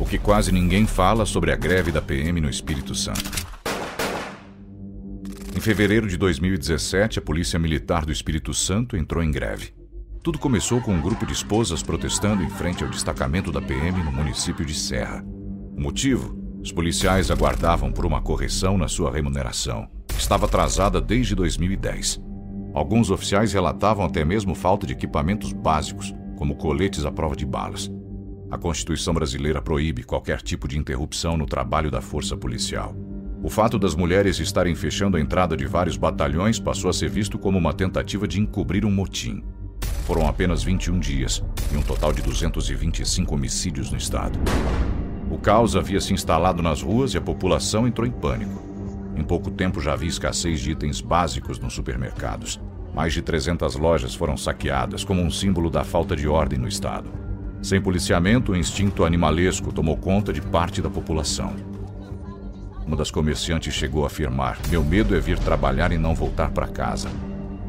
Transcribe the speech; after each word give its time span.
O 0.00 0.06
que 0.06 0.18
quase 0.18 0.50
ninguém 0.50 0.86
fala 0.86 1.26
sobre 1.26 1.52
a 1.52 1.56
greve 1.56 1.92
da 1.92 2.00
PM 2.00 2.40
no 2.40 2.48
Espírito 2.48 2.94
Santo. 2.94 3.30
Em 5.54 5.60
fevereiro 5.60 6.08
de 6.08 6.16
2017, 6.16 7.18
a 7.18 7.22
Polícia 7.22 7.58
Militar 7.58 8.06
do 8.06 8.10
Espírito 8.10 8.54
Santo 8.54 8.96
entrou 8.96 9.22
em 9.22 9.30
greve. 9.30 9.74
Tudo 10.22 10.38
começou 10.38 10.80
com 10.80 10.94
um 10.94 11.02
grupo 11.02 11.26
de 11.26 11.34
esposas 11.34 11.82
protestando 11.82 12.42
em 12.42 12.48
frente 12.48 12.82
ao 12.82 12.88
destacamento 12.88 13.52
da 13.52 13.60
PM 13.60 14.02
no 14.02 14.10
município 14.10 14.64
de 14.64 14.72
Serra. 14.74 15.22
O 15.76 15.80
motivo? 15.82 16.34
Os 16.62 16.72
policiais 16.72 17.30
aguardavam 17.30 17.92
por 17.92 18.06
uma 18.06 18.22
correção 18.22 18.78
na 18.78 18.88
sua 18.88 19.12
remuneração. 19.12 19.86
Estava 20.16 20.46
atrasada 20.46 20.98
desde 20.98 21.34
2010. 21.34 22.18
Alguns 22.72 23.10
oficiais 23.10 23.52
relatavam 23.52 24.06
até 24.06 24.24
mesmo 24.24 24.54
falta 24.54 24.86
de 24.86 24.94
equipamentos 24.94 25.52
básicos, 25.52 26.14
como 26.36 26.56
coletes 26.56 27.04
à 27.04 27.12
prova 27.12 27.36
de 27.36 27.44
balas. 27.44 27.90
A 28.50 28.58
Constituição 28.58 29.14
brasileira 29.14 29.62
proíbe 29.62 30.02
qualquer 30.02 30.42
tipo 30.42 30.66
de 30.66 30.76
interrupção 30.76 31.36
no 31.36 31.46
trabalho 31.46 31.88
da 31.88 32.00
força 32.00 32.36
policial. 32.36 32.96
O 33.42 33.48
fato 33.48 33.78
das 33.78 33.94
mulheres 33.94 34.40
estarem 34.40 34.74
fechando 34.74 35.16
a 35.16 35.20
entrada 35.20 35.56
de 35.56 35.66
vários 35.66 35.96
batalhões 35.96 36.58
passou 36.58 36.90
a 36.90 36.92
ser 36.92 37.08
visto 37.08 37.38
como 37.38 37.56
uma 37.56 37.72
tentativa 37.72 38.26
de 38.26 38.40
encobrir 38.40 38.84
um 38.84 38.90
motim. 38.90 39.44
Foram 40.04 40.26
apenas 40.26 40.64
21 40.64 40.98
dias 40.98 41.44
e 41.72 41.76
um 41.76 41.82
total 41.82 42.12
de 42.12 42.22
225 42.22 43.32
homicídios 43.32 43.90
no 43.92 43.96
estado. 43.96 44.36
O 45.30 45.38
caos 45.38 45.76
havia 45.76 46.00
se 46.00 46.12
instalado 46.12 46.60
nas 46.60 46.82
ruas 46.82 47.14
e 47.14 47.18
a 47.18 47.20
população 47.20 47.86
entrou 47.86 48.04
em 48.04 48.10
pânico. 48.10 48.60
Em 49.16 49.22
pouco 49.22 49.48
tempo 49.48 49.80
já 49.80 49.92
havia 49.92 50.08
escassez 50.08 50.58
de 50.58 50.72
itens 50.72 51.00
básicos 51.00 51.60
nos 51.60 51.72
supermercados. 51.72 52.60
Mais 52.92 53.12
de 53.12 53.22
300 53.22 53.76
lojas 53.76 54.12
foram 54.12 54.36
saqueadas 54.36 55.04
como 55.04 55.22
um 55.22 55.30
símbolo 55.30 55.70
da 55.70 55.84
falta 55.84 56.16
de 56.16 56.26
ordem 56.26 56.58
no 56.58 56.66
estado. 56.66 57.29
Sem 57.62 57.80
policiamento, 57.80 58.52
o 58.52 58.56
instinto 58.56 59.04
animalesco 59.04 59.72
tomou 59.72 59.96
conta 59.96 60.32
de 60.32 60.40
parte 60.40 60.80
da 60.80 60.88
população. 60.88 61.54
Uma 62.86 62.96
das 62.96 63.10
comerciantes 63.10 63.74
chegou 63.74 64.04
a 64.04 64.06
afirmar: 64.06 64.58
Meu 64.70 64.82
medo 64.82 65.14
é 65.14 65.20
vir 65.20 65.38
trabalhar 65.38 65.92
e 65.92 65.98
não 65.98 66.14
voltar 66.14 66.50
para 66.50 66.66
casa. 66.66 67.10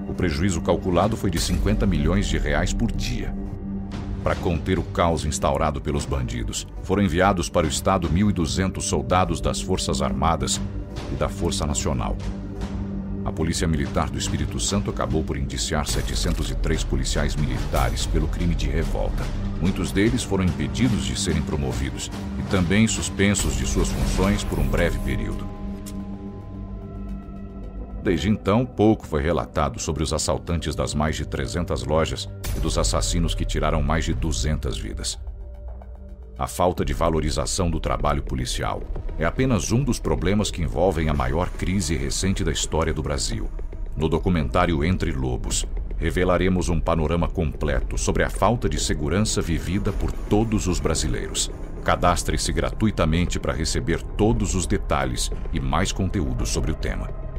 O 0.08 0.14
prejuízo 0.14 0.62
calculado 0.62 1.18
foi 1.18 1.30
de 1.30 1.40
50 1.40 1.86
milhões 1.86 2.28
de 2.28 2.38
reais 2.38 2.74
por 2.74 2.92
dia. 2.92 3.34
Para 4.24 4.36
conter 4.36 4.80
o 4.80 4.84
caos 4.84 5.26
instaurado 5.26 5.82
pelos 5.82 6.06
bandidos, 6.06 6.68
foram 6.84 7.04
enviados 7.04 7.50
para 7.50 7.66
o 7.66 7.70
estado 7.70 8.08
1.200 8.10 8.82
soldados 8.82 9.42
das 9.42 9.62
Forças 9.62 10.02
Armadas 10.02 10.62
e 11.12 11.16
da 11.16 11.28
Força 11.28 11.66
Nacional. 11.66 12.16
A 13.24 13.32
Polícia 13.32 13.68
Militar 13.68 14.10
do 14.10 14.18
Espírito 14.18 14.60
Santo 14.60 14.90
acabou 14.90 15.24
por 15.24 15.38
indiciar 15.38 15.86
703 15.86 16.84
policiais 16.84 17.36
militares 17.36 18.06
pelo 18.08 18.28
crime 18.28 18.56
de 18.56 18.68
revolta. 18.68 19.24
Muitos 19.62 19.92
deles 19.92 20.24
foram 20.24 20.44
impedidos 20.44 21.06
de 21.06 21.20
serem 21.20 21.42
promovidos 21.42 22.10
e 22.40 22.44
também 22.50 22.88
suspensos 22.88 23.56
de 23.56 23.68
suas 23.68 23.90
funções 23.90 24.44
por 24.44 24.58
um 24.58 24.68
breve 24.68 24.98
período. 25.00 25.48
Desde 28.04 28.28
então, 28.28 28.66
pouco 28.66 29.06
foi 29.06 29.22
relatado 29.22 29.80
sobre 29.80 30.02
os 30.02 30.12
assaltantes 30.12 30.74
das 30.74 30.96
mais 30.96 31.16
de 31.16 31.26
300 31.26 31.84
lojas 31.84 32.28
e 32.58 32.60
dos 32.60 32.80
assassinos 32.80 33.36
que 33.36 33.46
tiraram 33.46 33.84
mais 33.84 34.06
de 34.06 34.16
200 34.16 34.80
vidas. 34.80 35.20
A 36.42 36.48
falta 36.48 36.84
de 36.84 36.92
valorização 36.92 37.70
do 37.70 37.80
trabalho 37.80 38.24
policial 38.24 38.82
é 39.20 39.24
apenas 39.24 39.72
um 39.72 39.84
dos 39.84 40.00
problemas 40.00 40.50
que 40.50 40.64
envolvem 40.64 41.08
a 41.08 41.14
maior 41.14 41.48
crise 41.52 41.96
recente 41.96 42.44
da 42.44 42.52
história 42.52 42.92
do 42.92 43.04
Brasil. 43.04 43.48
No 43.96 44.10
documentário 44.10 44.84
Entre 44.84 45.12
Lobos, 45.12 45.68
revelaremos 46.00 46.68
um 46.68 46.80
panorama 46.80 47.28
completo 47.28 47.96
sobre 47.96 48.24
a 48.24 48.30
falta 48.32 48.68
de 48.68 48.80
segurança 48.80 49.40
vivida 49.40 49.94
por 49.94 50.12
todos 50.12 50.66
os 50.66 50.80
brasileiros. 50.80 51.52
Cadastre-se 51.84 52.52
gratuitamente 52.52 53.40
para 53.40 53.54
receber 53.54 54.02
todos 54.02 54.56
os 54.56 54.66
detalhes 54.66 55.30
e 55.54 55.60
mais 55.60 55.92
conteúdo 55.92 56.48
sobre 56.48 56.72
o 56.72 56.76
tema. 56.76 57.31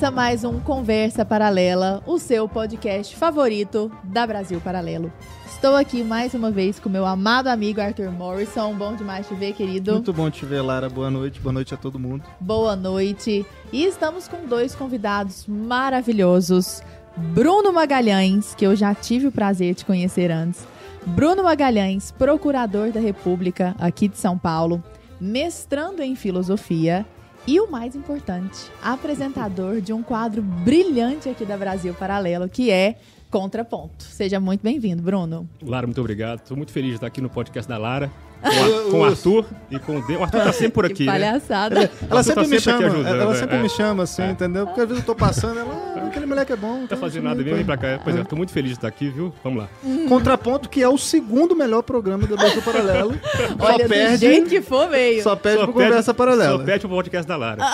Começa 0.00 0.16
mais 0.16 0.44
um 0.44 0.58
Conversa 0.58 1.26
Paralela, 1.26 2.02
o 2.06 2.18
seu 2.18 2.48
podcast 2.48 3.14
favorito 3.14 3.92
da 4.02 4.26
Brasil 4.26 4.58
Paralelo. 4.58 5.12
Estou 5.44 5.76
aqui 5.76 6.02
mais 6.02 6.32
uma 6.32 6.50
vez 6.50 6.80
com 6.80 6.88
meu 6.88 7.04
amado 7.04 7.48
amigo 7.48 7.82
Arthur 7.82 8.10
Morrison. 8.10 8.74
Bom 8.74 8.96
demais 8.96 9.28
te 9.28 9.34
ver, 9.34 9.52
querido. 9.52 9.92
Muito 9.92 10.10
bom 10.14 10.30
te 10.30 10.46
ver, 10.46 10.62
Lara. 10.62 10.88
Boa 10.88 11.10
noite. 11.10 11.38
Boa 11.38 11.52
noite 11.52 11.74
a 11.74 11.76
todo 11.76 11.98
mundo. 11.98 12.24
Boa 12.40 12.74
noite. 12.74 13.44
E 13.70 13.84
estamos 13.84 14.26
com 14.26 14.46
dois 14.46 14.74
convidados 14.74 15.44
maravilhosos. 15.46 16.82
Bruno 17.14 17.70
Magalhães, 17.70 18.54
que 18.54 18.66
eu 18.66 18.74
já 18.74 18.94
tive 18.94 19.26
o 19.26 19.32
prazer 19.32 19.74
de 19.74 19.84
conhecer 19.84 20.30
antes. 20.30 20.66
Bruno 21.08 21.44
Magalhães, 21.44 22.10
procurador 22.10 22.90
da 22.90 23.00
República 23.00 23.76
aqui 23.78 24.08
de 24.08 24.16
São 24.16 24.38
Paulo, 24.38 24.82
mestrando 25.20 26.02
em 26.02 26.16
filosofia 26.16 27.04
e 27.46 27.60
o 27.60 27.70
mais 27.70 27.96
importante, 27.96 28.70
apresentador 28.82 29.80
de 29.80 29.92
um 29.92 30.02
quadro 30.02 30.42
brilhante 30.42 31.28
aqui 31.28 31.44
da 31.44 31.56
Brasil 31.56 31.94
Paralelo, 31.94 32.48
que 32.48 32.70
é 32.70 32.96
Contraponto. 33.30 34.02
Seja 34.02 34.40
muito 34.40 34.60
bem-vindo, 34.60 35.02
Bruno. 35.02 35.48
Lara, 35.62 35.86
muito 35.86 36.00
obrigado. 36.00 36.40
Estou 36.40 36.56
muito 36.56 36.72
feliz 36.72 36.90
de 36.90 36.94
estar 36.96 37.06
aqui 37.06 37.20
no 37.20 37.30
podcast 37.30 37.68
da 37.68 37.78
Lara. 37.78 38.10
Com, 38.42 38.90
com 38.90 39.00
o 39.00 39.04
Arthur 39.04 39.44
e 39.70 39.78
com 39.78 39.98
o 39.98 40.06
D. 40.06 40.16
O 40.16 40.22
Arthur 40.22 40.40
tá 40.42 40.52
sempre 40.52 40.70
por 40.72 40.84
aqui. 40.86 40.94
Que 40.94 41.04
né? 41.06 41.12
palhaçada. 41.12 41.76
Ela, 41.76 41.90
ela 42.10 42.22
sempre 42.22 42.44
tá 42.44 42.48
me 42.48 42.60
sempre 42.60 42.62
chama, 42.84 42.86
ajudando, 42.94 43.20
ela 43.20 43.32
né? 43.32 43.38
sempre 43.38 43.56
É. 43.56 43.62
me 43.62 43.68
chama 43.68 44.02
assim, 44.04 44.30
entendeu? 44.30 44.66
Porque 44.66 44.80
às 44.80 44.88
vezes 44.88 45.02
eu 45.02 45.06
tô 45.06 45.14
passando, 45.14 45.58
ela, 45.60 45.94
ah, 45.96 46.06
aquele 46.06 46.26
moleque 46.26 46.52
é 46.52 46.56
bom. 46.56 46.68
Não 46.72 46.78
tá 46.78 46.84
então 46.84 46.98
fazendo 46.98 47.24
nada 47.24 47.42
vem 47.42 47.64
pra- 47.64 47.76
cá. 47.76 48.00
Pois 48.02 48.16
é, 48.16 48.24
tô 48.24 48.36
muito 48.36 48.52
feliz 48.52 48.70
de 48.70 48.76
estar 48.78 48.88
aqui, 48.88 49.08
viu? 49.10 49.32
Vamos 49.44 49.62
lá. 49.62 49.68
Contraponto, 50.08 50.68
que 50.68 50.82
é 50.82 50.88
o 50.88 50.96
segundo 50.96 51.54
melhor 51.54 51.82
programa 51.82 52.26
do 52.26 52.36
Brasil 52.36 52.62
Paralelo. 52.62 53.14
Olha, 53.60 53.82
só 53.82 53.88
perde, 53.88 54.16
jeito 54.18 54.48
que 54.48 54.62
for, 54.62 54.88
veio. 54.88 55.22
só 55.22 55.36
perde 55.36 55.58
Só 55.58 55.64
pro 55.64 55.72
Conversa 55.74 56.14
Paralela. 56.14 56.58
Só 56.58 56.64
pede 56.64 56.80
pro 56.80 56.88
podcast 56.90 57.28
da 57.28 57.36
Lara. 57.36 57.62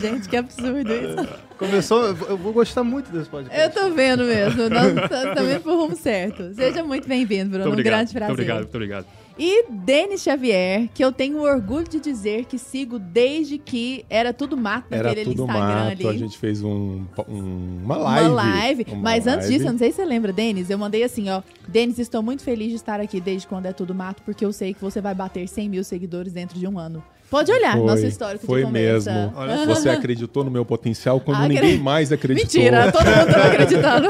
Gente, 0.00 0.28
que 0.28 0.36
absurdo 0.36 0.92
isso. 0.92 1.47
Começou, 1.58 2.04
eu 2.04 2.36
vou- 2.36 2.52
gostar 2.52 2.84
muito 2.84 3.10
desse 3.10 3.28
podcast. 3.28 3.60
Eu 3.60 3.70
tô 3.70 3.90
vendo 3.94 4.22
mesmo. 4.24 4.68
Nós 4.70 4.94
estamos 4.96 5.50
indo 5.52 5.60
pro 5.60 5.76
rumo 5.76 5.96
certo. 5.96 6.54
Seja 6.54 6.84
muito 6.84 7.08
bem-vindo, 7.08 7.50
Bruno. 7.50 7.66
Muito. 7.66 7.80
Um 7.80 7.82
grande 7.82 8.12
prazer. 8.12 8.28
Muito 8.28 8.32
obrigado, 8.40 8.58
muito 8.62 8.74
obrigado. 8.74 9.06
E 9.40 9.66
Denis 9.70 10.20
Xavier, 10.22 10.88
que 10.92 11.04
eu 11.04 11.12
tenho 11.12 11.40
orgulho 11.42 11.88
de 11.88 12.00
dizer 12.00 12.44
que 12.46 12.58
sigo 12.58 12.98
desde 12.98 13.56
que 13.56 14.04
era 14.10 14.32
tudo 14.32 14.56
mato 14.56 14.86
Era 14.92 15.08
naquele 15.10 15.26
tudo 15.30 15.42
Instagram 15.44 15.74
mato, 15.84 15.90
ali. 15.92 16.06
a 16.08 16.12
gente 16.12 16.36
fez 16.38 16.62
um, 16.62 17.04
um- 17.28 17.80
uma 17.84 17.96
live. 17.96 18.28
Uma 18.30 18.34
live. 18.34 18.86
Uma 18.88 19.02
Mas 19.02 19.26
antes 19.28 19.46
live. 19.46 19.54
disso, 19.54 19.66
eu 19.68 19.72
não 19.72 19.78
sei 19.78 19.90
se 19.90 19.96
você 19.96 20.04
lembra, 20.04 20.32
Denis, 20.32 20.70
eu 20.70 20.78
mandei 20.78 21.04
assim, 21.04 21.28
ó. 21.30 21.40
Denis, 21.68 21.98
estou 22.00 22.20
muito 22.22 22.42
feliz 22.42 22.68
de 22.70 22.74
estar 22.76 23.00
aqui 23.00 23.20
desde 23.20 23.46
quando 23.46 23.66
é 23.66 23.72
tudo 23.72 23.94
mato, 23.94 24.22
porque 24.24 24.44
eu 24.44 24.52
sei 24.52 24.74
que 24.74 24.80
você 24.80 25.00
vai 25.00 25.14
bater 25.14 25.46
100 25.48 25.68
mil 25.68 25.84
seguidores 25.84 26.32
dentro 26.32 26.58
de 26.58 26.66
um 26.66 26.76
ano. 26.78 27.02
Pode 27.30 27.52
olhar 27.52 27.76
Foi, 27.76 27.86
nosso 27.86 28.06
histórico 28.06 28.46
foi 28.46 28.60
de 28.60 28.66
conversa. 28.66 29.12
mesmo. 29.12 29.32
Olha 29.36 29.66
Você 29.66 29.90
acreditou 29.90 30.44
no 30.44 30.50
meu 30.50 30.64
potencial 30.64 31.20
quando 31.20 31.42
Acre- 31.42 31.54
ninguém 31.54 31.78
mais 31.78 32.10
acreditou. 32.10 32.44
Mentira, 32.60 32.90
todo 32.90 33.04
mundo 33.04 33.26
tava 33.32 33.44
acreditando. 33.52 34.08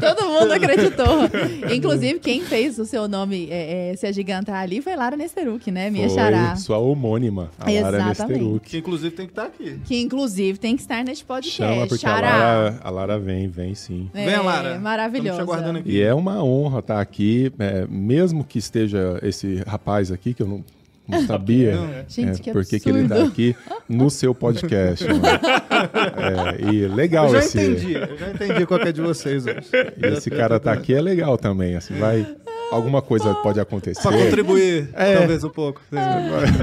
todo 0.00 0.28
mundo 0.28 0.52
acreditou. 0.52 1.74
Inclusive, 1.74 2.18
quem 2.18 2.42
fez 2.42 2.78
o 2.78 2.84
seu 2.84 3.08
nome 3.08 3.48
é, 3.50 3.92
é, 3.92 3.96
se 3.96 4.06
agigantar 4.06 4.56
ali 4.60 4.82
foi 4.82 4.94
Lara 4.96 5.16
Nesteruk, 5.16 5.70
né? 5.70 5.88
Minha 5.90 6.08
Foi 6.08 6.16
xará. 6.18 6.56
sua 6.56 6.78
homônima, 6.78 7.50
a 7.58 7.64
Lara 7.64 7.96
Exatamente. 7.96 8.18
Nesteruk. 8.40 8.68
Que 8.68 8.78
inclusive 8.78 9.10
tem 9.16 9.26
que 9.26 9.32
estar 9.32 9.44
aqui. 9.44 9.80
Que 9.84 10.00
inclusive 10.00 10.58
tem 10.58 10.76
que 10.76 10.82
estar 10.82 11.02
neste 11.04 11.24
podcast. 11.24 11.56
Chama 11.56 11.86
porque 11.86 12.06
a. 12.06 12.10
Lara, 12.12 12.80
a 12.84 12.90
Lara 12.90 13.18
vem, 13.18 13.48
vem 13.48 13.74
sim. 13.74 14.10
É, 14.14 14.26
Vem, 14.26 14.38
Lara. 14.44 14.78
Maravilhosa. 14.78 15.40
Estamos 15.40 15.46
te 15.50 15.52
aguardando 15.54 15.78
aqui. 15.80 15.90
E 15.90 16.02
é 16.02 16.12
uma 16.12 16.42
honra 16.44 16.80
estar 16.80 17.00
aqui, 17.00 17.50
é, 17.58 17.86
mesmo 17.88 18.44
que 18.44 18.58
esteja 18.58 19.18
esse 19.22 19.62
rapaz 19.66 20.12
aqui, 20.12 20.34
que 20.34 20.42
eu 20.42 20.46
não, 20.46 20.64
não 21.08 21.26
sabia 21.26 22.04
Gente, 22.06 22.40
é, 22.40 22.42
que 22.42 22.52
por 22.52 22.64
que 22.64 22.78
que 22.78 22.88
ele 22.90 23.02
está 23.02 23.22
aqui 23.24 23.56
no 23.88 24.10
seu 24.10 24.34
podcast. 24.34 25.04
É, 25.06 26.70
e 26.70 26.86
legal 26.86 27.26
Eu 27.26 27.32
já 27.32 27.38
esse, 27.38 27.58
entendi, 27.60 27.94
eu 27.94 28.18
já 28.18 28.30
entendi 28.30 28.66
qual 28.66 28.80
é 28.80 28.92
de 28.92 29.00
vocês 29.00 29.46
hoje. 29.46 29.70
esse 30.02 30.30
cara 30.30 30.60
tá 30.60 30.72
aqui 30.72 30.94
é 30.94 31.00
legal 31.00 31.38
também, 31.38 31.76
assim, 31.76 31.94
vai 31.98 32.26
alguma 32.70 33.00
coisa 33.02 33.34
pode 33.36 33.58
acontecer. 33.60 34.00
Pra 34.02 34.12
contribuir, 34.16 34.90
É. 34.94 35.16
talvez 35.18 35.44
um 35.44 35.50
pouco. 35.50 35.80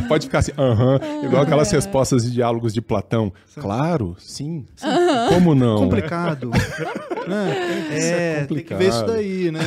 Pode 0.08 0.26
ficar 0.28 0.40
assim, 0.40 0.52
aham, 0.58 1.00
igual 1.24 1.44
aquelas 1.44 1.72
respostas 1.72 2.24
de 2.24 2.32
diálogos 2.32 2.74
de 2.74 2.82
Platão. 2.82 3.32
Claro, 3.56 4.16
sim, 4.20 4.66
sim. 4.76 4.88
Como 5.30 5.56
não? 5.56 5.78
complicado. 5.78 6.50
né? 7.28 7.56
É, 7.92 8.46
tem 8.46 8.60
que 8.64 8.74
ver 8.76 8.90
isso 8.90 9.00
complicado. 9.00 9.08
daí, 9.08 9.52
né? 9.52 9.60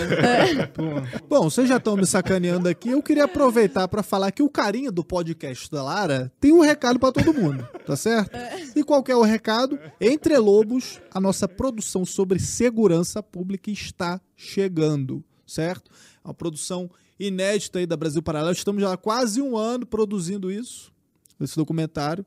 Pô. 0.74 0.82
Bom, 1.28 1.50
vocês 1.50 1.68
já 1.68 1.76
estão 1.76 1.96
me 1.96 2.06
sacaneando 2.06 2.68
aqui. 2.68 2.90
Eu 2.90 3.02
queria 3.02 3.24
aproveitar 3.24 3.88
para 3.88 4.02
falar 4.02 4.30
que 4.30 4.42
o 4.42 4.48
carinha 4.48 4.90
do 4.92 5.02
podcast 5.04 5.70
da 5.70 5.82
Lara 5.82 6.30
tem 6.40 6.52
um 6.52 6.60
recado 6.60 6.98
para 6.98 7.12
todo 7.12 7.34
mundo, 7.34 7.66
tá 7.86 7.96
certo? 7.96 8.36
E 8.76 8.82
qual 8.84 9.02
que 9.02 9.10
é 9.10 9.16
o 9.16 9.22
recado? 9.22 9.78
Entre 10.00 10.36
Lobos, 10.38 11.00
a 11.12 11.20
nossa 11.20 11.48
produção 11.48 12.04
sobre 12.04 12.38
segurança 12.38 13.22
pública 13.22 13.70
está 13.70 14.20
chegando, 14.36 15.24
certo? 15.46 15.90
Uma 16.28 16.34
produção 16.34 16.90
inédita 17.18 17.78
aí 17.78 17.86
da 17.86 17.96
Brasil 17.96 18.22
Paralelo. 18.22 18.52
Estamos 18.52 18.82
já 18.82 18.92
há 18.92 18.96
quase 18.98 19.40
um 19.40 19.56
ano 19.56 19.86
produzindo 19.86 20.52
isso, 20.52 20.92
esse 21.40 21.56
documentário. 21.56 22.24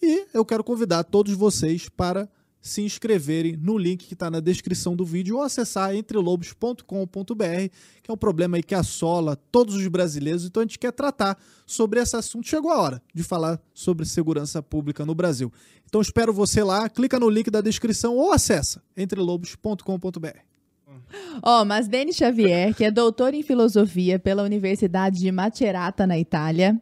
E 0.00 0.26
eu 0.32 0.44
quero 0.44 0.62
convidar 0.62 1.02
todos 1.02 1.34
vocês 1.34 1.88
para 1.88 2.28
se 2.62 2.82
inscreverem 2.82 3.56
no 3.56 3.76
link 3.76 4.06
que 4.06 4.14
está 4.14 4.30
na 4.30 4.38
descrição 4.38 4.94
do 4.94 5.04
vídeo 5.04 5.36
ou 5.36 5.42
acessar 5.42 5.96
entrelobos.com.br, 5.96 6.84
que 8.02 8.10
é 8.10 8.12
um 8.12 8.16
problema 8.16 8.56
aí 8.56 8.62
que 8.62 8.74
assola 8.74 9.34
todos 9.34 9.74
os 9.74 9.88
brasileiros. 9.88 10.44
Então 10.44 10.60
a 10.60 10.64
gente 10.64 10.78
quer 10.78 10.92
tratar 10.92 11.36
sobre 11.66 12.00
esse 12.00 12.14
assunto. 12.14 12.46
Chegou 12.46 12.70
a 12.70 12.78
hora 12.78 13.02
de 13.12 13.24
falar 13.24 13.60
sobre 13.74 14.06
segurança 14.06 14.62
pública 14.62 15.04
no 15.04 15.14
Brasil. 15.14 15.52
Então 15.86 16.00
espero 16.00 16.32
você 16.32 16.62
lá, 16.62 16.88
clica 16.88 17.18
no 17.18 17.28
link 17.28 17.50
da 17.50 17.60
descrição 17.60 18.14
ou 18.14 18.30
acessa 18.30 18.80
entrelobos.com.br. 18.96 20.49
Ó, 21.42 21.64
mas 21.64 21.88
Denis 21.88 22.16
Xavier, 22.16 22.74
que 22.74 22.84
é 22.84 22.90
doutor 22.90 23.34
em 23.34 23.42
filosofia 23.42 24.18
pela 24.18 24.42
Universidade 24.42 25.18
de 25.18 25.30
Macerata, 25.32 26.06
na 26.06 26.18
Itália, 26.18 26.80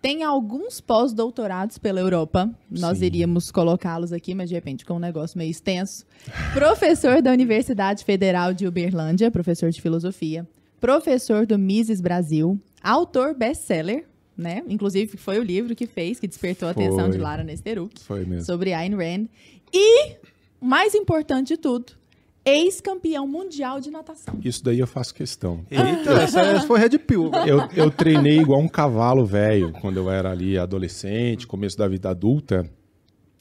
tem 0.00 0.22
alguns 0.22 0.80
pós-doutorados 0.80 1.78
pela 1.78 2.00
Europa. 2.00 2.48
Nós 2.70 2.98
Sim. 2.98 3.06
iríamos 3.06 3.50
colocá-los 3.50 4.12
aqui, 4.12 4.34
mas 4.34 4.48
de 4.48 4.54
repente 4.54 4.84
com 4.84 4.94
um 4.94 4.98
negócio 4.98 5.36
meio 5.36 5.50
extenso. 5.50 6.06
Professor 6.52 7.20
da 7.20 7.32
Universidade 7.32 8.04
Federal 8.04 8.54
de 8.54 8.66
Uberlândia, 8.66 9.30
professor 9.30 9.70
de 9.70 9.82
filosofia. 9.82 10.46
Professor 10.80 11.44
do 11.44 11.58
Mises 11.58 12.00
Brasil. 12.00 12.58
Autor 12.80 13.34
best-seller, 13.34 14.04
né? 14.36 14.62
Inclusive 14.68 15.16
foi 15.16 15.40
o 15.40 15.42
livro 15.42 15.74
que 15.74 15.86
fez, 15.86 16.20
que 16.20 16.28
despertou 16.28 16.68
a 16.68 16.70
atenção 16.70 17.10
de 17.10 17.18
Lara 17.18 17.42
Nesteruk 17.42 18.00
Foi 18.00 18.24
mesmo. 18.24 18.44
sobre 18.44 18.72
Ayn 18.72 18.94
Rand. 18.94 19.26
E, 19.74 20.16
mais 20.60 20.94
importante 20.94 21.48
de 21.48 21.56
tudo, 21.56 21.94
ex-campeão 22.48 23.26
mundial 23.26 23.80
de 23.80 23.90
natação. 23.90 24.38
Isso 24.44 24.64
daí 24.64 24.78
eu 24.78 24.86
faço 24.86 25.14
questão. 25.14 25.64
Eita, 25.70 26.12
essa, 26.22 26.40
essa 26.40 26.66
foi 26.66 26.78
Red 26.78 26.98
Pill. 26.98 27.30
Eu, 27.46 27.68
eu 27.76 27.90
treinei 27.90 28.38
igual 28.38 28.60
um 28.60 28.68
cavalo 28.68 29.24
velho 29.24 29.72
quando 29.80 29.98
eu 29.98 30.10
era 30.10 30.30
ali 30.30 30.58
adolescente, 30.58 31.46
começo 31.46 31.76
da 31.76 31.86
vida 31.86 32.10
adulta. 32.10 32.68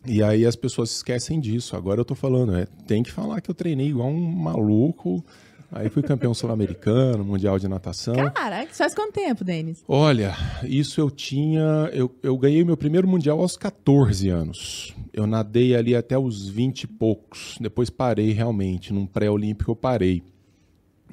E 0.06 0.24
aí 0.24 0.46
as 0.46 0.56
pessoas 0.56 0.92
esquecem 0.92 1.40
disso. 1.40 1.76
Agora 1.76 2.00
eu 2.00 2.06
tô 2.06 2.16
falando, 2.16 2.56
é, 2.56 2.66
tem 2.88 3.04
que 3.04 3.12
falar 3.12 3.42
que 3.42 3.50
eu 3.50 3.56
treinei 3.56 3.88
igual 3.88 4.10
um 4.10 4.32
maluco. 4.32 5.24
Aí 5.72 5.90
fui 5.90 6.02
campeão 6.02 6.34
sul-americano, 6.34 7.26
mundial 7.26 7.60
de 7.60 7.68
natação. 7.68 8.16
Caraca, 8.32 8.74
faz 8.74 8.96
quanto 8.96 9.14
tempo, 9.14 9.44
Denis? 9.44 9.84
Olha, 9.88 10.34
isso 10.64 11.02
eu 11.02 11.12
tinha. 11.12 11.90
Eu, 11.92 12.14
eu 12.24 12.38
ganhei 12.38 12.64
meu 12.64 12.78
primeiro 12.78 13.08
mundial 13.08 13.42
aos 13.42 13.58
14 13.58 14.30
anos. 14.30 14.96
Eu 15.12 15.28
nadei 15.28 15.76
ali 15.76 15.94
até 15.94 16.18
os 16.18 16.48
20 16.48 16.84
e 16.84 16.88
poucos. 16.88 17.58
Depois 17.60 17.90
parei 17.90 18.32
realmente. 18.32 18.94
Num 18.94 19.06
pré-olímpico 19.06 19.72
eu 19.72 19.76
parei. 19.76 20.24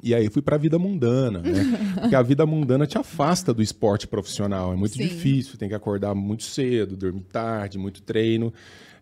E 0.01 0.13
aí 0.13 0.29
fui 0.29 0.41
pra 0.41 0.55
vida 0.55 0.79
mundana, 0.79 1.39
né? 1.39 1.77
Porque 1.99 2.15
a 2.15 2.21
vida 2.21 2.45
mundana 2.45 2.85
te 2.85 2.97
afasta 2.97 3.53
do 3.53 3.61
esporte 3.61 4.07
profissional. 4.07 4.71
É 4.71 4.75
muito 4.75 4.95
Sim. 4.95 5.03
difícil, 5.03 5.57
tem 5.57 5.67
que 5.67 5.75
acordar 5.75 6.15
muito 6.15 6.43
cedo, 6.43 6.95
dormir 6.95 7.23
tarde, 7.23 7.77
muito 7.77 8.01
treino. 8.01 8.53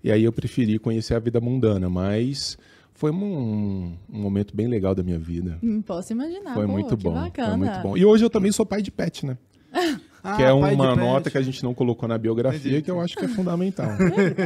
E 0.03 0.11
aí 0.11 0.23
eu 0.23 0.31
preferi 0.31 0.79
conhecer 0.79 1.13
a 1.13 1.19
vida 1.19 1.39
mundana, 1.39 1.89
mas 1.89 2.57
foi 2.93 3.11
um, 3.11 3.97
um 4.11 4.21
momento 4.21 4.55
bem 4.55 4.67
legal 4.67 4.93
da 4.93 5.03
minha 5.03 5.19
vida. 5.19 5.57
Hum, 5.63 5.81
Posso 5.81 6.13
imaginar. 6.13 6.53
Foi 6.53 6.65
pô, 6.65 6.71
muito 6.71 6.97
que 6.97 7.03
bom. 7.03 7.13
Bacana. 7.13 7.49
Foi 7.49 7.57
muito 7.57 7.81
bom. 7.81 7.97
E 7.97 8.05
hoje 8.05 8.23
eu 8.23 8.29
também 8.29 8.51
sou 8.51 8.65
pai 8.65 8.81
de 8.81 8.91
pet, 8.91 9.25
né? 9.25 9.37
Ah, 10.23 10.37
que 10.37 10.43
é 10.43 10.53
uma 10.53 10.69
pet. 10.69 10.77
nota 10.77 11.29
que 11.29 11.37
a 11.37 11.41
gente 11.41 11.61
não 11.63 11.73
colocou 11.73 12.07
na 12.07 12.17
biografia, 12.17 12.81
que 12.81 12.89
eu 12.89 13.01
acho 13.01 13.15
que 13.15 13.25
é 13.25 13.27
fundamental. 13.27 13.89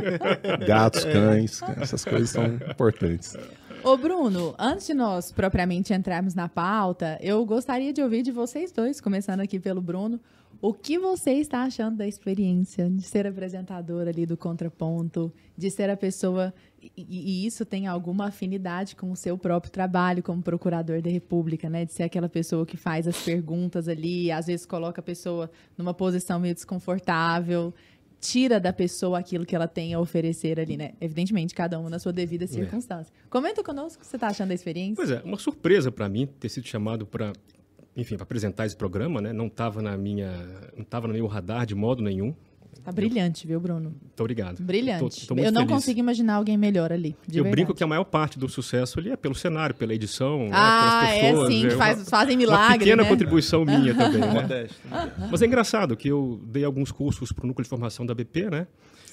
Gatos, 0.66 1.04
cães, 1.04 1.62
essas 1.80 2.04
coisas 2.04 2.30
são 2.30 2.46
importantes. 2.46 3.36
Ô, 3.84 3.96
Bruno, 3.96 4.56
antes 4.58 4.88
de 4.88 4.94
nós 4.94 5.32
propriamente 5.32 5.94
entrarmos 5.94 6.34
na 6.34 6.50
pauta, 6.50 7.20
eu 7.22 7.46
gostaria 7.46 7.94
de 7.94 8.02
ouvir 8.02 8.24
de 8.24 8.32
vocês 8.32 8.72
dois, 8.72 9.00
começando 9.00 9.42
aqui 9.42 9.60
pelo 9.60 9.82
Bruno, 9.82 10.20
o 10.60 10.74
que 10.74 10.98
você 10.98 11.34
está 11.34 11.62
achando 11.64 11.98
da 11.98 12.08
experiência 12.08 12.90
de 12.90 13.04
ser 13.04 13.28
apresentador 13.28 14.08
ali 14.08 14.26
do 14.26 14.36
Contraponto, 14.36 15.32
de 15.56 15.70
ser 15.70 15.90
a 15.90 15.96
pessoa, 15.96 16.54
e, 16.96 17.46
isso 17.46 17.66
tem 17.66 17.88
alguma 17.88 18.28
afinidade 18.28 18.96
com 18.96 19.12
o 19.12 19.16
seu 19.16 19.38
próprio 19.38 19.72
trabalho 19.72 20.22
como 20.22 20.42
procurador 20.42 21.02
da 21.02 21.10
República, 21.10 21.70
né? 21.70 21.86
De 21.86 21.94
ser 21.94 22.04
aquela 22.04 22.30
pessoa 22.30 22.66
que 22.66 22.78
faz 22.78 23.08
as 23.08 23.18
perguntas 23.24 23.88
ali, 23.88 24.32
às 24.32 24.48
vezes 24.48 24.66
coloca 24.66 25.02
a 25.02 25.04
pessoa 25.04 25.50
numa 25.78 25.94
posição 25.94 26.40
meio 26.40 26.54
desconfortável, 26.54 27.74
tira 28.20 28.60
da 28.60 28.74
pessoa 28.74 29.20
aquilo 29.20 29.46
que 29.46 29.56
ela 29.56 29.68
tem 29.68 29.94
a 29.94 30.00
oferecer 30.00 30.60
ali, 30.60 30.78
né? 30.78 30.94
Evidentemente, 31.00 31.54
cada 31.54 31.80
um 31.80 31.90
na 31.90 32.00
sua 32.00 32.14
devida 32.14 32.48
circunstância. 32.48 33.14
Comenta 33.30 33.64
conosco 33.64 33.98
o 33.98 34.00
que 34.02 34.08
você 34.08 34.18
está 34.18 34.28
achando 34.28 34.50
da 34.50 34.54
experiência. 34.56 34.96
Pois 34.96 35.12
é, 35.12 35.22
uma 35.24 35.38
surpresa 35.38 35.92
para 35.92 36.10
mim 36.10 36.28
ter 36.40 36.50
sido 36.50 36.68
chamado 36.68 37.06
para, 37.06 37.34
enfim, 37.96 38.16
para 38.16 38.24
apresentar 38.24 38.66
esse 38.66 38.76
programa, 38.76 39.22
né? 39.22 39.32
Não 39.32 39.48
estava 39.48 39.82
na 39.82 39.96
minha, 39.98 40.32
não 40.76 40.84
estava 40.84 41.08
no 41.08 41.14
meu 41.14 41.28
radar 41.28 41.66
de 41.66 41.76
modo 41.76 42.02
nenhum. 42.02 42.36
Tá 42.84 42.92
brilhante, 42.92 43.46
viu, 43.48 43.60
Bruno? 43.60 43.90
Muito 44.02 44.20
obrigado. 44.20 44.62
Brilhante. 44.62 45.22
Tô- 45.22 45.28
tô 45.28 45.36
muito 45.36 45.48
eu 45.48 45.52
não 45.52 45.62
feliz. 45.62 45.74
consigo 45.76 46.00
imaginar 46.00 46.36
alguém 46.36 46.58
melhor 46.58 46.92
ali. 46.92 47.16
De 47.28 47.38
eu 47.40 47.44
verdade. 47.44 47.52
brinco 47.52 47.74
que 47.76 47.84
a 47.84 47.88
maior 47.88 48.04
parte 48.06 48.38
do 48.40 48.48
sucesso 48.50 49.00
ali 49.00 49.12
é 49.12 49.16
pelo 49.16 49.36
cenário, 49.36 49.76
pela 49.76 49.94
edição, 49.94 50.48
Ah, 50.52 51.02
né, 51.04 51.20
pelas 51.20 51.32
pessoas. 51.32 51.50
é 51.50 51.52
sim, 51.52 51.64
uma- 51.68 51.78
faz- 51.78 52.10
fazem 52.10 52.36
Uma 52.36 52.40
milagre, 52.40 52.80
pequena 52.80 53.04
né? 53.04 53.10
contribuição 53.10 53.66
minha 53.66 53.94
também, 53.96 54.22
né? 54.22 54.34
Modesto. 54.42 54.76
Mas 55.32 55.42
é 55.42 55.46
engraçado 55.46 55.96
que 55.98 56.08
eu 56.08 56.40
dei 56.46 56.64
alguns 56.64 56.92
cursos 56.92 57.32
para 57.32 57.44
o 57.44 57.48
núcleo 57.48 57.64
de 57.64 57.70
formação 57.70 58.06
da 58.06 58.14
BP, 58.14 58.50
né? 58.50 58.68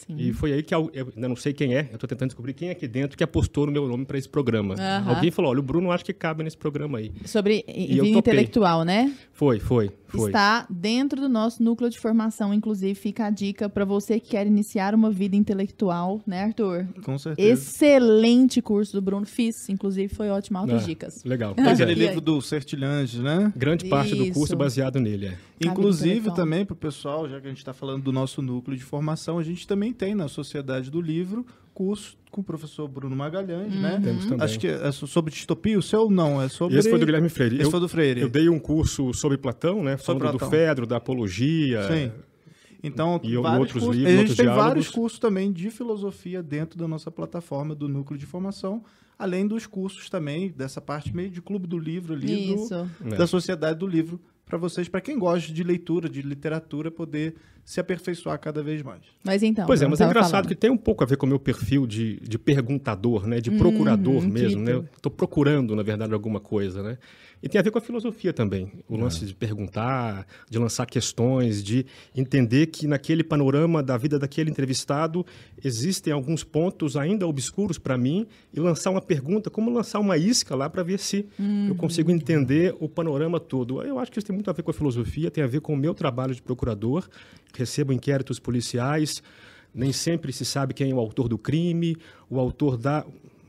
Sim. 0.06 0.16
E 0.18 0.34
foi 0.34 0.52
aí 0.52 0.62
que 0.62 0.74
eu 0.74 0.90
ainda 0.94 1.28
não 1.30 1.34
sei 1.36 1.54
quem 1.54 1.74
é, 1.74 1.88
eu 1.90 1.94
estou 1.94 2.06
tentando 2.06 2.28
descobrir 2.28 2.52
quem 2.52 2.68
é 2.68 2.72
aqui 2.72 2.86
dentro 2.86 3.16
que 3.16 3.24
apostou 3.24 3.64
no 3.64 3.72
meu 3.72 3.88
nome 3.88 4.04
para 4.04 4.18
esse 4.18 4.28
programa. 4.28 4.74
Aham. 4.74 5.14
Alguém 5.14 5.30
falou: 5.30 5.50
olha, 5.50 5.60
o 5.60 5.62
Bruno 5.62 5.90
acho 5.90 6.04
que 6.04 6.12
cabe 6.12 6.44
nesse 6.44 6.58
programa 6.58 6.98
aí. 6.98 7.10
Sobre 7.24 7.64
E 7.66 7.86
vida 8.02 8.08
intelectual, 8.08 8.84
né? 8.84 9.14
Foi, 9.32 9.58
foi, 9.58 9.90
foi. 10.16 10.30
Está 10.30 10.66
dentro 10.70 11.20
do 11.20 11.28
nosso 11.28 11.62
núcleo 11.62 11.90
de 11.90 11.98
formação, 11.98 12.52
inclusive 12.54 12.94
fica 12.94 13.26
a 13.26 13.30
dica 13.30 13.68
para 13.68 13.84
você 13.84 14.18
que 14.20 14.30
quer 14.30 14.46
iniciar 14.46 14.94
uma 14.94 15.10
vida 15.10 15.36
intelectual, 15.36 16.20
né, 16.26 16.44
Arthur? 16.44 16.86
Com 17.04 17.18
certeza. 17.18 17.48
Excelente 17.52 18.60
curso 18.62 18.92
do 18.92 19.02
Bruno, 19.02 19.26
fiz, 19.26 19.68
inclusive 19.68 20.14
foi 20.14 20.30
ótimo, 20.30 20.58
altas 20.58 20.82
Ah, 20.82 20.86
dicas. 20.86 21.24
Legal. 21.24 21.54
Pois 21.64 21.80
é, 21.80 21.84
Aquele 21.84 22.00
aí? 22.02 22.06
livro 22.08 22.20
do 22.20 22.40
Sertilhange, 22.40 23.20
né? 23.20 23.52
grande 23.56 23.86
parte 23.88 24.14
do 24.14 24.24
curso 24.26 24.44
Isso. 24.44 24.52
é 24.54 24.56
baseado 24.56 24.98
nele. 25.00 25.26
É. 25.26 25.38
Inclusive, 25.60 26.32
também 26.34 26.64
para 26.64 26.74
o 26.74 26.76
pessoal, 26.76 27.28
já 27.28 27.40
que 27.40 27.46
a 27.46 27.48
gente 27.50 27.58
está 27.58 27.72
falando 27.72 28.02
do 28.02 28.12
nosso 28.12 28.42
núcleo 28.42 28.76
de 28.76 28.84
formação, 28.84 29.38
a 29.38 29.42
gente 29.42 29.66
também 29.66 29.92
tem 29.92 30.14
na 30.14 30.28
Sociedade 30.28 30.90
do 30.90 31.00
Livro 31.00 31.46
curso 31.74 32.16
com 32.30 32.40
o 32.40 32.44
professor 32.44 32.88
Bruno 32.88 33.14
Magalhães, 33.14 33.74
né? 33.74 34.00
Temos 34.02 34.24
também. 34.26 34.42
Acho 34.44 34.58
que 34.58 34.66
é 34.68 34.90
so- 34.92 35.06
sobre 35.06 35.32
distopia, 35.32 35.78
o 35.78 35.82
seu 35.82 36.08
não, 36.10 36.40
é 36.40 36.48
sobre... 36.48 36.78
Esse 36.78 36.88
foi 36.88 36.98
do 36.98 37.04
Guilherme 37.06 37.28
Freire. 37.28 37.56
Esse 37.56 37.64
Eu, 37.66 37.70
foi 37.70 37.80
do 37.80 37.88
Freire. 37.88 38.20
eu 38.20 38.28
dei 38.28 38.48
um 38.48 38.58
curso 38.58 39.12
sobre 39.12 39.36
Platão, 39.36 39.82
né? 39.82 39.96
Falando 39.96 40.20
Sobre 40.20 40.32
do 40.32 40.38
Platão. 40.38 40.50
Fedro, 40.50 40.86
da 40.86 40.96
apologia. 40.96 41.82
Sim. 41.88 42.12
Então, 42.82 43.18
E 43.22 43.34
vários 43.36 43.58
outros 43.60 43.82
cursos, 43.84 43.96
livros, 43.96 44.06
a 44.06 44.10
gente 44.10 44.18
outros 44.20 44.36
tem 44.36 44.44
diálogos. 44.46 44.66
vários 44.68 44.88
cursos 44.90 45.18
também 45.18 45.52
de 45.52 45.70
filosofia 45.70 46.42
dentro 46.42 46.78
da 46.78 46.86
nossa 46.86 47.10
plataforma 47.10 47.74
do 47.74 47.88
núcleo 47.88 48.18
de 48.18 48.26
formação, 48.26 48.84
além 49.18 49.46
dos 49.46 49.66
cursos 49.66 50.10
também 50.10 50.50
dessa 50.50 50.80
parte 50.82 51.14
meio 51.16 51.30
de 51.30 51.40
clube 51.40 51.66
do 51.66 51.78
livro 51.78 52.12
ali, 52.14 52.54
do- 52.54 53.16
da 53.16 53.26
sociedade 53.26 53.78
do 53.78 53.86
livro, 53.86 54.20
para 54.46 54.58
vocês, 54.58 54.88
para 54.88 55.00
quem 55.00 55.18
gosta 55.18 55.52
de 55.52 55.62
leitura, 55.62 56.08
de 56.08 56.20
literatura, 56.22 56.90
poder 56.90 57.34
se 57.64 57.80
aperfeiçoar 57.80 58.38
cada 58.38 58.62
vez 58.62 58.82
mais. 58.82 59.00
Mas 59.24 59.42
então. 59.42 59.64
Pois 59.66 59.80
é, 59.80 59.86
mas 59.88 60.00
é 60.00 60.04
engraçado 60.04 60.30
falando. 60.32 60.48
que 60.48 60.54
tem 60.54 60.70
um 60.70 60.76
pouco 60.76 61.02
a 61.02 61.06
ver 61.06 61.16
com 61.16 61.24
o 61.24 61.28
meu 61.28 61.38
perfil 61.38 61.86
de, 61.86 62.20
de 62.20 62.38
perguntador, 62.38 63.26
né? 63.26 63.40
De 63.40 63.50
procurador 63.50 64.22
Uhum, 64.22 64.28
mesmo, 64.28 64.60
né? 64.62 64.84
Estou 64.94 65.10
procurando, 65.10 65.74
na 65.74 65.82
verdade, 65.82 66.12
alguma 66.12 66.40
coisa, 66.40 66.82
né? 66.82 66.98
E 67.44 67.48
tem 67.48 67.58
a 67.58 67.62
ver 67.62 67.70
com 67.70 67.76
a 67.76 67.80
filosofia 67.82 68.32
também. 68.32 68.72
O 68.88 68.96
É. 68.96 69.02
lance 69.02 69.26
de 69.26 69.34
perguntar, 69.34 70.26
de 70.48 70.58
lançar 70.58 70.86
questões, 70.86 71.62
de 71.62 71.84
entender 72.16 72.68
que 72.68 72.86
naquele 72.86 73.22
panorama 73.22 73.82
da 73.82 73.98
vida 73.98 74.18
daquele 74.18 74.48
entrevistado 74.50 75.26
existem 75.62 76.10
alguns 76.10 76.42
pontos 76.42 76.96
ainda 76.96 77.26
obscuros 77.28 77.76
para 77.78 77.98
mim 77.98 78.26
e 78.50 78.58
lançar 78.58 78.90
uma 78.90 79.02
pergunta, 79.02 79.50
como 79.50 79.70
lançar 79.70 80.00
uma 80.00 80.16
isca 80.16 80.56
lá 80.56 80.70
para 80.70 80.82
ver 80.82 80.98
se 80.98 81.26
Uhum. 81.38 81.68
eu 81.68 81.74
consigo 81.74 82.10
entender 82.10 82.74
o 82.80 82.88
panorama 82.88 83.38
todo. 83.38 83.82
Eu 83.82 83.98
acho 83.98 84.10
que 84.10 84.18
isso 84.18 84.26
tem 84.26 84.34
muito 84.34 84.48
a 84.48 84.54
ver 84.54 84.62
com 84.62 84.70
a 84.70 84.74
filosofia, 84.74 85.30
tem 85.30 85.44
a 85.44 85.46
ver 85.46 85.60
com 85.60 85.74
o 85.74 85.76
meu 85.76 85.92
trabalho 85.92 86.34
de 86.34 86.40
procurador. 86.40 87.06
Recebo 87.54 87.92
inquéritos 87.92 88.38
policiais, 88.38 89.22
nem 89.74 89.92
sempre 89.92 90.32
se 90.32 90.46
sabe 90.46 90.72
quem 90.72 90.90
é 90.90 90.94
o 90.94 90.98
autor 90.98 91.28
do 91.28 91.36
crime, 91.36 91.94
o 92.30 92.40
autor 92.40 92.78
dá 92.78 93.04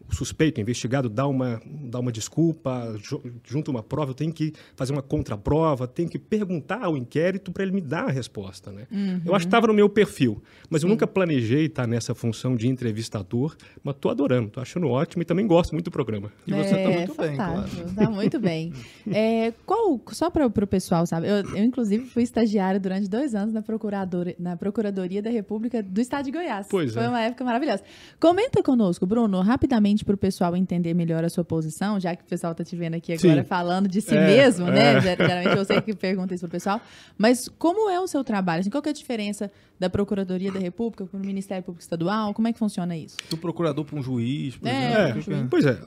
o 0.10 0.16
suspeito, 0.16 0.60
o 0.60 0.62
investigado 0.62 1.10
dá 1.10 1.28
uma, 1.28 1.62
dá 1.66 2.00
uma 2.00 2.12
desculpa, 2.12 2.96
junto 3.44 3.72
uma 3.72 3.84
prova, 3.84 4.12
eu 4.12 4.16
tenho 4.16 4.32
que 4.32 4.54
fazer 4.76 4.94
uma 4.94 5.02
contraprova, 5.02 5.88
tenho 5.88 6.10
que 6.10 6.20
perguntar 6.20 6.84
ao 6.84 6.96
inquérito 6.96 7.52
para 7.52 7.64
ele 7.64 7.72
me 7.72 7.82
dar 7.82 8.08
a 8.08 8.12
resposta. 8.12 8.72
Né? 8.72 8.88
Uhum. 8.92 9.22
Eu 9.26 9.36
acho 9.36 9.46
que 9.46 9.48
estava 9.48 9.68
no 9.68 9.74
meu 9.74 9.90
perfil, 9.90 10.42
mas 10.70 10.84
eu 10.84 10.90
nunca 10.90 11.08
planejei 11.08 11.66
estar 11.66 11.88
nessa 11.88 12.14
função 12.14 12.56
de 12.56 12.68
entrevistador, 12.68 13.56
mas 13.84 13.96
estou 13.96 14.12
adorando, 14.12 14.48
estou 14.48 14.62
achando 14.62 14.88
ótimo 14.88 15.22
e 15.22 15.26
também 15.26 15.48
gosto 15.48 15.72
muito 15.74 15.86
do 15.86 15.92
programa. 15.92 16.32
E 16.46 16.52
você 16.52 16.76
está 16.76 16.80
é, 16.80 16.98
muito 16.98 17.14
fantástico, 17.14 17.26
bem, 17.28 17.36
claro. 17.36 17.90
Está 17.90 18.10
muito 18.10 18.40
bem. 18.40 18.74
É, 19.12 19.54
qual, 19.66 20.00
só 20.12 20.30
para 20.30 20.46
o 20.46 20.68
pessoal, 20.68 21.06
sabe? 21.06 21.28
Eu, 21.28 21.38
eu, 21.38 21.64
inclusive, 21.64 22.06
fui 22.06 22.24
estagiária 22.24 22.80
durante 22.80 23.10
dois 23.10 23.34
anos 23.36 23.54
na, 23.54 23.62
procurador, 23.62 24.34
na 24.40 24.56
Procuradoria 24.56 25.22
da 25.22 25.30
República 25.30 25.82
do 25.82 26.02
Estado 26.02 26.26
de 26.26 26.32
Goiás. 26.32 26.68
Pois 26.70 26.94
Foi 26.94 27.04
é. 27.04 27.10
uma 27.10 27.22
época 27.22 27.44
maravilhosa. 27.44 27.84
Comenta 28.20 28.62
conosco, 28.64 29.06
Bruno, 29.06 29.42
rapidamente 29.42 29.95
para 30.04 30.16
o 30.16 30.18
pessoal 30.18 30.56
entender 30.56 30.94
melhor 30.94 31.24
a 31.24 31.30
sua 31.30 31.44
posição, 31.44 32.00
já 32.00 32.16
que 32.16 32.24
o 32.24 32.26
pessoal 32.26 32.52
está 32.52 32.64
te 32.64 32.76
vendo 32.76 32.96
aqui 32.96 33.14
agora 33.14 33.42
Sim. 33.42 33.48
falando 33.48 33.88
de 33.88 34.02
si 34.02 34.16
é, 34.16 34.26
mesmo, 34.26 34.66
né? 34.66 34.96
É. 34.96 35.02
Geralmente 35.02 35.58
eu 35.58 35.66
sei 35.66 35.80
que 35.82 35.96
pergunta 35.96 36.34
isso 36.34 36.42
para 36.42 36.48
o 36.48 36.52
pessoal. 36.52 36.82
Mas 37.18 37.48
como 37.58 37.90
é 37.90 38.00
o 38.00 38.08
seu 38.08 38.24
trabalho? 38.24 38.62
Assim, 38.62 38.70
qual 38.70 38.84
é 38.86 38.90
a 38.90 38.94
diferença 38.94 39.52
da 39.80 39.90
Procuradoria 39.90 40.52
da 40.52 40.60
República 40.60 41.06
para 41.06 41.18
o 41.18 41.26
Ministério 41.26 41.64
Público 41.64 41.82
Estadual? 41.82 42.34
Como 42.34 42.48
é 42.48 42.54
que 42.54 42.60
funciona 42.60 42.98
isso? 42.98 43.18
Do 43.30 43.38
procurador 43.38 43.86
para 43.86 43.98
um 43.98 44.04
juiz, 44.04 44.58
por 44.58 44.68
é, 44.68 45.10
exemplo. 45.12 45.34
É, 45.34 45.48
pois 45.50 45.66
é, 45.66 45.80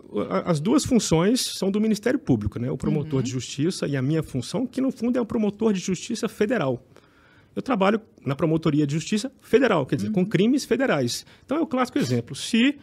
as 0.45 0.61
duas 0.61 0.85
funções 0.85 1.41
são 1.41 1.71
do 1.71 1.81
Ministério 1.81 2.19
Público, 2.19 2.59
né? 2.59 2.71
O 2.71 2.77
promotor 2.77 3.17
uhum. 3.17 3.23
de 3.23 3.31
justiça 3.31 3.87
e 3.87 3.97
a 3.97 4.03
minha 4.03 4.23
função, 4.23 4.67
que 4.67 4.81
no 4.81 4.91
fundo 4.91 5.19
é 5.19 5.21
o 5.21 5.27
promotor 5.27 5.73
de 5.73 5.81
justiça 5.81 6.29
federal 6.29 6.83
eu 7.59 7.63
trabalho 7.63 8.01
na 8.25 8.37
promotoria 8.37 8.87
de 8.87 8.95
justiça 8.95 9.33
federal, 9.41 9.85
quer 9.85 9.97
dizer, 9.97 10.09
uhum. 10.09 10.15
com 10.15 10.27
crimes 10.27 10.65
federais. 10.65 11.27
Então 11.45 11.59
é 11.59 11.61
o 11.61 11.67
clássico 11.67 11.99
exemplo. 11.99 12.37
Se 12.37 12.79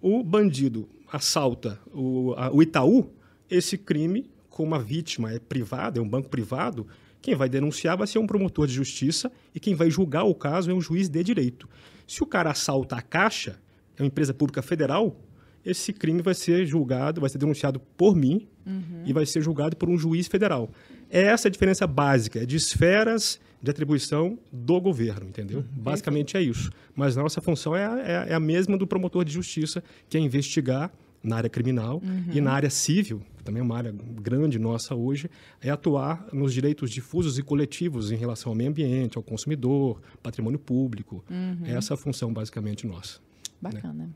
o 0.00 0.22
bandido 0.22 0.88
assalta 1.12 1.78
o, 1.92 2.34
a, 2.36 2.50
o 2.52 2.62
Itaú, 2.62 3.10
esse 3.50 3.76
crime, 3.76 4.30
como 4.48 4.74
a 4.74 4.78
vítima 4.78 5.32
é 5.32 5.38
privada, 5.38 5.98
é 5.98 6.02
um 6.02 6.08
banco 6.08 6.28
privado, 6.28 6.86
quem 7.20 7.34
vai 7.34 7.48
denunciar 7.48 7.96
vai 7.96 8.06
ser 8.06 8.18
um 8.18 8.26
promotor 8.26 8.66
de 8.66 8.72
justiça 8.72 9.30
e 9.54 9.60
quem 9.60 9.74
vai 9.74 9.90
julgar 9.90 10.24
o 10.24 10.34
caso 10.34 10.70
é 10.70 10.74
um 10.74 10.80
juiz 10.80 11.08
de 11.08 11.22
direito. 11.22 11.68
Se 12.06 12.22
o 12.22 12.26
cara 12.26 12.50
assalta 12.50 12.96
a 12.96 13.02
Caixa, 13.02 13.60
é 13.96 14.02
uma 14.02 14.06
empresa 14.06 14.32
pública 14.32 14.62
federal, 14.62 15.16
esse 15.64 15.92
crime 15.92 16.22
vai 16.22 16.34
ser 16.34 16.64
julgado, 16.64 17.20
vai 17.20 17.28
ser 17.28 17.38
denunciado 17.38 17.80
por 17.96 18.16
mim 18.16 18.48
uhum. 18.66 19.02
e 19.04 19.12
vai 19.12 19.26
ser 19.26 19.42
julgado 19.42 19.76
por 19.76 19.90
um 19.90 19.98
juiz 19.98 20.26
federal. 20.26 20.70
É 21.10 21.22
essa 21.22 21.48
a 21.48 21.50
diferença 21.50 21.86
básica, 21.86 22.40
é 22.40 22.46
de 22.46 22.56
esferas 22.56 23.40
de 23.62 23.70
atribuição 23.70 24.38
do 24.50 24.80
governo, 24.80 25.28
entendeu? 25.28 25.58
Uhum. 25.58 25.82
Basicamente 25.82 26.36
é 26.36 26.42
isso. 26.42 26.70
Mas 26.94 27.18
a 27.18 27.22
nossa 27.22 27.40
função 27.40 27.76
é 27.76 27.84
a, 27.84 27.98
é, 27.98 28.32
é 28.32 28.34
a, 28.34 28.40
mesma 28.40 28.76
do 28.78 28.86
promotor 28.86 29.24
de 29.24 29.32
justiça, 29.32 29.82
que 30.08 30.16
é 30.16 30.20
investigar 30.20 30.90
na 31.22 31.36
área 31.36 31.50
criminal 31.50 32.00
uhum. 32.02 32.32
e 32.32 32.40
na 32.40 32.52
área 32.52 32.70
civil, 32.70 33.20
que 33.36 33.44
também 33.44 33.60
é 33.60 33.62
uma 33.62 33.76
área 33.76 33.94
grande 34.22 34.58
nossa 34.58 34.94
hoje, 34.94 35.30
é 35.60 35.68
atuar 35.68 36.26
nos 36.32 36.54
direitos 36.54 36.90
difusos 36.90 37.38
e 37.38 37.42
coletivos 37.42 38.10
em 38.10 38.16
relação 38.16 38.52
ao 38.52 38.56
meio 38.56 38.70
ambiente, 38.70 39.18
ao 39.18 39.22
consumidor, 39.22 40.00
patrimônio 40.22 40.58
público. 40.58 41.22
Uhum. 41.28 41.66
É 41.66 41.72
essa 41.72 41.92
a 41.92 41.96
função 41.96 42.32
basicamente 42.32 42.86
nossa. 42.86 43.18
Né? 43.60 43.70
Bacana. 43.72 43.92
Né? 43.92 44.08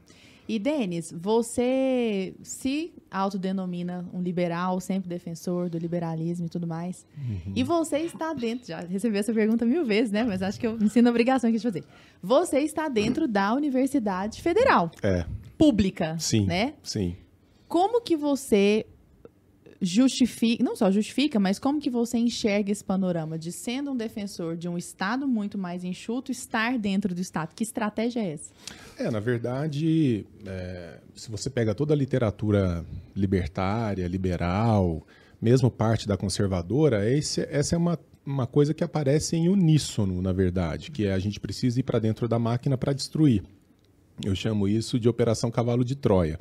E, 0.47 0.59
Denis, 0.59 1.13
você 1.17 2.35
se 2.43 2.93
autodenomina 3.11 4.05
um 4.13 4.21
liberal, 4.21 4.79
sempre 4.81 5.09
defensor 5.09 5.71
do 5.71 5.79
liberalismo 5.79 6.47
e 6.47 6.49
tudo 6.49 6.67
mais. 6.67 7.07
Uhum. 7.17 7.53
E 7.57 7.63
você 7.63 7.99
está 7.99 8.35
dentro, 8.35 8.67
já 8.67 8.81
recebi 8.81 9.17
essa 9.17 9.33
pergunta 9.33 9.65
mil 9.65 9.85
vezes, 9.85 10.13
né? 10.13 10.23
Mas 10.23 10.43
acho 10.43 10.61
que 10.61 10.67
eu 10.67 10.79
me 10.79 10.91
sinto 10.91 11.07
a 11.07 11.11
obrigação 11.11 11.49
aqui 11.49 11.59
de 11.59 11.63
fazer. 11.63 11.85
Você 12.23 12.59
está 12.61 12.89
dentro 12.89 13.27
da 13.27 13.55
Universidade 13.55 14.43
Federal. 14.43 14.91
É. 15.03 15.25
Pública. 15.57 16.17
Sim. 16.19 16.45
Né? 16.45 16.75
Sim. 16.83 17.17
Como 17.67 18.03
que 18.03 18.17
você 18.17 18.87
justifica, 19.81 20.63
não 20.63 20.77
só 20.77 20.91
justifica, 20.91 21.39
mas 21.39 21.59
como 21.59 21.81
que 21.81 21.91
você 21.91 22.19
enxerga 22.19 22.73
esse 22.73 22.85
panorama 22.85 23.39
de 23.39 23.53
sendo 23.53 23.91
um 23.91 23.97
defensor 23.97 24.57
de 24.57 24.69
um 24.69 24.79
Estado 24.79 25.27
muito 25.27 25.59
mais 25.59 25.85
enxuto, 25.85 26.31
estar 26.31 26.79
dentro 26.79 27.15
do 27.15 27.21
Estado? 27.21 27.55
Que 27.55 27.63
estratégia 27.63 28.21
é 28.21 28.33
essa? 28.33 28.53
É, 28.99 29.11
na 29.11 29.21
verdade, 29.21 30.27
é, 30.47 30.99
se 31.15 31.31
você 31.31 31.51
pega 31.51 31.75
toda 31.75 31.95
a 31.95 31.97
literatura 31.97 32.85
libertária, 33.15 34.07
liberal, 34.07 35.07
mesmo 35.41 35.71
parte 35.71 36.09
da 36.09 36.17
conservadora, 36.17 37.09
esse, 37.11 37.43
essa 37.51 37.75
é 37.75 37.79
uma, 37.79 37.99
uma 38.25 38.47
coisa 38.47 38.73
que 38.73 38.83
aparece 38.83 39.37
em 39.37 39.49
uníssono, 39.49 40.23
na 40.23 40.33
verdade, 40.33 40.91
que 40.91 41.07
é 41.07 41.13
a 41.13 41.19
gente 41.19 41.39
precisa 41.39 41.81
ir 41.81 41.83
para 41.83 41.99
dentro 41.99 42.27
da 42.27 42.39
máquina 42.39 42.79
para 42.79 42.93
destruir. 42.93 43.43
Eu 44.25 44.35
chamo 44.35 44.69
isso 44.69 44.99
de 44.99 45.09
Operação 45.09 45.51
Cavalo 45.51 45.85
de 45.85 45.97
Troia. 45.97 46.39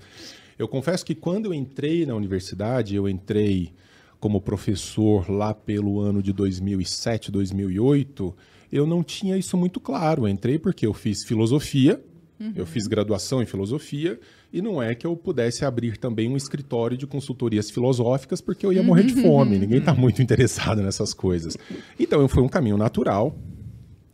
Eu 0.58 0.68
confesso 0.68 1.06
que 1.06 1.16
quando 1.16 1.46
eu 1.46 1.54
entrei 1.54 2.06
na 2.06 2.16
universidade, 2.16 2.96
eu 2.96 3.08
entrei 3.08 3.74
como 4.20 4.40
professor 4.40 5.30
lá 5.30 5.54
pelo 5.54 6.00
ano 6.00 6.24
de 6.24 6.32
2007, 6.32 7.32
2008, 7.32 8.36
eu 8.72 8.88
não 8.88 9.04
tinha 9.04 9.38
isso 9.38 9.58
muito 9.58 9.80
claro. 9.80 10.24
Eu 10.24 10.30
entrei 10.30 10.58
porque 10.58 10.86
eu 10.86 10.94
fiz 10.94 11.24
filosofia, 11.26 12.02
uhum. 12.40 12.54
eu 12.56 12.66
fiz 12.66 12.88
graduação 12.88 13.42
em 13.42 13.46
filosofia, 13.46 14.20
e 14.52 14.62
não 14.62 14.82
é 14.82 14.96
que 14.96 15.06
eu 15.06 15.16
pudesse 15.18 15.66
abrir 15.66 15.98
também 15.98 16.30
um 16.30 16.38
escritório 16.38 16.96
de 16.96 17.06
consultorias 17.06 17.70
filosóficas, 17.70 18.40
porque 18.40 18.66
eu 18.66 18.72
ia 18.72 18.84
morrer 18.84 19.04
de 19.04 19.22
fome. 19.22 19.58
Ninguém 19.60 19.80
está 19.80 19.94
muito 19.96 20.22
interessado 20.22 20.82
nessas 20.82 21.14
coisas. 21.14 21.58
Então, 22.00 22.26
foi 22.28 22.44
um 22.44 22.48
caminho 22.48 22.78
natural 22.78 23.36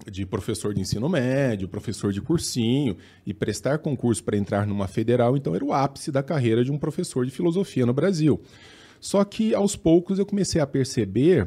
de 0.09 0.25
professor 0.25 0.73
de 0.73 0.81
ensino 0.81 1.07
médio, 1.07 1.67
professor 1.67 2.11
de 2.11 2.21
cursinho, 2.21 2.97
e 3.25 3.33
prestar 3.33 3.79
concurso 3.79 4.23
para 4.23 4.37
entrar 4.37 4.65
numa 4.65 4.87
federal, 4.87 5.37
então 5.37 5.55
era 5.55 5.63
o 5.63 5.73
ápice 5.73 6.11
da 6.11 6.23
carreira 6.23 6.63
de 6.63 6.71
um 6.71 6.77
professor 6.77 7.25
de 7.25 7.31
filosofia 7.31 7.85
no 7.85 7.93
Brasil. 7.93 8.41
Só 8.99 9.23
que 9.23 9.53
aos 9.53 9.75
poucos 9.75 10.19
eu 10.19 10.25
comecei 10.25 10.59
a 10.59 10.67
perceber 10.67 11.43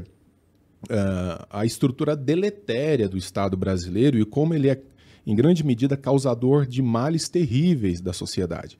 uh, 0.85 1.47
a 1.51 1.65
estrutura 1.65 2.17
deletéria 2.17 3.09
do 3.09 3.17
Estado 3.17 3.57
brasileiro 3.57 4.19
e 4.19 4.25
como 4.25 4.55
ele 4.55 4.71
é, 4.71 4.81
em 5.27 5.35
grande 5.35 5.65
medida, 5.65 5.97
causador 5.97 6.67
de 6.67 6.83
males 6.83 7.29
terríveis 7.29 8.01
da 8.01 8.13
sociedade. 8.13 8.79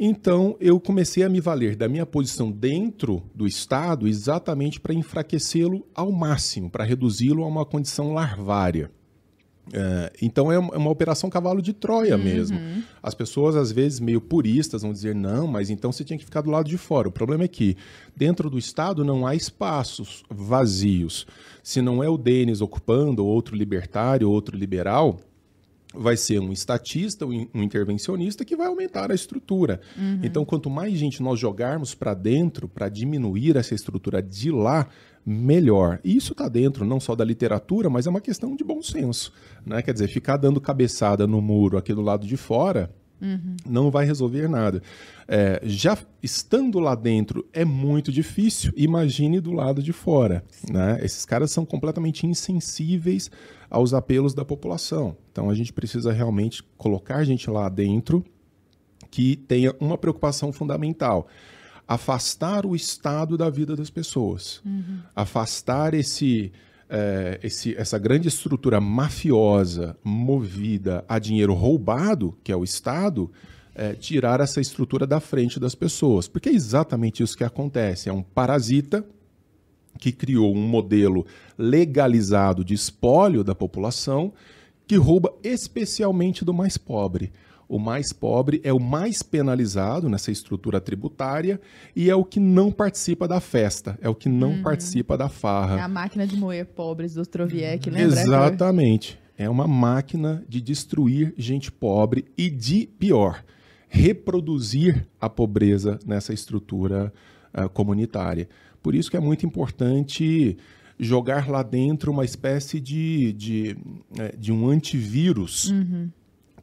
Então, 0.00 0.56
eu 0.60 0.78
comecei 0.78 1.24
a 1.24 1.28
me 1.28 1.40
valer 1.40 1.74
da 1.74 1.88
minha 1.88 2.06
posição 2.06 2.52
dentro 2.52 3.22
do 3.34 3.48
Estado 3.48 4.06
exatamente 4.06 4.78
para 4.78 4.94
enfraquecê-lo 4.94 5.84
ao 5.92 6.12
máximo, 6.12 6.70
para 6.70 6.84
reduzi-lo 6.84 7.42
a 7.42 7.48
uma 7.48 7.66
condição 7.66 8.14
larvária. 8.14 8.92
É, 9.72 10.12
então 10.22 10.50
é 10.50 10.58
uma, 10.58 10.74
é 10.74 10.78
uma, 10.78 10.90
operação 10.90 11.28
cavalo 11.28 11.60
de 11.60 11.72
Troia 11.72 12.16
uhum. 12.16 12.22
mesmo. 12.22 12.58
As 13.02 13.14
pessoas, 13.14 13.56
às 13.56 13.70
vezes, 13.70 14.00
meio 14.00 14.20
puristas, 14.20 14.82
vão 14.82 14.92
dizer, 14.92 15.14
não, 15.14 15.46
mas 15.46 15.70
então 15.70 15.92
você 15.92 16.04
tinha 16.04 16.18
que 16.18 16.24
ficar 16.24 16.40
do 16.40 16.50
lado 16.50 16.68
de 16.68 16.78
fora. 16.78 17.08
O 17.08 17.12
problema 17.12 17.44
é 17.44 17.48
que 17.48 17.76
dentro 18.16 18.48
do 18.48 18.58
Estado 18.58 19.04
não 19.04 19.26
há 19.26 19.34
espaços 19.34 20.22
vazios. 20.30 21.26
Se 21.62 21.82
não 21.82 22.02
é 22.02 22.08
o 22.08 22.16
Denis 22.16 22.60
ocupando, 22.60 23.24
ou 23.24 23.30
outro 23.30 23.54
libertário, 23.54 24.28
ou 24.28 24.34
outro 24.34 24.56
liberal, 24.56 25.20
vai 25.94 26.16
ser 26.16 26.38
um 26.40 26.52
estatista, 26.52 27.26
um 27.26 27.62
intervencionista 27.62 28.44
que 28.44 28.56
vai 28.56 28.66
aumentar 28.66 29.10
a 29.10 29.14
estrutura. 29.14 29.80
Uhum. 29.96 30.20
Então, 30.22 30.44
quanto 30.44 30.68
mais 30.68 30.94
gente 30.98 31.22
nós 31.22 31.38
jogarmos 31.38 31.94
para 31.94 32.14
dentro, 32.14 32.68
para 32.68 32.88
diminuir 32.88 33.56
essa 33.56 33.74
estrutura 33.74 34.22
de 34.22 34.50
lá, 34.50 34.86
melhor. 35.28 36.00
E 36.02 36.16
isso 36.16 36.32
está 36.32 36.48
dentro 36.48 36.84
não 36.84 36.98
só 36.98 37.14
da 37.14 37.24
literatura, 37.24 37.90
mas 37.90 38.06
é 38.06 38.10
uma 38.10 38.20
questão 38.20 38.56
de 38.56 38.64
bom 38.64 38.82
senso. 38.82 39.32
Né? 39.64 39.82
Quer 39.82 39.92
dizer, 39.92 40.08
ficar 40.08 40.38
dando 40.38 40.60
cabeçada 40.60 41.26
no 41.26 41.42
muro 41.42 41.76
aqui 41.76 41.92
do 41.92 42.00
lado 42.00 42.26
de 42.26 42.36
fora 42.36 42.90
uhum. 43.20 43.56
não 43.66 43.90
vai 43.90 44.06
resolver 44.06 44.48
nada. 44.48 44.82
É, 45.26 45.60
já 45.64 45.98
estando 46.22 46.78
lá 46.78 46.94
dentro 46.94 47.46
é 47.52 47.64
muito 47.64 48.10
difícil, 48.10 48.72
imagine 48.76 49.40
do 49.40 49.52
lado 49.52 49.82
de 49.82 49.92
fora. 49.92 50.42
Né? 50.70 50.98
Esses 51.02 51.24
caras 51.26 51.50
são 51.50 51.66
completamente 51.66 52.26
insensíveis 52.26 53.30
aos 53.68 53.92
apelos 53.92 54.32
da 54.32 54.44
população. 54.44 55.16
Então 55.30 55.50
a 55.50 55.54
gente 55.54 55.72
precisa 55.72 56.12
realmente 56.12 56.62
colocar 56.76 57.22
gente 57.24 57.50
lá 57.50 57.68
dentro 57.68 58.24
que 59.10 59.36
tenha 59.36 59.74
uma 59.78 59.98
preocupação 59.98 60.52
fundamental 60.52 61.28
afastar 61.88 62.66
o 62.66 62.76
Estado 62.76 63.38
da 63.38 63.48
vida 63.48 63.74
das 63.74 63.88
pessoas, 63.88 64.60
uhum. 64.62 64.98
afastar 65.16 65.94
esse, 65.94 66.52
é, 66.86 67.40
esse, 67.42 67.74
essa 67.76 67.98
grande 67.98 68.28
estrutura 68.28 68.78
mafiosa 68.78 69.96
movida 70.04 71.02
a 71.08 71.18
dinheiro 71.18 71.54
roubado, 71.54 72.36
que 72.44 72.52
é 72.52 72.56
o 72.56 72.62
Estado, 72.62 73.30
é, 73.74 73.94
tirar 73.94 74.38
essa 74.40 74.60
estrutura 74.60 75.06
da 75.06 75.18
frente 75.18 75.58
das 75.58 75.74
pessoas. 75.74 76.28
Porque 76.28 76.50
é 76.50 76.52
exatamente 76.52 77.22
isso 77.22 77.36
que 77.36 77.44
acontece. 77.44 78.10
É 78.10 78.12
um 78.12 78.22
parasita 78.22 79.02
que 79.98 80.12
criou 80.12 80.54
um 80.54 80.60
modelo 80.60 81.26
legalizado 81.56 82.62
de 82.62 82.74
espólio 82.74 83.42
da 83.42 83.54
população 83.54 84.32
que 84.86 84.96
rouba 84.96 85.32
especialmente 85.42 86.44
do 86.44 86.52
mais 86.52 86.76
pobre. 86.76 87.32
O 87.68 87.78
mais 87.78 88.12
pobre 88.12 88.60
é 88.64 88.72
o 88.72 88.80
mais 88.80 89.22
penalizado 89.22 90.08
nessa 90.08 90.30
estrutura 90.30 90.80
tributária 90.80 91.60
e 91.94 92.08
é 92.08 92.14
o 92.14 92.24
que 92.24 92.40
não 92.40 92.72
participa 92.72 93.28
da 93.28 93.40
festa, 93.40 93.98
é 94.00 94.08
o 94.08 94.14
que 94.14 94.28
não 94.28 94.52
uhum. 94.52 94.62
participa 94.62 95.18
da 95.18 95.28
farra. 95.28 95.78
É 95.78 95.82
a 95.82 95.88
máquina 95.88 96.26
de 96.26 96.34
moer 96.36 96.64
pobres 96.64 97.12
do 97.12 97.26
Troviec, 97.26 97.90
lembra? 97.90 98.20
Exatamente. 98.20 99.20
É 99.36 99.48
uma 99.50 99.68
máquina 99.68 100.42
de 100.48 100.60
destruir 100.60 101.34
gente 101.36 101.70
pobre 101.70 102.24
e 102.36 102.48
de 102.48 102.88
pior 102.98 103.44
reproduzir 103.88 105.06
a 105.20 105.28
pobreza 105.28 105.98
nessa 106.06 106.32
estrutura 106.32 107.12
uh, 107.54 107.68
comunitária. 107.68 108.48
Por 108.82 108.94
isso 108.94 109.10
que 109.10 109.16
é 109.16 109.20
muito 109.20 109.46
importante 109.46 110.56
jogar 110.98 111.48
lá 111.48 111.62
dentro 111.62 112.10
uma 112.10 112.24
espécie 112.24 112.80
de, 112.80 113.32
de, 113.32 113.76
é, 114.18 114.34
de 114.36 114.52
um 114.52 114.68
antivírus 114.68 115.70
uhum. 115.70 116.10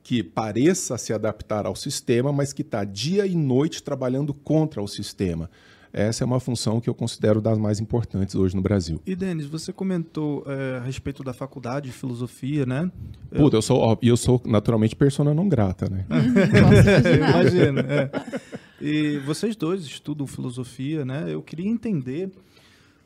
Que 0.05 0.21
pareça 0.21 1.00
se 1.00 1.12
adaptar 1.12 1.65
ao 1.65 1.75
sistema, 1.75 2.31
mas 2.31 2.53
que 2.53 2.62
está 2.62 2.83
dia 2.83 3.25
e 3.25 3.33
noite 3.35 3.81
trabalhando 3.81 4.35
contra 4.35 4.79
o 4.79 4.88
sistema. 4.88 5.50
Essa 5.91 6.24
é 6.24 6.25
uma 6.25 6.39
função 6.39 6.79
que 6.79 6.88
eu 6.88 6.93
considero 6.93 7.41
das 7.41 7.57
mais 7.57 7.79
importantes 7.79 8.35
hoje 8.35 8.55
no 8.55 8.62
Brasil. 8.62 9.01
E, 9.03 9.15
Denis, 9.15 9.47
você 9.47 9.74
comentou 9.74 10.43
é, 10.45 10.77
a 10.77 10.81
respeito 10.81 11.24
da 11.24 11.33
faculdade 11.33 11.88
de 11.88 11.91
filosofia, 11.91 12.67
né? 12.67 12.91
Puta, 13.35 13.57
eu 13.57 13.63
sou, 13.63 13.97
eu 14.00 14.15
sou 14.15 14.39
naturalmente 14.45 14.95
persona 14.95 15.33
não 15.33 15.50
grata, 15.50 15.89
né? 15.89 16.05
Imagina. 17.17 17.81
É. 17.81 18.12
E 18.79 19.17
vocês 19.25 19.55
dois 19.55 19.85
estudam 19.85 20.27
filosofia, 20.27 21.03
né? 21.03 21.33
Eu 21.33 21.41
queria 21.41 21.67
entender 21.67 22.29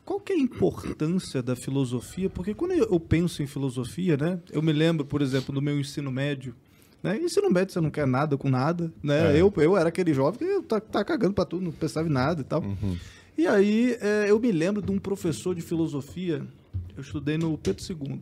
qual 0.04 0.20
que 0.20 0.34
é 0.34 0.36
a 0.36 0.38
importância 0.38 1.42
da 1.42 1.56
filosofia? 1.56 2.28
Porque 2.28 2.52
quando 2.52 2.72
eu 2.72 3.00
penso 3.00 3.42
em 3.42 3.46
filosofia, 3.46 4.18
né? 4.18 4.38
Eu 4.52 4.60
me 4.60 4.72
lembro, 4.72 5.06
por 5.06 5.22
exemplo, 5.22 5.54
do 5.54 5.62
meu 5.62 5.80
ensino 5.80 6.12
médio, 6.12 6.54
né? 7.02 7.18
Ensino 7.18 7.50
médio 7.50 7.72
você 7.72 7.80
não 7.80 7.90
quer 7.90 8.06
nada 8.06 8.36
com 8.36 8.48
nada, 8.48 8.92
né? 9.02 9.36
É. 9.36 9.40
Eu, 9.40 9.52
eu 9.56 9.76
era 9.76 9.88
aquele 9.88 10.12
jovem 10.12 10.38
que 10.38 10.62
tá, 10.62 10.80
tá 10.80 11.04
cagando 11.04 11.34
para 11.34 11.44
tudo, 11.44 11.64
não 11.64 11.72
pensava 11.72 12.08
em 12.08 12.12
nada 12.12 12.40
e 12.40 12.44
tal. 12.44 12.62
Uhum. 12.62 12.96
E 13.36 13.46
aí 13.46 13.96
é, 14.00 14.26
eu 14.28 14.38
me 14.38 14.52
lembro 14.52 14.82
de 14.82 14.90
um 14.90 14.98
professor 14.98 15.54
de 15.54 15.62
filosofia, 15.62 16.42
eu 16.96 17.00
estudei 17.00 17.38
no 17.38 17.56
Pedro 17.56 17.82
II, 17.88 18.20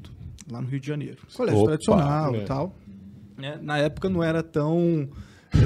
lá 0.51 0.61
no 0.61 0.69
Rio 0.69 0.81
de 0.81 0.87
Janeiro. 0.87 1.19
Colégio 1.35 1.61
Opa, 1.61 1.69
tradicional 1.71 2.35
e 2.35 2.39
é. 2.39 2.45
tal. 2.45 2.77
É, 3.41 3.59
na 3.59 3.79
época 3.79 4.09
não 4.09 4.23
era 4.23 4.43
tão 4.43 5.09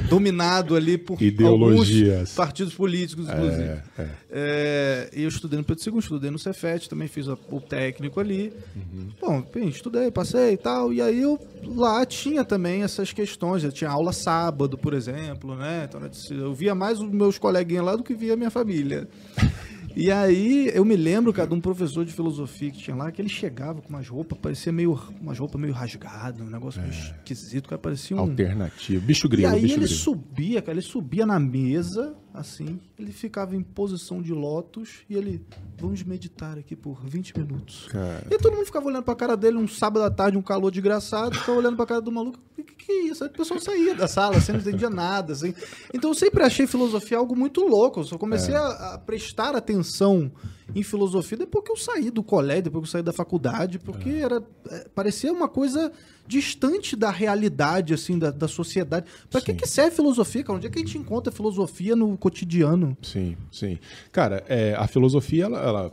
dominado 0.09 0.75
ali 0.75 0.97
por 0.97 1.21
ideologias, 1.21 2.33
partidos 2.33 2.73
políticos, 2.73 3.27
inclusive. 3.27 3.63
É, 3.63 3.83
é. 3.97 4.09
É, 4.35 5.09
e 5.13 5.23
eu 5.23 5.29
estudei 5.29 5.57
no 5.57 5.65
Pedro 5.65 5.83
II, 5.85 5.99
estudei 5.99 6.31
no 6.31 6.39
Cefet, 6.39 6.89
também 6.89 7.07
fiz 7.07 7.27
o 7.27 7.61
técnico 7.61 8.19
ali. 8.19 8.53
Uhum. 8.75 9.09
Bom, 9.19 9.43
bem, 9.53 9.67
estudei, 9.67 10.09
passei 10.09 10.53
e 10.53 10.57
tal. 10.57 10.93
E 10.93 11.01
aí 11.01 11.21
eu 11.21 11.39
lá 11.65 12.05
tinha 12.05 12.43
também 12.43 12.83
essas 12.83 13.11
questões. 13.13 13.63
Eu 13.63 13.71
tinha 13.71 13.89
aula 13.89 14.13
sábado, 14.13 14.77
por 14.77 14.93
exemplo, 14.93 15.55
né? 15.55 15.87
Então 15.87 16.01
eu 16.31 16.53
via 16.53 16.73
mais 16.73 16.99
os 16.99 17.09
meus 17.09 17.37
coleguinhas 17.37 17.85
lá 17.85 17.95
do 17.95 18.03
que 18.03 18.13
via 18.13 18.33
a 18.33 18.37
minha 18.37 18.51
família. 18.51 19.07
E 19.95 20.11
aí 20.11 20.71
eu 20.73 20.83
me 20.83 20.95
lembro, 20.95 21.31
cara, 21.31 21.47
de 21.47 21.53
um 21.53 21.61
professor 21.61 22.03
de 22.03 22.11
filosofia 22.11 22.71
que 22.71 22.79
tinha 22.79 22.95
lá, 22.95 23.11
que 23.11 23.21
ele 23.21 23.29
chegava 23.29 23.81
com 23.81 23.89
umas 23.89 24.07
roupas, 24.07 24.37
parecia 24.37 24.71
meio. 24.71 24.99
umas 25.21 25.37
roupas 25.37 25.59
meio 25.61 25.73
rasgadas, 25.73 26.41
um 26.41 26.49
negócio 26.49 26.79
é. 26.79 26.83
meio 26.83 26.93
esquisito, 26.93 27.69
cara, 27.69 27.79
parecia 27.79 28.17
um. 28.17 28.19
Alternativo. 28.19 29.05
Bicho 29.05 29.29
grilo, 29.29 29.51
E 29.51 29.55
aí 29.55 29.63
ele 29.63 29.73
grilo. 29.73 29.87
subia, 29.87 30.61
cara, 30.61 30.73
ele 30.73 30.81
subia 30.81 31.25
na 31.25 31.39
mesa, 31.39 32.15
assim, 32.33 32.79
ele 32.97 33.11
ficava 33.11 33.55
em 33.55 33.61
posição 33.61 34.21
de 34.21 34.33
lótus 34.33 35.03
e 35.09 35.15
ele. 35.15 35.45
Vamos 35.77 36.01
meditar 36.03 36.57
aqui 36.57 36.75
por 36.75 36.99
20 37.05 37.37
minutos. 37.37 37.87
Cara. 37.89 38.25
E 38.31 38.37
todo 38.37 38.53
mundo 38.53 38.65
ficava 38.65 38.87
olhando 38.87 39.03
pra 39.03 39.15
cara 39.15 39.37
dele 39.37 39.57
um 39.57 39.67
sábado 39.67 40.03
à 40.03 40.09
tarde, 40.09 40.37
um 40.37 40.41
calor 40.41 40.71
desgraçado, 40.71 41.37
ficava 41.37 41.57
olhando 41.57 41.75
pra 41.75 41.85
cara 41.85 42.01
do 42.01 42.11
maluco. 42.11 42.39
O 42.57 42.63
que, 42.63 42.63
que 42.63 42.91
é 42.91 43.03
isso? 43.05 43.23
Aí 43.23 43.29
o 43.29 43.33
pessoal 43.33 43.59
saía 43.59 43.93
da 43.93 44.07
sala, 44.07 44.37
assim, 44.37 44.53
não 44.53 44.59
entendia 44.59 44.89
nada, 44.89 45.33
assim. 45.33 45.53
Então 45.93 46.11
eu 46.11 46.15
sempre 46.15 46.43
achei 46.43 46.65
filosofia 46.65 47.17
algo 47.17 47.35
muito 47.35 47.61
louco. 47.61 47.99
Eu 47.99 48.03
só 48.05 48.17
comecei 48.17 48.53
é. 48.53 48.57
a, 48.57 48.93
a 48.93 48.97
prestar 48.97 49.55
atenção 49.55 50.31
em 50.75 50.83
filosofia 50.83 51.37
depois 51.37 51.63
que 51.65 51.71
eu 51.71 51.77
saí 51.77 52.09
do 52.09 52.23
colégio, 52.23 52.63
depois 52.63 52.83
que 52.83 52.87
eu 52.87 52.91
saí 52.91 53.03
da 53.03 53.13
faculdade, 53.13 53.79
porque 53.79 54.09
é. 54.09 54.19
era 54.21 54.43
é, 54.69 54.87
parecia 54.93 55.31
uma 55.31 55.47
coisa 55.47 55.91
distante 56.27 56.95
da 56.95 57.11
realidade, 57.11 57.93
assim, 57.93 58.17
da, 58.17 58.31
da 58.31 58.47
sociedade. 58.47 59.05
Para 59.29 59.41
que, 59.41 59.53
que 59.53 59.67
serve 59.67 59.95
filosofia, 59.95 60.43
cara? 60.43 60.57
Onde 60.57 60.67
é 60.67 60.69
que 60.69 60.79
a 60.79 60.81
gente 60.81 60.97
encontra 60.97 61.31
filosofia 61.31 61.95
no 61.95 62.17
cotidiano? 62.17 62.97
Sim, 63.01 63.35
sim. 63.51 63.77
Cara, 64.11 64.43
é, 64.47 64.73
a 64.75 64.87
filosofia, 64.87 65.45
ela, 65.45 65.59
ela 65.59 65.91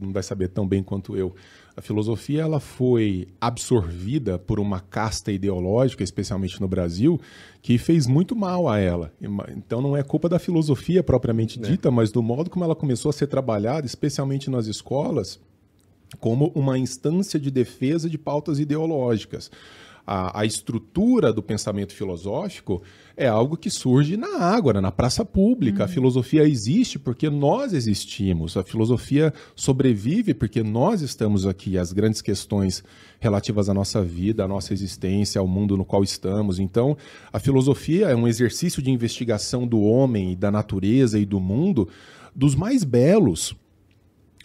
não 0.00 0.12
vai 0.12 0.22
saber 0.22 0.48
tão 0.48 0.66
bem 0.66 0.82
quanto 0.82 1.16
eu. 1.16 1.34
A 1.76 1.80
filosofia 1.80 2.42
ela 2.42 2.60
foi 2.60 3.28
absorvida 3.40 4.38
por 4.38 4.60
uma 4.60 4.80
casta 4.80 5.32
ideológica, 5.32 6.04
especialmente 6.04 6.60
no 6.60 6.68
Brasil, 6.68 7.20
que 7.62 7.78
fez 7.78 8.06
muito 8.06 8.36
mal 8.36 8.68
a 8.68 8.78
ela. 8.78 9.12
Então 9.56 9.80
não 9.80 9.96
é 9.96 10.02
culpa 10.02 10.28
da 10.28 10.38
filosofia 10.38 11.02
propriamente 11.02 11.58
é. 11.58 11.62
dita, 11.62 11.88
é. 11.88 11.90
mas 11.90 12.12
do 12.12 12.22
modo 12.22 12.50
como 12.50 12.64
ela 12.64 12.74
começou 12.74 13.08
a 13.08 13.12
ser 13.12 13.26
trabalhada, 13.26 13.86
especialmente 13.86 14.50
nas 14.50 14.66
escolas, 14.66 15.40
como 16.20 16.52
uma 16.54 16.78
instância 16.78 17.40
de 17.40 17.50
defesa 17.50 18.08
de 18.08 18.18
pautas 18.18 18.58
ideológicas. 18.58 19.50
A, 20.06 20.40
a, 20.40 20.44
estrutura 20.44 21.32
do 21.32 21.42
pensamento 21.42 21.94
filosófico 21.94 22.82
é 23.16 23.28
algo 23.28 23.56
que 23.56 23.70
surge 23.70 24.16
na 24.16 24.38
água, 24.38 24.72
na 24.80 24.90
praça 24.90 25.24
pública. 25.24 25.80
Uhum. 25.80 25.84
A 25.84 25.88
filosofia 25.88 26.42
existe 26.42 26.98
porque 26.98 27.30
nós 27.30 27.72
existimos. 27.72 28.56
A 28.56 28.64
filosofia 28.64 29.32
sobrevive 29.54 30.34
porque 30.34 30.62
nós 30.62 31.02
estamos 31.02 31.46
aqui. 31.46 31.78
As 31.78 31.92
grandes 31.92 32.20
questões 32.20 32.82
relativas 33.20 33.68
à 33.68 33.74
nossa 33.74 34.02
vida, 34.02 34.44
à 34.44 34.48
nossa 34.48 34.72
existência, 34.72 35.40
ao 35.40 35.46
mundo 35.46 35.76
no 35.76 35.84
qual 35.84 36.02
estamos. 36.02 36.58
Então, 36.58 36.96
a 37.32 37.38
filosofia 37.38 38.08
é 38.08 38.16
um 38.16 38.26
exercício 38.26 38.82
de 38.82 38.90
investigação 38.90 39.66
do 39.66 39.80
homem, 39.80 40.36
da 40.36 40.50
natureza 40.50 41.18
e 41.18 41.24
do 41.24 41.38
mundo 41.38 41.88
dos 42.34 42.54
mais 42.54 42.82
belos. 42.82 43.54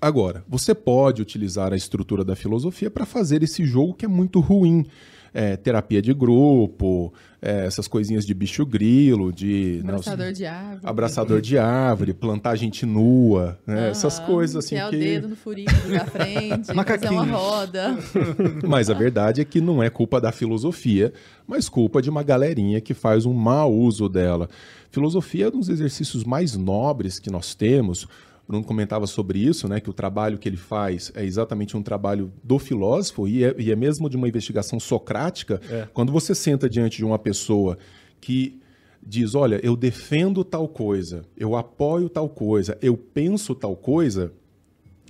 Agora, 0.01 0.43
você 0.47 0.75
pode 0.75 1.21
utilizar 1.21 1.73
a 1.73 1.75
estrutura 1.75 2.23
da 2.23 2.35
filosofia 2.35 2.89
para 2.89 3.05
fazer 3.05 3.41
esse 3.43 3.65
jogo 3.65 3.93
que 3.93 4.05
é 4.05 4.07
muito 4.07 4.39
ruim. 4.39 4.85
É, 5.33 5.55
terapia 5.55 6.01
de 6.01 6.13
grupo, 6.13 7.13
é, 7.39 7.65
essas 7.65 7.87
coisinhas 7.87 8.25
de 8.25 8.33
bicho 8.33 8.65
grilo, 8.65 9.31
de. 9.31 9.81
Abraçador 9.83 10.25
não, 10.25 10.33
de 10.33 10.45
árvore. 10.45 10.79
Abraçador 10.83 11.41
de 11.41 11.57
árvore, 11.57 12.13
plantar 12.13 12.55
gente 12.55 12.85
nua, 12.85 13.59
né? 13.67 13.75
uhum, 13.75 13.85
essas 13.87 14.19
coisas 14.19 14.55
assim. 14.55 14.75
Que 14.75 14.81
é 14.81 14.87
o 14.87 14.91
dedo 14.91 15.27
no 15.27 15.35
furinho 15.35 15.67
da 15.67 16.05
frente, 16.07 16.73
fazer 16.73 17.09
uma 17.09 17.25
roda. 17.25 17.97
mas 18.67 18.89
a 18.89 18.93
verdade 18.95 19.41
é 19.41 19.45
que 19.45 19.61
não 19.61 19.83
é 19.83 19.89
culpa 19.89 20.19
da 20.19 20.31
filosofia, 20.31 21.13
mas 21.45 21.69
culpa 21.69 22.01
de 22.01 22.09
uma 22.09 22.23
galerinha 22.23 22.81
que 22.81 22.95
faz 22.95 23.25
um 23.25 23.33
mau 23.33 23.71
uso 23.71 24.09
dela. 24.09 24.49
Filosofia 24.89 25.45
é 25.45 25.47
um 25.49 25.59
dos 25.59 25.69
exercícios 25.69 26.23
mais 26.23 26.55
nobres 26.55 27.19
que 27.19 27.29
nós 27.29 27.53
temos. 27.53 28.07
Bruno 28.47 28.63
comentava 28.63 29.05
sobre 29.05 29.39
isso, 29.39 29.67
né, 29.67 29.81
que 29.81 29.89
o 29.89 29.93
trabalho 29.93 30.37
que 30.37 30.47
ele 30.47 30.57
faz 30.57 31.11
é 31.13 31.25
exatamente 31.25 31.75
um 31.75 31.83
trabalho 31.83 32.31
do 32.41 32.57
filósofo 32.57 33.27
e 33.27 33.43
é, 33.43 33.53
e 33.57 33.71
é 33.71 33.75
mesmo 33.75 34.09
de 34.09 34.15
uma 34.15 34.27
investigação 34.27 34.79
socrática. 34.79 35.59
É. 35.69 35.87
Quando 35.93 36.11
você 36.11 36.33
senta 36.33 36.69
diante 36.69 36.97
de 36.97 37.05
uma 37.05 37.19
pessoa 37.19 37.77
que 38.21 38.59
diz, 39.05 39.35
olha, 39.35 39.59
eu 39.63 39.75
defendo 39.75 40.43
tal 40.43 40.67
coisa, 40.67 41.23
eu 41.35 41.55
apoio 41.55 42.09
tal 42.09 42.29
coisa, 42.29 42.77
eu 42.81 42.95
penso 42.95 43.53
tal 43.53 43.75
coisa, 43.75 44.31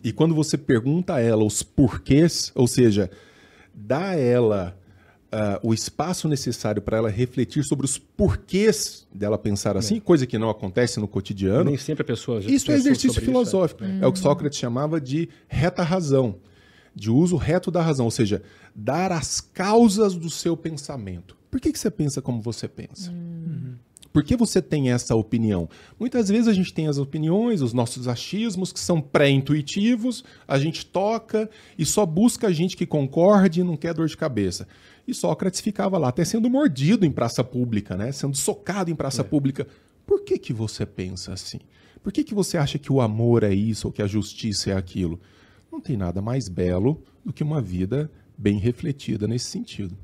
e 0.03 0.11
quando 0.11 0.33
você 0.35 0.57
pergunta 0.57 1.15
a 1.15 1.19
ela 1.19 1.43
os 1.43 1.61
porquês, 1.63 2.51
ou 2.55 2.67
seja, 2.67 3.09
dá 3.73 4.09
a 4.09 4.15
ela 4.15 4.77
uh, 5.27 5.67
o 5.67 5.73
espaço 5.73 6.27
necessário 6.27 6.81
para 6.81 6.97
ela 6.97 7.09
refletir 7.09 7.63
sobre 7.63 7.85
os 7.85 7.97
porquês 7.97 9.07
dela 9.13 9.37
pensar 9.37 9.77
assim, 9.77 9.97
é. 9.97 9.99
coisa 9.99 10.25
que 10.25 10.37
não 10.37 10.49
acontece 10.49 10.99
no 10.99 11.07
cotidiano. 11.07 11.65
Nem 11.65 11.77
sempre 11.77 12.01
a 12.01 12.05
pessoa 12.05 12.41
já 12.41 12.49
Isso 12.49 12.71
é 12.71 12.75
exercício 12.75 13.21
filosófico. 13.21 13.83
Isso, 13.83 13.93
é. 13.93 14.05
é 14.05 14.07
o 14.07 14.13
que 14.13 14.19
Sócrates 14.19 14.57
chamava 14.57 14.99
de 14.99 15.29
reta 15.47 15.83
razão, 15.83 16.35
de 16.95 17.09
uso 17.09 17.35
reto 17.35 17.69
da 17.69 17.81
razão, 17.81 18.05
ou 18.05 18.11
seja, 18.11 18.41
dar 18.75 19.11
as 19.11 19.41
causas 19.41 20.15
do 20.15 20.29
seu 20.29 20.55
pensamento. 20.55 21.37
Por 21.49 21.59
que, 21.59 21.71
que 21.71 21.79
você 21.79 21.89
pensa 21.89 22.21
como 22.21 22.41
você 22.41 22.67
pensa? 22.67 23.11
Uhum. 23.11 23.75
Por 24.17 24.23
que 24.23 24.35
você 24.35 24.61
tem 24.61 24.89
essa 24.89 25.15
opinião? 25.15 25.69
Muitas 25.99 26.27
vezes 26.27 26.47
a 26.47 26.53
gente 26.53 26.73
tem 26.73 26.87
as 26.87 26.97
opiniões, 26.97 27.61
os 27.61 27.71
nossos 27.71 28.07
achismos, 28.07 28.73
que 28.73 28.79
são 28.79 28.99
pré-intuitivos, 28.99 30.23
a 30.47 30.57
gente 30.57 30.83
toca 30.85 31.47
e 31.77 31.85
só 31.85 32.03
busca 32.03 32.47
a 32.47 32.51
gente 32.51 32.75
que 32.75 32.85
concorde 32.85 33.61
e 33.61 33.63
não 33.63 33.77
quer 33.77 33.93
dor 33.93 34.07
de 34.07 34.17
cabeça. 34.17 34.67
E 35.07 35.13
Sócrates 35.13 35.61
ficava 35.61 35.97
lá, 35.97 36.09
até 36.09 36.25
sendo 36.25 36.49
mordido 36.49 37.05
em 37.05 37.11
praça 37.11 37.43
pública, 37.43 37.95
né? 37.95 38.11
sendo 38.11 38.35
socado 38.35 38.91
em 38.91 38.95
praça 38.95 39.21
é. 39.21 39.23
pública. 39.23 39.65
Por 40.05 40.23
que, 40.23 40.37
que 40.37 40.51
você 40.51 40.85
pensa 40.85 41.33
assim? 41.33 41.59
Por 42.03 42.11
que, 42.11 42.23
que 42.23 42.33
você 42.33 42.57
acha 42.57 42.77
que 42.77 42.91
o 42.91 43.01
amor 43.01 43.43
é 43.43 43.53
isso 43.53 43.87
ou 43.87 43.93
que 43.93 44.01
a 44.01 44.07
justiça 44.07 44.71
é 44.71 44.75
aquilo? 44.75 45.19
Não 45.71 45.79
tem 45.79 45.95
nada 45.95 46.21
mais 46.21 46.49
belo 46.49 47.01
do 47.25 47.33
que 47.33 47.43
uma 47.43 47.61
vida 47.61 48.11
bem 48.37 48.57
refletida 48.57 49.27
nesse 49.27 49.45
sentido. 49.45 49.97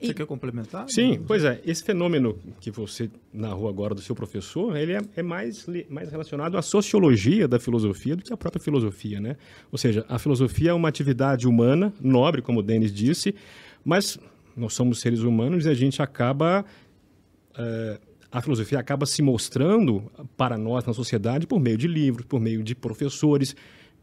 Você 0.00 0.10
e... 0.10 0.14
quer 0.14 0.26
complementar? 0.26 0.88
Sim, 0.88 1.22
pois 1.26 1.44
é. 1.44 1.60
Esse 1.64 1.82
fenômeno 1.82 2.38
que 2.60 2.70
você 2.70 3.10
narrou 3.32 3.68
agora 3.68 3.94
do 3.94 4.02
seu 4.02 4.14
professor, 4.14 4.76
ele 4.76 4.92
é, 4.92 5.00
é, 5.16 5.22
mais, 5.22 5.66
mais 5.88 6.10
relacionado 6.10 6.58
à 6.58 6.62
sociologia 6.62 7.48
da 7.48 7.58
filosofia 7.58 8.16
do 8.16 8.22
que 8.22 8.32
à 8.32 8.36
própria 8.36 8.62
filosofia, 8.62 9.20
né? 9.20 9.36
Ou 9.72 9.78
seja, 9.78 10.04
a 10.08 10.18
filosofia 10.18 10.70
é 10.70 10.74
uma 10.74 10.88
atividade 10.88 11.48
humana, 11.48 11.92
nobre, 12.00 12.42
como 12.42 12.60
o 12.60 12.62
Denis 12.62 12.92
disse, 12.92 13.34
mas 13.84 14.18
nós 14.56 14.72
somos 14.74 15.00
seres 15.00 15.20
humanos 15.20 15.66
e 15.66 15.68
a 15.68 15.74
gente 15.74 16.00
acaba. 16.00 16.64
É, 17.56 17.98
a 18.30 18.40
filosofia 18.40 18.80
acaba 18.80 19.06
se 19.06 19.22
mostrando 19.22 20.10
para 20.36 20.58
nós 20.58 20.84
na 20.84 20.92
sociedade 20.92 21.46
por 21.46 21.60
meio 21.60 21.78
de 21.78 21.86
livros, 21.86 22.26
por 22.26 22.40
meio 22.40 22.64
de 22.64 22.74
professores. 22.74 23.54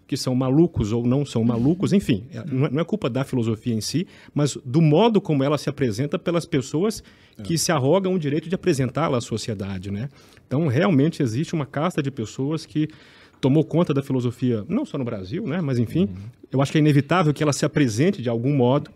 que 0.08 0.18
são 0.18 0.36
malucos 0.36 0.92
ou 0.92 1.06
não 1.08 1.26
são 1.26 1.42
malucos, 1.42 1.94
enfim, 1.94 2.26
é, 2.34 2.44
não 2.46 2.66
é, 2.66 2.70
não 2.70 2.82
é 2.82 2.84
culpa 2.84 3.10
da 3.10 3.24
filosofia 3.24 3.74
em 3.74 3.80
si, 3.80 4.06
mas 4.34 4.58
do 4.66 4.82
modo 4.82 5.22
como 5.22 5.42
ela 5.42 5.58
se 5.58 5.70
apresenta 5.70 6.20
pelas 6.20 6.46
pessoas 6.46 7.02
que 7.44 7.58
se 7.58 7.72
arrogam 7.72 8.14
o 8.14 8.20
direito 8.20 8.50
de 8.50 8.56
apresentá-la 8.56 9.20
à 9.20 9.22
sociedade, 9.22 9.90
né? 9.90 10.10
Então, 10.46 10.68
realmente 10.68 11.24
existe 11.24 11.54
uma 11.54 11.66
casta 11.66 12.04
de 12.04 12.12
pessoas 12.12 12.66
que 12.66 12.90
tomou 13.40 13.64
conta 13.64 13.94
da 13.94 14.04
filosofia, 14.04 14.64
não 14.70 14.86
só 14.86 14.98
no 14.98 15.04
Brasil, 15.04 15.48
né? 15.48 15.62
Mas 15.62 15.80
enfim, 15.80 16.08
eu 16.52 16.62
acho 16.62 16.72
que 16.72 16.78
é 16.78 16.82
inevitável 16.82 17.34
que 17.34 17.42
ela 17.42 17.54
se 17.54 17.66
apresente 17.66 18.22
de 18.22 18.30
algum 18.30 18.54
modo, 18.54 18.92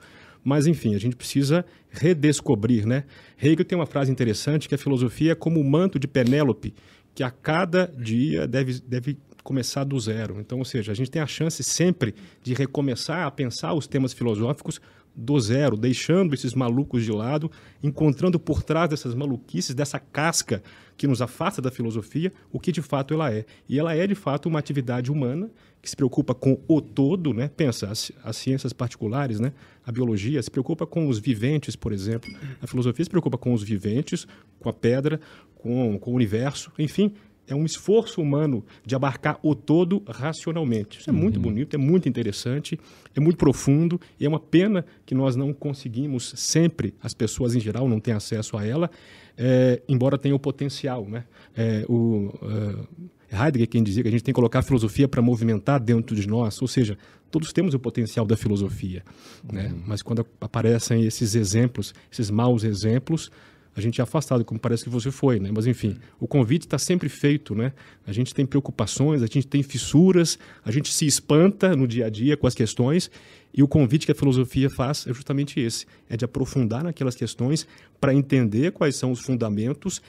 mas 0.46 0.68
enfim, 0.68 0.94
a 0.94 1.00
gente 1.00 1.16
precisa 1.16 1.66
redescobrir, 1.90 2.86
né? 2.86 3.06
Hegel 3.42 3.66
tem 3.66 3.76
uma 3.76 3.88
frase 3.88 4.12
interessante 4.12 4.70
que 4.70 4.76
a 4.76 4.78
filosofia 4.78 5.32
é 5.32 5.36
como 5.36 5.60
o 5.60 5.64
manto 5.64 5.98
de 5.98 6.08
Penélope, 6.08 6.76
que 7.16 7.24
a 7.24 7.32
cada 7.32 7.92
dia 7.98 8.48
deve, 8.48 8.80
deve 8.82 9.18
começar 9.44 9.84
do 9.84 10.00
zero. 10.00 10.40
Então, 10.40 10.60
ou 10.60 10.66
seja, 10.66 10.92
a 10.92 10.96
gente 10.96 11.10
tem 11.10 11.22
a 11.22 11.26
chance 11.26 11.64
sempre 11.64 12.14
de 12.44 12.54
recomeçar 12.54 13.26
a 13.26 13.32
pensar 13.32 13.74
os 13.74 13.88
temas 13.88 14.14
filosóficos 14.14 14.80
do 15.16 15.40
zero, 15.40 15.76
deixando 15.76 16.36
esses 16.36 16.54
malucos 16.54 17.04
de 17.04 17.12
lado, 17.12 17.50
encontrando 17.82 18.40
por 18.40 18.62
trás 18.62 18.90
dessas 18.90 19.16
maluquices, 19.16 19.74
dessa 19.74 19.98
casca 19.98 20.62
que 20.98 21.08
nos 21.08 21.22
afasta 21.22 21.62
da 21.62 21.72
filosofia, 21.72 22.32
o 22.52 22.60
que 22.60 22.72
de 22.72 22.82
fato 22.82 23.14
ela 23.14 23.34
é. 23.34 23.46
E 23.68 23.80
ela 23.80 23.94
é 23.96 24.08
de 24.08 24.16
fato 24.16 24.48
uma 24.48 24.60
atividade 24.60 25.12
humana 25.12 25.50
que 25.82 25.90
se 25.90 25.96
preocupa 25.96 26.34
com 26.34 26.60
o 26.68 26.82
todo, 26.82 27.34
né? 27.34 27.50
Pensa, 27.56 27.90
as, 27.90 28.12
as 28.24 28.38
ciências 28.38 28.74
particulares, 28.74 29.40
né? 29.40 29.54
A 29.86 29.92
biologia 29.92 30.42
se 30.42 30.50
preocupa 30.50 30.86
com 30.88 31.08
os 31.08 31.20
viventes, 31.20 31.76
por 31.76 31.92
exemplo. 31.92 32.34
A 32.62 32.68
filosofia 32.68 33.04
se 33.04 33.10
preocupa 33.10 33.38
com 33.38 33.54
os 33.54 33.62
viventes, 33.62 34.26
com 34.60 34.70
a 34.70 34.74
pedra, 34.74 35.20
com, 35.56 36.00
com 36.00 36.12
o 36.12 36.16
universo, 36.16 36.72
enfim, 36.80 37.14
é 37.48 37.56
um 37.56 37.66
esforço 37.66 38.22
humano 38.22 38.64
de 38.86 38.96
abarcar 38.96 39.40
o 39.44 39.54
todo 39.54 40.04
racionalmente. 40.08 41.00
Isso 41.00 41.10
é 41.10 41.14
muito 41.14 41.40
bonito, 41.40 41.76
é 41.76 41.78
muito 41.78 42.10
interessante, 42.10 42.80
é 43.16 43.20
muito 43.20 43.38
profundo 43.38 44.00
e 44.20 44.26
é 44.26 44.30
uma 44.30 44.40
pena 44.40 44.86
que 45.06 45.14
nós 45.14 45.36
não 45.36 45.54
conseguimos 45.54 46.34
sempre, 46.36 46.94
as 47.02 47.14
pessoas 47.14 47.56
em 47.56 47.60
geral 47.60 47.88
não 47.88 48.00
têm 48.00 48.14
acesso 48.14 48.58
a 48.58 48.66
ela, 48.66 48.90
é, 49.38 49.82
embora 49.88 50.18
tenha 50.18 50.36
o 50.36 50.40
potencial. 50.40 51.06
Né? 51.08 51.24
É, 51.56 51.86
o 51.88 52.34
uh, 52.42 52.88
Heidegger 53.32 53.68
quem 53.68 53.84
dizia 53.84 54.02
que 54.02 54.10
a 54.10 54.12
gente 54.12 54.24
tem 54.24 54.34
que 54.34 54.36
colocar 54.36 54.60
a 54.60 54.64
filosofia 54.64 55.08
para 55.08 55.22
movimentar 55.22 55.80
dentro 55.80 56.16
de 56.16 56.28
nós, 56.28 56.62
ou 56.62 56.68
seja, 56.68 56.98
todos 57.30 57.52
temos 57.52 57.74
o 57.74 57.80
potencial 57.80 58.26
da 58.26 58.38
filosofia, 58.38 59.04
né? 59.52 59.74
mas 59.86 60.02
quando 60.02 60.26
aparecem 60.40 61.04
esses 61.04 61.36
exemplos, 61.36 61.94
esses 62.12 62.30
maus 62.30 62.64
exemplos, 62.64 63.30
a 63.76 63.82
gente 63.82 64.00
é 64.00 64.04
afastado, 64.04 64.46
como 64.46 64.60
parece 64.60 64.86
que 64.86 64.90
você 64.90 65.12
foi, 65.12 65.40
né? 65.40 65.52
Mas 65.54 65.68
enfim, 65.68 65.98
o 66.20 66.28
convite 66.28 66.66
está 66.66 66.78
sempre 66.78 67.10
feito, 67.10 67.54
né? 67.54 67.74
A 68.08 68.14
gente 68.14 68.34
tem 68.34 68.46
preocupações, 68.46 69.22
a 69.22 69.26
gente 69.26 69.46
tem 69.46 69.62
fissuras, 69.62 70.40
a 70.64 70.72
gente 70.72 70.94
se 70.94 71.06
espanta 71.06 71.76
no 71.76 71.86
dia 71.86 72.06
a 72.06 72.10
dia 72.10 72.38
com 72.38 72.48
as 72.48 72.56
questões 72.56 73.12
e 73.54 73.62
o 73.62 73.68
convite 73.68 74.06
que 74.06 74.12
a 74.14 74.16
filosofia 74.16 74.70
faz 74.70 75.06
é 75.08 75.14
justamente 75.14 75.60
esse, 75.60 75.86
é 76.10 76.16
de 76.16 76.24
aprofundar 76.24 76.84
naquelas 76.84 77.16
questões 77.16 77.68
para 78.00 78.14
entender 78.14 78.72
quais 78.72 78.96
são 78.96 79.12
os 79.12 79.20
fundamentos 79.20 80.02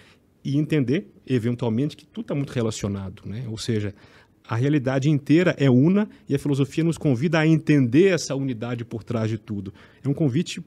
e 0.45 0.57
entender, 0.57 1.13
eventualmente, 1.27 1.97
que 1.97 2.07
tudo 2.07 2.27
está 2.27 2.35
muito 2.35 2.53
relacionado, 2.53 3.23
né? 3.25 3.47
Ou 3.49 3.59
seja, 3.59 3.93
a 4.49 4.55
realidade 4.55 5.11
inteira 5.11 5.57
é 5.59 5.69
una 5.69 6.09
e 6.29 6.35
a 6.37 6.39
filosofia 6.39 6.85
nos 6.85 6.97
convida 6.97 7.41
a 7.41 7.47
entender 7.47 8.13
essa 8.13 8.33
unidade 8.37 8.85
por 8.85 9.03
trás 9.03 9.29
de 9.29 9.39
tudo. 9.39 9.75
É 10.05 10.09
um 10.09 10.15
convite 10.15 10.63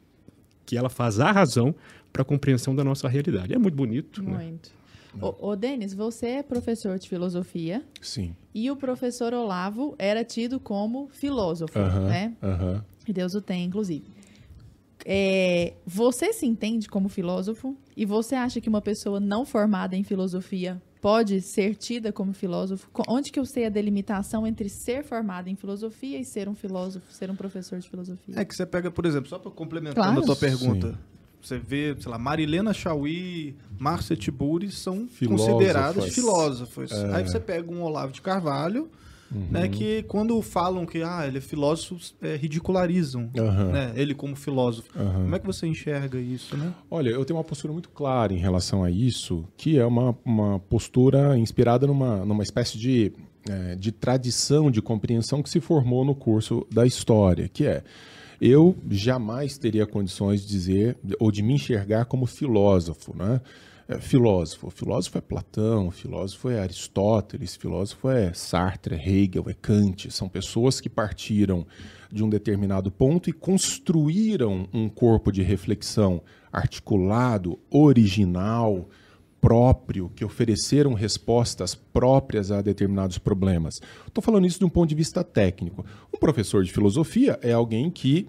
que 0.65 0.77
ela 0.77 0.89
faz 0.89 1.19
à 1.19 1.31
razão 1.31 1.73
para 2.11 2.21
a 2.21 2.25
compreensão 2.25 2.75
da 2.75 2.83
nossa 2.83 3.07
realidade. 3.07 3.53
É 3.53 3.57
muito 3.57 3.75
bonito. 3.75 4.21
Né? 4.21 4.31
Muito. 4.31 4.71
Né? 5.13 5.21
Ô, 5.21 5.49
ô 5.49 5.55
Denis, 5.55 5.93
você 5.93 6.27
é 6.27 6.43
professor 6.43 6.97
de 6.99 7.07
filosofia. 7.09 7.83
Sim. 8.01 8.35
E 8.53 8.69
o 8.69 8.75
professor 8.75 9.33
Olavo 9.33 9.95
era 9.97 10.23
tido 10.23 10.59
como 10.59 11.09
filósofo, 11.09 11.77
uh 11.79 11.83
-huh, 11.83 12.07
né? 12.07 12.33
Uh 12.41 12.47
-huh. 12.47 12.83
E 13.07 13.13
Deus 13.13 13.33
o 13.33 13.41
tem, 13.41 13.65
inclusive. 13.65 14.05
É, 15.05 15.73
você 15.85 16.33
se 16.33 16.45
entende 16.45 16.87
como 16.87 17.09
filósofo? 17.09 17.75
E 17.95 18.05
você 18.05 18.35
acha 18.35 18.61
que 18.61 18.69
uma 18.69 18.81
pessoa 18.81 19.19
não 19.19 19.45
formada 19.45 19.95
em 19.95 20.03
filosofia 20.03 20.81
pode 21.01 21.41
ser 21.41 21.75
tida 21.75 22.11
como 22.11 22.33
filósofo? 22.33 22.89
Onde 23.07 23.31
que 23.31 23.39
eu 23.39 23.45
sei 23.45 23.65
a 23.65 23.69
delimitação 23.69 24.45
entre 24.45 24.69
ser 24.69 25.03
formado 25.03 25.47
em 25.47 25.55
filosofia 25.55 26.19
e 26.19 26.25
ser 26.25 26.47
um 26.47 26.55
filósofo, 26.55 27.11
ser 27.11 27.31
um 27.31 27.35
professor 27.35 27.79
de 27.79 27.89
filosofia? 27.89 28.35
É 28.37 28.45
que 28.45 28.55
você 28.55 28.65
pega, 28.65 28.91
por 28.91 29.05
exemplo, 29.05 29.29
só 29.29 29.39
para 29.39 29.51
complementar 29.51 30.03
claro. 30.03 30.19
a 30.19 30.23
tua 30.23 30.35
pergunta. 30.35 30.91
Sim. 30.91 30.97
Você 31.41 31.57
vê, 31.57 31.95
sei 31.99 32.11
lá, 32.11 32.17
Marilena 32.17 32.73
Chauí, 32.73 33.55
Márcia 33.77 34.15
Tiburi 34.15 34.71
são 34.71 35.07
Filósofas. 35.07 35.53
consideradas 35.53 36.13
filósofos. 36.13 36.91
É. 36.91 37.15
Aí 37.15 37.23
você 37.23 37.39
pega 37.39 37.71
um 37.71 37.81
Olavo 37.81 38.11
de 38.11 38.21
Carvalho, 38.21 38.89
uhum. 39.31 39.47
né, 39.49 39.67
que 39.69 40.03
quando 40.03 40.41
falam 40.41 40.85
que 40.85 41.01
ah, 41.01 41.25
ele 41.25 41.37
é 41.37 41.41
filósofo, 41.41 41.97
é, 42.21 42.35
ridicularizam 42.35 43.29
uhum. 43.35 43.71
né, 43.71 43.93
ele 43.95 44.13
como 44.13 44.35
filósofo. 44.35 44.89
Uhum. 44.97 45.13
Como 45.13 45.35
é 45.35 45.39
que 45.39 45.45
você 45.45 45.65
enxerga 45.65 46.19
isso, 46.19 46.57
né? 46.57 46.73
Olha, 46.91 47.09
eu 47.09 47.23
tenho 47.23 47.37
uma 47.37 47.43
postura 47.43 47.71
muito 47.71 47.89
clara 47.89 48.33
em 48.33 48.37
relação 48.37 48.83
a 48.83 48.91
isso, 48.91 49.45
que 49.55 49.77
é 49.77 49.85
uma, 49.85 50.15
uma 50.25 50.59
postura 50.59 51.37
inspirada 51.37 51.87
numa, 51.87 52.25
numa 52.25 52.43
espécie 52.43 52.77
de, 52.77 53.13
é, 53.49 53.75
de 53.75 53.91
tradição 53.93 54.69
de 54.69 54.81
compreensão 54.81 55.41
que 55.41 55.49
se 55.49 55.61
formou 55.61 56.03
no 56.03 56.13
curso 56.13 56.67
da 56.69 56.85
história, 56.85 57.47
que 57.47 57.65
é 57.65 57.83
eu 58.41 58.75
jamais 58.89 59.57
teria 59.57 59.85
condições 59.85 60.41
de 60.41 60.47
dizer 60.47 60.97
ou 61.19 61.31
de 61.31 61.41
me 61.41 61.53
enxergar 61.53 62.05
como 62.05 62.25
filósofo, 62.25 63.15
né? 63.15 63.41
É, 63.87 63.99
filósofo. 63.99 64.69
Filósofo 64.69 65.17
é 65.17 65.21
Platão, 65.21 65.89
filósofo 65.89 66.47
é 66.47 66.59
Aristóteles, 66.59 67.55
filósofo 67.55 68.07
é 68.07 68.31
Sartre, 68.33 68.93
é 68.93 69.09
Hegel, 69.09 69.49
é 69.49 69.53
Kant. 69.53 70.11
São 70.11 70.29
pessoas 70.29 70.79
que 70.79 70.87
partiram 70.87 71.65
de 72.11 72.23
um 72.23 72.29
determinado 72.29 72.91
ponto 72.91 73.31
e 73.31 73.33
construíram 73.33 74.69
um 74.71 74.87
corpo 74.87 75.31
de 75.31 75.41
reflexão 75.41 76.21
articulado, 76.51 77.57
original, 77.69 78.87
próprio, 79.41 80.11
que 80.15 80.25
ofereceram 80.25 80.93
respostas 80.93 81.73
próprias 81.75 82.51
a 82.51 82.61
determinados 82.61 83.17
problemas. 83.17 83.81
Estou 84.07 84.23
falando 84.23 84.45
isso 84.45 84.59
de 84.59 84.65
um 84.65 84.69
ponto 84.69 84.89
de 84.89 84.95
vista 84.95 85.23
técnico. 85.23 85.85
Um 86.13 86.17
professor 86.17 86.63
de 86.63 86.71
filosofia 86.71 87.39
é 87.41 87.51
alguém 87.51 87.89
que 87.89 88.27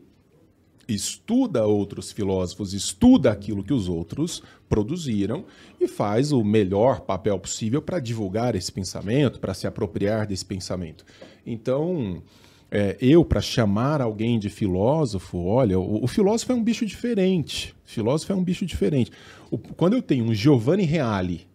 estuda 0.89 1.67
outros 1.67 2.11
filósofos, 2.11 2.75
estuda 2.75 3.31
aquilo 3.31 3.63
que 3.63 3.73
os 3.73 3.89
outros 3.89 4.43
produziram 4.69 5.45
e 5.81 5.87
faz 5.87 6.33
o 6.33 6.43
melhor 6.43 7.01
papel 7.01 7.39
possível 7.39 7.81
para 7.81 8.01
divulgar 8.01 8.55
esse 8.55 8.73
pensamento, 8.73 9.41
para 9.41 9.55
se 9.55 9.67
apropriar 9.67 10.27
desse 10.27 10.45
pensamento. 10.45 11.05
Então, 11.47 12.23
é, 12.71 12.97
eu, 13.01 13.25
para 13.25 13.41
chamar 13.41 14.01
alguém 14.01 14.39
de 14.39 14.49
filósofo, 14.49 15.45
olha, 15.45 15.79
o, 15.79 16.05
o, 16.05 16.07
filósofo 16.07 16.53
é 16.53 16.55
um 16.55 16.63
bicho 16.63 16.87
diferente. 16.87 17.75
O 17.85 17.91
filósofo 17.91 18.33
é 18.33 18.37
um 18.37 18.45
bicho 18.45 18.65
diferente. 18.65 19.11
O, 19.51 19.59
quando 19.59 19.95
eu 19.95 20.03
tenho 20.03 20.25
um 20.25 20.33
Giovanni 20.33 20.85
Reale, 20.85 21.49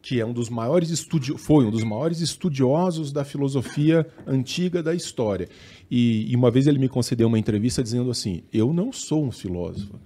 que 0.00 0.20
é 0.20 0.24
um 0.24 0.32
dos 0.32 0.48
maiores 0.48 0.88
estudi 0.90 1.36
foi 1.36 1.66
um 1.66 1.70
dos 1.70 1.82
maiores 1.82 2.20
estudiosos 2.20 3.12
da 3.12 3.24
filosofia 3.24 4.06
antiga 4.24 4.82
da 4.82 4.94
história, 4.94 5.48
e, 5.90 6.30
e 6.30 6.36
uma 6.36 6.50
vez 6.50 6.68
ele 6.68 6.78
me 6.78 6.88
concedeu 6.88 7.26
uma 7.26 7.38
entrevista 7.38 7.82
dizendo 7.82 8.10
assim: 8.10 8.44
Eu 8.52 8.72
não 8.72 8.92
sou 8.92 9.24
um 9.24 9.32
filósofo. 9.32 9.98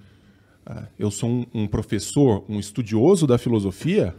Ah, 0.65 0.89
eu 0.99 1.11
sou 1.11 1.29
um, 1.29 1.47
um 1.53 1.67
professor, 1.67 2.43
um 2.49 2.59
estudioso 2.59 3.27
da 3.27 3.37
filosofia. 3.37 4.15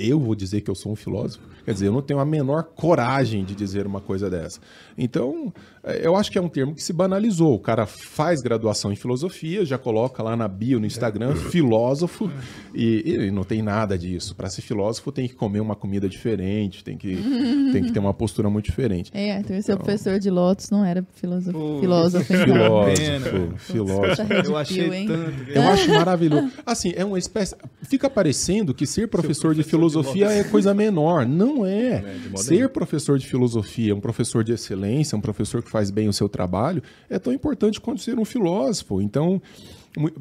Eu 0.00 0.18
vou 0.18 0.34
dizer 0.34 0.62
que 0.62 0.70
eu 0.70 0.74
sou 0.74 0.92
um 0.92 0.96
filósofo. 0.96 1.44
Quer 1.64 1.74
dizer, 1.74 1.86
eu 1.88 1.92
não 1.92 2.00
tenho 2.00 2.18
a 2.18 2.24
menor 2.24 2.62
coragem 2.74 3.44
de 3.44 3.54
dizer 3.54 3.86
uma 3.86 4.00
coisa 4.00 4.30
dessa. 4.30 4.60
Então, 4.96 5.52
é, 5.84 6.06
eu 6.06 6.16
acho 6.16 6.30
que 6.30 6.38
é 6.38 6.40
um 6.40 6.48
termo 6.48 6.74
que 6.74 6.82
se 6.82 6.92
banalizou. 6.92 7.54
O 7.54 7.58
cara 7.58 7.86
faz 7.86 8.40
graduação 8.40 8.90
em 8.92 8.96
filosofia, 8.96 9.64
já 9.64 9.76
coloca 9.76 10.22
lá 10.22 10.34
na 10.34 10.48
bio 10.48 10.80
no 10.80 10.86
Instagram, 10.86 11.34
filósofo, 11.36 12.30
e, 12.74 13.02
e 13.06 13.30
não 13.30 13.44
tem 13.44 13.62
nada 13.62 13.98
disso. 13.98 14.34
Para 14.34 14.48
ser 14.48 14.62
filósofo, 14.62 15.12
tem 15.12 15.28
que 15.28 15.34
comer 15.34 15.60
uma 15.60 15.76
comida 15.76 16.08
diferente, 16.08 16.82
tem 16.82 16.96
que, 16.96 17.16
tem 17.72 17.84
que 17.84 17.92
ter 17.92 17.98
uma 17.98 18.14
postura 18.14 18.48
muito 18.48 18.64
diferente. 18.64 19.10
É, 19.14 19.38
então, 19.38 19.60
seu 19.60 19.76
professor 19.76 20.18
de 20.18 20.30
Lotus 20.30 20.70
não 20.70 20.84
era 20.84 21.06
filósofo. 21.14 21.58
Oh, 21.58 21.80
filósofo, 21.80 22.32
então. 22.32 22.46
filósofo, 22.46 23.58
filósofo. 23.58 24.32
Eu 24.32 24.56
achei 24.56 25.06
tanto. 25.06 25.50
Eu 25.50 25.62
acho 25.62 25.90
maravilhoso. 25.90 26.50
Assim, 26.64 26.92
é 26.96 27.04
uma 27.04 27.18
espécie. 27.18 27.54
Fica 27.82 28.08
parecendo 28.08 28.72
que 28.74 28.86
ser 28.86 29.08
professor, 29.08 29.20
professor 29.20 29.54
de 29.54 29.62
filosofia 29.62 29.89
de 29.90 30.24
é 30.24 30.44
coisa 30.50 30.72
menor. 30.72 31.26
Não 31.26 31.50
não 31.50 31.66
é. 31.66 32.04
é 32.32 32.36
Ser 32.36 32.68
professor 32.70 33.18
de 33.18 33.26
filosofia, 33.26 33.94
um 33.94 34.00
professor 34.00 34.44
de 34.44 34.52
excelência, 34.52 35.16
um 35.16 35.20
professor 35.20 35.62
que 35.62 35.70
faz 35.70 35.90
bem 35.90 36.08
o 36.08 36.12
seu 36.12 36.28
trabalho, 36.28 36.82
é 37.08 37.18
tão 37.18 37.32
importante 37.32 37.80
quanto 37.80 38.00
ser 38.00 38.18
um 38.18 38.24
filósofo. 38.24 39.00
Então, 39.00 39.40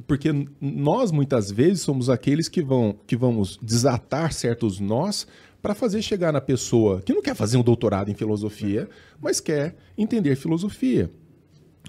porque 0.07 0.29
nós 0.59 1.11
muitas 1.11 1.51
vezes 1.51 1.81
somos 1.81 2.09
aqueles 2.09 2.49
que 2.49 2.61
vão 2.61 2.95
que 3.05 3.15
vamos 3.15 3.57
desatar 3.61 4.33
certos 4.33 4.79
nós 4.79 5.27
para 5.61 5.75
fazer 5.75 6.01
chegar 6.01 6.31
na 6.31 6.41
pessoa 6.41 7.01
que 7.01 7.13
não 7.13 7.21
quer 7.21 7.35
fazer 7.35 7.57
um 7.57 7.63
doutorado 7.63 8.09
em 8.09 8.15
filosofia, 8.15 8.89
mas 9.21 9.39
quer 9.39 9.75
entender 9.97 10.35
filosofia. 10.35 11.11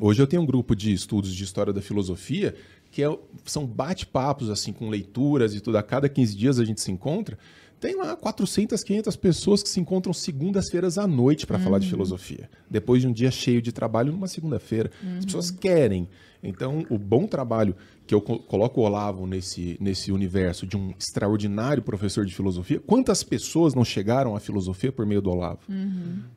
Hoje 0.01 0.21
eu 0.21 0.27
tenho 0.27 0.43
um 0.43 0.47
grupo 0.47 0.75
de 0.75 0.93
estudos 0.93 1.35
de 1.35 1.45
história 1.45 1.73
da 1.73 1.81
filosofia 1.81 2.55
que 2.91 3.05
é, 3.05 3.19
são 3.45 3.65
bate-papos 3.65 4.51
assim 4.51 4.73
com 4.73 4.89
leituras 4.89 5.55
e 5.55 5.61
tudo. 5.61 5.79
A 5.79 5.83
cada 5.83 6.09
15 6.09 6.37
dias 6.37 6.59
a 6.59 6.65
gente 6.65 6.81
se 6.81 6.91
encontra 6.91 7.39
Tem 7.81 7.97
lá 7.97 8.15
400, 8.15 8.85
500 8.85 9.17
pessoas 9.17 9.63
que 9.63 9.69
se 9.69 9.81
encontram 9.81 10.13
segundas-feiras 10.13 10.99
à 10.99 11.07
noite 11.07 11.47
para 11.47 11.59
falar 11.59 11.79
de 11.79 11.89
filosofia. 11.89 12.51
Depois 12.69 13.01
de 13.01 13.09
um 13.09 13.13
dia 13.13 13.31
cheio 13.31 13.63
de 13.63 13.73
trabalho, 13.73 14.13
numa 14.13 14.29
segunda-feira. 14.29 14.91
As 15.19 15.25
pessoas 15.25 15.51
querem. 15.51 16.07
Então, 16.43 16.85
o 16.91 16.99
bom 16.99 17.27
trabalho 17.27 17.75
que 18.07 18.15
eu 18.15 18.21
co- 18.21 18.39
coloco 18.39 18.81
o 18.81 18.85
Olavo 18.85 19.27
nesse, 19.27 19.77
nesse 19.81 20.11
universo 20.13 20.67
de 20.67 20.77
um 20.77 20.93
extraordinário 20.99 21.83
professor 21.83 22.25
de 22.27 22.35
filosofia. 22.35 22.81
Quantas 22.81 23.23
pessoas 23.23 23.75
não 23.75 23.85
chegaram 23.85 24.35
à 24.37 24.41
filosofia 24.41 24.91
por 24.93 25.07
meio 25.07 25.21
do 25.23 25.31
Olavo? 25.31 25.61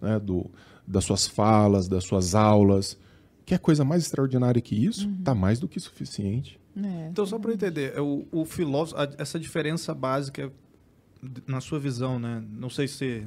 Né? 0.02 0.20
Do, 0.20 0.50
das 0.88 1.04
suas 1.06 1.28
falas, 1.28 1.88
das 1.88 2.04
suas 2.06 2.36
aulas. 2.36 2.98
Quer 3.46 3.60
coisa 3.60 3.84
mais 3.84 4.04
extraordinária 4.04 4.62
que 4.62 4.76
isso? 4.76 5.10
Tá 5.24 5.36
mais 5.36 5.60
do 5.60 5.68
que 5.68 5.80
suficiente. 5.80 6.60
É. 6.82 7.08
Então, 7.12 7.26
só 7.26 7.38
para 7.38 7.54
entender, 7.54 7.94
é 7.96 8.02
o, 8.02 8.26
o 8.32 8.46
filósofo, 8.46 9.00
a- 9.02 9.10
essa 9.18 9.40
diferença 9.40 9.94
básica 9.94 10.52
na 11.48 11.62
sua 11.62 11.80
visão, 11.80 12.20
né? 12.20 12.44
Não 12.52 12.70
sei 12.70 12.88
se, 12.88 13.26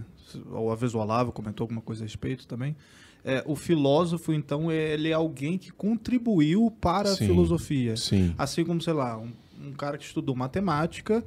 ou 0.50 0.72
às 0.72 0.78
vezes 0.80 0.94
o 0.94 0.98
Olavo 0.98 1.32
comentou 1.32 1.64
alguma 1.64 1.80
coisa 1.80 2.02
a 2.02 2.06
respeito 2.06 2.46
também. 2.46 2.76
É, 3.24 3.42
o 3.46 3.56
filósofo, 3.56 4.32
então, 4.32 4.70
ele 4.70 5.08
é 5.08 5.12
alguém 5.12 5.58
que 5.58 5.72
contribuiu 5.72 6.70
para 6.80 7.10
a 7.10 7.16
Sim, 7.16 7.26
filosofia. 7.26 7.96
Sim. 7.96 8.32
Assim 8.38 8.64
como, 8.64 8.80
sei 8.80 8.92
lá, 8.92 9.18
um, 9.18 9.32
um 9.60 9.72
cara 9.72 9.98
que 9.98 10.04
estudou 10.04 10.34
matemática, 10.36 11.24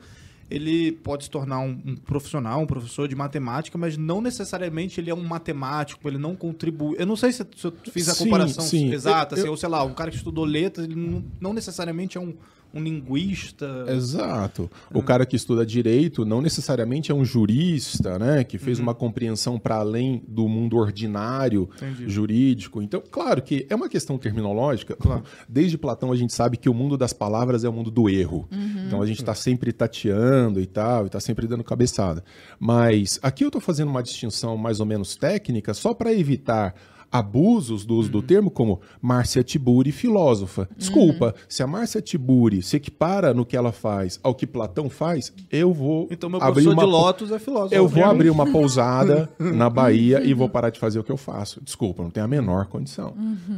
ele 0.49 0.93
pode 0.93 1.25
se 1.25 1.29
tornar 1.29 1.60
um, 1.60 1.77
um 1.86 1.95
profissional, 1.95 2.62
um 2.62 2.65
professor 2.65 3.08
de 3.08 3.15
matemática, 3.15 3.77
mas 3.77 3.97
não 3.97 4.21
necessariamente 4.21 4.99
ele 4.99 5.10
é 5.10 5.13
um 5.13 5.23
matemático, 5.23 6.08
ele 6.08 6.17
não 6.17 6.36
contribui. 6.36 6.95
Eu 6.97 7.05
não 7.05 7.15
sei 7.15 7.32
se, 7.34 7.45
se 7.55 7.67
eu 7.67 7.73
fiz 7.91 8.08
a 8.10 8.13
Sim, 8.15 8.23
comparação 8.25 8.65
exata, 8.91 9.36
Eu- 9.36 9.38
assim, 9.39 9.47
eu- 9.47 9.51
ou 9.51 9.58
sei 9.58 9.69
lá, 9.69 9.84
um 9.84 9.93
cara 9.93 10.10
que 10.10 10.17
estudou 10.17 10.45
letras, 10.45 10.86
ele 10.88 10.95
não, 10.95 11.23
não 11.39 11.53
necessariamente 11.53 12.17
é 12.17 12.21
um, 12.21 12.34
um 12.73 12.82
linguista. 12.82 13.86
Exato. 13.88 14.69
O 14.93 15.01
cara 15.01 15.25
que 15.25 15.36
estuda 15.36 15.65
direito 15.65 16.25
não 16.25 16.41
necessariamente 16.41 17.12
é 17.12 17.15
um 17.15 17.25
jurista, 17.25 18.19
né, 18.19 18.43
que 18.43 18.58
fez 18.58 18.79
uma 18.79 18.93
compreensão 18.93 19.58
para 19.58 19.75
além 19.75 20.23
do 20.27 20.47
mundo 20.47 20.77
ordinário 20.77 21.69
Entendi. 21.77 22.10
jurídico. 22.10 22.82
Então, 22.82 23.01
claro 23.10 23.41
que 23.41 23.65
é 23.69 23.75
uma 23.75 23.89
questão 23.89 24.17
terminológica. 24.17 24.95
Claro. 24.95 25.23
Desde 25.49 25.77
Platão 25.77 26.12
a 26.12 26.15
gente 26.15 26.34
sabe 26.34 26.58
que 26.58 26.69
o 26.69 26.73
mundo 26.73 26.97
das 26.97 27.13
palavras 27.13 27.63
é 27.63 27.69
o 27.69 27.73
mundo 27.73 27.89
do 27.89 28.10
erro. 28.10 28.47
Então 28.86 29.01
a 29.01 29.05
gente 29.05 29.19
está 29.19 29.34
sempre 29.34 29.71
tateando 29.71 30.60
e 30.60 30.65
tal, 30.65 31.03
e 31.03 31.08
está 31.08 31.19
sempre 31.19 31.47
dando 31.47 31.63
cabeçada. 31.63 32.23
Mas 32.60 33.19
aqui 33.21 33.43
eu 33.43 33.49
estou 33.49 33.62
fazendo 33.62 33.89
uma 33.89 34.03
distinção 34.03 34.58
mais 34.58 34.79
ou 34.79 34.86
menos 34.86 35.15
técnica 35.15 35.73
só 35.73 35.93
para 35.93 36.13
evitar 36.13 36.75
abusos 37.12 37.86
do 37.86 37.95
uso 37.95 38.10
do 38.10 38.22
termo 38.22 38.50
como 38.52 38.80
Márcia 39.02 39.43
Tiburi, 39.43 39.91
filósofa. 39.91 40.69
Desculpa, 40.78 41.34
se 41.48 41.63
a 41.63 41.67
Márcia 41.67 42.02
Tiburi 42.02 42.62
se 42.62 42.78
equipara 42.78 43.34
no 43.34 43.45
que 43.45 43.58
ela 43.58 43.72
faz 43.72 44.19
ao 44.24 44.34
que 44.36 44.45
Platão 44.45 44.89
faz, 44.89 45.34
eu 45.52 45.74
vou 45.74 46.08
Então, 46.12 46.30
meu 46.30 46.39
abrir 46.41 46.63
professor 46.63 46.74
uma 46.74 46.84
de 46.86 46.89
Lotus 46.89 47.32
é 47.32 47.39
filósofo. 47.39 47.74
eu 47.76 47.88
vou 47.88 48.04
abrir 48.06 48.30
uma 48.30 48.52
pousada 48.52 49.30
na 49.39 49.69
Bahia 49.69 50.22
e 50.24 50.34
vou 50.34 50.48
parar 50.50 50.69
de 50.69 50.80
fazer 50.80 51.00
o 51.00 51.04
que 51.04 51.12
eu 51.12 51.17
faço. 51.17 51.62
Desculpa, 51.63 52.04
não 52.04 52.10
tenho 52.10 52.26
a 52.26 52.30
menor 52.30 52.67
condição. 52.67 53.13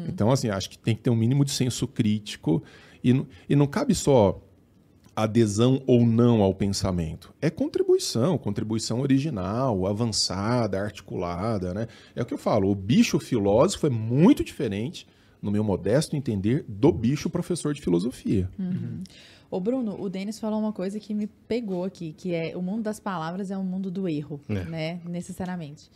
Então, 0.07 0.31
assim, 0.31 0.49
acho 0.49 0.69
que 0.69 0.77
tem 0.77 0.95
que 0.95 1.01
ter 1.01 1.09
um 1.09 1.15
mínimo 1.15 1.43
de 1.45 1.51
senso 1.51 1.87
crítico 1.87 2.63
e, 3.03 3.13
não- 3.13 3.25
e 3.49 3.55
não 3.55 3.67
cabe 3.67 3.93
só 3.95 4.39
adesão 5.23 5.81
ou 5.87 6.05
não 6.05 6.41
ao 6.41 6.53
pensamento. 6.53 7.33
É 7.41 7.49
contribuição, 7.49 8.37
contribuição 8.37 9.01
original, 9.01 9.85
avançada, 9.85 10.79
articulada, 10.81 11.73
né? 11.73 11.87
É 12.15 12.21
o 12.21 12.25
que 12.25 12.33
eu 12.33 12.37
falo, 12.37 12.69
o 12.69 12.75
bicho 12.75 13.19
filósofo 13.19 13.87
é 13.87 13.89
muito 13.89 14.43
diferente, 14.43 15.07
no 15.41 15.51
meu 15.51 15.63
modesto 15.63 16.15
entender, 16.15 16.63
do 16.67 16.91
bicho 16.91 17.29
professor 17.29 17.73
de 17.73 17.81
filosofia. 17.81 18.49
Ô, 19.49 19.59
Bruno, 19.59 19.99
o 20.01 20.07
Denis 20.09 20.39
falou 20.39 20.59
uma 20.59 20.71
coisa 20.71 20.99
que 20.99 21.13
me 21.13 21.27
pegou 21.27 21.83
aqui, 21.83 22.13
que 22.13 22.33
é 22.33 22.55
o 22.55 22.61
mundo 22.61 22.83
das 22.83 22.99
palavras 22.99 23.51
é 23.51 23.57
um 23.57 23.63
mundo 23.63 23.91
do 23.91 24.07
erro, 24.07 24.39
É. 24.47 24.63
né? 24.65 25.01
Necessariamente. 25.05 25.89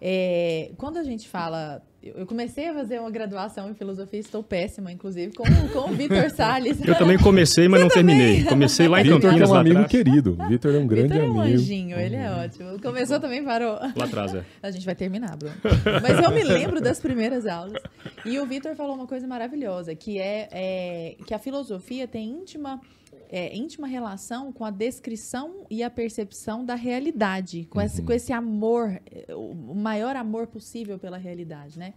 É, 0.00 0.70
quando 0.76 0.98
a 0.98 1.02
gente 1.02 1.28
fala. 1.28 1.82
Eu 2.00 2.24
comecei 2.26 2.68
a 2.68 2.74
fazer 2.74 3.00
uma 3.00 3.10
graduação 3.10 3.68
em 3.68 3.74
filosofia, 3.74 4.20
estou 4.20 4.40
péssima, 4.40 4.90
inclusive, 4.92 5.34
com, 5.34 5.42
com 5.72 5.90
o 5.90 5.94
Vitor 5.94 6.30
Salles. 6.30 6.80
Eu 6.80 6.96
também 6.96 7.18
comecei, 7.18 7.66
mas 7.66 7.80
não 7.80 7.88
terminei. 7.88 8.44
Comecei 8.44 8.86
lá 8.86 9.00
em 9.00 9.02
Vitor 9.02 9.16
Vitor 9.16 9.30
é 9.30 9.32
Campinas, 9.32 9.50
um 9.50 9.52
lá 9.52 9.60
amigo 9.60 9.78
atrás. 9.78 9.90
querido. 9.90 10.38
Vitor 10.48 10.74
é 10.76 10.78
um 10.78 10.86
grande 10.86 11.08
Vitor 11.08 11.24
é 11.24 11.28
um 11.28 11.40
amigo. 11.40 11.56
anjinho, 11.58 11.98
ele 11.98 12.14
é 12.14 12.30
ótimo. 12.30 12.80
Começou 12.80 13.18
também, 13.18 13.44
parou. 13.44 13.72
Lá 13.96 14.04
atrás, 14.04 14.32
é. 14.32 14.44
A 14.62 14.70
gente 14.70 14.86
vai 14.86 14.94
terminar, 14.94 15.36
Bruno. 15.36 15.56
Mas 16.00 16.24
eu 16.24 16.30
me 16.30 16.44
lembro 16.44 16.80
das 16.80 17.00
primeiras 17.00 17.46
aulas. 17.46 17.82
E 18.24 18.38
o 18.38 18.46
Vitor 18.46 18.76
falou 18.76 18.94
uma 18.94 19.06
coisa 19.06 19.26
maravilhosa, 19.26 19.92
que 19.96 20.20
é, 20.20 20.48
é, 20.52 21.16
que 21.26 21.34
a 21.34 21.38
filosofia 21.38 22.06
tem 22.06 22.30
íntima, 22.30 22.80
é, 23.28 23.54
íntima 23.56 23.86
relação 23.86 24.52
com 24.52 24.64
a 24.64 24.70
descrição 24.70 25.66
e 25.70 25.82
a 25.82 25.90
percepção 25.90 26.64
da 26.64 26.74
realidade, 26.74 27.66
com, 27.70 27.80
esse, 27.80 28.02
com 28.02 28.12
esse 28.12 28.32
amor, 28.32 29.00
é, 29.10 29.34
o 29.34 29.54
maior 29.74 30.16
amor 30.16 30.46
possível 30.46 30.98
pela 30.98 31.18
realidade, 31.18 31.78
né? 31.78 31.94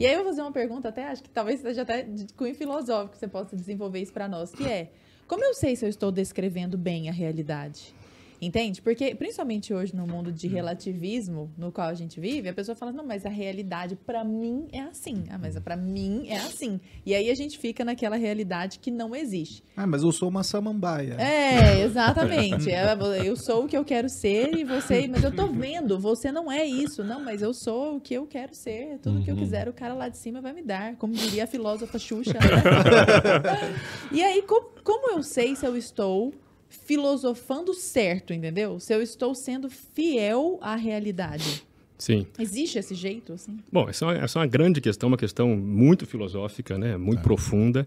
E 0.00 0.06
aí 0.06 0.12
eu 0.12 0.18
vou 0.18 0.28
fazer 0.28 0.42
uma 0.42 0.52
pergunta, 0.52 0.88
até 0.88 1.06
acho 1.06 1.22
que 1.22 1.30
talvez 1.30 1.60
seja 1.60 1.82
até 1.82 2.02
de 2.02 2.32
cunho 2.34 2.54
filosófico, 2.54 3.16
você 3.16 3.28
possa 3.28 3.54
desenvolver 3.54 4.00
isso 4.00 4.12
para 4.12 4.26
nós, 4.26 4.50
que 4.50 4.64
é, 4.64 4.90
como 5.28 5.44
eu 5.44 5.54
sei 5.54 5.76
se 5.76 5.84
eu 5.84 5.88
estou 5.88 6.10
descrevendo 6.10 6.76
bem 6.76 7.08
a 7.08 7.12
realidade? 7.12 7.94
Entende? 8.42 8.82
Porque, 8.82 9.14
principalmente 9.14 9.72
hoje 9.72 9.94
no 9.94 10.04
mundo 10.04 10.32
de 10.32 10.48
relativismo 10.48 11.48
no 11.56 11.70
qual 11.70 11.86
a 11.86 11.94
gente 11.94 12.18
vive, 12.18 12.48
a 12.48 12.52
pessoa 12.52 12.74
fala, 12.74 12.90
não, 12.90 13.06
mas 13.06 13.24
a 13.24 13.28
realidade 13.28 13.94
pra 13.94 14.24
mim 14.24 14.66
é 14.72 14.80
assim. 14.80 15.22
Ah, 15.30 15.38
mas 15.38 15.56
pra 15.60 15.76
mim 15.76 16.26
é 16.26 16.38
assim. 16.38 16.80
E 17.06 17.14
aí 17.14 17.30
a 17.30 17.36
gente 17.36 17.56
fica 17.56 17.84
naquela 17.84 18.16
realidade 18.16 18.80
que 18.80 18.90
não 18.90 19.14
existe. 19.14 19.62
Ah, 19.76 19.86
mas 19.86 20.02
eu 20.02 20.10
sou 20.10 20.28
uma 20.28 20.42
samambaia. 20.42 21.14
É, 21.20 21.82
exatamente. 21.86 22.68
É, 22.68 22.82
Eu 23.24 23.36
sou 23.36 23.64
o 23.64 23.68
que 23.68 23.76
eu 23.76 23.84
quero 23.84 24.08
ser 24.08 24.52
e 24.56 24.64
você. 24.64 25.06
Mas 25.06 25.22
eu 25.22 25.30
tô 25.30 25.46
vendo, 25.46 25.96
você 26.00 26.32
não 26.32 26.50
é 26.50 26.66
isso. 26.66 27.04
Não, 27.04 27.22
mas 27.22 27.42
eu 27.42 27.54
sou 27.54 27.98
o 27.98 28.00
que 28.00 28.14
eu 28.14 28.26
quero 28.26 28.56
ser. 28.56 28.98
Tudo 28.98 29.22
que 29.22 29.30
eu 29.30 29.36
quiser, 29.36 29.68
o 29.68 29.72
cara 29.72 29.94
lá 29.94 30.08
de 30.08 30.18
cima 30.18 30.40
vai 30.40 30.52
me 30.52 30.62
dar. 30.62 30.96
Como 30.96 31.14
diria 31.14 31.44
a 31.44 31.46
filósofa 31.46 31.96
Xuxa. 31.96 32.32
né? 32.32 33.76
e 34.10 34.20
aí, 34.20 34.42
como, 34.42 34.66
como 34.82 35.12
eu 35.12 35.22
sei 35.22 35.54
se 35.54 35.64
eu 35.64 35.76
estou 35.76 36.34
filosofando 36.72 37.74
certo, 37.74 38.32
entendeu? 38.32 38.80
Se 38.80 38.94
eu 38.94 39.02
estou 39.02 39.34
sendo 39.34 39.68
fiel 39.68 40.58
à 40.60 40.74
realidade. 40.74 41.64
Sim. 41.98 42.26
Existe 42.38 42.78
esse 42.78 42.94
jeito, 42.94 43.34
assim? 43.34 43.58
Bom, 43.70 43.88
essa 43.88 44.04
é, 44.04 44.08
uma, 44.08 44.14
essa 44.24 44.38
é 44.38 44.40
uma 44.40 44.46
grande 44.46 44.80
questão, 44.80 45.08
uma 45.08 45.16
questão 45.16 45.56
muito 45.56 46.04
filosófica, 46.06 46.76
né? 46.76 46.96
Muito 46.96 47.22
profunda. 47.22 47.86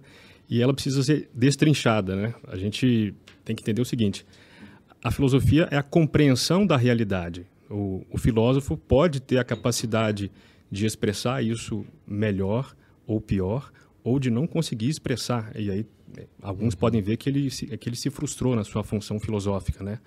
E 0.49 0.61
ela 0.61 0.73
precisa 0.73 1.03
ser 1.03 1.27
destrinchada, 1.33 2.15
né? 2.15 2.33
A 2.47 2.55
gente 2.55 3.13
tem 3.43 3.55
que 3.55 3.61
entender 3.61 3.81
o 3.81 3.85
seguinte. 3.85 4.25
A 5.03 5.11
filosofia 5.11 5.67
é 5.71 5.77
a 5.77 5.83
compreensão 5.83 6.65
da 6.65 6.77
realidade. 6.77 7.45
O, 7.69 8.05
o 8.09 8.17
filósofo 8.17 8.77
pode 8.77 9.19
ter 9.19 9.37
a 9.37 9.43
capacidade 9.43 10.31
de 10.71 10.85
expressar 10.85 11.43
isso 11.43 11.85
melhor 12.07 12.75
ou 13.05 13.19
pior, 13.19 13.71
ou 14.05 14.19
de 14.19 14.29
não 14.29 14.45
conseguir 14.45 14.87
expressar. 14.87 15.51
E 15.55 15.71
aí, 15.71 15.85
alguns 16.39 16.75
podem 16.75 17.01
ver 17.01 17.17
que 17.17 17.27
ele, 17.27 17.49
se, 17.49 17.65
que 17.75 17.89
ele 17.89 17.95
se 17.95 18.11
frustrou 18.11 18.55
na 18.55 18.63
sua 18.63 18.83
função 18.83 19.19
filosófica, 19.19 19.83
né? 19.83 19.97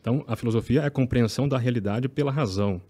Então, 0.00 0.24
a 0.28 0.36
filosofia 0.36 0.82
é 0.82 0.86
a 0.86 0.90
compreensão 0.90 1.48
da 1.48 1.58
realidade 1.58 2.08
pela 2.08 2.30
razão. 2.30 2.80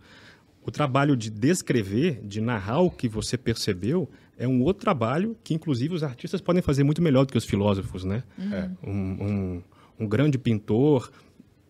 O 0.63 0.71
trabalho 0.71 1.17
de 1.17 1.31
descrever, 1.31 2.21
de 2.23 2.43
narrar 2.43 2.81
o 2.81 2.91
que 2.91 3.09
você 3.09 3.39
percebeu, 3.39 4.11
é 4.37 4.47
um 4.47 4.63
outro 4.63 4.83
trabalho 4.83 5.35
que, 5.43 5.55
inclusive, 5.55 5.95
os 5.95 6.03
artistas 6.03 6.43
podem 6.43 6.61
fazer 6.61 6.85
muito 6.85 7.01
melhor 7.01 7.25
do 7.25 7.33
que 7.33 7.39
os 7.39 7.47
filósofos, 7.47 8.05
né? 8.05 8.23
É. 8.39 8.69
Um, 8.87 8.93
um, 8.93 9.63
um 10.01 10.07
grande 10.07 10.37
pintor, 10.37 11.11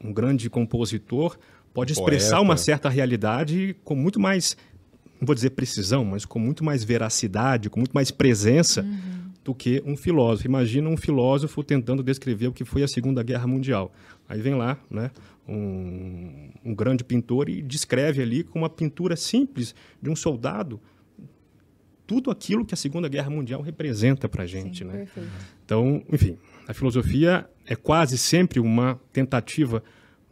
um 0.02 0.12
grande 0.12 0.50
compositor 0.50 1.38
pode 1.72 1.92
expressar 1.92 2.38
Poeta. 2.38 2.42
uma 2.42 2.56
certa 2.56 2.88
realidade 2.88 3.76
com 3.84 3.94
muito 3.94 4.18
mais, 4.18 4.56
não 5.20 5.26
vou 5.26 5.35
dizer 5.35 5.50
precisão, 5.50 6.04
mas 6.04 6.24
com 6.24 6.38
muito 6.38 6.64
mais 6.64 6.85
veracidade, 6.85 7.68
com 7.68 7.81
muito 7.81 7.92
mais 7.92 8.11
presença 8.11 8.87
do 9.44 9.54
que 9.54 9.83
um 9.85 9.96
filósofo. 9.96 10.46
Imagina 10.46 10.88
um 10.88 10.96
filósofo 10.96 11.62
tentando 11.64 12.02
descrever 12.02 12.48
o 12.48 12.52
que 12.52 12.64
foi 12.64 12.83
a 12.83 12.88
Segunda 12.88 13.22
Guerra 13.22 13.46
Mundial. 13.46 13.92
Aí 14.28 14.40
vem 14.40 14.54
lá, 14.54 14.78
né, 14.90 15.11
um, 15.48 16.50
um 16.64 16.74
grande 16.74 17.02
pintor 17.02 17.48
e 17.48 17.62
descreve 17.62 18.22
ali 18.22 18.44
com 18.44 18.59
uma 18.59 18.70
pintura 18.70 19.16
simples 19.16 19.74
de 20.00 20.11
um 20.11 20.16
soldado 20.16 20.81
tudo 22.09 22.31
aquilo 22.31 22.64
que 22.64 22.72
a 22.72 22.76
Segunda 22.76 23.07
Guerra 23.07 23.28
Mundial 23.28 23.61
representa 23.61 24.31
para 24.31 24.44
a 24.44 24.46
gente, 24.46 24.78
Sim, 24.78 24.85
né? 24.85 24.96
perfeito. 25.00 25.28
Então, 25.62 26.02
enfim, 26.11 26.38
a 26.66 26.72
filosofia 26.72 27.46
é 27.66 27.76
quase 27.76 28.16
sempre 28.16 28.59
uma 28.59 28.98
tentativa 29.12 29.85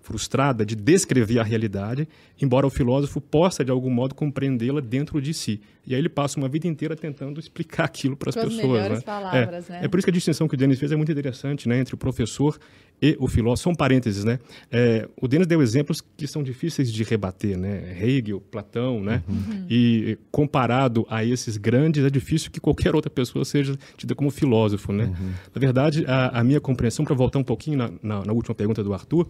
frustrada 0.06 0.64
de 0.64 0.76
descrever 0.76 1.40
a 1.40 1.42
realidade, 1.42 2.08
embora 2.40 2.64
o 2.64 2.70
filósofo 2.70 3.20
possa, 3.20 3.64
de 3.64 3.72
algum 3.72 3.90
modo, 3.90 4.14
compreendê-la 4.14 4.80
dentro 4.80 5.20
de 5.20 5.34
si. 5.34 5.60
E 5.84 5.94
aí 5.94 6.00
ele 6.00 6.08
passa 6.08 6.38
uma 6.38 6.48
vida 6.48 6.66
inteira 6.68 6.94
tentando 6.94 7.40
explicar 7.40 7.84
aquilo 7.90 8.16
para 8.16 8.30
as 8.30 8.36
pessoas. 8.36 8.88
né? 8.90 9.00
palavras, 9.00 9.68
é, 9.68 9.72
né? 9.72 9.80
é 9.82 9.88
por 9.88 9.98
isso 9.98 10.06
que 10.06 10.10
a 10.10 10.12
distinção 10.12 10.46
que 10.46 10.54
o 10.54 10.56
Denis 10.56 10.78
fez 10.78 10.92
é 10.92 10.96
muito 10.96 11.10
interessante, 11.10 11.68
né, 11.68 11.78
entre 11.80 11.94
o 11.94 11.98
professor 11.98 12.56
e 13.02 13.16
o 13.20 13.26
filósofo. 13.28 13.64
São 13.64 13.74
parênteses, 13.74 14.24
né? 14.24 14.38
É, 14.70 15.06
o 15.20 15.28
Denis 15.28 15.46
deu 15.46 15.60
exemplos 15.60 16.00
que 16.16 16.26
são 16.26 16.42
difíceis 16.42 16.90
de 16.90 17.02
rebater, 17.04 17.58
né? 17.58 17.94
Hegel, 18.00 18.40
Platão, 18.40 19.00
né? 19.02 19.22
Uhum. 19.28 19.66
E 19.68 20.16
comparado 20.30 21.04
a 21.10 21.22
esses 21.24 21.56
grandes, 21.58 22.04
é 22.04 22.08
difícil 22.10 22.50
que 22.50 22.58
qualquer 22.58 22.94
outra 22.94 23.10
pessoa 23.10 23.44
seja 23.44 23.76
tida 23.98 24.14
como 24.14 24.30
filósofo, 24.30 24.92
né? 24.92 25.12
Na 25.54 25.60
verdade, 25.60 26.04
a, 26.06 26.40
a 26.40 26.44
minha 26.44 26.60
compreensão, 26.60 27.04
para 27.04 27.14
voltar 27.14 27.38
um 27.38 27.44
pouquinho 27.44 27.76
na, 27.76 27.90
na- 28.02 28.24
na 28.24 28.32
última 28.32 28.54
pergunta 28.54 28.82
do 28.82 28.94
Arthur, 28.94 29.28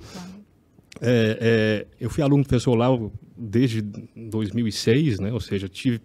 É, 1.01 1.39
é, 1.41 1.87
eu 2.01 2.11
fui 2.11 2.23
aluno 2.23 2.43
do 2.43 2.49
professor 2.49 2.73
Olavo 2.73 3.13
desde 3.37 3.83
2006, 3.83 5.21
né? 5.21 5.33
ou 5.33 5.41
seja, 5.41 5.69
tive 5.69 6.01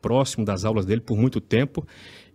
próximo 0.00 0.44
das 0.44 0.64
aulas 0.64 0.84
dele 0.84 1.00
por 1.00 1.16
muito 1.16 1.40
tempo. 1.40 1.86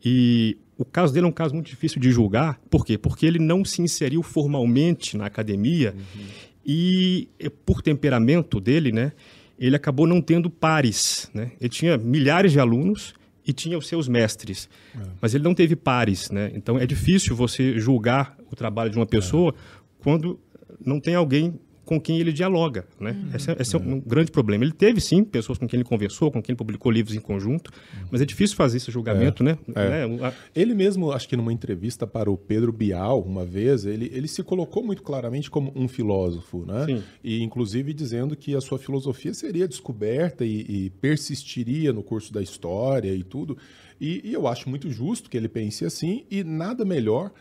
E 0.04 0.58
o 0.78 0.86
caso 0.86 1.14
dele 1.14 1.26
é 1.26 1.30
um 1.30 1.34
caso 1.34 1.54
muito 1.54 1.68
difícil 1.68 2.00
de 2.02 2.12
julgar. 2.12 2.60
Por 2.70 2.86
quê? 2.86 2.98
Porque 2.98 3.26
ele 3.26 3.40
não 3.40 3.64
se 3.66 3.82
inseriu 3.82 4.24
formalmente 4.24 5.18
na 5.18 5.26
academia 5.26 5.94
uhum. 5.96 6.26
e, 6.66 7.30
por 7.66 7.82
temperamento 7.82 8.60
dele, 8.60 8.92
né, 8.92 9.12
ele 9.60 9.76
acabou 9.76 10.08
não 10.08 10.22
tendo 10.22 10.50
pares. 10.50 11.30
Né? 11.34 11.52
Ele 11.60 11.70
tinha 11.70 11.98
milhares 11.98 12.52
de 12.52 12.60
alunos 12.60 13.14
e 13.46 13.52
tinha 13.52 13.78
os 13.78 13.88
seus 13.88 14.08
mestres, 14.08 14.70
é. 14.96 15.02
mas 15.22 15.36
ele 15.36 15.44
não 15.44 15.54
teve 15.54 15.76
pares. 15.76 16.30
Né? 16.30 16.52
Então 16.56 16.78
é 16.78 16.86
difícil 16.86 17.36
você 17.36 17.78
julgar 17.78 18.38
o 18.50 18.56
trabalho 18.56 18.90
de 18.90 18.98
uma 18.98 19.06
pessoa 19.06 19.52
é. 19.52 19.54
quando 20.00 20.40
não 20.84 21.00
tem 21.00 21.16
alguém 21.16 21.60
com 21.90 22.00
quem 22.00 22.20
ele 22.20 22.32
dialoga. 22.32 22.86
Né? 23.00 23.14
Uhum. 23.20 23.36
Esse, 23.36 23.50
é, 23.50 23.56
esse 23.60 23.76
é. 23.76 23.80
um 23.80 24.00
grande 24.00 24.30
problema. 24.30 24.64
Ele 24.64 24.72
teve, 24.72 25.02
sim, 25.02 25.24
pessoas 25.24 25.58
com 25.58 25.68
quem 25.68 25.80
ele 25.80 25.90
conversou, 25.90 26.32
com 26.32 26.40
quem 26.40 26.54
ele 26.54 26.58
publicou 26.58 26.92
livros 26.92 27.16
em 27.16 27.20
conjunto, 27.20 27.72
mas 28.12 28.22
é 28.22 28.26
difícil 28.26 28.56
fazer 28.56 28.78
esse 28.78 28.92
julgamento. 28.92 29.42
É. 29.42 29.46
Né? 29.48 29.58
É. 29.74 30.08
né? 30.08 30.34
Ele 30.56 30.76
mesmo, 30.76 31.12
acho 31.12 31.28
que 31.28 31.36
numa 31.36 31.52
entrevista 31.52 32.06
para 32.06 32.30
o 32.30 32.38
Pedro 32.38 32.72
Bial, 32.72 33.24
uma 33.24 33.44
vez, 33.44 33.86
ele, 33.86 34.08
ele 34.14 34.28
se 34.28 34.44
colocou 34.44 34.84
muito 34.84 35.02
claramente 35.02 35.50
como 35.50 35.72
um 35.76 35.88
filósofo, 35.88 36.64
né? 36.64 36.86
Sim. 36.86 37.04
e 37.24 37.42
inclusive 37.42 37.92
dizendo 37.92 38.36
que 38.36 38.54
a 38.56 38.62
sua 38.62 38.78
filosofia 38.78 39.34
seria 39.34 39.68
descoberta 39.68 40.46
e, 40.46 40.60
e 40.70 40.90
persistiria 40.92 41.92
no 41.92 42.04
curso 42.04 42.32
da 42.32 42.40
história 42.40 43.12
e 43.12 43.24
tudo. 43.24 43.58
E, 44.00 44.22
e 44.24 44.32
eu 44.32 44.48
acho 44.48 44.70
muito 44.70 44.92
justo 44.92 45.28
que 45.28 45.36
ele 45.36 45.50
pense 45.50 45.84
assim, 45.86 46.24
e 46.30 46.44
nada 46.44 46.86
melhor 46.86 47.32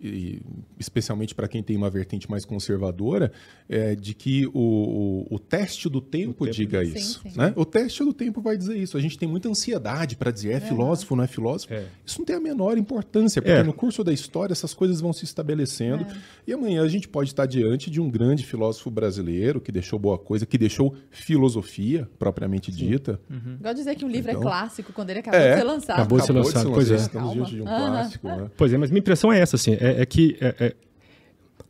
e 0.00 0.42
especialmente 0.78 1.34
para 1.34 1.48
quem 1.48 1.62
tem 1.62 1.76
uma 1.76 1.88
vertente 1.88 2.30
mais 2.30 2.44
conservadora, 2.44 3.32
é, 3.68 3.94
de 3.94 4.14
que 4.14 4.46
o, 4.48 5.24
o, 5.30 5.36
o 5.36 5.38
teste 5.38 5.88
do 5.88 6.00
tempo, 6.00 6.44
tempo 6.44 6.50
diga 6.50 6.84
sim, 6.84 6.94
isso. 6.94 7.20
Sim. 7.22 7.32
Né? 7.34 7.52
O 7.56 7.64
teste 7.64 8.04
do 8.04 8.12
tempo 8.12 8.40
vai 8.42 8.56
dizer 8.56 8.76
isso. 8.76 8.96
A 8.96 9.00
gente 9.00 9.18
tem 9.18 9.28
muita 9.28 9.48
ansiedade 9.48 10.16
para 10.16 10.30
dizer 10.30 10.52
é, 10.52 10.56
é 10.56 10.60
filósofo, 10.60 11.16
não 11.16 11.24
é 11.24 11.26
filósofo. 11.26 11.72
É. 11.72 11.86
Isso 12.04 12.18
não 12.18 12.26
tem 12.26 12.36
a 12.36 12.40
menor 12.40 12.76
importância, 12.76 13.40
porque 13.40 13.56
é. 13.56 13.62
no 13.62 13.72
curso 13.72 14.04
da 14.04 14.12
história 14.12 14.52
essas 14.52 14.74
coisas 14.74 15.00
vão 15.00 15.12
se 15.12 15.24
estabelecendo. 15.24 16.04
É. 16.04 16.16
E 16.48 16.52
amanhã 16.52 16.82
a 16.82 16.88
gente 16.88 17.08
pode 17.08 17.30
estar 17.30 17.46
diante 17.46 17.90
de 17.90 18.00
um 18.00 18.10
grande 18.10 18.44
filósofo 18.44 18.90
brasileiro 18.90 19.60
que 19.60 19.72
deixou 19.72 19.98
boa 19.98 20.18
coisa, 20.18 20.44
que 20.44 20.58
deixou 20.58 20.94
filosofia 21.10 22.08
propriamente 22.18 22.70
sim. 22.70 22.86
dita. 22.86 23.18
Uhum. 23.30 23.56
Igual 23.58 23.74
dizer 23.74 23.94
que 23.94 24.04
um 24.04 24.08
livro 24.08 24.30
é 24.30 24.34
então, 24.34 24.42
é 24.42 24.46
clássico 24.46 24.92
quando 24.92 25.10
ele 25.10 25.20
acabou 25.20 25.40
de 25.40 25.56
ser 25.56 25.64
lançado. 25.64 25.96
Acabou 25.96 26.18
de 26.18 26.26
ser 26.26 26.32
lançado, 26.32 26.70
pois 26.70 26.90
é. 26.90 26.96
Estamos 26.96 27.32
diante 27.32 27.54
de 27.54 27.62
um 27.62 27.64
uhum. 27.64 27.76
clássico. 27.76 28.28
Né? 28.28 28.50
Pois 28.56 28.72
é, 28.72 28.78
mas 28.78 28.90
minha 28.90 29.00
impressão 29.00 29.32
é 29.32 29.40
essa, 29.40 29.56
assim 29.56 29.76
é, 29.86 30.02
é 30.02 30.06
que, 30.06 30.36
é, 30.40 30.54
é, 30.58 30.74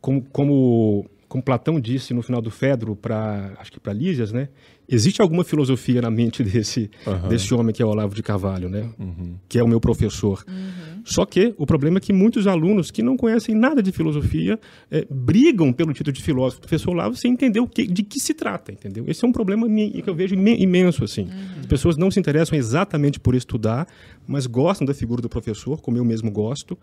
como, 0.01 0.21
como, 0.31 1.05
como 1.27 1.43
Platão 1.43 1.79
disse 1.79 2.13
no 2.13 2.21
final 2.21 2.41
do 2.41 2.49
Fedro 2.49 2.95
para 2.95 3.53
acho 3.59 3.71
que 3.71 3.79
para 3.79 3.93
Lísias, 3.93 4.31
né? 4.31 4.49
Existe 4.89 5.21
alguma 5.21 5.43
filosofia 5.43 6.01
na 6.01 6.09
mente 6.09 6.41
desse, 6.41 6.89
uhum. 7.05 7.27
desse 7.27 7.53
homem 7.53 7.75
que 7.75 7.83
é 7.83 7.85
Olavo 7.85 8.15
de 8.15 8.23
Carvalho, 8.23 8.69
né? 8.69 8.89
Uhum. 8.97 9.35
Que 9.49 9.59
é 9.59 9.63
o 9.63 9.67
meu 9.67 9.81
professor. 9.81 10.45
Uhum. 10.47 11.01
Só 11.03 11.25
que 11.25 11.53
o 11.57 11.65
problema 11.65 11.97
é 11.97 12.01
que 12.01 12.13
muitos 12.13 12.47
alunos 12.47 12.89
que 12.89 13.03
não 13.03 13.17
conhecem 13.17 13.53
nada 13.53 13.83
de 13.83 13.91
filosofia 13.91 14.57
é, 14.89 15.05
brigam 15.09 15.73
pelo 15.73 15.93
título 15.93 16.13
de 16.13 16.23
filósofo 16.23 16.61
do 16.61 16.67
professor 16.67 16.91
Olavo 16.91 17.15
sem 17.15 17.33
entender 17.33 17.59
o 17.59 17.67
que, 17.67 17.85
de 17.85 18.01
que 18.01 18.19
se 18.19 18.33
trata, 18.33 18.71
entendeu? 18.71 19.03
Esse 19.07 19.25
é 19.25 19.27
um 19.27 19.31
problema 19.31 19.67
que 19.67 20.03
eu 20.05 20.15
vejo 20.15 20.35
imenso, 20.35 21.03
assim. 21.03 21.23
Uhum. 21.23 21.59
As 21.59 21.65
pessoas 21.65 21.97
não 21.97 22.09
se 22.09 22.19
interessam 22.19 22.57
exatamente 22.57 23.19
por 23.19 23.35
estudar, 23.35 23.87
mas 24.25 24.47
gostam 24.47 24.85
da 24.87 24.93
figura 24.93 25.21
do 25.21 25.29
professor, 25.29 25.81
como 25.81 25.97
eu 25.97 26.05
mesmo 26.05 26.31
gosto, 26.31 26.77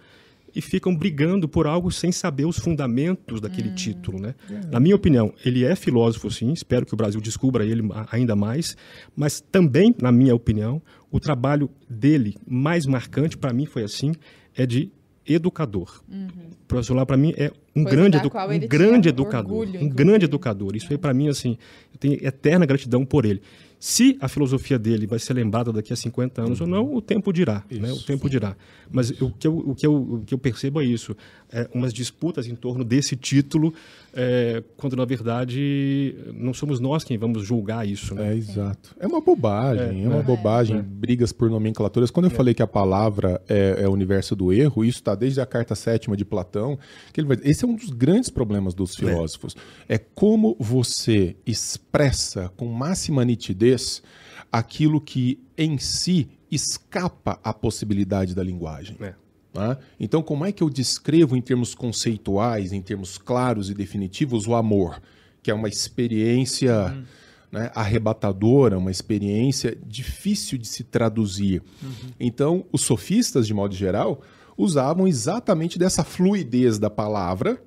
e 0.54 0.60
ficam 0.60 0.94
brigando 0.94 1.48
por 1.48 1.66
algo 1.66 1.90
sem 1.90 2.12
saber 2.12 2.44
os 2.46 2.58
fundamentos 2.58 3.40
daquele 3.40 3.70
hum. 3.70 3.74
título. 3.74 4.20
Né? 4.20 4.34
Na 4.70 4.78
minha 4.78 4.94
opinião, 4.94 5.32
ele 5.44 5.64
é 5.64 5.74
filósofo, 5.74 6.30
sim, 6.30 6.52
espero 6.52 6.86
que 6.86 6.94
o 6.94 6.96
Brasil 6.96 7.20
descubra 7.20 7.64
ele 7.64 7.82
ainda 8.10 8.36
mais, 8.36 8.76
mas 9.16 9.40
também, 9.40 9.94
na 10.00 10.12
minha 10.12 10.34
opinião, 10.34 10.80
o 11.10 11.18
trabalho 11.18 11.70
dele 11.88 12.36
mais 12.46 12.86
marcante, 12.86 13.36
para 13.36 13.52
mim 13.52 13.66
foi 13.66 13.82
assim, 13.82 14.12
é 14.56 14.66
de 14.66 14.90
educador. 15.26 16.02
Uhum. 16.08 16.28
O 16.62 16.66
professor 16.66 16.94
lá 16.94 17.06
para 17.06 17.16
mim 17.16 17.32
é 17.36 17.50
um 17.74 17.82
Coisa 17.82 17.96
grande, 17.96 18.16
edu 18.18 18.28
um 18.28 18.68
grande 18.68 19.08
educador, 19.08 19.58
orgulho, 19.58 19.80
um 19.80 19.88
grande 19.88 20.24
educador. 20.26 20.76
Isso 20.76 20.88
aí 20.90 20.98
para 20.98 21.14
mim 21.14 21.28
assim, 21.28 21.56
eu 21.92 21.98
tenho 21.98 22.26
eterna 22.26 22.66
gratidão 22.66 23.04
por 23.04 23.24
ele. 23.24 23.42
Se 23.86 24.16
a 24.18 24.28
filosofia 24.28 24.78
dele 24.78 25.06
vai 25.06 25.18
ser 25.18 25.34
lembrada 25.34 25.70
daqui 25.70 25.92
a 25.92 25.96
50 25.96 26.40
anos 26.40 26.58
ou 26.58 26.66
não, 26.66 26.94
o 26.94 27.02
tempo 27.02 27.30
dirá. 27.30 27.62
Né? 27.70 27.92
O 27.92 28.00
tempo 28.00 28.30
dirá. 28.30 28.56
Mas 28.90 29.10
o 29.10 29.30
que, 29.30 29.46
eu, 29.46 29.58
o, 29.58 29.74
que 29.74 29.86
eu, 29.86 29.94
o 29.94 30.24
que 30.24 30.32
eu 30.32 30.38
percebo 30.38 30.80
é 30.80 30.84
isso. 30.86 31.14
É, 31.54 31.68
umas 31.72 31.94
disputas 31.94 32.48
em 32.48 32.54
torno 32.56 32.82
desse 32.82 33.14
título, 33.14 33.72
é, 34.12 34.60
quando 34.76 34.96
na 34.96 35.04
verdade 35.04 36.16
não 36.34 36.52
somos 36.52 36.80
nós 36.80 37.04
quem 37.04 37.16
vamos 37.16 37.46
julgar 37.46 37.86
isso. 37.86 38.12
Né? 38.12 38.32
É, 38.32 38.36
exato. 38.36 38.94
É 38.98 39.06
uma 39.06 39.20
bobagem. 39.20 40.02
É, 40.02 40.04
é 40.04 40.08
uma 40.08 40.22
bobagem. 40.22 40.78
É. 40.78 40.82
Brigas 40.82 41.32
por 41.32 41.48
nomenclaturas. 41.48 42.10
Quando 42.10 42.26
eu 42.26 42.32
é. 42.32 42.34
falei 42.34 42.54
que 42.54 42.62
a 42.62 42.66
palavra 42.66 43.40
é, 43.48 43.82
é, 43.82 43.88
o 43.88 43.92
universo 43.92 44.34
do 44.34 44.52
erro, 44.52 44.84
isso 44.84 44.98
está 44.98 45.14
desde 45.14 45.40
a 45.40 45.46
carta 45.46 45.76
sétima 45.76 46.16
de 46.16 46.24
Platão. 46.24 46.76
Que 47.12 47.20
ele 47.20 47.28
vai, 47.28 47.38
esse 47.44 47.64
é 47.64 47.68
um 47.68 47.76
dos 47.76 47.90
grandes 47.90 48.30
problemas 48.30 48.74
dos 48.74 48.96
filósofos. 48.96 49.54
É, 49.88 49.96
como 49.96 50.56
você 50.58 51.36
expressa 51.46 52.50
com 52.56 52.66
máxima 52.66 53.24
nitidez 53.24 54.02
aquilo 54.50 55.00
que 55.00 55.40
em 55.56 55.78
si 55.78 56.28
escapa 56.50 57.38
à 57.42 57.52
possibilidade 57.52 58.34
da 58.34 58.42
linguagem. 58.42 58.96
É. 59.00 59.14
Né? 59.54 59.76
Então, 60.00 60.22
como 60.22 60.44
é 60.44 60.50
que 60.50 60.62
eu 60.62 60.68
descrevo 60.68 61.36
em 61.36 61.40
termos 61.40 61.74
conceituais, 61.74 62.72
em 62.72 62.82
termos 62.82 63.16
claros 63.16 63.70
e 63.70 63.74
definitivos, 63.74 64.46
o 64.46 64.54
amor, 64.54 65.00
que 65.42 65.50
é 65.50 65.54
uma 65.54 65.68
experiência 65.68 66.86
uhum. 66.86 67.04
né, 67.52 67.70
arrebatadora, 67.74 68.76
uma 68.76 68.90
experiência 68.90 69.78
difícil 69.86 70.58
de 70.58 70.66
se 70.66 70.82
traduzir? 70.82 71.62
Uhum. 71.82 72.10
Então, 72.18 72.64
os 72.72 72.82
sofistas, 72.82 73.46
de 73.46 73.54
modo 73.54 73.74
geral, 73.74 74.20
usavam 74.56 75.06
exatamente 75.06 75.78
dessa 75.78 76.02
fluidez 76.02 76.78
da 76.78 76.90
palavra 76.90 77.62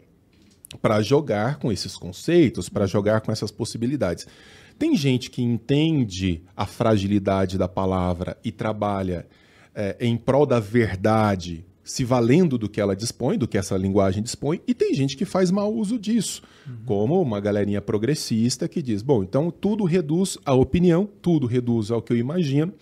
para 0.82 1.02
jogar 1.02 1.58
com 1.58 1.72
esses 1.72 1.96
conceitos, 1.96 2.68
para 2.68 2.86
jogar 2.86 3.22
com 3.22 3.32
essas 3.32 3.52
possibilidades. 3.52 4.28
Tem 4.78 4.96
gente 4.96 5.32
que 5.32 5.42
entende 5.42 6.44
a 6.56 6.66
fragilidade 6.66 7.58
da 7.58 7.68
palavra 7.68 8.38
e 8.44 8.52
trabalha 8.52 9.26
é, 9.74 9.96
em 10.00 10.18
prol 10.18 10.46
da 10.46 10.60
verdade, 10.60 11.66
se 11.88 12.04
valendo 12.04 12.58
do 12.58 12.68
que 12.68 12.82
ela 12.82 12.94
dispõe, 12.94 13.38
do 13.38 13.48
que 13.48 13.58
essa 13.58 13.78
linguagem 13.78 14.22
dispõe, 14.22 14.60
e 14.68 14.74
tem 14.74 14.94
gente 14.94 15.16
que 15.16 15.24
faz 15.24 15.50
mau 15.50 15.74
uso 15.74 15.98
disso, 15.98 16.42
uhum. 16.68 16.76
como 16.86 17.22
uma 17.22 17.40
galerinha 17.40 17.82
progressista 17.82 18.68
que 18.68 18.82
diz: 18.82 19.02
bom, 19.02 19.24
então 19.24 19.50
tudo 19.50 19.86
reduz 19.86 20.38
a 20.44 20.54
opinião, 20.54 21.08
tudo 21.22 21.48
reduz 21.48 21.90
ao 21.90 22.02
que 22.02 22.12
eu 22.12 22.18
imagino, 22.18 22.74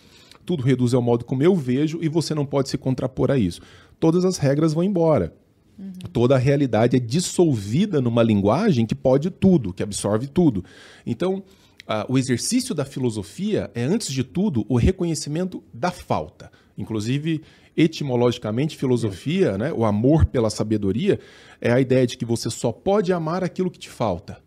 tudo 0.44 0.64
reduz 0.64 0.96
ao 0.96 1.04
modo 1.04 1.24
como 1.24 1.44
eu 1.44 1.56
vejo, 1.56 2.00
e 2.02 2.10
você 2.10 2.34
não 2.34 2.48
pode 2.48 2.68
se 2.68 2.80
contrapor 2.80 3.30
a 3.30 3.38
isso. 3.38 3.62
Todas 4.00 4.26
as 4.26 4.38
regras 4.38 4.74
vão 4.74 4.84
embora. 4.84 5.36
Uhum. 5.78 5.92
Toda 6.12 6.34
a 6.34 6.40
realidade 6.40 6.98
é 6.98 7.00
dissolvida 7.00 8.02
numa 8.02 8.24
linguagem 8.24 8.88
que 8.88 8.96
pode 8.96 9.30
tudo, 9.30 9.72
que 9.72 9.84
absorve 9.84 10.26
tudo. 10.26 10.66
Então, 11.06 11.44
uh, 11.84 12.12
o 12.12 12.18
exercício 12.18 12.74
da 12.74 12.86
filosofia 12.86 13.70
é, 13.76 13.84
antes 13.84 14.12
de 14.12 14.24
tudo, 14.24 14.66
o 14.68 14.78
reconhecimento 14.78 15.64
da 15.72 15.92
falta. 15.92 16.52
Inclusive, 16.78 17.42
etimologicamente, 17.76 18.78
filosofia, 18.78 19.58
né, 19.58 19.74
o 19.74 19.84
amor 19.84 20.26
pela 20.26 20.50
sabedoria, 20.50 21.20
é 21.60 21.72
a 21.72 21.80
ideia 21.80 22.08
de 22.08 22.18
que 22.18 22.26
você 22.26 22.50
só 22.50 22.72
pode 22.72 23.12
amar 23.12 23.44
aquilo 23.44 23.72
que 23.72 23.80
te 23.80 23.90
falta. 23.90 24.38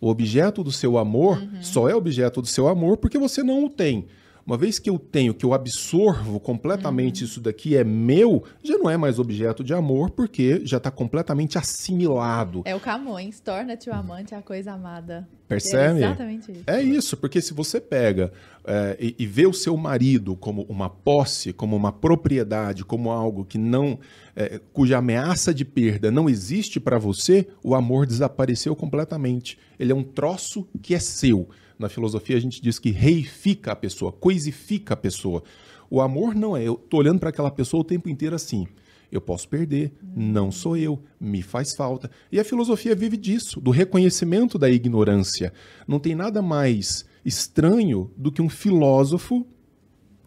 O 0.00 0.08
objeto 0.08 0.64
do 0.64 0.72
seu 0.72 0.96
amor 0.96 1.38
uhum. 1.38 1.62
só 1.62 1.88
é 1.88 1.94
objeto 1.94 2.40
do 2.40 2.46
seu 2.46 2.68
amor 2.68 2.96
porque 2.96 3.18
você 3.18 3.42
não 3.42 3.64
o 3.64 3.68
tem. 3.68 4.06
Uma 4.50 4.58
vez 4.58 4.80
que 4.80 4.90
eu 4.90 4.98
tenho, 4.98 5.32
que 5.32 5.46
eu 5.46 5.54
absorvo 5.54 6.40
completamente 6.40 7.20
uhum. 7.20 7.28
isso 7.28 7.40
daqui 7.40 7.76
é 7.76 7.84
meu, 7.84 8.42
já 8.64 8.76
não 8.76 8.90
é 8.90 8.96
mais 8.96 9.20
objeto 9.20 9.62
de 9.62 9.72
amor, 9.72 10.10
porque 10.10 10.62
já 10.64 10.78
está 10.78 10.90
completamente 10.90 11.56
assimilado. 11.56 12.62
É 12.64 12.74
o 12.74 12.80
Camões, 12.80 13.38
torna-te 13.38 13.88
o 13.88 13.94
amante 13.94 14.34
a 14.34 14.42
coisa 14.42 14.72
amada. 14.72 15.28
Percebe? 15.46 16.00
É 16.00 16.06
exatamente 16.06 16.50
isso. 16.50 16.64
É 16.66 16.82
isso, 16.82 17.16
porque 17.16 17.40
se 17.40 17.54
você 17.54 17.80
pega 17.80 18.32
é, 18.64 18.96
e, 18.98 19.14
e, 19.20 19.24
vê 19.24 19.46
o 19.46 19.52
seu 19.52 19.76
marido 19.76 20.34
como 20.34 20.62
uma 20.62 20.90
posse, 20.90 21.52
como 21.52 21.76
uma 21.76 21.92
propriedade, 21.92 22.84
como 22.84 23.12
algo 23.12 23.44
que 23.44 23.56
não, 23.56 24.00
é, 24.34 24.60
cuja 24.72 24.98
ameaça 24.98 25.54
de 25.54 25.64
perda 25.64 26.10
não 26.10 26.28
existe 26.28 26.80
para 26.80 26.98
você, 26.98 27.46
o 27.62 27.72
amor 27.72 28.04
desapareceu 28.04 28.74
completamente. 28.74 29.56
Ele 29.78 29.92
é 29.92 29.94
um 29.94 30.02
troço 30.02 30.66
que 30.82 30.92
é 30.92 30.98
seu. 30.98 31.48
Na 31.80 31.88
filosofia 31.88 32.36
a 32.36 32.40
gente 32.40 32.60
diz 32.60 32.78
que 32.78 32.90
reifica 32.90 33.72
a 33.72 33.76
pessoa, 33.76 34.12
coisifica 34.12 34.92
a 34.92 34.96
pessoa. 34.96 35.42
O 35.88 36.02
amor 36.02 36.34
não 36.34 36.54
é, 36.54 36.62
eu 36.62 36.74
tô 36.74 36.98
olhando 36.98 37.18
para 37.18 37.30
aquela 37.30 37.50
pessoa 37.50 37.80
o 37.80 37.84
tempo 37.84 38.06
inteiro 38.10 38.36
assim. 38.36 38.66
Eu 39.10 39.18
posso 39.20 39.48
perder, 39.48 39.90
não 40.14 40.52
sou 40.52 40.76
eu, 40.76 41.02
me 41.18 41.40
faz 41.40 41.74
falta. 41.74 42.10
E 42.30 42.38
a 42.38 42.44
filosofia 42.44 42.94
vive 42.94 43.16
disso, 43.16 43.60
do 43.62 43.70
reconhecimento 43.70 44.58
da 44.58 44.68
ignorância. 44.70 45.54
Não 45.88 45.98
tem 45.98 46.14
nada 46.14 46.42
mais 46.42 47.06
estranho 47.24 48.10
do 48.14 48.30
que 48.30 48.42
um 48.42 48.48
filósofo 48.50 49.46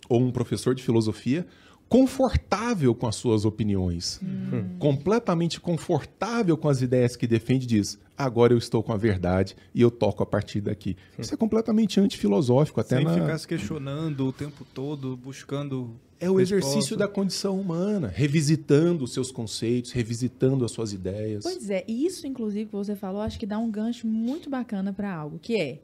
ou 0.10 0.22
um 0.22 0.32
professor 0.32 0.74
de 0.74 0.82
filosofia 0.82 1.46
confortável 1.88 2.96
com 2.96 3.06
as 3.06 3.16
suas 3.16 3.46
opiniões, 3.46 4.20
Hum. 4.24 4.76
completamente 4.80 5.62
confortável 5.62 6.58
com 6.58 6.68
as 6.68 6.82
ideias 6.82 7.16
que 7.16 7.28
defende, 7.28 7.68
diz: 7.68 8.00
agora 8.18 8.54
eu 8.54 8.58
estou 8.58 8.84
com 8.84 8.92
a 8.92 8.98
verdade 8.98 9.56
e 9.74 9.82
eu 9.82 9.92
toco 9.92 10.24
a 10.24 10.26
partir 10.26 10.62
daqui. 10.62 10.96
Isso 11.18 11.34
é 11.34 11.38
completamente 11.38 12.00
antifilosófico, 12.00 12.80
até 12.80 12.98
Sem 12.98 13.06
na... 13.06 13.14
ficar 13.14 13.38
se 13.38 13.48
questionando 13.48 14.28
o 14.28 14.34
tempo 14.34 14.66
todo, 14.74 15.18
buscando. 15.18 15.96
É 16.20 16.30
o 16.30 16.40
exercício 16.40 16.76
resposta. 16.76 16.98
da 16.98 17.08
condição 17.08 17.60
humana, 17.60 18.08
revisitando 18.08 19.04
os 19.04 19.12
seus 19.12 19.30
conceitos, 19.30 19.92
revisitando 19.92 20.64
as 20.64 20.72
suas 20.72 20.94
ideias. 20.94 21.44
Pois 21.44 21.70
é, 21.70 21.84
e 21.86 22.06
isso, 22.06 22.26
inclusive, 22.26 22.70
que 22.70 22.76
você 22.76 22.96
falou, 22.96 23.22
acho 23.22 23.38
que 23.38 23.46
dá 23.46 23.58
um 23.58 23.70
gancho 23.70 24.08
muito 24.08 24.50
bacana 24.50 24.94
para 24.94 25.14
algo, 25.14 25.38
que 25.38 25.58
é 25.58 25.82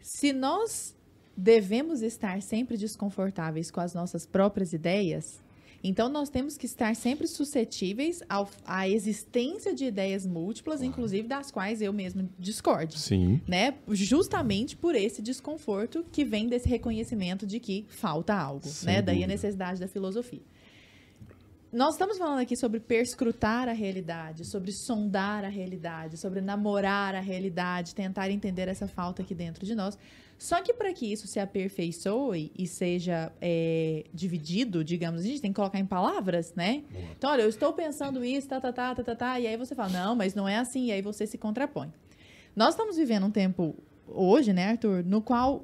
se 0.00 0.32
nós 0.32 0.96
devemos 1.36 2.02
estar 2.02 2.42
sempre 2.42 2.76
desconfortáveis 2.76 3.70
com 3.70 3.80
as 3.80 3.94
nossas 3.94 4.26
próprias 4.26 4.72
ideias, 4.72 5.40
então 5.82 6.08
nós 6.08 6.28
temos 6.28 6.56
que 6.56 6.66
estar 6.66 6.94
sempre 6.94 7.26
suscetíveis 7.26 8.22
ao- 8.28 8.50
à 8.66 8.88
existência 8.88 9.74
de 9.74 9.86
ideias 9.86 10.26
múltiplas, 10.26 10.82
inclusive 10.82 11.26
das 11.26 11.50
quais 11.50 11.80
eu 11.80 11.92
mesmo 11.92 12.28
discordo. 12.38 12.96
Sim. 12.98 13.40
Né? 13.48 13.74
Justamente 13.88 14.76
por 14.76 14.94
esse 14.94 15.22
desconforto 15.22 16.04
que 16.12 16.24
vem 16.24 16.48
desse 16.48 16.68
reconhecimento 16.68 17.46
de 17.46 17.58
que 17.58 17.86
falta 17.88 18.34
algo, 18.34 18.66
Sem 18.66 18.86
né? 18.94 19.02
Daí 19.02 19.24
a 19.24 19.26
necessidade 19.26 19.80
da 19.80 19.88
filosofia. 19.88 20.42
Nós 21.72 21.94
estamos 21.94 22.18
falando 22.18 22.40
aqui 22.40 22.56
sobre 22.56 22.80
perscrutar 22.80 23.68
a 23.68 23.72
realidade, 23.72 24.44
sobre 24.44 24.72
sondar 24.72 25.44
a 25.44 25.48
realidade, 25.48 26.16
sobre 26.16 26.40
namorar 26.40 27.14
a 27.14 27.20
realidade, 27.20 27.94
tentar 27.94 28.28
entender 28.28 28.66
essa 28.66 28.88
falta 28.88 29.22
aqui 29.22 29.34
dentro 29.36 29.64
de 29.64 29.74
nós. 29.76 29.96
Só 30.40 30.62
que 30.62 30.72
para 30.72 30.90
que 30.94 31.04
isso 31.04 31.26
se 31.26 31.38
aperfeiçoe 31.38 32.50
e 32.58 32.66
seja 32.66 33.30
é, 33.42 34.04
dividido, 34.10 34.82
digamos, 34.82 35.20
a 35.20 35.24
gente 35.24 35.38
tem 35.38 35.52
que 35.52 35.56
colocar 35.56 35.78
em 35.78 35.84
palavras, 35.84 36.54
né? 36.54 36.82
Então, 37.14 37.30
olha, 37.30 37.42
eu 37.42 37.48
estou 37.50 37.74
pensando 37.74 38.24
isso, 38.24 38.48
tá, 38.48 38.58
tá, 38.58 38.72
tá, 38.72 38.94
tá, 38.94 39.04
tá, 39.04 39.14
tá, 39.14 39.38
e 39.38 39.46
aí 39.46 39.54
você 39.58 39.74
fala, 39.74 39.90
não, 39.90 40.16
mas 40.16 40.34
não 40.34 40.48
é 40.48 40.56
assim, 40.56 40.86
e 40.86 40.92
aí 40.92 41.02
você 41.02 41.26
se 41.26 41.36
contrapõe. 41.36 41.92
Nós 42.56 42.70
estamos 42.70 42.96
vivendo 42.96 43.26
um 43.26 43.30
tempo 43.30 43.76
hoje, 44.08 44.54
né, 44.54 44.70
Arthur, 44.70 45.04
no 45.04 45.20
qual 45.20 45.62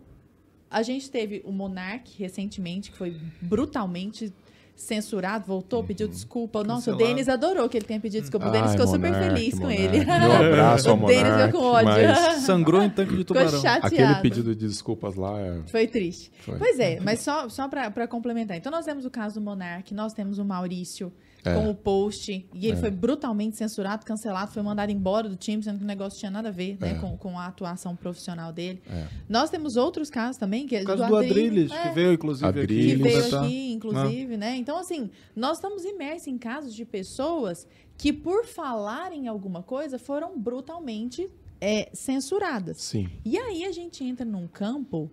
a 0.70 0.82
gente 0.82 1.10
teve 1.10 1.42
o 1.46 1.52
Monark 1.52 2.10
recentemente, 2.18 2.90
que 2.90 2.98
foi 2.98 3.16
brutalmente 3.40 4.30
censurado, 4.76 5.46
voltou, 5.46 5.82
pediu 5.82 6.06
desculpa. 6.06 6.62
Nossa, 6.62 6.92
o. 6.92 6.96
Denis 6.96 7.28
adorou 7.28 7.68
que 7.68 7.78
ele 7.78 7.86
tenha 7.86 7.98
pedido 7.98 8.20
desculpa. 8.20 8.48
O 8.48 8.50
Denis 8.50 8.72
ficou 8.72 8.86
super 8.86 9.12
feliz 9.14 9.54
com 9.54 9.60
Monark. 9.62 9.82
ele. 9.82 10.04
Meu 10.04 10.32
abraço 10.32 10.90
ao 10.90 10.96
o 11.02 11.06
Denis 11.06 11.44
ficou 11.46 11.60
com 11.60 11.66
ódio. 11.66 11.88
mas 11.88 12.34
Sangrou 12.44 12.82
em 12.82 12.90
tanque 12.90 13.16
de 13.16 13.24
tubarão. 13.24 13.48
chateado. 13.50 13.86
Aquele 13.86 14.14
pedido 14.16 14.54
de 14.54 14.68
desculpas 14.68 15.16
lá 15.16 15.40
é... 15.40 15.62
Foi 15.66 15.86
triste. 15.86 16.30
Foi. 16.40 16.58
Pois 16.58 16.78
é, 16.78 17.00
mas 17.00 17.20
só, 17.20 17.48
só 17.48 17.66
para 17.68 18.06
complementar. 18.06 18.56
Então, 18.56 18.70
nós 18.70 18.84
temos 18.84 19.04
o 19.06 19.10
caso 19.10 19.40
do 19.40 19.40
Monark, 19.40 19.92
nós 19.94 20.12
temos 20.12 20.38
o 20.38 20.44
Maurício 20.44 21.12
com 21.54 21.70
o 21.70 21.74
post, 21.74 22.46
e 22.54 22.66
ele 22.66 22.76
foi 22.76 22.90
brutalmente 22.90 23.56
censurado, 23.56 24.04
cancelado, 24.04 24.52
foi 24.52 24.62
mandado 24.62 24.90
embora 24.90 25.28
do 25.28 25.36
time, 25.36 25.62
sendo 25.62 25.78
que 25.78 25.84
o 25.84 25.86
negócio 25.86 26.18
tinha 26.18 26.30
nada 26.30 26.48
a 26.48 26.52
ver 26.52 26.76
né, 26.80 26.94
com, 26.94 27.16
com 27.16 27.38
a 27.38 27.46
atuação 27.46 27.94
profissional 27.94 28.52
dele. 28.52 28.82
Nós 29.28 29.50
temos 29.50 29.76
outros 29.76 30.10
casos 30.10 30.36
também, 30.36 30.66
que 30.66 30.76
é 30.76 30.82
O 30.82 30.84
caso 30.84 31.06
do 31.06 31.16
Adrilles, 31.16 31.70
é, 31.70 31.88
que 31.88 31.94
veio, 31.94 32.12
inclusive, 32.12 32.52
que 32.52 32.58
Adrilles. 32.58 32.92
aqui. 32.92 33.02
veio 33.02 33.16
comentar. 33.16 33.44
aqui, 33.44 33.72
inclusive, 33.72 34.36
né? 34.36 34.56
Então, 34.56 34.78
assim, 34.78 35.10
nós 35.34 35.58
estamos 35.58 35.84
imersos 35.84 36.28
em 36.28 36.38
casos 36.38 36.74
de 36.74 36.84
pessoas 36.84 37.66
que, 37.96 38.12
por 38.12 38.44
falarem 38.46 39.28
alguma 39.28 39.62
coisa, 39.62 39.98
foram 39.98 40.38
brutalmente 40.38 41.28
é, 41.60 41.88
censuradas. 41.92 42.78
Sim. 42.78 43.08
E 43.24 43.38
aí 43.38 43.64
a 43.64 43.72
gente 43.72 44.04
entra 44.04 44.24
num 44.24 44.46
campo 44.46 45.10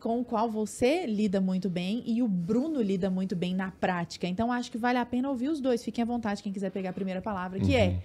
com 0.00 0.20
o 0.20 0.24
qual 0.24 0.50
você 0.50 1.04
lida 1.06 1.40
muito 1.40 1.68
bem 1.68 2.02
e 2.06 2.22
o 2.22 2.28
Bruno 2.28 2.80
lida 2.80 3.10
muito 3.10 3.34
bem 3.34 3.54
na 3.54 3.70
prática. 3.70 4.26
Então, 4.26 4.52
acho 4.52 4.70
que 4.70 4.78
vale 4.78 4.98
a 4.98 5.04
pena 5.06 5.28
ouvir 5.28 5.48
os 5.48 5.60
dois. 5.60 5.82
Fiquem 5.84 6.02
à 6.02 6.06
vontade, 6.06 6.42
quem 6.42 6.52
quiser 6.52 6.70
pegar 6.70 6.90
a 6.90 6.92
primeira 6.92 7.20
palavra, 7.20 7.58
que 7.60 7.74
é 7.74 8.00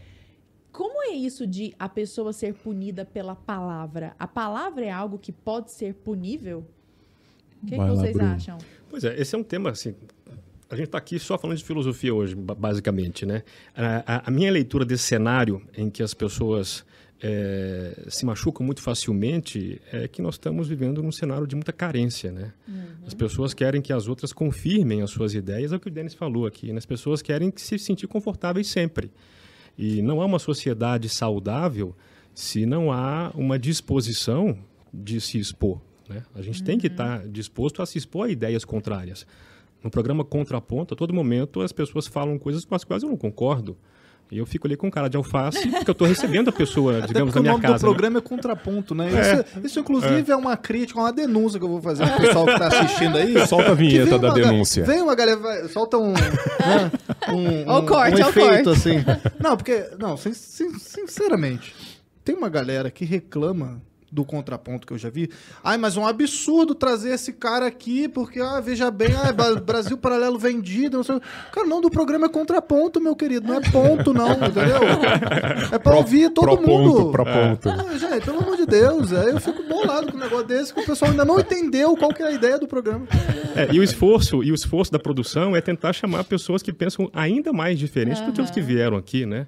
como 0.71 1.01
é 1.03 1.15
isso 1.15 1.47
de 1.47 1.73
a 1.79 1.88
pessoa 1.89 2.31
ser 2.33 2.53
punida 2.53 3.03
pela 3.05 3.35
palavra? 3.35 4.15
A 4.19 4.27
palavra 4.27 4.85
é 4.85 4.91
algo 4.91 5.17
que 5.17 5.31
pode 5.31 5.71
ser 5.71 5.93
punível? 5.95 6.65
O 7.63 7.65
que, 7.65 7.71
que 7.71 7.77
Vai 7.77 7.89
lá, 7.89 7.95
vocês 7.95 8.13
Bruno. 8.15 8.31
acham? 8.33 8.57
Pois 8.89 9.03
é, 9.03 9.19
esse 9.19 9.35
é 9.35 9.38
um 9.38 9.43
tema 9.43 9.71
assim. 9.71 9.95
A 10.69 10.75
gente 10.75 10.85
está 10.85 10.97
aqui 10.97 11.17
só 11.17 11.38
falando 11.38 11.57
de 11.57 11.63
filosofia 11.63 12.13
hoje, 12.13 12.35
ba- 12.35 12.53
basicamente, 12.53 13.25
né? 13.25 13.41
A, 13.75 14.15
a- 14.17 14.23
a 14.27 14.31
minha 14.31 14.51
leitura 14.51 14.83
desse 14.85 15.03
cenário 15.03 15.61
em 15.75 15.89
que 15.89 16.03
as 16.03 16.13
pessoas 16.13 16.85
eh, 17.22 18.05
se 18.09 18.26
machucam 18.26 18.65
muito 18.65 18.82
facilmente 18.82 19.82
é 19.91 20.07
que 20.07 20.22
nós 20.22 20.36
estamos 20.36 20.68
vivendo 20.68 21.01
num 21.01 21.11
cenário 21.11 21.47
de 21.47 21.55
muita 21.55 21.74
carência, 21.74 22.32
né? 22.32 22.53
As 23.05 23.13
pessoas 23.13 23.53
querem 23.53 23.82
que 23.82 23.91
as 23.91 24.07
outras 24.07 24.32
confirmem 24.32 25.01
as 25.01 25.09
suas 25.09 25.34
ideias, 25.34 25.72
é 25.72 25.76
o 25.76 25.80
que 25.80 25.88
o 25.88 25.91
Denis 25.91 26.13
falou 26.13 26.45
aqui. 26.45 26.72
Né? 26.72 26.78
As 26.78 26.86
pessoas 26.86 27.22
querem 27.22 27.51
se 27.55 27.80
sentir 27.80 28.07
confortáveis 28.07 28.68
sempre. 28.68 29.11
E 29.78 30.01
não 30.01 30.22
há 30.22 30.26
uma 30.26 30.39
sociedade 30.39 31.07
saudável 31.07 31.95
se 32.34 32.65
não 32.65 32.91
há 32.91 33.32
uma 33.34 33.57
disposição 33.57 34.57
de 34.93 35.22
se 35.22 35.39
expor. 35.39 35.80
Né? 36.09 36.24
A 36.36 36.41
gente 36.41 36.63
tem 36.63 36.78
que 36.78 36.88
estar 36.88 37.28
disposto 37.28 37.82
a 37.82 37.86
se 37.86 37.97
expor 37.97 38.28
a 38.28 38.32
ideias 38.32 38.65
contrárias. 38.65 39.26
No 39.84 39.89
programa 39.89 40.24
Contraponto, 40.24 40.93
a 40.93 40.97
todo 40.97 41.13
momento 41.13 41.61
as 41.61 41.72
pessoas 41.72 42.07
falam 42.07 42.38
coisas 42.38 42.65
com 42.65 42.76
as 42.76 42.84
quais 42.84 43.03
eu 43.03 43.09
não 43.09 43.18
concordo. 43.18 43.78
E 44.30 44.38
eu 44.39 44.45
fico 44.45 44.67
ali 44.67 44.75
com 44.75 44.91
cara 44.91 45.07
de 45.09 45.15
alface, 45.15 45.67
porque 45.69 45.89
eu 45.89 45.93
estou 45.93 46.05
recebendo 46.07 46.49
a 46.49 46.51
pessoa, 46.51 46.97
Até 46.97 47.07
digamos, 47.13 47.34
na 47.34 47.39
o 47.39 47.43
minha 47.43 47.53
nome 47.53 47.61
casa. 47.63 47.75
do 47.75 47.82
né? 47.82 47.88
programa 47.93 48.17
é 48.19 48.21
Contraponto, 48.21 48.93
né? 48.93 49.07
Isso, 49.09 49.65
isso, 49.67 49.80
inclusive, 49.80 50.32
é. 50.32 50.36
uma 50.36 50.57
crítica, 50.57 50.99
uma 50.99 51.13
denúncia 51.13 51.57
que 51.57 51.63
eu 51.65 51.69
vou 51.69 51.82
fazer 51.82 52.05
pro 52.05 52.17
pessoal 52.21 52.45
que 52.45 52.59
tá 52.59 52.67
assistindo 52.67 53.17
aí. 53.17 53.34
Solta 53.47 53.71
a 53.71 53.73
vinheta 53.73 54.19
da 54.19 54.28
uma 54.30 54.34
denúncia. 54.34 54.84
Vem 54.84 55.01
uma 55.01 55.15
galera, 55.15 55.38
vai- 55.38 55.67
solta 55.69 55.97
um. 55.97 56.11
né, 56.11 56.91
um, 57.30 57.71
o 57.71 57.80
um- 57.80 57.86
corte, 57.86 58.21
um 58.21 58.25
o 58.25 58.30
efeito, 58.30 58.63
corte. 58.65 58.69
assim. 58.69 59.05
Não, 59.39 59.55
porque. 59.55 59.86
Não, 59.97 60.17
sin- 60.17 60.34
sin- 60.34 60.78
sinceramente, 60.78 61.73
tem 62.25 62.36
uma 62.36 62.49
galera 62.49 62.91
que 62.91 63.05
reclama 63.05 63.82
do 64.11 64.23
contraponto 64.23 64.87
que 64.87 64.93
eu 64.93 64.97
já 64.97 65.09
vi. 65.09 65.29
Ai, 65.63 65.77
mas 65.77 65.97
é 65.97 65.99
um 65.99 66.07
absurdo 66.07 66.73
trazer 66.73 67.09
esse 67.13 67.33
cara 67.33 67.67
aqui, 67.67 68.07
porque, 68.07 68.39
ah, 68.39 68.59
veja 68.61 68.89
bem, 68.89 69.09
ah, 69.21 69.33
Ba- 69.33 69.55
Brasil 69.59 69.97
Paralelo 69.97 70.39
vendido. 70.39 70.97
Não 70.97 71.03
sei. 71.03 71.19
Cara, 71.51 71.67
não, 71.67 71.81
do 71.81 71.89
programa 71.89 72.27
é 72.27 72.29
contraponto, 72.29 73.01
meu 73.01 73.15
querido. 73.15 73.47
Não 73.47 73.55
é 73.55 73.61
ponto, 73.69 74.13
não, 74.13 74.31
entendeu? 74.31 74.77
É 75.71 75.77
pra 75.77 75.95
ouvir 75.97 76.29
todo 76.31 76.45
pro 76.57 76.67
mundo. 76.67 76.93
ponto, 76.95 77.11
pro 77.11 77.25
ponto. 77.25 77.69
Ah, 77.69 77.97
gente, 77.97 78.23
pelo 78.25 78.39
amor 78.39 78.55
de 78.55 78.65
Deus, 78.65 79.11
aí 79.11 79.29
eu 79.31 79.39
fico 79.41 79.63
bolado 79.63 80.11
com 80.11 80.17
um 80.17 80.21
negócio 80.21 80.45
desse, 80.47 80.73
que 80.73 80.79
o 80.79 80.85
pessoal 80.85 81.11
ainda 81.11 81.25
não 81.25 81.39
entendeu 81.39 81.95
qual 81.97 82.13
que 82.13 82.21
é 82.23 82.27
a 82.27 82.31
ideia 82.31 82.57
do 82.57 82.67
programa. 82.67 83.05
É, 83.55 83.67
e 83.73 83.79
o 83.79 83.83
esforço 83.83 84.43
e 84.43 84.51
o 84.51 84.55
esforço 84.55 84.91
da 84.91 84.99
produção 84.99 85.55
é 85.55 85.61
tentar 85.61 85.91
chamar 85.93 86.23
pessoas 86.23 86.61
que 86.63 86.71
pensam 86.71 87.09
ainda 87.13 87.51
mais 87.51 87.77
diferente 87.77 88.21
do 88.23 88.31
que 88.31 88.41
os 88.41 88.49
que 88.51 88.61
vieram 88.61 88.95
aqui, 88.97 89.25
né? 89.25 89.47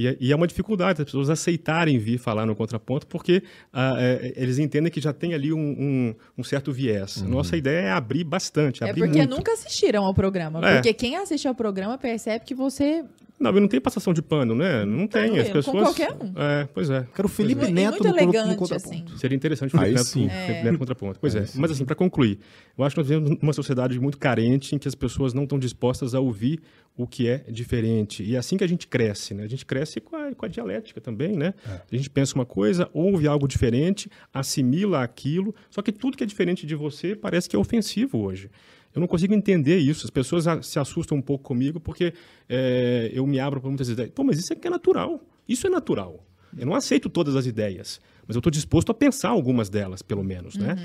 E, 0.00 0.06
é- 0.06 0.16
e 0.20 0.30
é 0.30 0.36
uma 0.36 0.46
dificuldade 0.46 1.02
as 1.02 1.04
pessoas 1.06 1.28
aceitarem 1.28 1.98
vir 1.98 2.18
falar 2.18 2.46
no 2.46 2.54
contraponto, 2.54 3.04
porque 3.08 3.42
ah, 3.72 3.96
é, 3.98 4.32
eles 4.36 4.56
entendem 4.60 4.92
que 4.92 5.00
já 5.00 5.12
tem 5.12 5.34
ali 5.34 5.52
um, 5.52 5.58
um- 5.58 6.14
um 6.38 6.44
certo 6.44 6.70
viés. 6.72 7.20
Nossa 7.22 7.56
ideia 7.56 7.80
é 7.86 7.90
abrir 7.90 8.22
bastante, 8.22 8.84
É 8.84 8.90
abrir 8.90 9.02
porque 9.02 9.18
muito. 9.18 9.36
nunca 9.36 9.52
assistiram 9.52 10.04
ao 10.04 10.14
programa. 10.14 10.60
É. 10.64 10.74
Porque 10.74 10.94
quem 10.94 11.16
assiste 11.16 11.48
ao 11.48 11.54
programa 11.54 11.98
percebe 11.98 12.44
que 12.44 12.54
você. 12.54 13.04
Não, 13.38 13.56
e 13.56 13.60
não 13.60 13.68
tem 13.68 13.80
passação 13.80 14.12
de 14.12 14.20
pano, 14.20 14.54
né? 14.54 14.84
Não 14.84 15.06
tem. 15.06 15.38
As 15.38 15.46
com 15.46 15.52
pessoas. 15.52 15.84
qualquer 15.84 16.12
um. 16.12 16.32
É, 16.36 16.68
pois 16.74 16.90
é. 16.90 17.06
Quero 17.14 17.26
o 17.26 17.30
Felipe 17.30 17.66
E 17.66 17.72
Neto 17.72 17.90
muito 17.90 18.04
no, 18.04 18.10
no, 18.10 18.14
no 18.16 18.20
elegante, 18.20 18.56
contraponto. 18.56 18.74
assim. 18.74 19.04
Seria 19.16 19.36
interessante 19.36 19.74
o 19.76 19.78
Felipe 19.78 20.04
sim. 20.04 20.26
Neto, 20.26 20.46
Felipe 20.46 20.64
Neto 20.64 20.78
contraponto. 20.78 21.20
Pois 21.20 21.34
é. 21.34 21.44
Mas 21.54 21.70
assim, 21.70 21.84
para 21.84 21.94
concluir, 21.94 22.40
eu 22.76 22.84
acho 22.84 22.94
que 22.94 23.00
nós 23.00 23.08
vivemos 23.08 23.38
numa 23.40 23.52
sociedade 23.52 23.98
muito 24.00 24.18
carente 24.18 24.74
em 24.74 24.78
que 24.78 24.88
as 24.88 24.94
pessoas 24.94 25.32
não 25.32 25.44
estão 25.44 25.58
dispostas 25.58 26.14
a 26.14 26.20
ouvir 26.20 26.60
o 26.96 27.06
que 27.06 27.28
é 27.28 27.44
diferente. 27.48 28.24
E 28.24 28.34
é 28.34 28.38
assim 28.38 28.56
que 28.56 28.64
a 28.64 28.66
gente 28.66 28.88
cresce, 28.88 29.32
né? 29.32 29.44
A 29.44 29.48
gente 29.48 29.64
cresce 29.64 30.00
com 30.00 30.16
a, 30.16 30.34
com 30.34 30.44
a 30.44 30.48
dialética 30.48 31.00
também, 31.00 31.36
né? 31.36 31.54
A 31.64 31.96
gente 31.96 32.10
pensa 32.10 32.34
uma 32.34 32.44
coisa, 32.44 32.90
ouve 32.92 33.28
algo 33.28 33.46
diferente, 33.46 34.10
assimila 34.34 35.02
aquilo, 35.04 35.54
só 35.70 35.80
que 35.80 35.92
tudo 35.92 36.16
que 36.16 36.24
é 36.24 36.26
diferente 36.26 36.66
de 36.66 36.74
você 36.74 37.14
parece 37.14 37.48
que 37.48 37.54
é 37.54 37.58
ofensivo 37.58 38.18
hoje. 38.18 38.50
Eu 38.94 39.00
não 39.00 39.06
consigo 39.06 39.34
entender 39.34 39.78
isso. 39.78 40.06
As 40.06 40.10
pessoas 40.10 40.44
se 40.66 40.78
assustam 40.78 41.18
um 41.18 41.22
pouco 41.22 41.44
comigo 41.44 41.78
porque 41.78 42.14
é, 42.48 43.10
eu 43.12 43.26
me 43.26 43.38
abro 43.38 43.60
para 43.60 43.68
muitas 43.68 43.88
ideias. 43.88 44.10
Pô, 44.12 44.24
mas 44.24 44.38
isso 44.38 44.52
é 44.52 44.56
que 44.56 44.66
é 44.66 44.70
natural. 44.70 45.20
Isso 45.48 45.66
é 45.66 45.70
natural. 45.70 46.24
Eu 46.56 46.66
não 46.66 46.74
aceito 46.74 47.08
todas 47.08 47.36
as 47.36 47.46
ideias, 47.46 48.00
mas 48.26 48.34
eu 48.34 48.40
estou 48.40 48.50
disposto 48.50 48.90
a 48.90 48.94
pensar 48.94 49.28
algumas 49.30 49.68
delas, 49.68 50.00
pelo 50.00 50.24
menos, 50.24 50.56
né? 50.56 50.76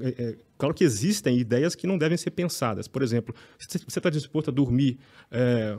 É, 0.00 0.08
é, 0.08 0.36
claro 0.58 0.74
que 0.74 0.82
existem 0.82 1.38
ideias 1.38 1.74
que 1.74 1.86
não 1.86 1.96
devem 1.96 2.18
ser 2.18 2.30
pensadas. 2.32 2.88
Por 2.88 3.02
exemplo, 3.02 3.34
se 3.58 3.78
você 3.78 3.98
está 3.98 4.10
disposto 4.10 4.50
a 4.50 4.52
dormir 4.52 4.98
é, 5.30 5.78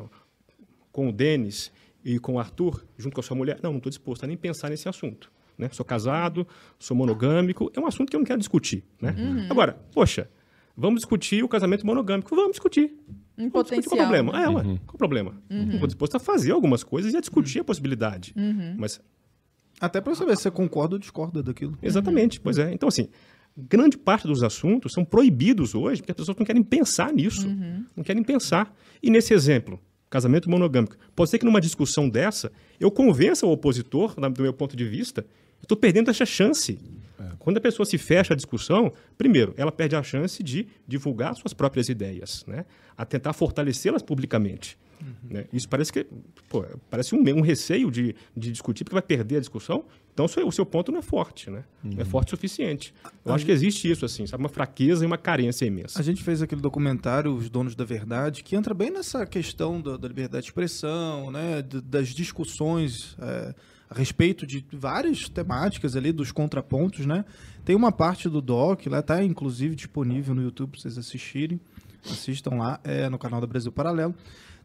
com 0.92 1.10
o 1.10 1.12
Denis 1.12 1.72
e 2.04 2.20
com 2.20 2.36
o 2.36 2.40
Arthur, 2.40 2.86
junto 2.98 3.14
com 3.14 3.20
a 3.20 3.24
sua 3.24 3.36
mulher? 3.36 3.60
Não, 3.62 3.72
não 3.72 3.78
estou 3.78 3.90
disposto 3.90 4.24
a 4.24 4.28
nem 4.28 4.38
pensar 4.38 4.70
nesse 4.70 4.88
assunto. 4.88 5.30
Né? 5.58 5.70
Sou 5.72 5.86
casado, 5.86 6.48
sou 6.80 6.96
monogâmico, 6.96 7.72
é 7.76 7.80
um 7.80 7.86
assunto 7.86 8.10
que 8.10 8.16
eu 8.16 8.20
não 8.20 8.26
quero 8.26 8.40
discutir. 8.40 8.84
Né? 9.02 9.16
Agora, 9.50 9.74
poxa, 9.92 10.30
vamos 10.78 11.00
discutir 11.02 11.44
o 11.44 11.48
casamento 11.50 11.86
monogâmico? 11.86 12.34
Vamos 12.36 12.52
discutir. 12.52 12.94
Em 13.38 13.50
Vamos 13.50 13.70
discutir 13.70 13.90
qual 13.90 14.00
o 14.00 14.04
problema? 14.04 14.32
né? 14.34 14.44
É, 14.44 14.50
ué, 14.50 14.64
qual 14.86 14.96
o 14.96 14.98
problema? 14.98 15.42
Estou 15.50 15.88
disposto 15.88 16.16
a 16.16 16.20
fazer 16.20 16.52
algumas 16.52 16.84
coisas 16.84 17.14
e 17.14 17.18
a 17.18 17.20
discutir 17.20 17.60
a 17.60 17.64
possibilidade. 17.64 18.34
Mas 18.78 19.00
Até 19.80 20.02
pra 20.02 20.16
saber 20.16 20.36
se 20.38 20.44
você 20.44 20.52
concorda 20.52 20.96
ou 20.96 21.00
discorda 21.00 21.44
daquilo. 21.44 21.78
Exatamente, 21.82 22.40
pois 22.40 22.58
é. 22.58 22.72
Então, 22.74 22.90
assim, 22.90 23.10
grande 23.56 23.98
parte 23.98 24.26
dos 24.28 24.42
assuntos 24.44 24.92
são 24.94 25.04
proibidos 25.06 25.76
hoje 25.76 26.02
porque 26.02 26.12
as 26.12 26.16
pessoas 26.18 26.38
não 26.38 26.46
querem 26.46 26.64
pensar 26.64 27.14
nisso, 27.14 27.48
não 27.96 28.04
querem 28.04 28.24
pensar. 28.24 28.76
E 29.04 29.10
nesse 29.12 29.34
exemplo, 29.34 29.80
casamento 30.10 30.50
monogâmico, 30.50 30.96
pode 31.16 31.30
ser 31.30 31.38
que 31.38 31.46
numa 31.46 31.62
discussão 31.62 32.10
dessa 32.10 32.52
eu 32.80 32.90
convença 32.90 33.46
o 33.46 33.52
opositor, 33.52 34.16
do 34.16 34.42
meu 34.42 34.54
ponto 34.54 34.76
de 34.76 34.86
vista, 34.86 35.22
eu 35.22 35.64
estou 35.64 35.78
perdendo 35.78 36.10
essa 36.10 36.26
chance. 36.26 36.80
Quando 37.40 37.58
a 37.58 37.62
pessoa 37.62 37.86
se 37.86 37.98
fecha 37.98 38.34
a 38.34 38.36
discussão, 38.36 38.92
primeiro, 39.18 39.54
ela 39.58 39.72
perde 39.72 39.96
a 39.96 40.04
chance 40.04 40.42
de 40.44 40.68
divulgar 40.88 41.36
suas 41.36 41.54
próprias 41.54 41.90
ideias, 41.90 42.44
né? 42.48 42.66
a 42.98 43.06
tentar 43.06 43.34
fortalecê-las 43.34 44.02
publicamente. 44.02 44.78
Né? 45.30 45.46
Isso 45.54 45.70
parece 45.70 45.94
que 45.94 46.08
pô, 46.50 46.66
parece 46.90 47.14
um, 47.14 47.20
um 47.20 47.42
receio 47.42 47.92
de, 47.92 48.16
de 48.36 48.52
discutir 48.52 48.84
porque 48.84 48.96
vai 48.96 49.02
perder 49.04 49.38
a 49.38 49.40
discussão. 49.40 49.86
Então 50.12 50.26
o 50.26 50.28
seu, 50.28 50.48
o 50.48 50.52
seu 50.52 50.66
ponto 50.66 50.92
não 50.92 50.98
é 50.98 51.02
forte, 51.04 51.52
né? 51.52 51.64
Não 51.84 52.02
é 52.02 52.06
forte 52.06 52.30
o 52.34 52.36
suficiente. 52.36 52.92
Eu 53.24 53.32
acho 53.32 53.46
que 53.46 53.52
existe 53.52 53.90
isso 53.92 54.04
assim, 54.04 54.26
sabe, 54.26 54.42
uma 54.42 54.50
fraqueza 54.50 55.04
e 55.04 55.08
uma 55.08 55.18
carência 55.20 55.66
imensa. 55.66 56.00
A 56.00 56.04
gente 56.04 56.24
fez 56.24 56.42
aquele 56.42 56.62
documentário 56.62 57.32
Os 57.36 57.48
Donos 57.48 57.76
da 57.76 57.86
Verdade, 57.86 58.44
que 58.44 58.56
entra 58.56 58.74
bem 58.74 58.90
nessa 58.90 59.24
questão 59.28 59.80
da, 59.80 59.98
da 59.98 60.08
liberdade 60.08 60.46
de 60.46 60.50
expressão, 60.50 61.30
né, 61.30 61.62
d- 61.62 61.80
das 61.82 62.08
discussões 62.10 63.16
é, 63.22 63.54
a 63.90 63.96
respeito 63.96 64.46
de 64.46 64.66
várias 64.72 65.30
temáticas 65.30 65.96
ali, 65.96 66.12
dos 66.12 66.32
contrapontos, 66.32 67.06
né? 67.06 67.24
Tem 67.64 67.76
uma 67.76 67.92
parte 67.92 68.30
do 68.30 68.42
doc, 68.42 68.86
lá 68.88 69.02
tá 69.02 69.24
inclusive 69.24 69.76
disponível 69.76 70.36
no 70.36 70.42
YouTube 70.42 70.72
para 70.72 70.82
vocês 70.82 70.98
assistirem. 70.98 71.60
Assistam 72.06 72.56
lá, 72.56 72.80
é 72.84 73.10
no 73.10 73.18
canal 73.18 73.42
da 73.42 73.48
Brasil 73.48 73.72
Paralelo. 73.72 74.16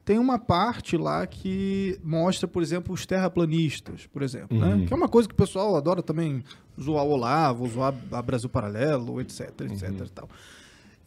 Tem 0.04 0.18
uma 0.18 0.38
parte 0.38 0.96
lá 0.96 1.24
que 1.26 1.98
mostra, 2.02 2.48
por 2.48 2.62
exemplo, 2.62 2.92
os 2.92 3.06
terraplanistas, 3.06 4.06
por 4.06 4.22
exemplo, 4.22 4.58
né? 4.58 4.84
Que 4.86 4.92
é 4.92 4.96
uma 4.96 5.08
coisa 5.08 5.28
que 5.28 5.34
o 5.34 5.36
pessoal 5.36 5.76
adora 5.76 6.02
também 6.02 6.42
zoar 6.80 7.04
o 7.04 7.10
Olavo, 7.10 7.68
zoar 7.68 7.94
a 8.10 8.20
Brasil 8.20 8.48
Paralelo, 8.48 9.20
etc, 9.20 9.48
etc 9.60 9.90
e 10.04 10.10
tal. 10.10 10.28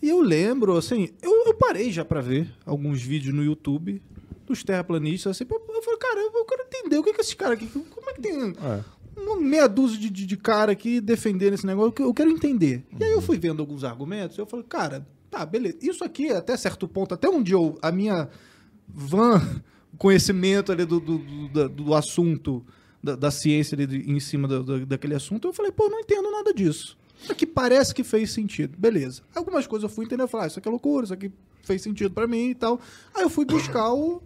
E 0.01 0.09
eu 0.09 0.21
lembro, 0.21 0.77
assim, 0.77 1.09
eu, 1.21 1.45
eu 1.45 1.53
parei 1.55 1.91
já 1.91 2.05
pra 2.05 2.21
ver 2.21 2.49
alguns 2.65 3.01
vídeos 3.01 3.33
no 3.33 3.43
YouTube 3.43 4.01
dos 4.45 4.63
terraplanistas, 4.63 5.31
assim, 5.35 5.45
eu 5.49 5.81
falei, 5.81 5.99
cara, 5.99 6.19
eu 6.19 6.45
quero 6.45 6.63
entender 6.63 6.97
o 6.97 7.03
que 7.03 7.13
que 7.13 7.21
esses 7.21 7.33
caras 7.33 7.57
aqui, 7.57 7.67
como 7.67 8.09
é 8.09 8.13
que 8.13 8.21
tem 8.21 8.41
É. 8.41 8.83
uma 9.19 9.37
meia 9.37 9.67
dúzia 9.67 9.97
de, 9.99 10.09
de, 10.09 10.25
de 10.25 10.37
cara 10.37 10.71
aqui 10.71 11.01
defendendo 11.01 11.53
esse 11.53 11.65
negócio, 11.65 11.93
eu 11.99 12.13
quero 12.13 12.29
entender. 12.29 12.83
E 12.99 13.03
aí 13.03 13.11
eu 13.11 13.21
fui 13.21 13.37
vendo 13.37 13.59
alguns 13.61 13.83
argumentos, 13.83 14.37
eu 14.37 14.45
falei, 14.45 14.65
cara, 14.67 15.07
tá, 15.31 15.45
beleza, 15.45 15.77
isso 15.81 16.03
aqui 16.03 16.29
até 16.29 16.55
certo 16.55 16.87
ponto, 16.87 17.13
até 17.13 17.27
onde 17.27 17.51
eu, 17.53 17.77
a 17.81 17.91
minha 17.91 18.29
van 18.87 19.41
conhecimento 19.97 20.71
ali 20.71 20.85
do, 20.85 20.99
do, 20.99 21.17
do, 21.17 21.69
do 21.69 21.93
assunto, 21.95 22.63
da, 23.01 23.15
da 23.15 23.31
ciência 23.31 23.75
ali 23.75 24.03
em 24.11 24.19
cima 24.19 24.47
do- 24.47 24.63
do- 24.63 24.85
daquele 24.85 25.15
assunto, 25.15 25.47
eu 25.47 25.53
falei, 25.53 25.71
pô, 25.71 25.87
não 25.89 25.99
entendo 25.99 26.29
nada 26.31 26.53
disso. 26.53 26.97
Isso 27.21 27.31
aqui 27.31 27.45
parece 27.45 27.93
que 27.95 28.03
fez 28.03 28.31
sentido. 28.31 28.75
Beleza. 28.77 29.21
Algumas 29.33 29.65
coisas 29.65 29.89
eu 29.89 29.95
fui 29.95 30.05
entender, 30.05 30.23
eu 30.23 30.27
falei, 30.27 30.45
ah, 30.45 30.47
isso 30.47 30.59
aqui 30.59 30.67
é 30.67 30.71
loucura, 30.71 31.05
isso 31.05 31.13
aqui 31.13 31.31
fez 31.63 31.81
sentido 31.81 32.11
pra 32.13 32.27
mim 32.27 32.49
e 32.49 32.55
tal. 32.55 32.79
Aí 33.13 33.23
eu 33.23 33.29
fui 33.29 33.45
buscar 33.45 33.93
o, 33.93 34.21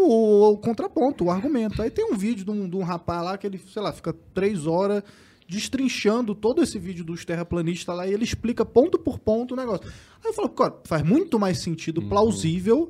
o, 0.00 0.52
o 0.52 0.58
contraponto, 0.58 1.24
o 1.24 1.30
argumento. 1.30 1.80
Aí 1.82 1.90
tem 1.90 2.12
um 2.12 2.16
vídeo 2.16 2.44
de 2.44 2.50
um, 2.50 2.68
de 2.68 2.76
um 2.76 2.82
rapaz 2.82 3.22
lá 3.22 3.38
que 3.38 3.46
ele, 3.46 3.58
sei 3.58 3.82
lá, 3.82 3.92
fica 3.92 4.14
três 4.34 4.66
horas 4.66 5.02
destrinchando 5.48 6.34
todo 6.34 6.62
esse 6.62 6.78
vídeo 6.78 7.04
dos 7.04 7.24
terraplanistas 7.24 7.96
lá 7.96 8.06
e 8.06 8.12
ele 8.12 8.22
explica 8.22 8.64
ponto 8.64 8.98
por 8.98 9.18
ponto 9.18 9.54
o 9.54 9.56
negócio. 9.56 9.86
Aí 10.24 10.30
eu 10.30 10.32
falo, 10.32 10.48
cara, 10.50 10.76
faz 10.84 11.02
muito 11.02 11.38
mais 11.38 11.58
sentido, 11.58 12.02
plausível 12.02 12.88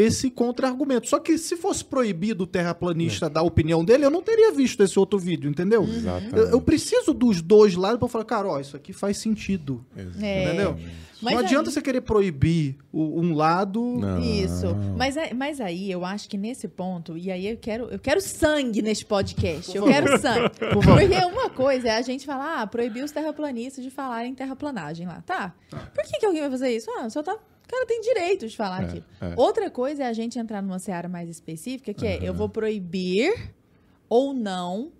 esse 0.00 0.30
contra-argumento. 0.30 1.08
Só 1.08 1.18
que 1.18 1.36
se 1.36 1.56
fosse 1.56 1.84
proibido 1.84 2.44
o 2.44 2.46
terraplanista 2.46 3.28
dar 3.28 3.40
a 3.40 3.42
opinião 3.42 3.84
dele, 3.84 4.04
eu 4.04 4.10
não 4.10 4.22
teria 4.22 4.52
visto 4.52 4.80
esse 4.82 4.96
outro 4.98 5.18
vídeo, 5.18 5.50
entendeu? 5.50 5.82
Exatamente. 5.82 6.36
Eu, 6.36 6.48
eu 6.50 6.60
preciso 6.60 7.12
dos 7.12 7.42
dois 7.42 7.74
lados 7.74 7.98
pra 7.98 8.06
falar, 8.08 8.24
cara, 8.24 8.48
ó, 8.48 8.60
isso 8.60 8.76
aqui 8.76 8.92
faz 8.92 9.18
sentido. 9.18 9.84
É. 10.20 10.44
Entendeu? 10.44 10.76
Mas 11.20 11.34
não 11.34 11.40
adianta 11.40 11.68
aí- 11.68 11.74
você 11.74 11.82
querer 11.82 12.00
proibir 12.02 12.76
o- 12.92 13.20
um 13.20 13.34
lado. 13.34 13.82
Não. 13.98 14.20
Isso. 14.20 14.66
Mas, 14.96 15.16
é- 15.16 15.34
mas 15.34 15.60
aí 15.60 15.90
eu 15.90 16.04
acho 16.04 16.28
que 16.28 16.38
nesse 16.38 16.68
ponto, 16.68 17.18
e 17.18 17.28
aí 17.28 17.48
eu 17.48 17.56
quero, 17.56 17.86
eu 17.86 17.98
quero 17.98 18.20
sangue 18.20 18.80
nesse 18.80 19.04
podcast. 19.04 19.76
Eu 19.76 19.84
quero 19.84 20.16
sangue. 20.20 20.48
Porque 20.72 21.24
uma 21.26 21.50
coisa 21.50 21.88
é 21.88 21.96
a 21.96 22.02
gente 22.02 22.24
falar, 22.24 22.62
ah, 22.62 22.66
proibir 22.68 23.02
os 23.02 23.10
terraplanistas 23.10 23.82
de 23.82 23.90
falar 23.90 24.26
em 24.26 24.34
terraplanagem 24.34 25.08
lá. 25.08 25.20
Tá. 25.26 25.52
Por 25.92 26.04
que, 26.04 26.20
que 26.20 26.24
alguém 26.26 26.42
vai 26.42 26.50
fazer 26.50 26.70
isso? 26.76 26.88
Ah, 26.96 27.10
só 27.10 27.20
tá. 27.20 27.36
O 27.68 27.70
cara 27.70 27.84
tem 27.86 28.00
direito 28.00 28.48
de 28.48 28.56
falar 28.56 28.82
É, 28.82 28.84
aquilo. 28.86 29.04
é. 29.20 29.32
Outra 29.36 29.70
coisa 29.70 30.04
é 30.04 30.06
a 30.06 30.12
gente 30.14 30.38
entrar 30.38 30.62
numa 30.62 30.78
seara 30.78 31.06
mais 31.08 31.28
específica, 31.28 31.92
que 31.92 32.06
é 32.06 32.18
eu 32.22 32.32
vou 32.32 32.48
proibir 32.48 33.52
ou 34.08 34.32
não 34.32 34.90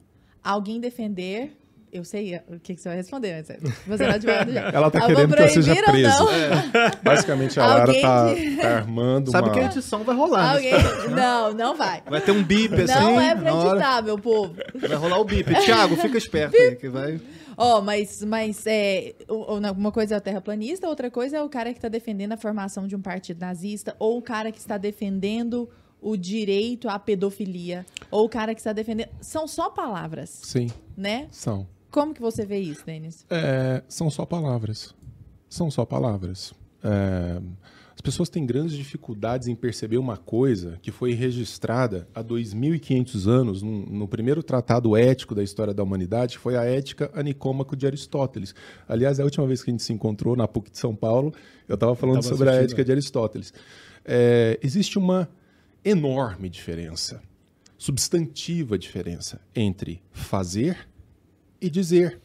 alguém 0.45 0.79
defender. 0.79 1.57
Eu 1.91 2.05
sei 2.05 2.37
o 2.47 2.61
que, 2.61 2.75
que 2.75 2.83
você 2.83 2.91
vai 2.91 2.99
responder, 2.99 3.33
mas 3.49 3.73
você 3.87 4.05
não 4.07 4.11
advogado 4.15 4.53
já. 4.53 4.69
Ela 4.69 4.91
tá 4.91 4.99
Eu 4.99 5.07
vou 5.07 5.17
querendo 5.17 5.35
que 5.35 5.43
eu 5.43 5.49
seja 5.49 5.75
proibir 5.75 6.07
ou 6.21 6.27
preso. 6.27 6.53
não 6.53 6.91
Basicamente, 7.03 7.59
a 7.59 7.67
Lara 7.67 7.81
Alguém 7.87 8.03
tá, 8.03 8.35
de- 8.35 8.57
tá 8.61 8.77
armando 8.77 9.31
Sabe 9.31 9.49
uma... 9.49 9.55
que 9.55 9.61
a 9.61 9.65
edição 9.65 10.05
vai 10.05 10.15
rolar. 10.15 10.53
Alguém... 10.57 10.73
né? 10.75 10.79
Não, 11.17 11.55
não 11.55 11.75
vai. 11.75 12.03
Vai 12.07 12.21
ter 12.21 12.33
um 12.33 12.45
bip 12.45 12.75
assim. 12.75 12.93
Não 12.93 13.19
é 13.19 13.35
pra 13.35 13.51
editar, 13.51 14.03
meu 14.03 14.19
povo. 14.19 14.55
Vai 14.75 14.97
rolar 14.97 15.19
o 15.19 15.25
bip. 15.25 15.51
Thiago, 15.65 15.97
fica 15.97 16.19
esperto 16.19 16.55
aí, 16.55 16.77
que 16.77 16.91
vai. 16.91 17.19
Ó, 17.61 17.81
mas, 17.81 18.23
mas 18.23 18.65
é, 18.67 19.17
uma 19.77 19.91
coisa 19.91 20.15
é 20.15 20.19
o 20.19 20.21
terraplanista, 20.21 20.89
outra 20.89 21.11
coisa 21.11 21.39
é 21.39 21.43
o 21.43 21.49
cara 21.49 21.73
que 21.73 21.79
está 21.79 21.89
defendendo 21.89 22.33
a 22.33 22.37
formação 22.37 22.87
de 22.87 22.95
um 22.95 23.03
partido 23.03 23.41
nazista, 23.41 23.97
ou 23.99 24.17
o 24.19 24.23
cara 24.23 24.53
que 24.53 24.59
está 24.59 24.79
defendendo 24.79 25.69
o 26.01 26.17
direito 26.17 26.89
à 26.89 27.01
pedofilia, 27.01 27.85
ou 28.13 28.27
o 28.27 28.29
cara 28.29 28.55
que 28.55 28.61
está 28.61 28.73
defendendo. 28.73 29.09
São 29.21 29.49
só 29.49 29.71
palavras, 29.71 30.31
Sim, 30.31 30.69
né? 30.97 31.27
são. 31.33 31.67
Como 31.91 32.15
que 32.15 32.21
você 32.21 32.47
vê 32.47 32.61
isso, 32.61 32.87
Denis? 32.87 33.27
É, 33.29 33.83
são 33.89 34.09
só 34.09 34.25
palavras. 34.25 34.95
São 35.49 35.69
só 35.69 35.85
palavras. 35.85 36.55
É, 36.85 37.41
as 37.99 38.01
pessoas 38.01 38.29
têm 38.29 38.47
grandes 38.47 38.77
dificuldades 38.77 39.49
em 39.49 39.57
perceber 39.57 39.99
uma 39.99 40.17
coisa 40.17 40.79
que 40.81 40.93
foi 40.93 41.15
registrada 41.15 42.07
há 42.15 42.23
2.500 42.23 43.27
anos 43.27 43.61
num- 43.61 43.87
no 43.87 44.07
primeiro 44.07 44.41
tratado 44.41 44.97
ético 44.97 45.35
da 45.35 45.43
história 45.43 45.75
da 45.75 45.83
humanidade, 45.83 46.37
que 46.37 46.41
foi 46.41 46.57
a 46.57 46.63
Ética 46.65 47.11
Anicômaco 47.13 47.75
de 47.75 47.89
Aristóteles. 47.89 48.55
Aliás, 48.89 49.19
a 49.19 49.25
última 49.25 49.45
vez 49.49 49.65
que 49.65 49.71
a 49.71 49.73
gente 49.73 49.83
se 49.83 49.93
encontrou 49.93 50.37
na 50.37 50.47
PUC 50.47 50.71
de 50.71 50.79
São 50.79 50.95
Paulo, 50.95 51.35
eu 51.67 51.75
estava 51.75 51.97
falando 51.97 52.23
tava 52.23 52.29
sobre 52.29 52.49
a 52.49 52.53
Ética 52.55 52.85
de 52.85 52.93
Aristóteles. 52.93 53.53
É, 54.05 54.61
existe 54.63 54.97
uma 54.97 55.29
enorme 55.85 56.49
diferença, 56.49 57.21
substantiva 57.77 58.79
diferença 58.79 59.41
entre 59.57 60.01
fazer 60.13 60.87
e 61.61 61.69
dizer. 61.69 62.21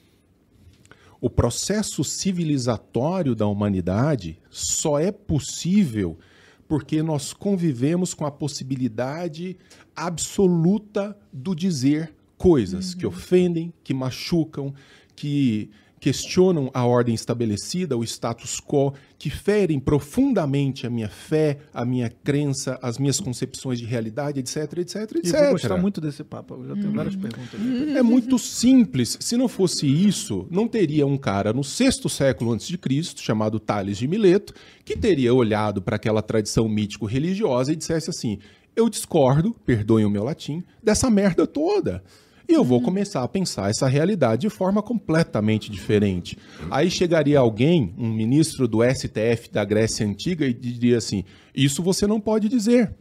O 1.24 1.30
processo 1.30 2.04
civilizatório 2.04 3.34
da 3.34 3.48
humanidade 3.48 4.38
só 4.50 5.00
é 5.00 5.10
possível 5.10 6.20
porque 6.68 7.02
nós 7.02 7.32
convivemos 7.32 8.14
com 8.14 8.26
a 8.26 8.32
possibilidade 8.32 9.56
absoluta 9.96 11.18
do 11.32 11.56
dizer 11.56 12.14
coisas 12.38 12.94
que 12.94 13.06
ofendem, 13.06 13.72
que 13.86 13.94
machucam, 13.94 14.74
que 15.16 15.72
questionam 16.04 16.70
a 16.74 16.86
ordem 16.86 17.16
estabelecida, 17.16 17.98
o 17.98 18.04
status 18.04 18.60
quo, 18.60 18.94
que 19.18 19.30
ferem 19.30 19.80
profundamente 19.80 20.86
a 20.86 20.90
minha 20.90 21.08
fé, 21.08 21.60
a 21.74 21.86
minha 21.86 22.10
crença, 22.10 22.78
as 22.82 22.98
minhas 22.98 23.22
concepções 23.22 23.80
de 23.80 23.86
realidade, 23.86 24.38
etc, 24.38 24.80
etc, 24.80 24.96
E 25.16 25.20
etc. 25.20 25.34
eu 25.34 25.42
vou 25.44 25.52
gostar 25.52 25.78
muito 25.78 26.02
desse 26.02 26.22
papo. 26.22 26.56
Eu 26.56 26.68
já 26.68 26.74
tenho 26.74 26.92
várias 26.92 27.16
perguntas. 27.16 27.58
É 27.96 28.04
muito 28.04 28.38
simples. 28.38 29.18
Se 29.22 29.38
não 29.38 29.48
fosse 29.48 29.88
isso, 29.88 30.46
não 30.52 30.68
teria 30.68 31.08
um 31.08 31.18
cara 31.18 31.54
no 31.54 31.64
sexto 31.64 32.10
século 32.10 32.52
antes 32.52 32.68
de 32.68 32.78
Cristo, 32.78 33.22
chamado 33.22 33.58
Tales 33.58 33.98
de 33.98 34.06
Mileto, 34.06 34.54
que 34.84 34.98
teria 34.98 35.34
olhado 35.34 35.82
para 35.82 35.96
aquela 35.96 36.22
tradição 36.22 36.68
mítico-religiosa 36.68 37.72
e 37.72 37.78
dissesse 37.78 38.10
assim: 38.10 38.40
eu 38.76 38.90
discordo, 38.90 39.56
perdoem 39.66 40.04
o 40.04 40.10
meu 40.10 40.26
latim, 40.26 40.64
dessa 40.84 41.10
merda 41.10 41.48
toda. 41.48 42.04
E 42.48 42.54
eu 42.54 42.64
vou 42.64 42.82
começar 42.82 43.24
a 43.24 43.28
pensar 43.28 43.70
essa 43.70 43.88
realidade 43.88 44.42
de 44.42 44.50
forma 44.50 44.82
completamente 44.82 45.72
diferente. 45.72 46.38
Aí 46.70 46.90
chegaria 46.92 47.40
alguém, 47.40 47.94
um 47.98 48.12
ministro 48.12 48.68
do 48.68 48.80
STF 48.84 49.50
da 49.52 49.64
Grécia 49.64 50.06
Antiga, 50.06 50.46
e 50.46 50.54
diria 50.54 50.98
assim: 50.98 51.24
Isso 51.56 51.82
você 51.82 52.06
não 52.06 52.20
pode 52.20 52.50
dizer 52.50 52.94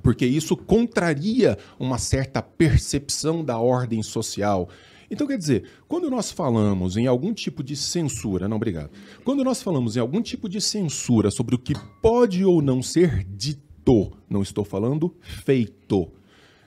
porque 0.00 0.24
isso 0.24 0.56
contraria 0.56 1.58
uma 1.78 1.98
certa 1.98 2.40
percepção 2.40 3.44
da 3.44 3.58
ordem 3.58 4.02
social. 4.02 4.68
Então, 5.10 5.26
quer 5.26 5.36
dizer, 5.36 5.64
quando 5.86 6.08
nós 6.08 6.30
falamos 6.30 6.96
em 6.96 7.06
algum 7.06 7.34
tipo 7.34 7.62
de 7.62 7.76
censura, 7.76 8.48
não, 8.48 8.56
obrigado. 8.56 8.90
Quando 9.24 9.44
nós 9.44 9.62
falamos 9.62 9.96
em 9.96 10.00
algum 10.00 10.22
tipo 10.22 10.48
de 10.48 10.60
censura 10.60 11.30
sobre 11.30 11.54
o 11.54 11.58
que 11.58 11.74
pode 12.00 12.44
ou 12.44 12.62
não 12.62 12.82
ser 12.82 13.22
dito, 13.24 14.10
não 14.30 14.40
estou 14.40 14.64
falando 14.64 15.14
feito, 15.20 16.10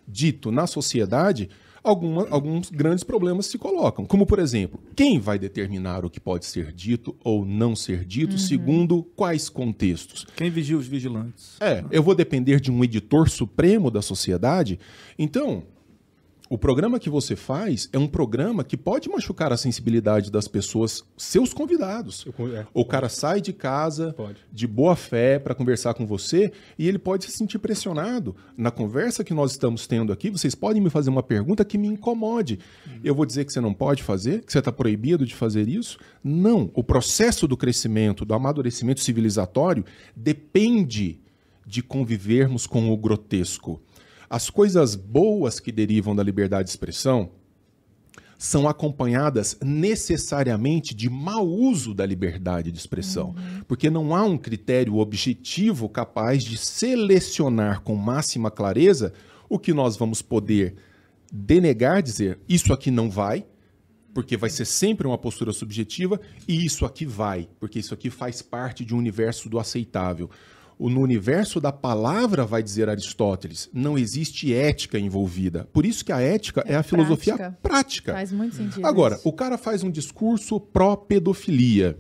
dito 0.08 0.52
na 0.52 0.68
sociedade, 0.68 1.50
alguma- 1.86 2.28
alguns 2.30 2.70
grandes 2.70 3.04
problemas 3.04 3.46
se 3.46 3.58
colocam. 3.58 4.06
Como, 4.06 4.26
por 4.26 4.40
exemplo, 4.40 4.80
quem 4.96 5.20
vai 5.20 5.38
determinar 5.40 6.04
o 6.04 6.10
que 6.10 6.20
pode 6.20 6.46
ser 6.46 6.72
dito 6.74 7.16
ou 7.24 7.46
não 7.46 7.76
ser 7.76 8.04
dito, 8.06 8.38
segundo 8.38 9.04
quais 9.16 9.48
contextos? 9.50 10.26
Quem 10.36 10.50
vigia 10.50 10.78
os 10.78 10.88
vigilantes? 10.88 11.56
É, 11.60 11.84
eu 11.92 12.02
vou 12.04 12.16
depender 12.16 12.60
de 12.60 12.72
um 12.72 12.84
editor 12.84 13.30
supremo 13.30 13.90
da 13.92 14.02
sociedade. 14.02 14.80
Então, 15.18 15.64
O 16.56 16.58
programa 16.58 17.02
que 17.02 17.10
você 17.10 17.36
faz 17.36 17.90
é 17.92 18.00
um 18.00 18.08
programa 18.08 18.64
que 18.64 18.78
pode 18.78 19.10
machucar 19.10 19.52
a 19.52 19.58
sensibilidade 19.58 20.32
das 20.32 20.48
pessoas, 20.48 21.04
seus 21.18 21.54
convidados. 21.54 22.26
é, 22.56 22.66
o 22.74 22.86
cara 22.86 23.10
sai 23.10 23.42
de 23.42 23.52
casa 23.52 24.14
Pode. 24.14 24.38
de 24.54 24.66
boa 24.66 24.96
fé 24.96 25.38
para 25.38 25.54
conversar 25.54 25.94
com 25.96 26.08
você 26.08 26.54
e 26.80 26.88
ele 26.88 26.98
pode 26.98 27.26
se 27.26 27.32
sentir 27.32 27.60
pressionado. 27.60 28.34
Na 28.56 28.72
conversa 28.72 29.22
que 29.22 29.34
nós 29.34 29.52
estamos 29.52 29.86
tendo 29.86 30.14
aqui, 30.14 30.30
vocês 30.30 30.56
podem 30.56 30.82
me 30.82 30.90
fazer 30.90 31.10
uma 31.10 31.22
pergunta 31.22 31.66
que 31.66 31.78
me 31.78 31.90
incomode. 31.90 32.58
Eu 33.04 33.14
vou 33.14 33.26
dizer 33.26 33.44
que 33.44 33.52
você 33.52 33.60
não 33.60 33.74
pode 33.74 34.02
fazer, 34.02 34.42
que 34.46 34.50
você 34.54 34.60
está 34.60 34.72
proibido 34.72 35.26
de 35.26 35.36
fazer 35.36 35.68
isso? 35.68 36.00
Não. 36.24 36.72
O 36.74 36.82
processo 36.82 37.50
do 37.50 37.58
crescimento, 37.58 38.24
do 38.24 38.34
amadurecimento 38.34 39.02
civilizatório, 39.02 39.84
depende 40.16 41.20
de 41.68 41.84
convivermos 41.84 42.66
com 42.66 42.94
o 42.94 42.96
grotesco. 42.96 43.82
As 44.30 44.50
coisas 44.50 44.96
boas 44.96 45.60
que 45.60 45.72
derivam 45.72 46.16
da 46.16 46.24
liberdade 46.24 46.66
de 46.66 46.70
expressão 46.72 47.32
são 48.38 48.68
acompanhadas 48.68 49.58
necessariamente 49.64 50.94
de 50.94 51.10
mau 51.10 51.48
uso 51.48 51.94
da 51.94 52.06
liberdade 52.06 52.72
de 52.72 52.78
expressão, 52.78 53.34
porque 53.68 53.90
não 53.90 54.16
há 54.16 54.24
um 54.24 54.38
critério 54.38 54.98
objetivo 54.98 55.88
capaz 55.88 56.44
de 56.44 56.58
selecionar 56.58 57.82
com 57.82 57.96
máxima 57.96 58.52
clareza 58.52 59.14
o 59.50 59.58
que 59.58 59.74
nós 59.74 59.96
vamos 59.96 60.22
poder 60.22 60.76
denegar, 61.32 62.02
dizer 62.02 62.40
isso 62.48 62.74
aqui 62.74 62.92
não 62.92 63.10
vai, 63.10 63.46
porque 64.14 64.38
vai 64.38 64.50
ser 64.50 64.66
sempre 64.66 65.06
uma 65.06 65.18
postura 65.18 65.52
subjetiva, 65.52 66.20
e 66.48 66.66
isso 66.66 66.86
aqui 66.86 67.06
vai, 67.06 67.50
porque 67.60 67.80
isso 67.80 67.94
aqui 67.94 68.10
faz 68.10 68.42
parte 68.42 68.86
de 68.86 68.96
um 68.96 68.98
universo 68.98 69.50
do 69.50 69.60
aceitável. 69.60 70.30
No 70.78 71.02
universo 71.02 71.62
da 71.62 71.72
palavra, 71.72 72.46
vai 72.46 72.62
dizer 72.62 72.90
Aristóteles, 72.90 73.70
não 73.74 73.98
existe 73.98 74.54
ética 74.54 75.00
envolvida. 75.00 75.68
Por 75.72 75.86
isso 75.86 76.04
que 76.04 76.12
a 76.12 76.20
ética 76.20 76.64
é, 76.68 76.74
É 76.74 76.76
a 76.76 76.84
filosofia 76.84 77.36
prática. 77.36 77.58
prática. 77.62 78.14
Faz 78.14 78.32
muito 78.32 78.56
sentido. 78.56 78.86
Agora, 78.86 79.16
isso. 79.16 79.28
o 79.28 79.32
cara 79.32 79.58
faz 79.58 79.84
um 79.84 79.90
discurso 79.90 80.60
pró-pedofilia. 80.60 81.98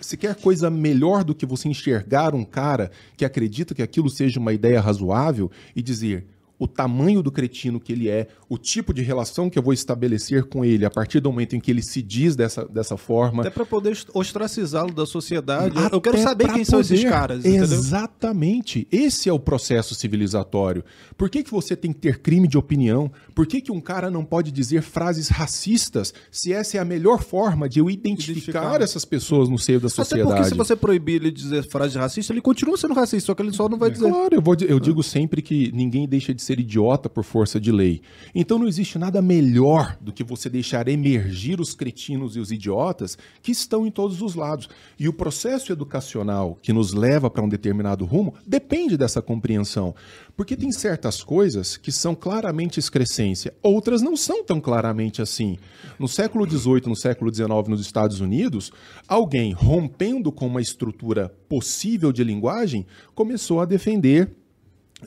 Se 0.00 0.16
quer 0.16 0.36
coisa 0.36 0.70
melhor 0.70 1.24
do 1.24 1.34
que 1.34 1.44
você 1.46 1.68
enxergar 1.68 2.34
um 2.34 2.44
cara 2.44 2.90
que 3.16 3.24
acredita 3.24 3.74
que 3.74 3.82
aquilo 3.82 4.08
seja 4.08 4.38
uma 4.38 4.52
ideia 4.52 4.80
razoável 4.80 5.50
e 5.74 5.82
dizer 5.82 6.26
o 6.58 6.66
tamanho 6.66 7.22
do 7.22 7.30
cretino 7.30 7.78
que 7.78 7.92
ele 7.92 8.08
é, 8.08 8.28
o 8.48 8.58
tipo 8.58 8.92
de 8.92 9.02
relação 9.02 9.48
que 9.48 9.58
eu 9.58 9.62
vou 9.62 9.72
estabelecer 9.72 10.44
com 10.44 10.64
ele 10.64 10.84
a 10.84 10.90
partir 10.90 11.20
do 11.20 11.30
momento 11.30 11.54
em 11.54 11.60
que 11.60 11.70
ele 11.70 11.82
se 11.82 12.02
diz 12.02 12.34
dessa, 12.34 12.64
dessa 12.66 12.96
forma. 12.96 13.42
Até 13.42 13.50
pra 13.50 13.64
poder 13.64 13.96
ostracizá-lo 14.12 14.92
da 14.92 15.06
sociedade. 15.06 15.78
Até 15.78 15.94
eu 15.94 16.00
quero 16.00 16.18
saber 16.18 16.52
quem 16.52 16.64
são 16.64 16.80
esses 16.80 16.98
poder. 16.98 17.10
caras, 17.10 17.38
entendeu? 17.44 17.62
Exatamente. 17.62 18.88
Esse 18.90 19.28
é 19.28 19.32
o 19.32 19.38
processo 19.38 19.94
civilizatório. 19.94 20.84
Por 21.16 21.30
que, 21.30 21.42
que 21.42 21.50
você 21.50 21.76
tem 21.76 21.92
que 21.92 22.00
ter 22.00 22.18
crime 22.20 22.48
de 22.48 22.58
opinião? 22.58 23.10
Por 23.38 23.46
que, 23.46 23.60
que 23.60 23.70
um 23.70 23.80
cara 23.80 24.10
não 24.10 24.24
pode 24.24 24.50
dizer 24.50 24.82
frases 24.82 25.28
racistas 25.28 26.12
se 26.28 26.52
essa 26.52 26.76
é 26.76 26.80
a 26.80 26.84
melhor 26.84 27.22
forma 27.22 27.68
de 27.68 27.78
eu 27.78 27.88
identificar, 27.88 28.32
Identificar. 28.32 28.82
essas 28.82 29.04
pessoas 29.04 29.48
no 29.48 29.56
seio 29.56 29.78
da 29.78 29.86
Até 29.86 29.94
sociedade? 29.94 30.28
porque 30.34 30.48
se 30.48 30.56
você 30.56 30.74
proibir 30.74 31.20
ele 31.20 31.30
de 31.30 31.42
dizer 31.42 31.62
frase 31.62 31.96
racista, 31.96 32.32
ele 32.32 32.40
continua 32.40 32.76
sendo 32.76 32.94
racista, 32.94 33.26
só 33.26 33.34
que 33.36 33.42
ele 33.42 33.52
só 33.52 33.68
não 33.68 33.78
vai 33.78 33.92
dizer. 33.92 34.08
Claro, 34.10 34.34
eu, 34.34 34.42
vou 34.42 34.56
eu 34.58 34.80
digo 34.80 35.04
sempre 35.04 35.40
que 35.40 35.70
ninguém 35.70 36.08
deixa 36.08 36.34
de 36.34 36.42
ser 36.42 36.58
idiota 36.58 37.08
por 37.08 37.22
força 37.22 37.60
de 37.60 37.70
lei. 37.70 38.02
Então 38.34 38.58
não 38.58 38.66
existe 38.66 38.98
nada 38.98 39.22
melhor 39.22 39.96
do 40.00 40.12
que 40.12 40.24
você 40.24 40.50
deixar 40.50 40.88
emergir 40.88 41.60
os 41.60 41.76
cretinos 41.76 42.34
e 42.34 42.40
os 42.40 42.50
idiotas 42.50 43.16
que 43.40 43.52
estão 43.52 43.86
em 43.86 43.90
todos 43.92 44.20
os 44.20 44.34
lados. 44.34 44.68
E 44.98 45.08
o 45.08 45.12
processo 45.12 45.70
educacional 45.70 46.58
que 46.60 46.72
nos 46.72 46.92
leva 46.92 47.30
para 47.30 47.44
um 47.44 47.48
determinado 47.48 48.04
rumo 48.04 48.34
depende 48.44 48.96
dessa 48.96 49.22
compreensão. 49.22 49.94
Porque 50.38 50.56
tem 50.56 50.70
certas 50.70 51.20
coisas 51.20 51.76
que 51.76 51.90
são 51.90 52.14
claramente 52.14 52.78
excrescência, 52.78 53.52
outras 53.60 54.00
não 54.00 54.16
são 54.16 54.44
tão 54.44 54.60
claramente 54.60 55.20
assim. 55.20 55.58
No 55.98 56.06
século 56.06 56.48
XVIII, 56.48 56.82
no 56.86 56.94
século 56.94 57.34
XIX, 57.34 57.48
nos 57.66 57.80
Estados 57.80 58.20
Unidos, 58.20 58.70
alguém 59.08 59.52
rompendo 59.52 60.30
com 60.30 60.46
uma 60.46 60.60
estrutura 60.60 61.28
possível 61.48 62.12
de 62.12 62.22
linguagem 62.22 62.86
começou 63.16 63.60
a 63.60 63.64
defender 63.64 64.30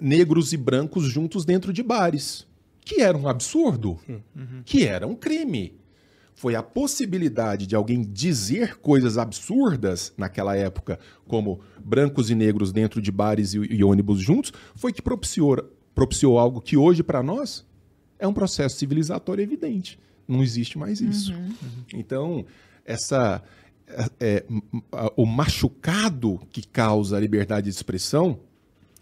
negros 0.01 0.51
e 0.51 0.57
brancos 0.57 1.05
juntos 1.05 1.45
dentro 1.45 1.71
de 1.71 1.81
bares, 1.81 2.45
que 2.81 3.01
era 3.01 3.17
um 3.17 3.25
absurdo, 3.25 3.97
que 4.65 4.85
era 4.85 5.07
um 5.07 5.15
crime. 5.15 5.79
Foi 6.33 6.55
a 6.55 6.63
possibilidade 6.63 7.67
de 7.67 7.75
alguém 7.75 8.01
dizer 8.01 8.77
coisas 8.77 9.17
absurdas 9.17 10.13
naquela 10.17 10.55
época, 10.55 10.99
como 11.27 11.59
brancos 11.83 12.29
e 12.29 12.35
negros 12.35 12.71
dentro 12.71 13.01
de 13.01 13.11
bares 13.11 13.53
e, 13.53 13.59
e 13.59 13.83
ônibus 13.83 14.19
juntos, 14.19 14.51
foi 14.75 14.91
que 14.91 15.01
propiciou, 15.01 15.57
propiciou 15.93 16.39
algo 16.39 16.61
que 16.61 16.75
hoje, 16.75 17.03
para 17.03 17.21
nós, 17.21 17.65
é 18.17 18.27
um 18.27 18.33
processo 18.33 18.77
civilizatório 18.77 19.41
evidente. 19.41 19.99
Não 20.27 20.41
existe 20.41 20.77
mais 20.77 21.01
isso. 21.01 21.33
Então, 21.93 22.45
essa, 22.85 23.43
é, 23.87 24.11
é, 24.19 24.45
o 25.15 25.25
machucado 25.25 26.39
que 26.51 26.65
causa 26.65 27.17
a 27.17 27.19
liberdade 27.19 27.65
de 27.65 27.75
expressão 27.75 28.39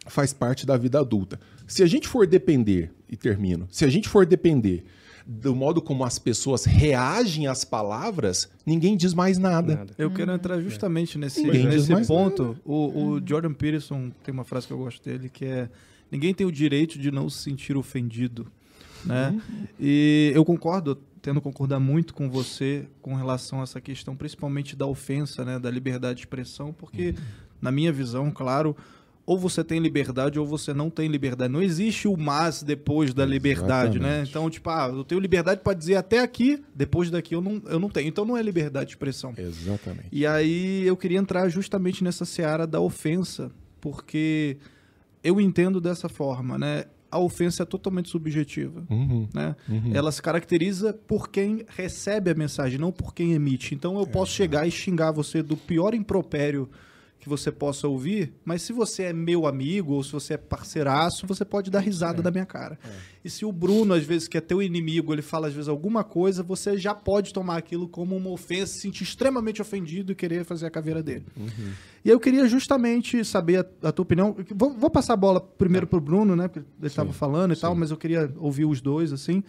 faz 0.07 0.33
parte 0.33 0.65
da 0.65 0.75
vida 0.75 0.99
adulta. 0.99 1.39
Se 1.67 1.83
a 1.83 1.85
gente 1.85 2.07
for 2.07 2.25
depender, 2.25 2.91
e 3.07 3.15
termino, 3.15 3.67
se 3.69 3.85
a 3.85 3.89
gente 3.89 4.09
for 4.09 4.25
depender 4.25 4.83
do 5.31 5.55
modo 5.55 5.79
como 5.79 6.03
as 6.03 6.17
pessoas 6.17 6.65
reagem 6.65 7.45
às 7.45 7.63
palavras, 7.63 8.49
ninguém 8.65 8.97
diz 8.97 9.13
mais 9.13 9.37
nada. 9.37 9.75
Nada. 9.75 9.93
Eu 9.95 10.09
quero 10.09 10.31
entrar 10.31 10.59
justamente 10.59 11.19
nesse, 11.19 11.43
Ninguém 11.43 11.69
diz 11.69 11.87
nesse 11.87 11.91
mais 11.91 12.07
ponto. 12.07 12.57
O, 12.65 13.11
o 13.11 13.21
Jordan 13.23 13.53
Peterson 13.53 14.09
tem 14.23 14.33
uma 14.33 14.43
frase 14.43 14.65
que 14.65 14.73
eu 14.73 14.79
gosto 14.79 15.03
dele 15.03 15.29
que 15.29 15.45
é: 15.45 15.69
ninguém 16.11 16.33
tem 16.33 16.47
o 16.47 16.51
direito 16.51 16.97
de 16.97 17.11
não 17.11 17.29
se 17.29 17.43
sentir 17.43 17.77
ofendido, 17.77 18.47
né? 19.05 19.39
E 19.79 20.31
eu 20.33 20.43
concordo, 20.43 20.95
tendo 21.21 21.39
concordar 21.39 21.79
muito 21.79 22.11
com 22.15 22.27
você 22.27 22.87
com 22.99 23.13
relação 23.13 23.59
a 23.59 23.63
essa 23.63 23.79
questão, 23.79 24.15
principalmente 24.15 24.75
da 24.75 24.87
ofensa, 24.87 25.45
né, 25.45 25.59
da 25.59 25.69
liberdade 25.69 26.15
de 26.15 26.21
expressão, 26.21 26.73
porque 26.73 27.13
na 27.61 27.71
minha 27.71 27.91
visão, 27.91 28.31
claro, 28.31 28.75
ou 29.29 29.37
você 29.37 29.63
tem 29.63 29.77
liberdade 29.79 30.39
ou 30.39 30.45
você 30.47 30.73
não 30.73 30.89
tem 30.89 31.07
liberdade. 31.07 31.53
Não 31.53 31.61
existe 31.61 32.07
o 32.07 32.17
mas 32.17 32.63
depois 32.63 33.13
da 33.13 33.23
liberdade, 33.23 33.99
né? 33.99 34.07
Exatamente. 34.07 34.29
Então, 34.31 34.49
tipo, 34.49 34.67
ah, 34.71 34.89
eu 34.91 35.03
tenho 35.03 35.21
liberdade 35.21 35.61
para 35.63 35.77
dizer 35.77 35.97
até 35.97 36.17
aqui, 36.17 36.59
depois 36.73 37.11
daqui 37.11 37.35
eu 37.35 37.41
não, 37.41 37.61
eu 37.67 37.79
não 37.79 37.89
tenho. 37.89 38.07
Então 38.07 38.25
não 38.25 38.35
é 38.35 38.41
liberdade 38.41 38.87
de 38.87 38.93
expressão. 38.93 39.31
Exatamente. 39.37 40.07
E 40.11 40.25
aí 40.25 40.81
eu 40.83 40.97
queria 40.97 41.19
entrar 41.19 41.47
justamente 41.47 42.03
nessa 42.03 42.25
seara 42.25 42.65
da 42.65 42.81
ofensa, 42.81 43.51
porque 43.79 44.57
eu 45.23 45.39
entendo 45.39 45.79
dessa 45.79 46.09
forma, 46.09 46.57
né? 46.57 46.85
A 47.11 47.19
ofensa 47.19 47.61
é 47.61 47.65
totalmente 47.67 48.09
subjetiva, 48.09 48.83
Uhum, 48.89 49.27
né? 49.31 49.55
uhum. 49.69 49.91
Ela 49.93 50.11
se 50.11 50.23
caracteriza 50.23 50.91
por 51.07 51.29
quem 51.29 51.65
recebe 51.67 52.31
a 52.31 52.33
mensagem, 52.33 52.79
não 52.79 52.91
por 52.91 53.13
quem 53.13 53.33
emite. 53.33 53.75
Então 53.75 53.99
eu 53.99 54.07
posso 54.07 54.31
chegar 54.31 54.67
e 54.67 54.71
xingar 54.71 55.11
você 55.11 55.43
do 55.43 55.55
pior 55.55 55.93
impropério 55.93 56.67
que 57.29 57.41
você 57.41 57.51
possa 57.51 57.87
ouvir, 57.87 58.33
mas 58.43 58.63
se 58.63 58.73
você 58.73 59.03
é 59.03 59.13
meu 59.13 59.45
amigo 59.45 59.93
ou 59.93 60.03
se 60.03 60.11
você 60.11 60.33
é 60.33 60.37
parceiraço, 60.37 61.27
você 61.27 61.45
pode 61.45 61.69
dar 61.69 61.79
risada 61.79 62.21
da 62.23 62.31
minha 62.31 62.45
cara. 62.45 62.79
E 63.23 63.29
se 63.29 63.45
o 63.45 63.51
Bruno, 63.51 63.93
às 63.93 64.03
vezes, 64.03 64.27
que 64.27 64.37
é 64.37 64.41
teu 64.41 64.61
inimigo, 64.61 65.13
ele 65.13 65.21
fala 65.21 65.47
às 65.47 65.53
vezes 65.53 65.67
alguma 65.67 66.03
coisa, 66.03 66.41
você 66.41 66.77
já 66.77 66.95
pode 66.95 67.33
tomar 67.33 67.57
aquilo 67.57 67.87
como 67.87 68.15
uma 68.15 68.29
ofensa, 68.31 68.73
se 68.73 68.81
sentir 68.81 69.03
extremamente 69.03 69.61
ofendido 69.61 70.11
e 70.11 70.15
querer 70.15 70.43
fazer 70.43 70.65
a 70.65 70.71
caveira 70.71 71.03
dele. 71.03 71.25
E 72.03 72.09
aí 72.09 72.15
eu 72.15 72.19
queria 72.19 72.47
justamente 72.47 73.23
saber 73.23 73.65
a, 73.83 73.89
a 73.89 73.91
tua 73.91 74.03
opinião. 74.03 74.35
Vou, 74.55 74.73
vou 74.73 74.89
passar 74.89 75.13
a 75.13 75.17
bola 75.17 75.39
primeiro 75.39 75.85
pro 75.85 75.99
Bruno, 75.99 76.35
né? 76.35 76.47
Porque 76.47 76.59
ele 76.79 76.87
estava 76.87 77.13
falando 77.13 77.53
e 77.53 77.57
tal, 77.57 77.75
mas 77.75 77.91
eu 77.91 77.97
queria 77.97 78.33
ouvir 78.37 78.65
os 78.65 78.81
dois, 78.81 79.13
assim. 79.13 79.43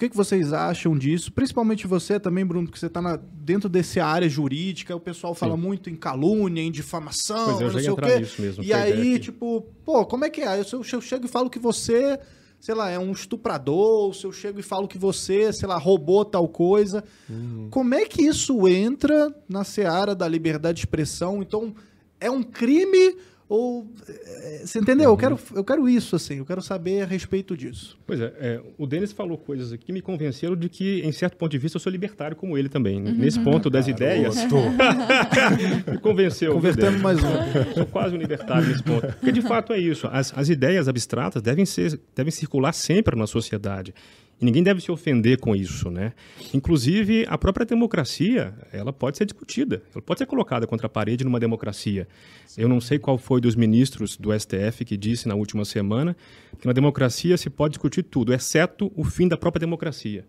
O 0.00 0.02
que, 0.02 0.08
que 0.08 0.16
vocês 0.16 0.50
acham 0.50 0.96
disso? 0.96 1.30
Principalmente 1.30 1.86
você 1.86 2.18
também, 2.18 2.42
Bruno, 2.42 2.66
porque 2.66 2.80
você 2.80 2.86
está 2.86 3.20
dentro 3.34 3.68
dessa 3.68 4.02
área 4.02 4.30
jurídica, 4.30 4.96
o 4.96 5.00
pessoal 5.00 5.34
fala 5.34 5.58
muito 5.58 5.90
em 5.90 5.94
calúnia, 5.94 6.62
em 6.62 6.72
difamação, 6.72 7.58
Pois 7.58 7.60
é, 7.60 7.64
eu 7.64 7.70
não 7.70 7.80
sei 7.80 7.90
o 7.90 7.96
quê. 7.96 8.18
nisso 8.18 8.40
mesmo, 8.40 8.64
E 8.64 8.72
aí, 8.72 9.18
tipo, 9.18 9.60
pô, 9.84 10.06
como 10.06 10.24
é 10.24 10.30
que 10.30 10.40
é? 10.40 10.58
Eu, 10.58 10.64
se 10.64 10.74
eu, 10.74 10.82
se 10.82 10.94
eu 10.94 11.02
chego 11.02 11.26
e 11.26 11.28
falo 11.28 11.50
que 11.50 11.58
você, 11.58 12.18
sei 12.58 12.74
lá, 12.74 12.88
é 12.88 12.98
um 12.98 13.12
estuprador, 13.12 14.06
ou 14.06 14.14
se 14.14 14.24
eu 14.24 14.32
chego 14.32 14.58
e 14.58 14.62
falo 14.62 14.88
que 14.88 14.96
você, 14.96 15.52
sei 15.52 15.68
lá, 15.68 15.76
roubou 15.76 16.24
tal 16.24 16.48
coisa. 16.48 17.04
Uhum. 17.28 17.68
Como 17.70 17.94
é 17.94 18.06
que 18.06 18.22
isso 18.22 18.66
entra 18.66 19.30
na 19.46 19.64
seara 19.64 20.14
da 20.14 20.26
liberdade 20.26 20.76
de 20.76 20.80
expressão? 20.80 21.42
Então, 21.42 21.74
é 22.18 22.30
um 22.30 22.42
crime 22.42 23.16
ou... 23.50 23.86
é, 24.08 24.62
Você 24.64 24.78
entendeu? 24.78 25.04
Eu, 25.06 25.10
Uhum. 25.10 25.16
quero, 25.16 25.38
eu 25.56 25.64
quero 25.64 25.88
isso, 25.88 26.14
assim, 26.16 26.38
eu 26.38 26.46
quero 26.46 26.62
saber 26.62 27.02
a 27.02 27.06
respeito 27.06 27.56
disso. 27.56 27.98
Pois 28.06 28.20
é, 28.20 28.32
é, 28.38 28.60
o 28.78 28.86
Denis 28.86 29.12
falou 29.12 29.36
coisas 29.36 29.72
aqui 29.72 29.86
que 29.86 29.92
me 29.92 30.00
convenceram 30.00 30.54
de 30.56 30.68
que, 30.68 31.00
em 31.00 31.10
certo 31.12 31.36
ponto 31.36 31.50
de 31.50 31.58
vista, 31.58 31.76
eu 31.76 31.80
sou 31.80 31.90
libertário 31.90 32.36
como 32.36 32.56
ele 32.56 32.68
também. 32.68 33.00
Nesse 33.00 33.40
ponto 33.40 33.68
das 33.68 33.88
ideias, 33.88 34.36
me 35.90 35.98
convenceu. 35.98 36.58
Denis? 36.60 37.00
mais 37.02 37.18
um. 37.18 37.74
Sou 37.74 37.86
quase 37.86 38.14
um 38.14 38.18
libertário 38.18 38.68
nesse 38.68 38.82
ponto. 38.82 39.06
Porque, 39.14 39.32
de 39.32 39.42
fato, 39.42 39.72
é 39.72 39.78
isso. 39.78 40.06
As, 40.10 40.32
as 40.36 40.48
ideias 40.48 40.88
abstratas 40.88 41.42
devem, 41.42 41.66
ser, 41.66 41.98
devem 42.14 42.30
circular 42.30 42.72
sempre 42.72 43.18
na 43.18 43.26
sociedade. 43.26 43.94
E 44.40 44.44
ninguém 44.44 44.62
deve 44.62 44.80
se 44.80 44.90
ofender 44.90 45.38
com 45.38 45.54
isso, 45.54 45.90
né? 45.90 46.12
Inclusive, 46.54 47.26
a 47.28 47.36
própria 47.36 47.66
democracia, 47.66 48.54
ela 48.72 48.92
pode 48.92 49.18
ser 49.18 49.26
discutida, 49.26 49.82
ela 49.94 50.00
pode 50.00 50.18
ser 50.18 50.26
colocada 50.26 50.66
contra 50.66 50.86
a 50.86 50.90
parede 50.90 51.24
numa 51.24 51.38
democracia. 51.38 52.08
Eu 52.56 52.68
não 52.68 52.80
sei 52.80 52.98
qual 52.98 53.18
foi 53.18 53.40
dos 53.40 53.54
ministros 53.54 54.16
do 54.16 54.32
STF 54.38 54.84
que 54.84 54.96
disse 54.96 55.28
na 55.28 55.34
última 55.34 55.64
semana 55.64 56.16
que 56.58 56.66
na 56.66 56.72
democracia 56.72 57.36
se 57.36 57.50
pode 57.50 57.72
discutir 57.72 58.02
tudo, 58.02 58.32
exceto 58.32 58.90
o 58.96 59.04
fim 59.04 59.28
da 59.28 59.36
própria 59.36 59.60
democracia. 59.60 60.24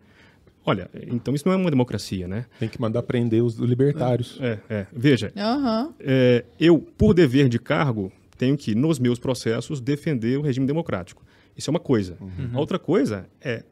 Olha, 0.64 0.90
então 1.08 1.34
isso 1.34 1.48
não 1.48 1.54
é 1.54 1.58
uma 1.58 1.72
democracia, 1.72 2.28
né? 2.28 2.46
Tem 2.60 2.70
que 2.70 2.80
mandar 2.80 3.02
prender 3.04 3.44
os 3.44 3.56
libertários. 3.56 4.38
É, 4.40 4.60
é. 4.70 4.88
Veja, 4.94 5.32
Aham. 5.36 5.94
é, 6.00 6.46
eu, 6.60 6.78
por 6.78 7.14
dever 7.14 7.50
de 7.50 7.58
cargo, 7.58 8.12
tenho 8.38 8.56
que, 8.56 8.76
nos 8.76 9.00
meus 9.00 9.18
processos, 9.18 9.82
defender 9.82 10.38
o 10.38 10.42
regime 10.42 10.68
democrático. 10.68 11.24
Isso 11.58 11.70
é 11.70 11.72
uma 11.72 11.80
coisa. 11.80 12.18
A 12.54 12.60
outra 12.60 12.80
coisa 12.80 13.28
é 13.42 13.64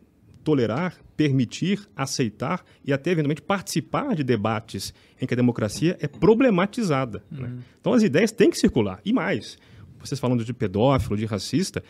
tolerar, 0.49 0.95
permitir, 1.15 1.87
aceitar 1.95 2.63
e 2.83 2.91
até, 2.91 3.11
eventualmente, 3.11 3.41
participar 3.41 4.15
de 4.15 4.23
debates 4.23 4.93
em 5.21 5.27
que 5.27 5.33
a 5.33 5.37
democracia 5.37 5.95
é 6.01 6.07
problematizada. 6.07 7.23
né? 7.31 7.59
Então, 7.79 7.93
as 7.93 8.01
ideias 8.03 8.31
têm 8.31 8.49
que 8.49 8.57
circular. 8.57 8.99
E 9.05 9.13
mais, 9.13 9.57
vocês 9.99 10.19
falando 10.19 10.43
de 10.43 10.53
pedófilo, 10.53 11.15
de 11.17 11.25
racista, 11.25 11.83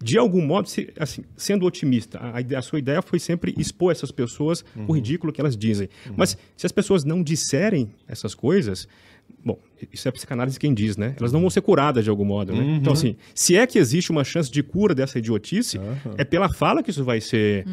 de 0.00 0.16
algum 0.16 0.40
modo, 0.46 0.68
se- 0.68 0.92
assim, 0.98 1.22
sendo 1.36 1.66
otimista, 1.66 2.18
a, 2.20 2.58
a 2.58 2.62
sua 2.62 2.78
ideia 2.78 3.02
foi 3.02 3.18
sempre 3.18 3.52
expor 3.58 3.90
essas 3.92 4.10
pessoas 4.12 4.64
o 4.86 4.92
ridículo 4.92 5.32
que 5.32 5.40
elas 5.40 5.56
dizem. 5.56 5.88
Mas 6.16 6.38
se 6.56 6.64
as 6.66 6.72
pessoas 6.72 7.04
não 7.04 7.22
disserem 7.22 7.90
essas 8.06 8.34
coisas, 8.34 8.86
bom, 9.44 9.58
isso 9.92 10.06
é 10.06 10.10
a 10.10 10.12
psicanálise 10.12 10.58
quem 10.58 10.74
diz, 10.74 10.96
né? 10.96 11.14
Elas 11.18 11.32
não 11.32 11.40
vão 11.40 11.50
ser 11.50 11.60
curadas 11.60 12.04
de 12.04 12.10
algum 12.10 12.24
modo, 12.24 12.52
né? 12.52 12.76
Então, 12.80 12.92
assim, 12.92 13.16
se 13.34 13.56
é 13.56 13.66
que 13.66 13.78
existe 13.78 14.10
uma 14.10 14.24
chance 14.24 14.50
de 14.50 14.62
cura 14.62 14.94
dessa 14.94 15.18
idiotice, 15.18 15.80
é 16.16 16.24
pela 16.24 16.52
fala 16.52 16.82
que 16.82 16.90
isso 16.90 17.04
vai 17.04 17.20
ser, 17.20 17.64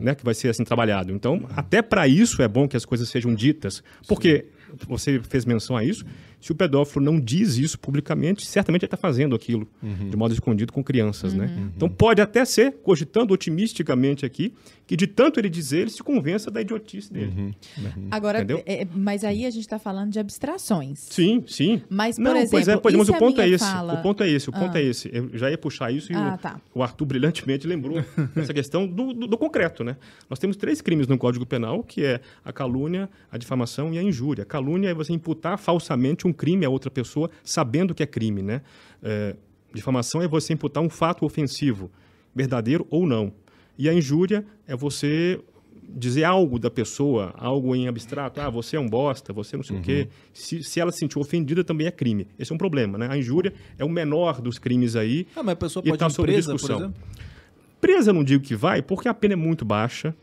né, 0.00 0.14
que 0.14 0.24
vai 0.24 0.34
ser 0.34 0.48
assim 0.48 0.64
trabalhado. 0.64 1.12
Então, 1.12 1.46
até 1.54 1.80
para 1.82 2.06
isso 2.08 2.42
é 2.42 2.48
bom 2.48 2.68
que 2.68 2.76
as 2.76 2.84
coisas 2.84 3.08
sejam 3.08 3.34
ditas, 3.34 3.82
porque 4.08 4.46
você 4.88 5.20
fez 5.20 5.44
menção 5.44 5.76
a 5.76 5.84
isso. 5.84 6.04
Se 6.46 6.52
o 6.52 6.54
pedófilo 6.54 7.04
não 7.04 7.18
diz 7.18 7.56
isso 7.56 7.76
publicamente, 7.76 8.46
certamente 8.46 8.82
ele 8.82 8.86
está 8.86 8.96
fazendo 8.96 9.34
aquilo 9.34 9.66
de 9.82 10.16
modo 10.16 10.32
escondido 10.32 10.72
com 10.72 10.80
crianças, 10.84 11.34
né? 11.34 11.50
Então 11.76 11.88
pode 11.88 12.22
até 12.22 12.44
ser, 12.44 12.72
cogitando 12.84 13.34
otimisticamente 13.34 14.24
aqui, 14.24 14.54
que 14.86 14.96
de 14.96 15.08
tanto 15.08 15.40
ele 15.40 15.48
dizer, 15.48 15.78
ele 15.80 15.90
se 15.90 16.00
convença 16.04 16.48
da 16.48 16.60
idiotice 16.60 17.12
dele. 17.12 17.56
Agora, 18.12 18.38
Entendeu? 18.38 18.62
é- 18.64 18.82
é- 18.82 18.86
mas 18.94 19.24
aí 19.24 19.44
a 19.44 19.50
gente 19.50 19.62
está 19.62 19.76
falando 19.78 20.12
de 20.12 20.20
abstrações. 20.20 21.00
Sim, 21.10 21.42
sim. 21.48 21.82
Mas, 21.88 22.14
por 22.14 22.22
não, 22.22 22.36
exemplo, 22.36 22.50
pois 22.52 22.68
é, 22.68 22.76
pois 22.76 22.94
é, 22.94 22.98
mas 22.98 23.08
o 23.08 23.14
ponto 23.14 23.40
é 23.40 23.48
esse. 23.48 23.64
fala- 23.64 23.94
O 23.94 24.02
ponto 24.02 24.22
é 24.22 24.30
esse, 24.30 24.48
o 24.48 24.52
ponto 24.52 24.76
Ah. 24.76 24.80
é 24.80 24.84
esse. 24.84 25.10
Eu 25.12 25.30
já 25.36 25.50
ia 25.50 25.58
puxar 25.58 25.90
isso 25.92 26.12
e 26.12 26.14
Ah, 26.14 26.36
o, 26.36 26.38
tá. 26.40 26.60
o 26.72 26.82
Arthur 26.84 27.04
brilhantemente 27.06 27.66
lembrou 27.66 27.96
essa 28.36 28.54
questão 28.54 28.86
do, 28.86 29.12
do- 29.12 29.26
do 29.26 29.36
concreto, 29.36 29.82
né? 29.82 29.96
Nós 30.30 30.38
temos 30.38 30.56
três 30.56 30.80
crimes 30.80 31.08
no 31.08 31.18
Código 31.18 31.44
Penal, 31.44 31.82
que 31.82 32.04
é 32.04 32.20
a 32.44 32.52
calúnia, 32.52 33.08
a 33.32 33.36
difamação 33.36 33.92
e 33.92 33.98
a 33.98 34.02
injúria. 34.02 34.42
A 34.42 34.46
calúnia 34.46 34.90
é 34.90 34.94
você 34.94 35.12
imputar 35.12 35.58
falsamente 35.58 36.24
um 36.28 36.32
crime 36.36 36.64
a 36.64 36.70
outra 36.70 36.90
pessoa, 36.90 37.30
sabendo 37.42 37.94
que 37.94 38.02
é 38.02 38.06
crime, 38.06 38.42
né? 38.42 38.62
É, 39.02 39.34
difamação 39.74 40.22
é 40.22 40.28
você 40.28 40.52
imputar 40.52 40.82
um 40.82 40.90
fato 40.90 41.24
ofensivo, 41.24 41.90
verdadeiro 42.34 42.86
ou 42.90 43.06
não. 43.06 43.32
E 43.78 43.88
a 43.88 43.94
injúria 43.94 44.44
é 44.66 44.76
você 44.76 45.40
dizer 45.88 46.24
algo 46.24 46.58
da 46.58 46.70
pessoa, 46.70 47.32
algo 47.36 47.74
em 47.74 47.86
abstrato, 47.86 48.40
ah, 48.40 48.50
você 48.50 48.76
é 48.76 48.80
um 48.80 48.88
bosta, 48.88 49.32
você 49.32 49.56
não 49.56 49.62
sei 49.62 49.78
o 49.78 49.80
quê. 49.80 50.08
Se, 50.32 50.62
se 50.62 50.80
ela 50.80 50.90
se 50.90 50.98
sentiu 50.98 51.20
ofendida, 51.20 51.62
também 51.62 51.86
é 51.86 51.90
crime. 51.90 52.26
Esse 52.38 52.52
é 52.52 52.54
um 52.54 52.58
problema, 52.58 52.98
né? 52.98 53.08
A 53.10 53.16
injúria 53.16 53.52
é 53.78 53.84
o 53.84 53.88
menor 53.88 54.40
dos 54.40 54.58
crimes 54.58 54.96
aí. 54.96 55.26
Ah, 55.36 55.42
mas 55.42 55.52
a 55.52 55.56
pessoa 55.56 55.82
pode 55.82 55.98
tá 55.98 56.06
ir 56.06 56.14
presa, 56.14 56.56
por 56.56 56.70
exemplo? 56.70 56.94
Presa 57.80 58.10
eu 58.10 58.14
não 58.14 58.24
digo 58.24 58.42
que 58.42 58.56
vai, 58.56 58.82
porque 58.82 59.08
a 59.08 59.14
pena 59.14 59.34
é 59.34 59.36
muito 59.36 59.64
baixa. 59.64 60.14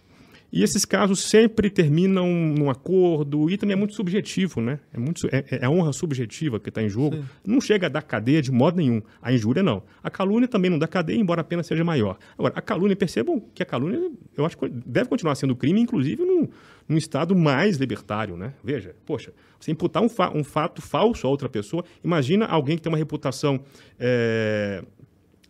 E 0.55 0.61
esses 0.61 0.85
casos 0.85 1.19
sempre 1.23 1.67
terminam 1.67 2.27
num 2.31 2.69
acordo 2.69 3.49
e 3.49 3.57
também 3.57 3.73
é 3.73 3.75
muito 3.75 3.95
subjetivo, 3.95 4.61
né? 4.61 4.79
É, 4.93 4.99
muito, 4.99 5.27
é, 5.31 5.43
é 5.49 5.65
a 5.65 5.69
honra 5.71 5.91
subjetiva 5.91 6.59
que 6.59 6.69
está 6.69 6.79
em 6.83 6.87
jogo. 6.87 7.25
Não 7.43 7.59
chega 7.59 7.87
a 7.87 7.89
dar 7.89 8.03
cadeia 8.03 8.39
de 8.39 8.51
modo 8.51 8.77
nenhum. 8.77 9.01
A 9.19 9.33
injúria, 9.33 9.63
não. 9.63 9.81
A 10.03 10.11
calúnia 10.11 10.47
também 10.47 10.69
não 10.69 10.77
dá 10.77 10.87
cadeia, 10.87 11.17
embora 11.17 11.41
a 11.41 11.43
pena 11.43 11.63
seja 11.63 11.83
maior. 11.83 12.19
Agora, 12.37 12.53
a 12.55 12.61
calúnia, 12.61 12.95
percebam 12.95 13.41
que 13.51 13.63
a 13.63 13.65
calúnia, 13.65 14.11
eu 14.37 14.45
acho 14.45 14.55
que 14.55 14.69
deve 14.69 15.09
continuar 15.09 15.33
sendo 15.33 15.55
crime, 15.55 15.81
inclusive 15.81 16.23
num, 16.23 16.47
num 16.87 16.97
estado 16.97 17.35
mais 17.35 17.77
libertário, 17.77 18.37
né? 18.37 18.53
Veja, 18.63 18.95
poxa, 19.07 19.33
você 19.59 19.71
imputar 19.71 20.03
um, 20.03 20.09
fa- 20.09 20.31
um 20.35 20.43
fato 20.43 20.83
falso 20.83 21.25
a 21.25 21.31
outra 21.31 21.49
pessoa, 21.49 21.83
imagina 22.03 22.45
alguém 22.45 22.75
que 22.75 22.83
tem 22.83 22.91
uma 22.91 22.97
reputação... 22.99 23.59
é, 23.99 24.83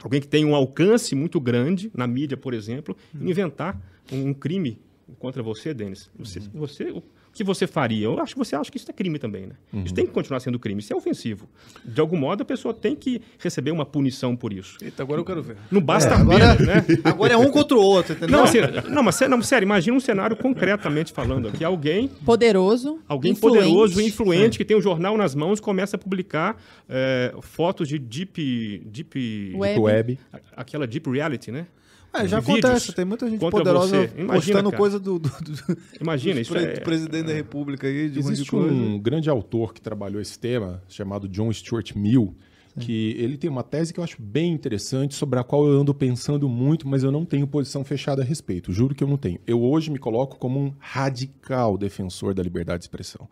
alguém 0.02 0.22
que 0.22 0.30
tem 0.30 0.46
um 0.46 0.56
alcance 0.56 1.14
muito 1.14 1.42
grande 1.42 1.92
na 1.94 2.08
mídia, 2.08 2.38
por 2.38 2.54
exemplo, 2.54 2.96
inventar 3.20 3.78
um, 4.10 4.30
um 4.30 4.34
crime 4.34 4.80
contra 5.20 5.42
você, 5.44 5.74
Denis. 5.74 6.10
Você, 6.18 6.40
você, 6.54 6.84
o 6.92 7.02
que 7.34 7.44
você 7.44 7.66
faria? 7.66 8.06
Eu 8.06 8.20
acho 8.20 8.34
que 8.34 8.40
você 8.40 8.56
acha 8.56 8.72
que 8.72 8.78
isso 8.78 8.90
é 8.90 8.94
crime 8.94 9.18
também, 9.18 9.48
né? 9.48 9.56
Isso 9.84 9.94
tem 9.94 10.06
que 10.06 10.12
continuar 10.12 10.40
sendo 10.40 10.60
crime. 10.60 10.80
Isso 10.80 10.94
é 10.94 10.96
ofensivo. 10.96 11.48
De 11.84 12.00
algum 12.00 12.16
modo, 12.18 12.42
a 12.44 12.46
pessoa 12.46 12.74
tem 12.74 12.96
que 12.96 13.22
receber 13.40 13.72
uma 13.72 13.86
punição 13.86 14.36
por 14.36 14.54
isso. 14.54 14.78
Eita, 14.82 15.02
agora 15.04 15.20
eu 15.20 15.26
quero 15.26 15.42
ver. 15.42 15.58
Não 15.72 15.82
basta 15.82 16.14
agora- 16.16 16.52
apenas, 16.54 16.68
né? 16.68 16.86
Agora 17.04 17.34
é 17.34 17.38
um 17.38 17.50
contra 17.52 17.76
o 17.78 17.82
outro, 17.82 18.14
entendeu? 18.14 18.38
Não, 18.38 18.44
assim, 18.46 18.60
não, 18.90 19.04
mas 19.04 19.20
não, 19.22 19.42
sério, 19.42 19.66
imagina 19.66 19.98
um 19.98 20.00
cenário 20.00 20.36
concretamente 20.38 21.12
falando 21.12 21.48
aqui. 21.48 21.64
Alguém 21.64 22.08
Poderoso. 22.08 23.00
Alguém 23.08 23.32
influente. 23.34 23.64
poderoso, 23.64 24.02
influente, 24.02 24.58
que 24.58 24.66
tem 24.66 24.78
um 24.78 24.82
jornal 24.82 25.18
nas 25.18 25.34
mãos, 25.36 25.60
começa 25.60 25.96
a 25.96 26.00
publicar 26.00 26.62
é, 26.88 27.34
fotos 27.42 27.88
de 27.88 27.98
deep, 27.98 28.84
deep 28.86 29.54
Web. 29.56 29.80
Web. 29.80 30.20
a- 30.32 30.40
aquela 30.58 30.86
deep 30.88 31.10
reality, 31.10 31.52
né? 31.52 31.66
É, 32.14 32.28
já 32.28 32.40
de 32.40 32.46
vídeos 32.46 32.66
acontece, 32.66 32.94
tem 32.94 33.06
muita 33.06 33.30
gente 33.30 33.40
poderosa 33.40 33.88
você. 33.88 34.14
Imagina, 34.16 34.34
postando 34.34 34.70
cara. 34.70 34.78
coisa 34.78 35.00
do, 35.00 35.18
do, 35.20 35.30
do, 35.30 35.78
Imagina, 36.00 36.36
do 36.36 36.42
isso 36.42 36.54
pre- 36.54 36.64
é... 36.64 36.74
do 36.74 36.82
presidente 36.82 37.26
da 37.26 37.34
república 37.34 37.88
aí, 37.88 38.10
de 38.10 38.20
um 38.20 38.22
monte 38.22 38.28
de 38.28 38.34
Existe 38.34 38.52
coisa. 38.52 38.72
um 38.72 39.00
grande 39.00 39.30
autor 39.30 39.74
que 39.74 39.82
trabalhou 39.82 40.22
esse 40.22 40.38
tema, 40.38 40.82
chamado 40.88 41.28
John 41.28 41.52
Stuart 41.52 41.96
Mill, 41.96 42.36
que 42.80 43.16
ele 43.20 43.38
tem 43.38 43.50
uma 43.50 43.62
tese 43.62 43.94
que 43.94 44.00
eu 44.00 44.04
acho 44.04 44.20
bem 44.20 44.52
interessante, 44.52 45.14
sobre 45.14 45.40
a 45.40 45.44
qual 45.44 45.68
eu 45.68 45.80
ando 45.80 45.94
pensando 45.94 46.50
muito, 46.50 46.88
mas 46.88 47.04
eu 47.04 47.12
não 47.12 47.24
tenho 47.24 47.46
posição 47.46 47.84
fechada 47.84 48.24
a 48.24 48.26
respeito. 48.26 48.72
Juro 48.74 48.96
que 48.96 49.04
eu 49.04 49.08
não 49.08 49.18
tenho. 49.18 49.40
Eu 49.46 49.62
hoje 49.62 49.92
me 49.92 50.00
coloco 50.00 50.38
como 50.38 50.60
um 50.60 50.74
radical 50.80 51.78
defensor 51.78 52.34
da 52.34 52.42
liberdade 52.42 52.80
de 52.80 52.86
expressão. 52.86 53.28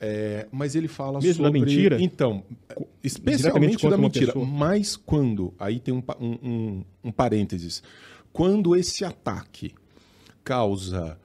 É, 0.00 0.46
mas 0.50 0.74
ele 0.74 0.88
fala 0.88 1.20
Mesmo 1.20 1.42
da 1.42 1.48
sobre... 1.48 1.60
mentira? 1.60 2.02
Então, 2.02 2.42
especialmente 3.02 3.88
da 3.88 3.96
mentira. 3.96 4.26
pessoa? 4.26 4.44
Mas 4.44 4.96
quando... 4.96 5.54
Aí 5.58 5.78
tem 5.80 5.94
um, 5.94 6.02
um, 6.20 6.84
um, 7.04 7.12
parênteses. 7.12 7.82
Quando 8.32 8.76
esse 8.76 9.04
ataque 9.04 9.72
causa 10.42 11.18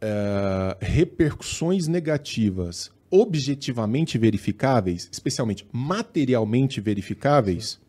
eh, 0.00 0.76
repercussões 0.80 1.86
negativas 1.86 2.90
objetivamente 3.10 4.18
verificáveis, 4.18 5.08
especialmente 5.10 5.66
materialmente 5.72 6.80
verificáveis, 6.80 7.80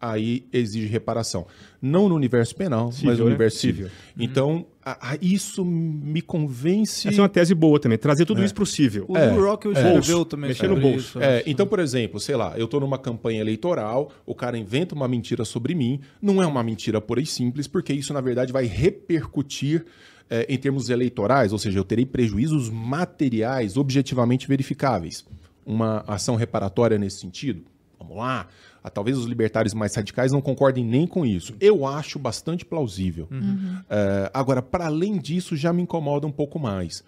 aí 0.00 0.46
exige 0.52 0.86
reparação. 0.86 1.46
Não 1.82 2.08
no 2.08 2.14
universo 2.14 2.54
penal, 2.56 2.90
Civil, 2.90 3.10
mas 3.10 3.18
no 3.18 3.24
né? 3.24 3.30
universo 3.30 3.58
Civil. 3.58 3.86
civil. 3.88 3.90
Então, 4.18 4.66
a- 4.84 5.12
a- 5.12 5.18
isso 5.20 5.64
me 5.64 6.22
convence. 6.22 7.06
Essa 7.08 7.18
é 7.18 7.22
uma 7.22 7.28
tese 7.28 7.54
boa 7.54 7.78
também, 7.78 7.98
trazer 7.98 8.24
tudo 8.24 8.42
isso 8.42 8.54
possível. 8.54 9.04
O 9.08 9.16
É, 9.16 9.30
Lou 9.30 9.44
Rockwell 9.50 9.74
é. 9.74 9.78
escreveu 9.78 10.02
Bolso, 10.16 10.24
também 10.24 10.48
mexer 10.48 10.68
no 10.68 10.80
bolso. 10.80 10.98
isso. 10.98 11.20
É, 11.20 11.42
então, 11.46 11.66
por 11.66 11.78
exemplo, 11.80 12.18
sei 12.18 12.34
lá, 12.36 12.54
eu 12.58 12.66
tô 12.66 12.80
numa 12.80 12.98
campanha 12.98 13.40
eleitoral, 13.40 14.10
o 14.24 14.34
cara 14.34 14.56
inventa 14.56 14.94
uma 14.94 15.06
mentira 15.06 15.44
sobre 15.44 15.74
mim, 15.74 16.00
não 16.20 16.42
é 16.42 16.46
uma 16.46 16.62
mentira 16.62 17.00
pura 17.00 17.20
e 17.20 17.26
simples, 17.26 17.66
porque 17.66 17.92
isso, 17.92 18.12
na 18.14 18.20
verdade, 18.20 18.52
vai 18.52 18.64
repercutir 18.64 19.84
eh, 20.32 20.46
em 20.48 20.56
termos 20.56 20.88
eleitorais, 20.90 21.52
ou 21.52 21.58
seja, 21.58 21.76
eu 21.78 21.82
terei 21.84 22.06
prejuízos 22.06 22.70
materiais 22.70 23.76
objetivamente 23.76 24.46
verificáveis. 24.46 25.24
Uma 25.66 26.04
ação 26.06 26.36
reparatória 26.36 26.96
nesse 26.98 27.18
sentido? 27.18 27.62
Vamos 27.98 28.16
lá. 28.16 28.46
Ah, 28.82 28.90
talvez 28.90 29.18
os 29.18 29.26
libertários 29.26 29.74
mais 29.74 29.94
radicais 29.94 30.32
não 30.32 30.40
concordem 30.40 30.84
nem 30.84 31.06
com 31.06 31.26
isso. 31.26 31.54
Eu 31.60 31.86
acho 31.86 32.18
bastante 32.18 32.64
plausível. 32.64 33.28
Eh, 33.90 34.30
agora, 34.32 34.62
para 34.62 34.86
além 34.86 35.18
disso, 35.18 35.56
já 35.56 35.72
me 35.72 35.82
incomoda 35.82 36.26
um 36.26 36.32
pouco 36.32 36.58
mais. 36.58 37.04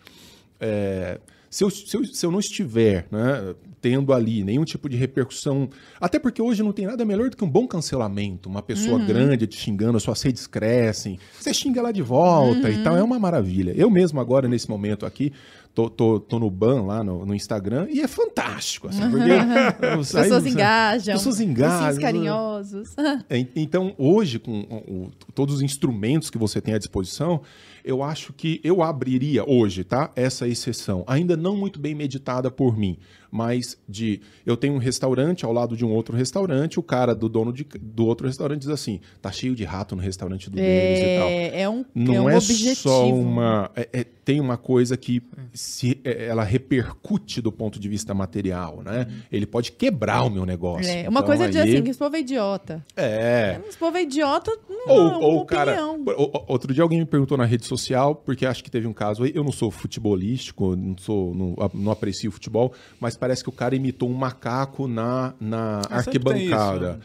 É, 0.61 1.19
se, 1.51 1.65
eu, 1.65 1.71
se, 1.71 1.97
eu, 1.97 2.05
se 2.05 2.25
eu 2.25 2.31
não 2.31 2.39
estiver 2.39 3.07
né, 3.11 3.55
tendo 3.81 4.13
ali 4.13 4.45
nenhum 4.45 4.65
tipo 4.65 4.89
de 4.89 4.97
repercussão, 4.97 5.69
até 6.01 6.19
porque 6.19 6.41
hoje 6.41 6.63
não 6.63 6.73
tem 6.73 6.87
nada 6.87 7.05
melhor 7.05 7.29
do 7.29 7.37
que 7.37 7.45
um 7.45 7.51
bom 7.51 7.67
cancelamento, 7.67 8.49
uma 8.49 8.63
pessoa 8.63 8.99
grande 9.05 9.47
te 9.47 9.57
xingando, 9.57 9.97
as 9.97 10.05
suas 10.05 10.23
redes 10.23 10.47
crescem, 10.47 11.19
você 11.39 11.53
xinga 11.53 11.81
ela 11.81 11.93
de 11.93 12.01
volta 12.01 12.71
e 12.71 12.83
tal, 12.83 12.97
é 12.97 13.03
uma 13.03 13.19
maravilha. 13.19 13.75
Eu 13.77 13.91
mesmo 13.91 14.21
agora, 14.21 14.47
nesse 14.47 14.71
momento 14.71 15.05
aqui, 15.05 15.33
tô, 15.75 15.89
tô, 15.91 16.21
tô 16.21 16.39
no 16.39 16.51
ban 16.51 16.83
lá 16.83 17.03
no, 17.03 17.25
no 17.25 17.35
Instagram 17.35 17.87
e 17.91 18.01
é 18.01 18.09
fantástico. 18.09 18.89
Assim, 18.89 19.01
porque 19.11 19.31
As 20.01 20.13
pessoas 20.13 20.47
engajam. 20.47 21.15
Pessoas 21.15 21.41
engajam. 21.41 21.77
ursinhos 21.87 21.99
carinhosos. 21.99 22.95
En- 23.31 23.49
Então, 23.57 23.95
hoje, 23.99 24.39
com 24.39 24.61
o- 24.61 25.11
todos 25.35 25.57
os 25.57 25.63
instrumentos 25.63 26.31
que 26.31 26.39
você 26.39 26.61
tem 26.61 26.75
à 26.75 26.79
disposição, 26.79 27.41
eu 27.85 28.03
acho 28.03 28.33
que 28.33 28.61
eu 28.63 28.83
abriria 28.83 29.49
hoje, 29.49 29.83
tá? 29.85 30.11
Essa 30.15 30.47
exceção. 30.47 31.05
Ainda 31.07 31.37
não 31.37 31.57
muito 31.57 31.81
bem 31.81 31.95
meditada 31.95 32.51
por 32.51 32.77
mim, 32.77 32.99
mas 33.33 33.79
de 33.89 34.21
eu 34.45 34.57
tenho 34.59 34.75
um 34.75 34.79
restaurante 34.79 35.45
ao 35.45 35.53
lado 35.53 35.75
de 35.75 35.85
um 35.87 35.91
outro 35.91 36.15
restaurante, 36.15 36.79
o 36.79 36.83
cara 36.83 37.15
do 37.15 37.29
dono 37.31 37.51
de- 37.53 37.65
do 37.81 38.05
outro 38.07 38.27
restaurante 38.27 38.61
diz 38.61 38.69
assim: 38.69 39.01
tá 39.23 39.33
cheio 39.33 39.55
de 39.55 39.65
rato 39.65 39.97
no 39.97 40.03
restaurante 40.03 40.51
do 40.51 40.57
deles 40.57 40.99
e 41.01 41.19
tal. 41.19 41.29
É, 41.29 41.61
é 41.63 41.69
um, 41.69 41.81
é 41.81 41.85
Não 41.95 42.25
um 42.27 42.31
é, 42.31 42.37
objetivo. 42.37 42.75
só 42.77 43.09
uma. 43.09 43.71
é- 43.75 43.89
é- 43.93 44.07
tem 44.25 44.39
uma 44.41 44.57
coisa 44.57 44.97
que 44.97 45.21
se, 45.53 45.99
é- 46.05 46.27
ela 46.27 46.45
repercute 46.45 47.41
do 47.41 47.51
ponto 47.51 47.81
de 47.81 47.89
vista 47.89 48.15
material, 48.15 48.81
né? 48.85 49.09
Ele 49.33 49.47
pode 49.47 49.73
quebrar 49.73 50.23
o 50.25 50.31
meu 50.31 50.47
negócio. 50.47 50.89
É, 50.89 51.09
uma 51.09 51.21
Então, 51.21 51.25
coisa 51.25 51.49
de 51.51 51.59
aí- 51.59 51.71
assim, 51.75 51.83
que 51.83 51.91
esse 51.91 51.99
povo 51.99 52.15
é 52.15 52.21
idiota. 52.21 52.85
É. 52.97 53.59
Esse 53.69 53.77
povo 53.79 53.97
é 53.97 54.03
idiota, 54.03 54.53
não 54.69 54.95
Ou, 54.95 55.09
é 55.11 55.17
ou 55.17 55.45
cara, 55.47 55.73
opinião. 55.91 56.05
o- 56.17 56.45
outro 56.53 56.73
dia 56.73 56.83
alguém 56.85 57.01
me 57.01 57.05
perguntou 57.07 57.37
na 57.39 57.45
rede 57.45 57.67
social, 57.67 58.15
porque 58.15 58.47
acho 58.47 58.63
que 58.63 58.71
teve 58.71 58.87
um 58.87 58.93
caso 58.93 59.25
aí, 59.25 59.33
eu 59.35 59.43
não 59.43 59.51
sou 59.53 59.71
futebolístico, 59.73 60.77
não 60.77 60.97
sou, 60.99 61.35
não, 61.35 61.57
não 61.75 61.91
aprecio 61.93 62.31
futebol, 62.31 62.73
mas 63.01 63.17
parece 63.23 63.41
que 63.45 63.49
o 63.49 63.53
cara 63.53 63.77
imitou 63.77 64.11
um 64.11 64.15
macaco 64.15 64.89
na, 64.89 65.33
na 65.41 65.77
Ah, 65.89 66.01
isso, 66.01 66.09
arquibancada. 66.11 66.93
né? 66.95 66.99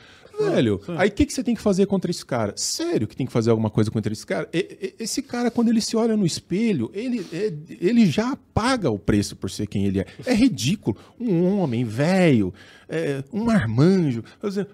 Velho, 0.52 0.82
aí 0.98 1.10
o 1.10 1.12
que, 1.12 1.26
que 1.28 1.34
você 1.34 1.44
tem 1.44 1.54
que 1.56 1.62
fazer 1.62 1.86
contra 1.88 2.10
esse 2.12 2.24
cara? 2.26 2.54
Sério 2.56 3.08
que 3.08 3.16
tem 3.16 3.26
que 3.28 3.32
fazer 3.34 3.50
alguma 3.52 3.70
coisa 3.72 3.90
contra 3.92 4.12
esse 4.14 4.26
cara? 4.26 4.48
E- 4.54 4.94
e- 5.00 5.04
esse 5.04 5.22
cara, 5.22 5.50
quando 5.52 5.70
ele 5.70 5.82
se 5.82 5.96
olha 5.98 6.16
no 6.18 6.26
espelho, 6.26 6.90
ele, 6.94 7.26
é- 7.32 7.54
ele 7.82 8.06
já 8.08 8.36
paga 8.54 8.90
o 8.90 8.98
preço 9.00 9.36
por 9.36 9.50
ser 9.52 9.66
quem 9.68 9.86
ele 9.86 10.00
é. 10.00 10.06
É 10.26 10.34
ridículo. 10.34 10.96
Um 11.20 11.44
homem 11.60 11.84
velho, 11.86 12.52
é, 12.90 13.24
um 13.34 13.44
marmanjo, 13.46 14.24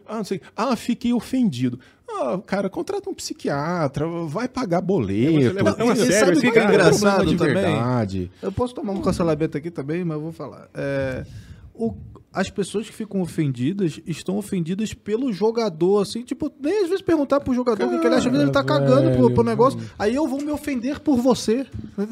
ah, 0.05 0.17
não 0.17 0.23
sei, 0.25 0.41
ah, 0.55 0.75
fiquei 0.77 1.11
ofendido. 1.13 1.77
Ah, 2.21 2.39
cara, 2.45 2.69
contrata 2.69 3.09
um 3.09 3.13
psiquiatra, 3.13 4.07
vai 4.27 4.47
pagar 4.47 4.81
boleto. 4.81 5.53
leva 5.55 5.73
tão 5.73 5.89
a 5.89 5.93
E 5.93 5.97
sério 5.97 6.35
sabe 6.35 6.51
que 6.51 6.59
é 6.59 6.63
engraçado 6.63 7.35
também? 7.37 7.53
verdade. 7.55 8.31
Eu 8.41 8.51
posso 8.51 8.73
tomar 8.75 8.93
um 8.93 9.01
cancelamento 9.01 9.57
aqui 9.57 9.71
também, 9.71 10.03
mas 10.03 10.15
eu 10.17 10.21
vou 10.21 10.31
falar. 10.31 10.67
É, 10.73 11.25
o- 11.73 11.93
as 12.33 12.49
pessoas 12.49 12.89
que 12.89 12.95
ficam 12.95 13.21
ofendidas 13.21 13.99
estão 14.07 14.37
ofendidas 14.37 14.93
pelo 14.93 15.31
jogador, 15.31 16.01
assim, 16.01 16.23
tipo, 16.23 16.51
nem 16.59 16.83
às 16.83 16.89
vezes 16.89 17.01
perguntar 17.01 17.39
pro 17.41 17.53
jogador 17.53 17.85
o 17.85 17.89
que 17.91 17.99
que 17.99 18.07
ele 18.07 18.15
acha, 18.15 18.29
ele 18.29 18.49
tá 18.49 18.63
Cara, 18.63 18.79
cagando 18.85 19.11
pro, 19.11 19.27
pro 19.27 19.43
velho. 19.43 19.43
negócio, 19.43 19.79
aí 19.99 20.15
eu 20.15 20.27
vou 20.27 20.41
me 20.41 20.49
ofender 20.51 20.99
por 20.99 21.17
você. 21.17 21.65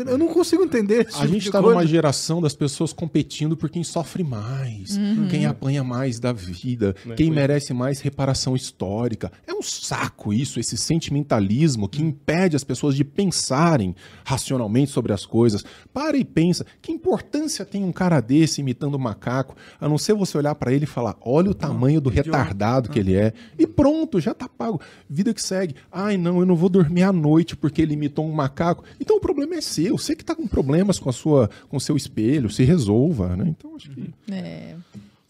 Eu 0.06 0.18
não 0.18 0.28
consigo 0.28 0.64
entender. 0.64 1.08
esse 1.08 1.18
A 1.18 1.22
tipo 1.22 1.34
gente 1.34 1.52
tá 1.52 1.60
coisa. 1.60 1.76
numa 1.76 1.88
geração 1.88 2.42
das 2.42 2.54
pessoas 2.56 2.94
competindo 2.94 3.58
por 3.58 3.70
quem 3.70 3.84
sofre 3.84 4.24
mais, 4.24 4.98
quem 5.30 5.46
apanha 5.46 5.84
mais 5.84 6.20
da 6.20 6.32
vida, 6.32 6.96
quem 7.16 7.32
merece 7.32 7.74
mais 7.74 8.00
reparação 8.00 8.56
histórica. 8.56 9.32
É 9.48 9.54
um 9.54 9.62
saco 9.62 10.32
isso, 10.32 10.60
esse 10.60 10.78
sentimentalismo 10.78 11.90
que 11.90 12.02
impede 12.02 12.56
as 12.56 12.64
pessoas 12.64 12.96
de 12.96 13.04
pensarem 13.04 13.96
racionalmente 14.24 14.92
sobre 14.92 15.14
as 15.14 15.26
coisas. 15.26 15.64
Para 15.94 16.18
e 16.18 16.24
pensa, 16.24 16.66
que 16.82 16.92
importância 16.92 17.66
tem 17.66 17.84
um 17.84 17.92
cara 17.92 18.20
desse 18.22 18.62
imitando 18.62 18.96
um 18.96 19.00
macaco, 19.00 19.56
a 19.80 19.88
não 19.90 19.98
ser 19.98 20.11
você 20.14 20.38
olhar 20.38 20.56
pra 20.56 20.74
ele 20.74 20.86
e 20.86 20.88
falar, 20.88 21.16
olha 21.22 21.52
o 21.52 21.54
tamanho 21.54 22.02
do 22.02 22.10
retardado 22.10 22.90
que 22.90 23.00
ele 23.00 23.16
é. 23.16 23.34
E 23.58 23.66
pronto, 23.66 24.20
já 24.20 24.34
tá 24.34 24.48
pago. 24.48 24.80
Vida 25.10 25.34
que 25.34 25.42
segue. 25.42 25.76
Ai, 25.92 26.18
não, 26.18 26.40
eu 26.40 26.46
não 26.46 26.56
vou 26.56 26.70
dormir 26.70 27.04
à 27.04 27.12
noite 27.12 27.56
porque 27.56 27.82
ele 27.82 27.94
imitou 27.94 28.26
um 28.26 28.32
macaco. 28.34 28.84
Então 29.00 29.18
o 29.18 29.22
problema 29.22 29.56
é 29.56 29.62
seu. 29.62 29.98
Você 29.98 30.16
que 30.16 30.26
tá 30.26 30.36
com 30.36 30.48
problemas 30.48 31.00
com 31.00 31.10
a 31.10 31.14
sua, 31.14 31.50
com 31.70 31.78
o 31.78 31.82
seu 31.82 31.96
espelho, 31.96 32.50
se 32.50 32.64
resolva, 32.64 33.36
né? 33.36 33.46
Então 33.48 33.76
acho 33.76 33.90
que 33.90 34.14
É. 34.32 34.76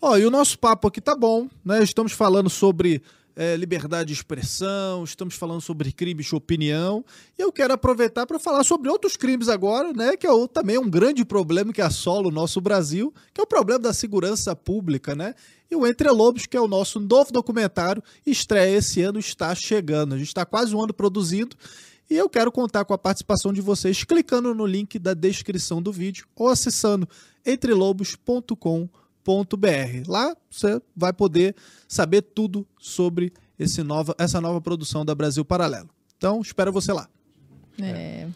Ó, 0.01 0.17
e 0.17 0.25
o 0.25 0.31
nosso 0.31 0.57
papo 0.57 0.87
aqui 0.87 0.99
tá 0.99 1.15
bom, 1.15 1.47
né? 1.63 1.83
Estamos 1.83 2.11
falando 2.11 2.49
sobre 2.49 3.03
é, 3.35 3.55
liberdade 3.55 4.07
de 4.07 4.13
expressão, 4.13 5.03
estamos 5.03 5.35
falando 5.35 5.61
sobre 5.61 5.91
crimes 5.91 6.25
de 6.27 6.35
opinião, 6.35 7.03
e 7.37 7.41
eu 7.41 7.51
quero 7.51 7.73
aproveitar 7.73 8.25
para 8.25 8.39
falar 8.39 8.63
sobre 8.63 8.89
outros 8.89 9.15
crimes 9.17 9.49
agora, 9.49 9.93
né? 9.93 10.15
Que 10.17 10.27
é 10.27 10.31
o- 10.31 10.47
também 10.47 10.77
um 10.77 10.89
grande 10.89 11.23
problema 11.25 11.71
que 11.73 11.81
assola 11.81 12.27
o 12.27 12.31
nosso 12.31 12.59
Brasil, 12.61 13.13
que 13.33 13.39
é 13.41 13.43
o 13.43 13.47
problema 13.47 13.79
da 13.79 13.93
segurança 13.93 14.55
pública, 14.55 15.15
né? 15.15 15.33
E 15.69 15.75
o 15.75 15.87
Entre 15.87 16.09
Lobos, 16.09 16.45
que 16.45 16.57
é 16.57 16.61
o 16.61 16.67
nosso 16.67 16.99
novo 16.99 17.31
documentário, 17.31 18.03
estreia 18.25 18.77
esse 18.77 19.01
ano, 19.01 19.19
está 19.19 19.55
chegando. 19.55 20.13
A 20.15 20.17
gente 20.17 20.27
está 20.27 20.45
quase 20.45 20.75
um 20.75 20.81
ano 20.83 20.93
produzindo. 20.93 21.55
E 22.09 22.15
eu 22.17 22.27
quero 22.29 22.51
contar 22.51 22.83
com 22.83 22.93
a 22.93 22.97
participação 22.97 23.53
de 23.53 23.61
vocês 23.61 24.03
clicando 24.03 24.53
no 24.53 24.65
link 24.65 24.99
da 24.99 25.13
descrição 25.13 25.81
do 25.81 25.93
vídeo 25.93 26.27
ou 26.35 26.49
acessando 26.49 27.07
entrelobos.com.br. 27.45 29.00
Lá 30.07 30.35
você 30.49 30.81
vai 30.95 31.13
poder 31.13 31.55
saber 31.87 32.21
tudo 32.21 32.67
sobre 32.79 33.31
esse 33.57 33.83
nova, 33.83 34.15
essa 34.17 34.41
nova 34.41 34.59
produção 34.59 35.05
da 35.05 35.13
Brasil 35.13 35.45
Paralelo. 35.45 35.89
Então, 36.17 36.41
espero 36.41 36.71
você 36.71 36.91
lá. 36.91 37.07
É. 37.81 38.27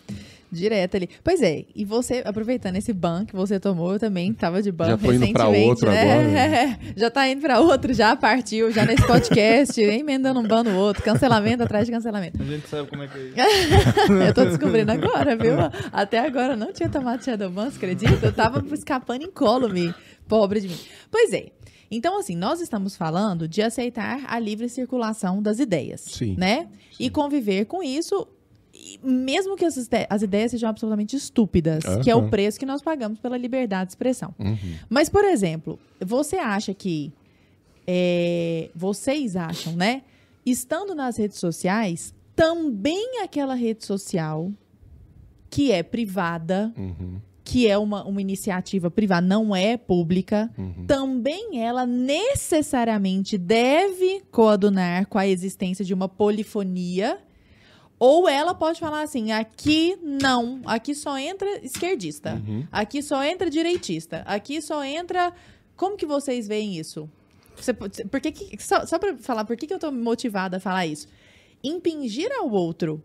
Direto 0.52 0.96
ali. 0.96 1.10
Pois 1.24 1.42
é, 1.42 1.66
e 1.76 1.84
você, 1.84 2.22
aproveitando 2.24 2.78
esse 2.78 2.94
ban 2.94 3.26
que 3.26 3.36
você 3.36 3.60
tomou, 3.60 3.94
eu 3.94 4.00
também 4.00 4.32
tava 4.32 4.62
de 4.62 4.72
ban 4.72 4.86
Já 4.86 4.98
tô 4.98 5.12
indo 5.12 5.34
pra 5.34 5.48
outro 5.50 5.90
né? 5.92 6.14
agora. 6.14 6.80
já 6.96 7.12
tá 7.12 7.28
indo 7.28 7.42
pra 7.42 7.60
outro, 7.60 7.94
já 7.94 8.16
partiu, 8.16 8.72
já 8.72 8.86
nesse 8.86 9.06
podcast, 9.06 9.82
emendando 9.82 10.40
um 10.40 10.48
ban 10.48 10.64
no 10.64 10.76
outro, 10.78 11.04
cancelamento 11.04 11.64
atrás 11.64 11.86
de 11.86 11.92
cancelamento. 11.92 12.42
A 12.42 12.46
gente 12.46 12.68
sabe 12.70 12.88
como 12.90 13.04
é 13.04 13.08
que 13.08 13.18
é 13.18 13.22
isso. 13.24 14.14
eu 14.14 14.34
tô 14.34 14.46
descobrindo 14.46 14.92
agora, 14.92 15.36
viu? 15.36 15.56
Até 15.92 16.20
agora 16.20 16.54
eu 16.54 16.58
não 16.58 16.72
tinha 16.72 16.90
tomado 16.90 17.24
Shadowban, 17.24 17.68
acredita? 17.68 18.26
Eu 18.26 18.32
tava 18.32 18.64
escapando 18.74 19.24
incólume, 19.24 19.94
pobre 20.28 20.60
de 20.62 20.68
mim. 20.70 20.78
Pois 21.12 21.32
é. 21.34 21.52
Então, 21.90 22.20
assim, 22.20 22.36
nós 22.36 22.60
estamos 22.62 22.96
falando 22.96 23.48
de 23.48 23.62
aceitar 23.62 24.24
a 24.28 24.40
livre 24.40 24.68
circulação 24.68 25.42
das 25.42 25.60
ideias, 25.60 26.02
Sim. 26.02 26.36
né? 26.38 26.68
E 27.00 27.10
conviver 27.10 27.66
com 27.66 27.84
isso, 27.84 28.28
mesmo 29.04 29.56
que 29.56 29.64
as, 29.64 29.78
as 30.10 30.22
ideias 30.24 30.52
sejam 30.52 30.70
absolutamente 30.70 31.16
estúpidas, 31.16 31.84
que 32.04 32.10
é 32.10 32.16
o 32.16 32.28
preço 32.30 32.60
que 32.60 32.66
nós 32.66 32.82
pagamos 32.82 33.20
pela 33.20 33.38
liberdade 33.38 33.90
de 33.90 33.92
expressão. 33.92 34.34
Uhum. 34.40 34.58
Mas, 34.90 35.10
por 35.10 35.24
exemplo, 35.24 35.80
você 36.04 36.38
acha 36.38 36.74
que. 36.74 37.14
é, 37.88 38.70
vocês 38.76 39.36
acham, 39.36 39.74
né? 39.74 40.02
Estando 40.46 40.96
nas 40.96 41.18
redes 41.18 41.38
sociais, 41.38 42.14
também 42.36 43.22
aquela 43.24 43.54
rede 43.56 43.86
social 43.86 44.52
que 45.50 45.72
é 45.72 45.82
privada, 45.84 46.74
Uhum. 46.78 47.22
Que 47.48 47.68
é 47.68 47.78
uma, 47.78 48.04
uma 48.04 48.20
iniciativa 48.20 48.90
privada, 48.90 49.26
não 49.26 49.56
é 49.56 49.78
pública, 49.78 50.50
Uhum. 50.58 50.86
também 50.88 51.62
ela 51.62 51.86
necessariamente 51.86 53.38
deve 53.38 54.24
coadunar 54.32 55.08
com 55.08 55.18
a 55.18 55.28
existência 55.28 55.86
de 55.86 55.94
uma 55.94 56.10
polifonia. 56.10 57.20
Ou 57.98 58.28
ela 58.28 58.54
pode 58.54 58.80
falar 58.80 59.04
assim: 59.04 59.32
aqui 59.32 59.96
não, 60.02 60.60
aqui 60.66 60.94
só 60.94 61.18
entra 61.18 61.48
esquerdista, 61.64 62.34
Uhum. 62.46 62.66
aqui 62.72 63.02
só 63.02 63.24
entra 63.24 63.50
direitista, 63.50 64.24
aqui 64.26 64.62
só 64.62 64.84
entra. 64.84 65.32
Como 65.78 65.96
que 65.96 66.06
vocês 66.06 66.48
veem 66.48 66.78
isso? 66.78 67.10
Você, 67.56 67.74
pode- 67.74 68.04
por 68.06 68.20
que 68.20 68.34
só 68.60 68.86
só 68.86 69.00
para 69.00 69.16
falar, 69.18 69.46
por 69.46 69.56
que, 69.56 69.66
que 69.68 69.74
eu 69.74 69.80
tô 69.80 69.92
motivada 69.92 70.58
a 70.58 70.60
falar 70.60 70.86
isso? 70.88 71.08
Impingir 71.64 72.30
ao 72.38 72.50
outro 72.52 73.02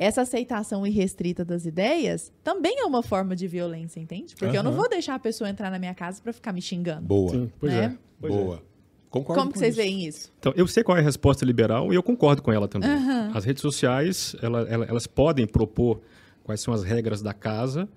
essa 0.00 0.22
aceitação 0.22 0.86
irrestrita 0.86 1.44
das 1.44 1.66
ideias 1.66 2.32
também 2.42 2.80
é 2.80 2.84
uma 2.84 3.02
forma 3.02 3.36
de 3.36 3.46
violência, 3.46 4.00
entende? 4.00 4.34
Porque 4.34 4.56
eu 4.56 4.62
não 4.62 4.72
vou 4.72 4.88
deixar 4.88 5.14
a 5.14 5.18
pessoa 5.18 5.48
entrar 5.50 5.70
na 5.70 5.78
minha 5.78 5.94
casa 5.94 6.20
para 6.22 6.32
ficar 6.32 6.52
me 6.52 6.62
xingando. 6.62 7.02
Boa. 7.02 7.30
Sim, 7.30 7.50
pois 7.60 7.72
Né? 7.72 7.84
é. 7.84 7.98
Pois 8.20 8.32
é. 8.34 8.36
Boa. 8.36 8.62
Concordo 9.10 9.40
Como 9.40 9.52
que 9.52 9.54
com 9.54 9.60
vocês 9.60 9.74
isso. 9.76 9.82
veem 9.84 10.06
isso? 10.06 10.32
Então, 10.38 10.52
eu 10.56 10.66
sei 10.66 10.82
qual 10.84 10.96
é 10.96 11.00
a 11.00 11.04
resposta 11.04 11.44
liberal 11.44 11.92
e 11.92 11.96
eu 11.96 12.02
concordo 12.02 12.40
com 12.42 12.50
ela 12.52 12.66
também. 12.68 12.88
Aham. 12.90 13.32
As 13.34 13.44
redes 13.44 13.60
sociais, 13.60 14.34
ela- 14.40 14.62
ela- 14.70 14.84
elas 14.86 15.06
podem 15.06 15.46
propor 15.46 16.00
quais 16.44 16.60
são 16.60 16.72
as 16.72 16.82
regras 16.84 17.20
da 17.20 17.34
casa, 17.34 17.88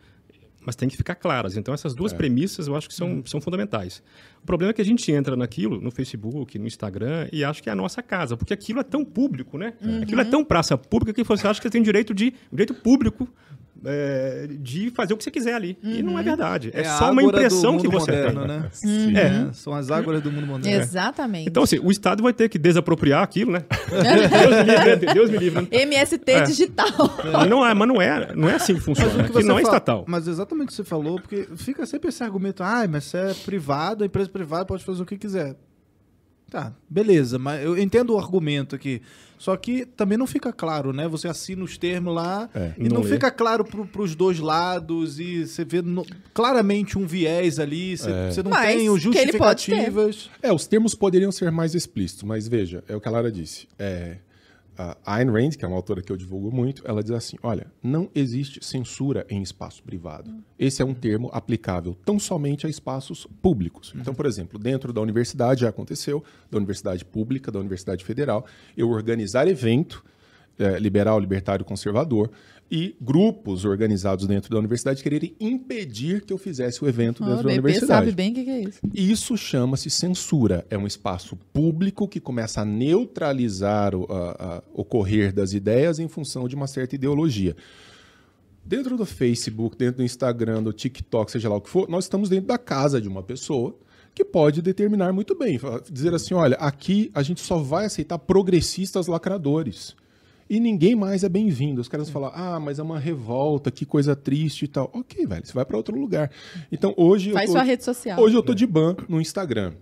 mas 0.66 0.76
tem 0.76 0.90
que 0.90 0.98
ficar 0.98 1.16
claras. 1.16 1.58
Então, 1.58 1.74
essas 1.74 1.94
duas 1.94 2.14
premissas 2.14 2.68
eu 2.68 2.76
acho 2.76 2.88
que 2.88 2.94
são, 2.94 3.24
são 3.26 3.42
fundamentais. 3.42 4.02
O 4.42 4.46
problema 4.46 4.72
é 4.72 4.74
que 4.74 4.82
a 4.82 4.86
gente 4.86 5.12
entra 5.12 5.36
naquilo, 5.36 5.80
no 5.82 5.92
Facebook, 5.92 6.58
no 6.60 6.68
Instagram, 6.68 7.28
e 7.32 7.44
acha 7.44 7.62
que 7.62 7.70
é 7.70 7.72
a 7.72 7.76
nossa 7.76 8.02
casa, 8.02 8.36
porque 8.36 8.54
aquilo 8.54 8.80
é 8.80 8.84
tão 8.84 9.04
público, 9.06 9.58
né? 9.58 9.74
Aquilo 10.02 10.22
é 10.22 10.26
tão 10.26 10.44
praça 10.44 10.78
pública 10.78 11.14
que 11.14 11.24
você 11.24 11.48
acha 11.48 11.60
que 11.60 11.68
você 11.68 11.72
tem 11.72 11.82
direito 11.82 12.14
de 12.14 12.34
direito 12.52 12.74
público 12.74 13.28
é, 13.86 14.48
de 14.60 14.90
fazer 14.92 15.14
o 15.14 15.18
que 15.18 15.24
você 15.24 15.32
quiser 15.32 15.54
ali. 15.54 15.78
E 15.84 16.02
não 16.02 16.18
é 16.18 16.24
verdade. 16.24 16.72
É, 16.74 16.86
a 16.88 16.98
só 16.98 17.12
uma 17.12 17.24
impressão 17.24 17.78
que 17.78 17.88
mundo 17.88 18.00
você 18.00 18.12
moderno, 18.12 18.40
tem. 18.40 18.48
né? 18.48 18.70
Sim. 18.72 19.18
É, 19.18 19.54
são 19.54 19.74
as 19.74 19.92
águas 19.92 20.22
do 20.22 20.32
mundo 20.32 20.48
moderno. 20.48 20.82
Exatamente. 20.82 21.50
Então, 21.50 21.64
assim, 21.64 21.80
o 21.80 21.92
Estado 21.92 22.24
vai 22.24 22.34
ter 22.34 22.50
que 22.50 22.58
desapropriar 22.58 23.24
aquilo, 23.24 23.52
né? 23.52 23.64
Deus 23.90 24.56
me 24.58 24.64
livre, 24.64 25.06
né? 25.06 25.14
Deus 25.14 25.30
me 25.30 25.38
livre. 25.38 25.62
né? 25.62 25.68
MST 25.72 26.32
É. 26.32 26.42
digital. 26.44 26.88
Mas 27.32 27.50
não 27.50 27.66
é, 27.66 27.74
mas 27.74 27.88
não 27.88 28.02
é, 28.02 28.36
não 28.36 28.50
é 28.50 28.56
assim 28.56 28.76
que 28.76 28.80
funciona. 28.82 29.24
que 29.30 29.44
não 29.44 29.58
é 29.60 29.62
estatal. 29.62 30.06
Mas 30.08 30.28
exatamente 30.28 30.66
o 30.66 30.68
que 30.70 30.76
você 30.76 30.84
falou, 30.84 31.20
porque 31.20 31.48
fica 31.58 31.86
sempre 31.86 32.10
esse 32.10 32.24
argumento, 32.24 32.64
ah, 32.64 32.86
mas 32.90 33.06
se 33.06 33.18
é 33.18 33.34
privado, 33.46 34.04
a 34.04 34.08
empresa 34.08 34.30
privada 34.30 34.66
pode 34.66 34.84
fazer 34.84 35.02
o 35.02 35.06
que 35.06 35.18
quiser. 35.18 35.56
Tá, 36.50 36.72
beleza, 36.90 37.40
mas 37.40 37.64
eu 37.64 37.78
entendo 37.78 38.14
o 38.14 38.18
argumento 38.20 38.76
aqui. 38.76 39.02
Só 39.40 39.58
que 39.58 39.86
também 39.86 40.18
não 40.18 40.26
fica 40.28 40.54
claro, 40.54 40.94
né? 40.94 41.06
Você 41.08 41.28
assina 41.28 41.64
os 41.66 41.78
termos 41.78 42.14
lá 42.16 42.50
É, 42.56 42.74
e 42.78 42.84
não, 42.88 42.98
não 42.98 43.04
fica 43.04 43.30
claro 43.30 43.66
para 43.66 44.02
os 44.02 44.16
dois 44.16 44.40
lados 44.40 45.20
e 45.20 45.46
você 45.46 45.66
vê 45.66 45.82
no- 45.82 46.06
claramente 46.34 46.98
um 46.98 47.06
viés 47.06 47.60
ali, 47.60 47.98
você, 47.98 48.10
É. 48.10 48.32
você 48.32 48.42
não 48.44 48.52
Mas 48.52 48.68
tem 48.78 48.90
o 48.90 48.98
que 48.98 49.18
ele 49.18 49.34
pode 49.38 49.66
ter. 49.66 49.72
justificativas. 49.76 50.30
É, 50.42 50.54
os 50.54 50.66
termos 50.66 50.96
poderiam 50.96 51.32
ser 51.32 51.52
mais 51.52 51.76
explícitos, 51.76 52.24
mas 52.24 52.48
veja, 52.48 52.84
é 52.88 52.96
o 52.96 53.02
que 53.02 53.08
a 53.08 53.12
Lara 53.12 53.30
disse. 53.32 53.68
É, 53.78 54.18
a 54.78 54.98
Ayn 55.06 55.32
Rand, 55.32 55.52
que 55.52 55.66
é 55.66 55.68
uma 55.68 55.78
autora 55.78 56.02
que 56.02 56.12
eu 56.12 56.18
divulgo 56.18 56.56
muito, 56.56 56.84
ela 56.86 57.04
diz 57.04 57.12
assim: 57.12 57.38
olha, 57.44 57.68
não 57.82 58.10
existe 58.14 58.64
censura 58.64 59.26
em 59.30 59.42
espaço 59.42 59.84
privado. 59.84 60.32
Esse 60.58 60.82
é 60.82 60.86
um 60.86 60.94
termo 60.94 61.30
aplicável 61.34 61.96
tão 62.06 62.20
somente 62.20 62.66
a 62.66 62.70
espaços 62.70 63.28
públicos. 63.42 63.94
Então, 63.96 64.14
por 64.14 64.26
exemplo, 64.26 64.58
dentro 64.58 64.92
da 64.92 65.02
universidade 65.02 65.62
já 65.62 65.70
aconteceu, 65.70 66.24
da 66.50 66.58
universidade 66.58 67.06
pública, 67.06 67.52
da 67.52 67.60
universidade 67.60 68.04
federal, 68.04 68.46
eu 68.76 68.90
organizar 68.90 69.48
evento 69.48 70.04
é, 70.58 70.78
liberal, 70.80 71.20
libertário, 71.20 71.66
conservador, 71.66 72.30
e 72.76 72.96
grupos 73.00 73.66
organizados 73.66 74.26
dentro 74.26 74.50
da 74.50 74.58
universidade 74.58 75.04
quererem 75.04 75.36
impedir 75.40 76.26
que 76.26 76.34
eu 76.34 76.40
fizesse 76.40 76.84
o 76.84 76.88
evento 76.88 77.22
O 77.24 77.28
dentro 77.28 77.44
da 77.44 77.50
universidade. 77.54 77.88
sabe 78.06 78.12
bem 78.12 78.32
o 78.32 78.34
que, 78.34 78.44
que 78.46 78.50
é 78.50 78.62
isso. 78.62 78.80
Isso 78.92 79.38
chama-se 79.38 79.92
censura. 79.92 80.66
É 80.72 80.78
um 80.78 80.88
espaço 80.88 81.38
público 81.54 82.08
que 82.08 82.20
começa 82.20 82.62
a 82.62 82.66
neutralizar 82.66 83.94
o 83.94 84.06
a- 84.12 84.32
a- 84.58 84.64
o 84.74 84.84
correr 84.84 85.32
das 85.32 85.54
ideias 85.54 86.00
em 86.00 86.08
função 86.08 86.48
de 86.48 86.56
uma 86.56 86.66
certa 86.66 86.96
ideologia. 86.96 87.56
Dentro 88.66 88.98
do 88.98 89.06
Facebook, 89.06 89.78
dentro 89.78 89.98
do 89.98 90.04
Instagram, 90.04 90.64
do 90.64 90.74
TikTok, 90.74 91.32
seja 91.32 91.50
lá 91.50 91.58
o 91.58 91.62
que 91.62 91.70
for, 91.70 91.88
nós 91.88 92.06
estamos 92.06 92.28
dentro 92.28 92.48
da 92.48 92.58
casa 92.58 93.00
de 93.00 93.08
uma 93.08 93.22
pessoa 93.22 93.78
que 94.16 94.26
pode 94.26 94.62
determinar 94.64 95.12
muito 95.14 95.38
bem, 95.38 95.60
dizer 95.92 96.14
assim, 96.14 96.34
olha, 96.34 96.56
aqui 96.56 97.12
a 97.14 97.22
gente 97.22 97.42
só 97.42 97.58
vai 97.58 97.86
aceitar 97.86 98.18
progressistas 98.18 99.08
lacradores. 99.08 99.96
E 100.50 100.60
ninguém 100.60 100.94
mais 100.96 101.24
é 101.24 101.30
bem-vindo. 101.30 101.82
Os 101.82 101.88
caras 101.88 102.10
falam, 102.10 102.32
ah, 102.34 102.60
mas 102.60 102.78
é 102.80 102.84
uma 102.84 103.00
revolta, 103.00 103.72
que 103.72 103.86
coisa 103.86 104.16
triste 104.16 104.66
e 104.66 104.68
tal. 104.68 104.90
Ok, 104.94 105.26
velho, 105.26 105.46
você 105.46 105.54
vai 105.54 105.66
para 105.66 105.78
outro 105.78 105.98
lugar. 105.98 106.30
Então 106.72 106.94
hoje 106.98 107.30
eu 107.30 107.34
Faz 107.34 107.48
tô- 107.48 107.54
sua 107.54 107.64
rede 107.64 107.84
social. 107.84 108.20
Hoje 108.20 108.36
eu 108.36 108.44
tô 108.44 108.54
de 108.54 108.66
ban 108.68 108.96
no 109.08 109.20
Instagram. 109.22 109.74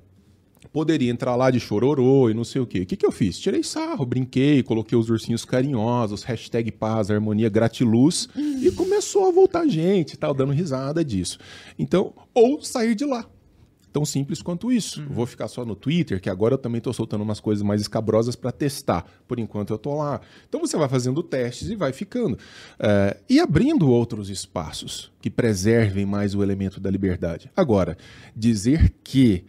Poderia 0.72 1.12
entrar 1.12 1.36
lá 1.36 1.49
de 1.51 1.59
chororô 1.59 2.30
e 2.30 2.34
não 2.34 2.43
sei 2.45 2.62
o 2.62 2.66
quê. 2.68 2.82
O 2.82 2.86
que, 2.86 2.95
que 2.95 3.05
eu 3.05 3.12
fiz? 3.12 3.38
Tirei 3.39 3.64
sarro, 3.64 4.05
brinquei, 4.05 4.62
coloquei 4.64 4.97
os 4.97 5.09
ursinhos 5.09 5.43
carinhosos, 5.43 6.24
hashtag 6.24 6.72
paz, 6.72 7.09
harmonia, 7.12 7.49
gratiluz, 7.49 8.30
e 8.38 8.72
começou 8.72 9.28
a 9.28 9.32
voltar 9.32 9.68
gente 9.68 10.16
tal, 10.16 10.34
dando 10.34 10.53
risada 10.53 11.03
disso. 11.03 11.39
Então, 11.78 12.14
ou 12.34 12.62
sair 12.62 12.95
de 12.95 13.03
lá. 13.03 13.26
Tão 13.92 14.06
simples 14.06 14.42
quanto 14.42 14.72
isso. 14.72 15.04
Vou 15.10 15.26
ficar 15.26 15.48
só 15.48 15.66
no 15.66 15.76
Twitter, 15.76 16.22
que 16.22 16.30
agora 16.30 16.54
eu 16.54 16.58
também 16.58 16.78
estou 16.78 16.94
soltando 16.94 17.22
umas 17.22 17.39
coisas 17.39 17.62
mais 17.62 17.82
escabrosas 17.82 18.36
para 18.36 18.52
testar. 18.52 19.06
Por 19.28 19.38
enquanto 19.39 19.72
eu 19.72 19.78
tô 19.78 19.96
lá. 19.96 20.22
Então 20.48 20.62
você 20.62 20.78
vai 20.78 20.88
fazendo 20.88 21.22
testes 21.22 21.70
e 21.70 21.76
vai 21.76 21.92
ficando. 21.92 22.38
É, 22.80 23.18
e 23.30 23.39
abrindo 23.39 23.89
outros 23.89 24.30
espaços 24.30 25.12
que 25.22 25.30
preservem 25.30 26.06
mais 26.06 26.34
o 26.34 26.42
elemento 26.42 26.80
da 26.80 26.89
liberdade. 26.89 27.52
Agora, 27.56 27.98
dizer 28.36 28.94
que 29.04 29.44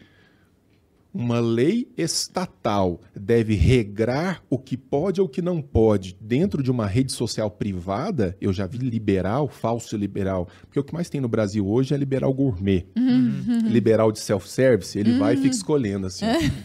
uma 1.12 1.40
lei 1.40 1.88
estatal 1.96 3.00
deve 3.14 3.54
regrar 3.54 4.42
o 4.48 4.58
que 4.58 4.76
pode 4.76 5.20
ou 5.20 5.26
o 5.26 5.30
que 5.30 5.42
não 5.42 5.60
pode 5.60 6.16
dentro 6.20 6.62
de 6.62 6.70
uma 6.70 6.86
rede 6.86 7.12
social 7.12 7.50
privada, 7.50 8.36
eu 8.40 8.52
já 8.52 8.66
vi 8.66 8.78
liberal, 8.78 9.48
falso 9.48 9.96
liberal, 9.96 10.48
porque 10.62 10.80
o 10.80 10.84
que 10.84 10.94
mais 10.94 11.10
tem 11.10 11.20
no 11.20 11.28
Brasil 11.28 11.66
hoje 11.66 11.94
é 11.94 11.96
liberal 11.96 12.32
gourmet. 12.32 12.86
Liberal 13.64 14.10
de 14.10 14.20
self-service, 14.20 14.98
ele 14.98 15.18
vai 15.18 15.34
e 15.34 15.36
fica 15.36 15.54
escolhendo 15.54 16.06
assim. 16.06 16.24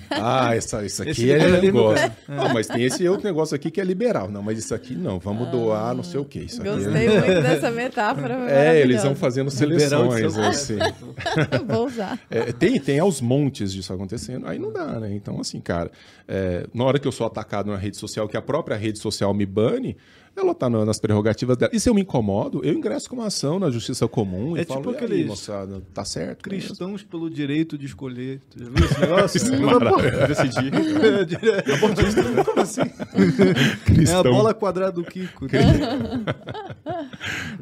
ah, 0.10 0.56
essa, 0.56 0.86
isso 0.86 1.02
aqui 1.02 1.12
Esse 1.12 1.32
é 1.32 1.62
negócio. 1.62 2.12
Não, 2.28 2.54
mas 2.54 2.68
tem 2.68 2.84
esse 2.84 3.08
outro 3.08 3.26
negócio 3.26 3.56
aqui 3.56 3.70
que 3.70 3.82
é 3.82 3.84
liberal. 3.84 4.30
Não, 4.30 4.42
mas 4.42 4.58
isso 4.58 4.74
aqui 4.74 4.96
não, 4.96 5.20
vamos 5.20 5.50
doar 5.50 5.96
não 5.96 6.04
sei 6.04 6.20
o 6.20 6.26
que. 6.26 6.40
Isso 6.40 6.62
aqui 6.62 6.70
Gostei 6.70 7.08
é... 7.08 7.20
muito 7.20 7.42
dessa 7.42 7.72
metáfora. 7.72 8.50
É, 8.50 8.80
eles 8.80 9.04
vão 9.04 9.16
fazendo 9.16 9.50
seleções, 9.50 10.38
assim. 10.38 10.78
Vou 11.68 11.88
usar. 11.88 12.20
É, 12.30 12.52
tem, 12.52 12.80
tem 12.80 13.00
aos 13.00 13.22
montes 13.22 13.74
disso 13.74 13.92
acontecendo, 13.92 14.37
aí 14.46 14.60
não 14.60 14.72
dá, 14.72 15.00
né? 15.00 15.14
Então, 15.14 15.40
assim, 15.40 15.60
cara, 15.60 15.92
é, 16.28 16.68
na 16.74 16.84
hora 16.84 17.00
que 17.00 17.08
eu 17.08 17.12
sou 17.12 17.26
atacado 17.26 17.72
na 17.72 17.78
rede 17.78 17.98
social, 17.98 18.28
que 18.28 18.38
a 18.38 18.42
própria 18.42 18.78
rede 18.78 19.00
social 19.00 19.34
me 19.34 19.46
bane, 19.46 19.98
ela 20.40 20.54
tá 20.56 20.70
na- 20.70 20.86
nas 20.86 21.00
prerrogativas 21.00 21.58
dela. 21.58 21.72
E 21.74 21.80
se 21.80 21.90
eu 21.90 21.94
me 21.94 22.02
incomodo, 22.02 22.62
eu 22.64 22.74
ingresso 22.74 23.10
com 23.10 23.16
uma 23.18 23.28
ação 23.28 23.60
na 23.60 23.70
justiça 23.72 24.08
comum 24.08 24.56
e 24.56 24.62
É 24.62 24.66
falo, 24.66 24.80
tipo 24.82 24.92
e 24.92 24.96
aí, 24.98 25.04
aqueles 25.06 25.28
moçada, 25.28 25.82
tá 25.94 26.06
certo? 26.06 26.50
mesmo?" 26.50 26.68
Cristãos 26.68 27.04
pelo 27.04 27.30
direito 27.30 27.78
de 27.78 27.86
escolher. 27.86 28.42
Tu 28.50 28.60
já 28.64 28.70
viu 28.70 28.86
esse 28.86 29.00
negócio? 29.00 29.38
Isso 29.38 29.54
é 29.54 29.60
maravilhoso. 29.60 30.28
Decidir. 30.28 30.72
é. 32.38 32.44
Como 32.44 32.62
assim? 32.62 32.82
É 32.82 34.14
a 34.14 34.24
bola 34.24 34.54
quadrada 34.54 34.92
do 34.92 35.04
Kiko. 35.04 35.46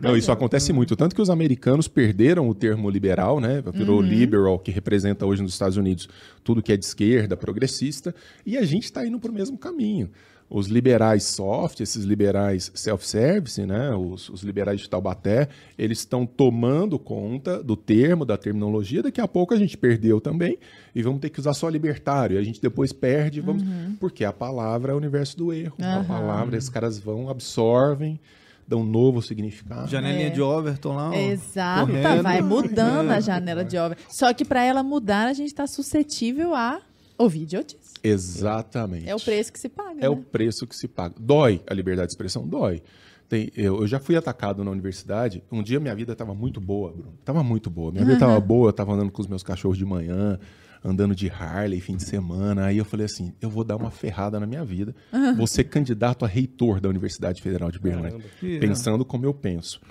Não, 0.01 0.15
isso 0.15 0.31
acontece 0.31 0.71
muito. 0.73 0.95
Tanto 0.95 1.15
que 1.15 1.21
os 1.21 1.29
americanos 1.29 1.87
perderam 1.87 2.47
o 2.49 2.53
termo 2.53 2.89
liberal, 2.89 3.39
né? 3.39 3.63
Virou 3.73 4.01
liberal, 4.01 4.59
que 4.59 4.71
representa 4.71 5.25
hoje 5.25 5.41
nos 5.41 5.53
Estados 5.53 5.77
Unidos 5.77 6.07
tudo 6.43 6.61
que 6.61 6.71
é 6.71 6.77
de 6.77 6.85
esquerda, 6.85 7.35
progressista, 7.35 8.13
e 8.45 8.57
a 8.57 8.63
gente 8.63 8.83
está 8.83 9.05
indo 9.05 9.19
para 9.19 9.31
o 9.31 9.33
mesmo 9.33 9.57
caminho. 9.57 10.09
Os 10.47 10.67
liberais 10.67 11.23
soft, 11.23 11.79
esses 11.79 12.03
liberais 12.05 12.71
self-service, 12.75 13.65
né? 13.65 13.95
Os, 13.95 14.29
os 14.29 14.43
liberais 14.43 14.79
de 14.79 14.87
Taubaté, 14.89 15.49
eles 15.77 15.99
estão 15.99 16.23
tomando 16.25 16.99
conta 16.99 17.63
do 17.63 17.75
termo, 17.75 18.23
da 18.23 18.37
terminologia. 18.37 19.01
Daqui 19.01 19.19
a 19.19 19.27
pouco 19.27 19.55
a 19.55 19.57
gente 19.57 19.75
perdeu 19.75 20.21
também 20.21 20.57
e 20.93 21.01
vamos 21.01 21.19
ter 21.19 21.29
que 21.31 21.39
usar 21.39 21.53
só 21.55 21.67
libertário. 21.67 22.35
E 22.35 22.39
a 22.39 22.43
gente 22.43 22.61
depois 22.61 22.93
perde, 22.93 23.41
vamos... 23.41 23.63
porque 23.99 24.23
a 24.23 24.31
palavra 24.31 24.91
é 24.91 24.95
o 24.95 24.97
universo 24.97 25.35
do 25.35 25.51
erro. 25.51 25.75
A 25.81 25.95
Aham. 25.95 26.03
palavra, 26.05 26.57
esses 26.57 26.69
caras 26.69 26.99
vão, 26.99 27.27
absorvem, 27.27 28.19
dão 28.67 28.81
um 28.81 28.85
novo 28.85 29.23
significado. 29.23 29.89
Janelinha 29.89 30.27
É. 30.27 30.29
de 30.29 30.41
Overton 30.43 30.93
lá. 30.95 31.09
ó, 31.09 31.13
Exato, 31.13 31.87
correndo. 31.87 32.21
vai 32.21 32.41
mudando 32.41 33.09
a 33.09 33.19
janela 33.19 33.65
de 33.65 33.77
obra. 33.77 33.97
Só 34.09 34.31
que 34.31 34.45
para 34.45 34.63
ela 34.63 34.83
mudar, 34.83 35.27
a 35.27 35.33
gente 35.33 35.47
está 35.47 35.65
suscetível 35.65 36.53
a 36.53 36.79
ouvir 37.17 37.41
idiotice. 37.43 37.84
Exatamente. 38.03 39.09
É 39.09 39.15
o 39.15 39.19
preço 39.19 39.51
que 39.51 39.59
se 39.59 39.69
paga. 39.69 40.05
É 40.05 40.09
o 40.09 40.15
né? 40.15 40.23
preço 40.31 40.67
que 40.67 40.75
se 40.75 40.87
paga. 40.87 41.15
Dói 41.19 41.61
a 41.67 41.73
liberdade 41.73 42.07
de 42.07 42.13
expressão? 42.13 42.47
Dói. 42.47 42.81
Tem- 43.27 43.49
eu, 43.55 43.81
eu 43.81 43.87
já 43.87 43.99
fui 43.99 44.15
atacado 44.15 44.63
na 44.63 44.69
universidade. 44.71 45.43
Um 45.51 45.63
dia 45.63 45.79
minha 45.79 45.95
vida 45.95 46.13
estava 46.13 46.33
muito 46.33 46.61
boa, 46.61 46.91
Bruno. 46.91 47.17
Tava 47.23 47.43
muito 47.43 47.69
boa. 47.69 47.91
Minha 47.91 48.03
vida 48.03 48.15
estava 48.17 48.39
boa, 48.39 48.67
eu 48.67 48.71
estava 48.71 48.93
andando 48.93 49.11
com 49.11 49.21
os 49.21 49.27
meus 49.27 49.41
cachorros 49.41 49.77
de 49.77 49.85
manhã, 49.85 50.37
andando 50.83 51.15
de 51.15 51.27
Harley 51.29 51.81
fim 51.81 51.95
de 51.95 52.05
semana. 52.05 52.65
Aí 52.65 52.77
eu 52.77 52.85
falei 52.85 53.07
assim: 53.07 53.33
eu 53.41 53.49
vou 53.49 53.63
dar 53.63 53.75
uma 53.77 53.89
ferrada 53.89 54.39
na 54.39 54.45
minha 54.45 54.63
vida. 54.63 54.95
Vou 55.35 55.47
ser 55.47 55.63
candidato 55.63 56.23
a 56.23 56.27
reitor 56.27 56.79
da 56.79 56.87
Universidade 56.89 57.41
Federal 57.41 57.71
de. 57.71 57.79
Que- 57.79 58.59
Pensando 58.59 59.03
como 59.03 59.25
eu 59.25 59.33
penso. 59.33 59.81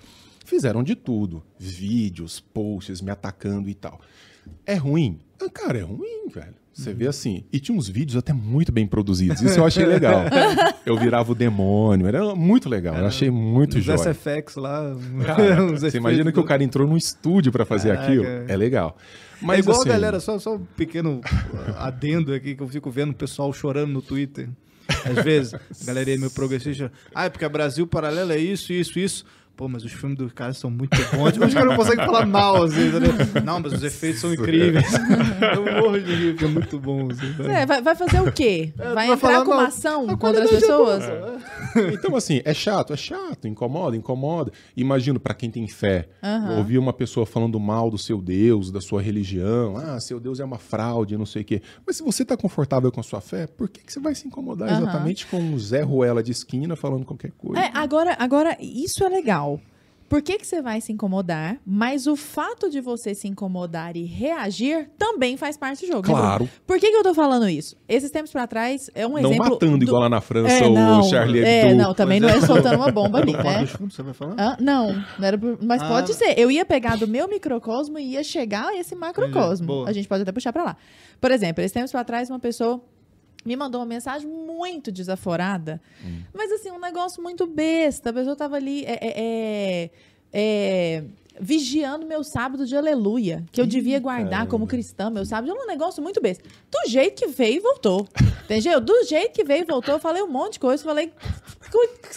Fizeram 0.44 0.84
de 0.84 0.94
tudo: 0.94 1.42
vídeos, 1.58 2.38
posts, 2.38 3.00
me 3.00 3.10
atacando 3.10 3.68
e 3.68 3.74
tal. 3.74 4.00
É 4.64 4.74
ruim? 4.74 5.18
Ah, 5.40 5.50
Cara, 5.50 5.78
é 5.78 5.82
ruim, 5.82 6.28
velho. 6.28 6.54
Você 6.74 6.92
vê 6.92 7.06
assim. 7.06 7.44
E 7.52 7.60
tinha 7.60 7.76
uns 7.78 7.88
vídeos 7.88 8.16
até 8.16 8.32
muito 8.32 8.72
bem 8.72 8.84
produzidos. 8.86 9.40
Isso 9.40 9.60
eu 9.60 9.64
achei 9.64 9.86
legal. 9.86 10.24
Eu 10.84 10.98
virava 10.98 11.30
o 11.32 11.34
demônio. 11.34 12.06
Era 12.06 12.34
muito 12.34 12.68
legal. 12.68 12.96
Eu 12.96 13.06
achei 13.06 13.30
muito 13.30 13.78
Os 13.78 13.84
jóia. 13.84 14.12
SFX 14.12 14.56
lá. 14.56 14.92
Você 15.78 15.96
imagina 15.96 16.30
que 16.32 16.38
o 16.38 16.42
do- 16.42 16.46
cara 16.48 16.62
entrou 16.64 16.86
num 16.86 16.96
estúdio 16.96 17.50
pra 17.52 17.64
fazer 17.64 17.90
Caraca. 17.90 18.06
aquilo? 18.06 18.24
É 18.48 18.56
legal. 18.56 18.98
Mas 19.40 19.58
é 19.58 19.60
igual 19.60 19.80
assim, 19.80 19.88
a 19.88 19.92
galera, 19.92 20.20
só, 20.20 20.38
só 20.38 20.56
um 20.56 20.64
pequeno 20.76 21.20
adendo 21.78 22.32
aqui 22.34 22.54
que 22.54 22.62
eu 22.62 22.68
fico 22.68 22.90
vendo 22.90 23.10
o 23.10 23.14
pessoal 23.14 23.52
chorando 23.52 23.92
no 23.92 24.02
Twitter. 24.02 24.48
Às 25.04 25.24
vezes, 25.24 25.54
a 25.82 25.84
galerinha 25.86 26.18
meio 26.18 26.30
progressista. 26.30 26.90
Ah, 27.14 27.24
é 27.26 27.28
porque 27.30 27.44
a 27.44 27.48
Brasil 27.48 27.86
Paralelo 27.86 28.32
é 28.32 28.38
isso, 28.38 28.72
isso, 28.72 28.98
isso. 28.98 29.24
Pô, 29.56 29.68
mas 29.68 29.84
os 29.84 29.92
filmes 29.92 30.18
dos 30.18 30.32
caras 30.32 30.58
são 30.58 30.68
muito 30.68 30.96
bons. 31.12 31.36
Os 31.36 31.54
caras 31.54 31.68
não 31.68 31.76
conseguem 31.76 32.04
falar 32.04 32.26
mal, 32.26 32.64
assim, 32.64 32.88
entendeu? 32.88 33.12
Não, 33.44 33.60
mas 33.60 33.74
os 33.74 33.84
efeitos 33.84 34.20
são 34.20 34.34
incríveis. 34.34 34.90
Eu 35.54 35.64
morro 35.80 36.00
de 36.00 36.12
rir, 36.12 36.30
porque 36.32 36.44
é 36.44 36.48
muito 36.48 36.80
bom. 36.80 37.08
Assim, 37.08 37.34
É, 37.48 37.64
vai, 37.64 37.80
vai 37.80 37.94
fazer 37.94 38.20
o 38.20 38.32
quê? 38.32 38.72
É, 38.76 38.92
vai 38.94 39.06
entrar 39.06 39.16
falar 39.18 39.44
com 39.44 39.52
uma 39.52 39.66
ação 39.68 40.06
contra 40.16 40.42
as 40.42 40.50
é 40.50 40.54
pessoas? 40.54 41.04
Então, 41.92 42.16
assim, 42.16 42.40
é 42.44 42.52
chato, 42.52 42.92
é 42.92 42.96
chato, 42.96 43.46
incomoda, 43.46 43.96
incomoda. 43.96 44.52
Imagino, 44.76 45.20
pra 45.20 45.34
quem 45.34 45.50
tem 45.50 45.66
fé, 45.68 46.08
Aham. 46.22 46.56
ouvir 46.58 46.78
uma 46.78 46.92
pessoa 46.92 47.24
falando 47.24 47.58
mal 47.60 47.90
do 47.90 47.98
seu 47.98 48.20
Deus, 48.20 48.70
da 48.72 48.80
sua 48.80 49.00
religião, 49.02 49.76
ah, 49.76 50.00
seu 50.00 50.18
Deus 50.18 50.40
é 50.40 50.44
uma 50.44 50.58
fraude, 50.58 51.16
não 51.16 51.26
sei 51.26 51.42
o 51.42 51.44
quê. 51.44 51.62
Mas 51.86 51.96
se 51.96 52.02
você 52.02 52.24
tá 52.24 52.36
confortável 52.36 52.90
com 52.90 53.00
a 53.00 53.04
sua 53.04 53.20
fé, 53.20 53.46
por 53.46 53.68
que, 53.68 53.80
que 53.80 53.92
você 53.92 54.00
vai 54.00 54.14
se 54.14 54.26
incomodar 54.26 54.68
Aham. 54.68 54.82
exatamente 54.82 55.26
com 55.26 55.52
o 55.52 55.58
Zé 55.58 55.82
Ruela 55.82 56.22
de 56.22 56.32
esquina 56.32 56.74
falando 56.76 57.04
qualquer 57.04 57.30
coisa? 57.32 57.60
É, 57.62 57.70
agora, 57.74 58.16
agora, 58.18 58.56
isso 58.60 59.04
é 59.04 59.08
legal. 59.08 59.53
Por 60.08 60.22
que, 60.22 60.38
que 60.38 60.46
você 60.46 60.60
vai 60.62 60.80
se 60.80 60.92
incomodar? 60.92 61.58
Mas 61.66 62.06
o 62.06 62.14
fato 62.14 62.70
de 62.70 62.80
você 62.80 63.14
se 63.14 63.26
incomodar 63.26 63.96
e 63.96 64.04
reagir 64.04 64.90
também 64.98 65.36
faz 65.36 65.56
parte 65.56 65.84
do 65.86 65.92
jogo. 65.92 66.06
né? 66.06 66.14
Claro. 66.14 66.48
Por 66.66 66.78
que, 66.78 66.90
que 66.90 66.96
eu 66.96 67.02
tô 67.02 67.14
falando 67.14 67.48
isso? 67.48 67.74
Esses 67.88 68.10
tempos 68.10 68.30
pra 68.30 68.46
trás 68.46 68.90
é 68.94 69.06
um 69.06 69.10
não 69.10 69.18
exemplo. 69.18 69.50
matando 69.50 69.78
do- 69.78 69.84
igual 69.84 70.02
lá 70.02 70.08
na 70.08 70.20
França 70.20 70.52
É, 70.52 70.66
o 70.66 70.70
não, 70.74 71.02
Charlie 71.04 71.42
É, 71.44 71.66
Hebdo. 71.66 71.74
não, 71.76 71.94
também 71.94 72.20
não 72.20 72.28
é 72.28 72.40
soltando 72.40 72.76
uma 72.76 72.92
bomba 72.92 73.18
ali, 73.18 73.32
né? 73.36 73.66
você 73.80 74.02
vai 74.02 74.14
falar? 74.14 74.34
Hã? 74.38 74.56
não, 74.60 74.92
não 75.18 75.26
era 75.26 75.36
por- 75.38 75.58
mas 75.62 75.82
Ah. 75.82 75.88
pode 75.88 76.14
ser. 76.14 76.38
Eu 76.38 76.50
ia 76.50 76.64
pegar 76.64 76.96
do 76.96 77.08
meu 77.08 77.26
microcosmo 77.28 77.98
e 77.98 78.12
ia 78.12 78.22
chegar 78.22 78.68
a 78.68 78.76
esse 78.76 78.94
macrocosmo. 78.94 79.66
Boa. 79.66 79.88
A 79.88 79.92
gente 79.92 80.06
pode 80.06 80.22
até 80.22 80.32
puxar 80.32 80.52
pra 80.52 80.62
lá. 80.64 80.76
Por 81.20 81.30
exemplo, 81.30 81.62
esses 81.62 81.72
tempos 81.72 81.90
pra 81.90 82.04
trás, 82.04 82.28
uma 82.30 82.38
pessoa 82.38 82.80
me 83.44 83.56
mandou 83.56 83.80
uma 83.80 83.86
mensagem 83.86 84.28
muito 84.28 84.90
desaforada, 84.92 85.80
Hum. 86.04 86.22
mas 86.32 86.50
assim, 86.52 86.70
um 86.70 86.78
negócio 86.80 87.22
muito 87.22 87.46
besta. 87.46 88.10
A 88.10 88.12
pessoa 88.12 88.34
tava 88.36 88.56
ali 88.56 88.84
é, 88.84 88.92
é, 89.00 89.12
é, 89.16 89.90
é, 90.32 91.04
vigiando 91.40 92.06
meu 92.06 92.22
sábado 92.24 92.64
de 92.66 92.76
aleluia, 92.76 93.44
que 93.52 93.60
eu 93.60 93.66
devia 93.66 93.98
guardar 94.00 94.46
como 94.46 94.66
cristã, 94.66 95.10
meu 95.10 95.24
sábado. 95.24 95.50
É 95.52 95.54
um 95.62 95.66
negócio 95.66 96.02
muito 96.02 96.20
besta. 96.20 96.44
Do 96.70 96.88
jeito 96.90 97.20
que 97.22 97.26
veio 97.28 97.56
e 97.56 97.60
voltou. 97.60 98.06
Entendeu? 98.44 98.80
Do 98.80 99.04
jeito 99.04 99.32
que 99.32 99.44
veio 99.44 99.62
e 99.62 99.64
voltou, 99.66 99.94
eu 99.94 100.00
falei 100.00 100.22
um 100.22 100.28
monte 100.28 100.54
de 100.54 100.60
coisa. 100.60 100.82
Falei, 100.84 101.08
"Cu- 101.08 101.14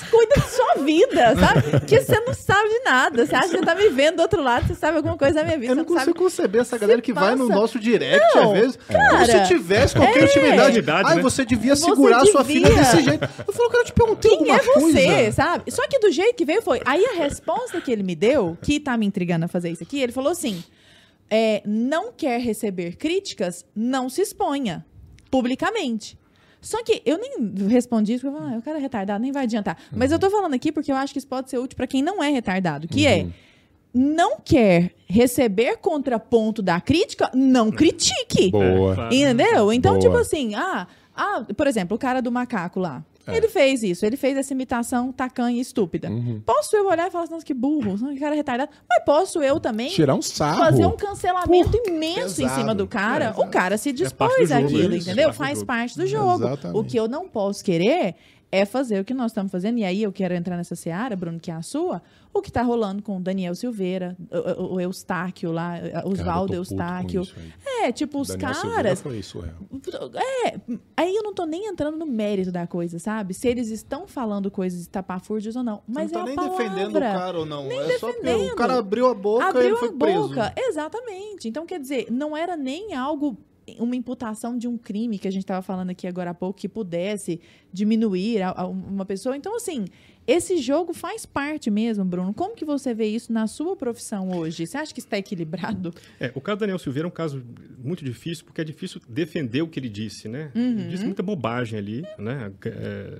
cuida 0.10 0.36
da 0.36 0.42
sua 0.44 0.84
vida, 0.84 1.36
sabe? 1.40 1.86
Que 1.86 2.00
você 2.00 2.20
não 2.22 2.34
sabe 2.34 2.70
de 2.70 2.80
nada. 2.84 3.26
Você 3.26 3.36
acha 3.36 3.50
que 3.50 3.58
você 3.58 3.66
tá 3.66 3.76
me 3.76 3.90
vendo 3.90 4.18
do 4.18 4.22
outro 4.22 4.42
lado, 4.42 4.68
você 4.68 4.76
sabe 4.76 4.98
alguma 4.98 5.18
coisa 5.18 5.36
da 5.36 5.44
minha 5.44 5.58
vida. 5.58 5.72
Eu 5.72 5.76
não 5.76 5.84
não 5.84 5.90
sabe 5.94 6.14
consigo 6.14 6.24
conceber 6.24 6.62
essa 6.62 6.78
galera 6.78 7.02
que 7.02 7.14
vai 7.14 7.36
no 7.36 7.48
passa. 7.48 7.60
nosso 7.60 7.80
direct, 7.80 8.36
Não, 8.36 8.54
às 8.54 8.60
vezes. 8.60 8.78
cara, 8.88 9.10
como 9.10 9.26
se 9.26 9.48
tivesse 9.48 9.96
qualquer 9.96 10.22
é. 10.22 10.26
intimidade. 10.26 10.84
Ai, 11.08 11.16
né? 11.16 11.22
você 11.22 11.46
devia 11.46 11.76
Você 11.76 11.86
segurar 11.86 12.22
a 12.22 12.26
sua 12.26 12.44
devia. 12.44 12.68
filha 12.68 12.80
desse 12.80 13.04
jeito. 13.04 13.30
Eu 13.48 13.54
falo, 13.54 13.70
cara, 13.70 13.82
eu 13.82 13.86
te 13.86 13.94
perguntei 13.94 14.32
Quem 14.32 14.40
alguma 14.52 14.56
é 14.58 14.64
você, 14.64 15.06
coisa. 15.08 15.32
sabe? 15.32 15.72
Só 15.72 15.88
que 15.88 16.00
do 16.00 16.12
jeito 16.12 16.36
que 16.36 16.46
veio 16.46 16.62
foi. 16.62 16.82
Aí 16.86 17.06
a 17.06 17.14
resposta 17.16 17.82
que 17.82 17.92
ele 17.92 18.04
me 18.04 18.16
deu, 18.16 18.58
que 18.62 18.80
tá 18.80 18.96
me 18.98 19.06
intrigando 19.06 19.46
a 19.46 19.48
fazer 19.48 19.70
isso 19.72 19.84
aqui, 19.84 20.00
ele 20.00 20.12
falou 20.12 20.32
assim: 20.32 20.64
é, 21.30 21.62
não 21.66 22.12
quer 22.12 22.40
receber 22.40 22.96
críticas, 22.96 23.66
não 23.76 24.10
se 24.10 24.22
exponha 24.22 24.86
publicamente. 25.32 26.18
Só 26.62 26.84
que 26.84 27.02
eu 27.06 27.18
nem 27.18 27.68
respondi 27.68 28.14
isso, 28.14 28.22
porque 28.22 28.36
eu 28.36 28.42
falei, 28.42 28.56
ah, 28.56 28.60
o 28.60 28.62
cara 28.62 28.78
é 28.78 28.82
retardado, 28.82 29.22
nem 29.22 29.32
vai 29.32 29.44
adiantar. 29.44 29.78
Mas 29.92 30.12
eu 30.12 30.20
tô 30.20 30.30
falando 30.30 30.54
aqui 30.54 30.72
porque 30.72 30.92
eu 30.92 30.96
acho 30.96 31.14
que 31.14 31.20
isso 31.20 31.28
pode 31.28 31.50
ser 31.50 31.58
útil 31.58 31.76
pra 31.76 31.88
quem 31.88 32.02
não 32.02 32.24
é 32.24 32.30
retardado, 32.30 32.88
que 32.88 33.06
é 33.06 33.28
não 33.94 34.38
quer 34.44 34.92
receber 35.08 35.78
contraponto 35.78 36.62
da 36.62 36.80
crítica, 36.80 37.32
não 37.34 37.72
critique. 37.72 38.52
Boa. 38.52 38.96
Claro. 38.96 39.16
Entendeu? 39.16 39.74
Então, 39.74 39.94
Boa. 39.94 40.02
tipo 40.02 40.18
assim, 40.18 40.56
ah, 40.56 40.88
ah, 41.16 41.46
por 41.56 41.68
exemplo, 41.68 41.96
o 41.96 42.00
cara 42.00 42.22
do 42.22 42.32
macaco 42.32 42.80
lá. 42.80 43.04
É. 43.28 43.38
Ele 43.38 43.48
fez 43.50 43.84
isso, 43.84 44.06
ele 44.06 44.16
fez 44.16 44.38
essa 44.38 44.54
imitação 44.54 45.12
tacanha 45.12 45.58
e 45.58 45.62
estúpida. 45.62 46.10
Uhum. 46.10 46.42
Posso 46.46 46.76
eu 46.76 46.88
olhar 46.88 47.08
e 47.08 47.12
falar 47.12 47.26
assim, 47.26 47.34
nossa, 47.34 47.46
que 47.46 47.54
burro, 47.54 47.98
que 47.98 48.20
cara 48.20 48.36
retardado. 48.36 48.72
Mas 48.90 49.04
posso 49.04 49.44
eu 49.44 49.60
também 49.60 49.90
Tirar 49.90 50.16
um 50.16 50.22
sarro. 50.22 50.60
fazer 50.60 50.86
um 50.86 50.96
cancelamento 50.96 51.78
imenso 51.86 52.42
em 52.42 52.46
pesado. 52.46 52.62
cima 52.62 52.74
do 52.74 52.88
cara. 52.88 53.36
É, 53.38 53.42
o 53.42 53.48
cara 53.48 53.78
se 53.78 53.90
parte 53.90 54.04
dispôs 54.04 54.50
jogo, 54.50 54.66
àquilo, 54.66 54.96
entendeu? 54.96 55.34
Faz 55.34 55.64
parte 55.64 55.98
do 55.98 56.08
jogo. 56.08 56.46
Exatamente. 56.46 56.80
O 56.80 56.84
que 56.84 56.98
eu 56.98 57.08
não 57.08 57.28
posso 57.28 57.64
querer 57.64 58.16
é 58.52 58.66
fazer 58.66 59.02
o 59.02 59.06
que 59.06 59.14
nós 59.14 59.32
estamos 59.32 59.52
fazendo, 59.52 59.78
e 59.78 59.84
aí 59.84 60.04
eu 60.04 60.12
quero 60.12 60.34
entrar 60.34 60.56
nessa 60.56 60.76
seara, 60.76 61.16
Bruno, 61.16 61.40
que 61.40 61.52
é 61.52 61.54
a 61.54 61.62
sua, 61.62 62.02
o 62.38 62.42
que 62.42 62.52
tá 62.52 62.62
rolando 62.62 63.02
com 63.04 63.18
o 63.18 63.20
Daniel 63.20 63.54
Silveira, 63.56 64.16
o, 64.60 64.76
o- 64.76 64.82
Eustáquio 64.82 65.52
lá, 65.52 65.76
Oswaldo 66.06 66.54
Eustáquio. 66.54 67.22
isso. 67.24 67.36
É, 67.82 67.92
tipo, 67.92 68.20
os 68.22 68.28
Daniel 68.30 68.54
caras. 68.54 69.02
foi 69.02 69.22
surreal. 69.22 69.56
É, 70.46 70.60
aí 70.96 71.16
eu 71.16 71.24
não 71.24 71.34
tô 71.34 71.46
nem 71.46 71.68
entrando 71.68 71.98
no 71.98 72.06
mérito 72.06 72.52
da 72.52 72.66
coisa, 72.68 73.00
sabe? 73.00 73.34
Se 73.34 73.48
eles 73.48 73.70
estão 73.70 74.08
falando 74.08 74.50
coisas 74.52 74.82
estapafúrdias 74.82 75.56
ou 75.56 75.64
não. 75.64 75.82
Mas 75.88 76.12
não 76.12 76.22
é 76.22 76.24
tá 76.24 76.26
nem 76.28 76.36
palavra. 76.36 76.58
defendendo 76.64 76.96
o 76.96 77.00
cara 77.00 77.40
ou 77.40 77.46
não. 77.46 77.68
Nem 77.68 77.80
é 77.80 77.98
só 78.00 78.08
defendendo. 78.08 78.52
o 78.52 78.56
cara 78.56 78.78
abriu 78.78 79.08
a 79.08 79.14
boca 79.14 79.44
e 79.46 79.50
ele 79.50 79.58
Abriu 79.58 79.78
foi 79.78 79.90
a 79.90 79.92
preso. 79.94 80.28
boca. 80.30 80.54
Exatamente. 80.58 81.48
Então, 81.48 81.66
quer 81.66 81.80
dizer, 81.80 82.08
não 82.12 82.36
era 82.36 82.56
nem 82.58 82.94
algo, 82.96 83.38
uma 83.80 83.96
imputação 83.96 84.58
de 84.58 84.68
um 84.68 84.78
crime 84.78 85.20
que 85.20 85.28
a 85.28 85.32
gente 85.32 85.44
estava 85.44 85.62
falando 85.62 85.90
aqui 85.90 86.08
agora 86.08 86.32
há 86.32 86.34
pouco, 86.34 86.60
que 86.60 86.70
pudesse 86.70 87.40
diminuir 87.72 88.42
a- 88.42 88.54
a 88.58 88.66
uma 88.68 89.06
pessoa. 89.06 89.36
Então, 89.36 89.56
assim, 89.56 89.86
esse 90.28 90.58
jogo 90.58 90.94
faz 90.94 91.26
parte 91.26 91.72
mesmo, 91.72 92.04
Bruno. 92.04 92.34
Como 92.34 92.56
que 92.56 92.66
você 92.66 92.94
vê 92.94 93.06
isso 93.08 93.32
na 93.32 93.48
sua 93.48 93.76
profissão 93.76 94.30
hoje? 94.38 94.68
Você 94.68 94.78
acha 94.78 94.94
que 94.94 95.00
está 95.00 95.18
equilibrado? 95.18 95.94
É, 96.20 96.32
o 96.36 96.42
caso 96.42 96.58
do 96.58 96.60
Daniel 96.62 96.78
Silveira 96.78 97.08
é 97.08 97.10
um 97.10 97.12
caso 97.12 97.42
muito 97.82 98.04
difícil, 98.04 98.44
porque 98.44 98.60
é 98.60 98.64
difícil 98.64 99.00
defender 99.08 99.62
o 99.62 99.68
que 99.68 99.80
ele 99.80 99.88
disse, 99.90 100.28
né? 100.28 100.52
Uhum. 100.54 100.80
Ele 100.80 100.90
disse 100.90 101.06
muita 101.06 101.24
bobagem 101.24 101.80
ali, 101.80 102.04
né? 102.20 102.52
É, 102.66 103.20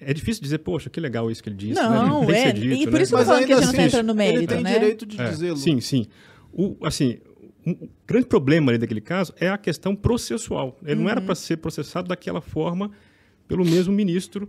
é 0.00 0.14
difícil 0.14 0.40
dizer, 0.42 0.58
poxa, 0.58 0.88
que 0.88 1.00
legal 1.00 1.28
isso 1.30 1.42
que 1.42 1.48
ele 1.48 1.56
disse. 1.56 1.74
Não, 1.74 2.20
né? 2.20 2.26
Tem 2.26 2.26
que 2.26 2.32
é, 2.32 2.42
ser 2.46 2.52
dito, 2.52 2.74
e 2.82 2.84
por 2.84 2.92
né? 2.94 3.02
isso 3.02 3.14
que 3.16 3.20
eu 3.20 3.26
falando 3.26 3.46
que 3.46 3.52
a 3.52 3.56
gente 3.56 3.64
não 3.64 3.70
assim, 3.72 3.82
entrando 3.82 4.06
no 4.06 4.14
mérito, 4.14 4.38
ele 4.38 4.46
tem 4.46 4.62
né? 4.62 4.72
direito 4.78 5.04
de 5.06 5.20
É, 5.20 5.28
dizê-lo. 5.30 5.56
Sim, 5.56 5.80
sim. 5.80 6.06
O, 6.52 6.76
assim, 6.86 7.18
um- 7.66 7.72
o 7.72 7.88
grande 8.06 8.26
problema 8.26 8.70
ali 8.70 8.78
daquele 8.78 9.00
caso 9.00 9.34
é 9.40 9.48
a 9.48 9.58
questão 9.58 9.96
processual. 9.96 10.78
Ele 10.84 10.94
Uhum. 10.94 11.02
não 11.02 11.10
era 11.10 11.20
para 11.20 11.34
ser 11.34 11.56
processado 11.56 12.06
daquela 12.08 12.40
forma 12.40 12.92
pelo 13.48 13.64
mesmo 13.64 13.92
ministro 13.92 14.48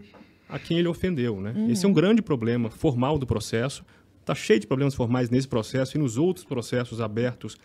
a 0.50 0.58
quem 0.60 0.80
ele 0.80 0.88
ofendeu, 0.88 1.40
né? 1.40 1.54
Esse 1.70 1.86
é 1.86 1.88
Uhum. 1.88 1.92
um 1.92 1.96
grande 1.96 2.22
problema 2.22 2.70
formal 2.70 3.18
do 3.20 3.26
processo. 3.28 3.86
Está 4.20 4.34
cheio 4.36 4.60
de 4.60 4.68
problemas 4.68 4.96
formais 4.96 5.30
nesse 5.30 5.48
processo 5.48 5.96
e 5.96 6.00
nos 6.00 6.18
outros 6.18 6.44
processos 6.46 7.00
abertos 7.00 7.56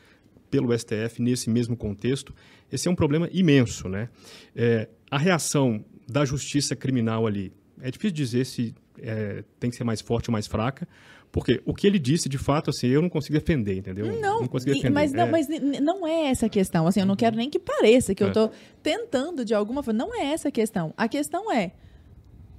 pelo 0.50 0.72
STF 0.78 1.20
nesse 1.20 1.50
mesmo 1.50 1.76
contexto. 1.76 2.34
Esse 2.70 2.86
é 2.86 2.90
um 2.90 2.94
problema 2.94 3.28
imenso, 3.32 3.88
né? 3.88 4.08
É, 4.54 4.88
a 5.10 5.18
reação 5.18 5.84
da 6.06 6.24
justiça 6.24 6.76
criminal 6.76 7.26
ali 7.26 7.52
é 7.80 7.90
difícil 7.90 8.14
dizer 8.14 8.44
se 8.46 8.74
é, 9.02 9.42
tem 9.58 9.70
que 9.70 9.76
ser 9.76 9.84
mais 9.84 10.00
forte 10.00 10.30
ou 10.30 10.32
mais 10.32 10.46
fraca, 10.46 10.86
porque 11.32 11.60
o 11.66 11.74
que 11.74 11.84
ele 11.86 11.98
disse, 11.98 12.28
de 12.28 12.38
fato, 12.38 12.70
assim, 12.70 12.86
eu 12.86 13.02
não 13.02 13.08
consigo 13.08 13.34
defender, 13.34 13.76
entendeu? 13.76 14.06
Não, 14.20 14.46
consigo 14.46 14.70
e- 14.70 14.74
defender. 14.74 14.94
mas, 14.94 15.12
não, 15.12 15.24
É, 15.26 15.30
mas 15.30 15.48
não 15.80 16.06
é 16.06 16.26
essa 16.30 16.46
a 16.46 16.48
questão. 16.48 16.86
Assim, 16.86 17.00
eu 17.00 17.06
não 17.06 17.16
quero 17.16 17.34
nem 17.36 17.50
que 17.50 17.58
pareça 17.58 18.14
que 18.14 18.22
eu 18.22 18.28
É. 18.28 18.32
tô 18.32 18.50
tentando 18.82 19.44
de 19.44 19.52
alguma 19.52 19.82
forma. 19.82 19.98
Não 19.98 20.14
é 20.14 20.26
essa 20.32 20.48
a 20.48 20.52
questão. 20.52 20.94
A 20.96 21.08
questão 21.08 21.50
é 21.52 21.72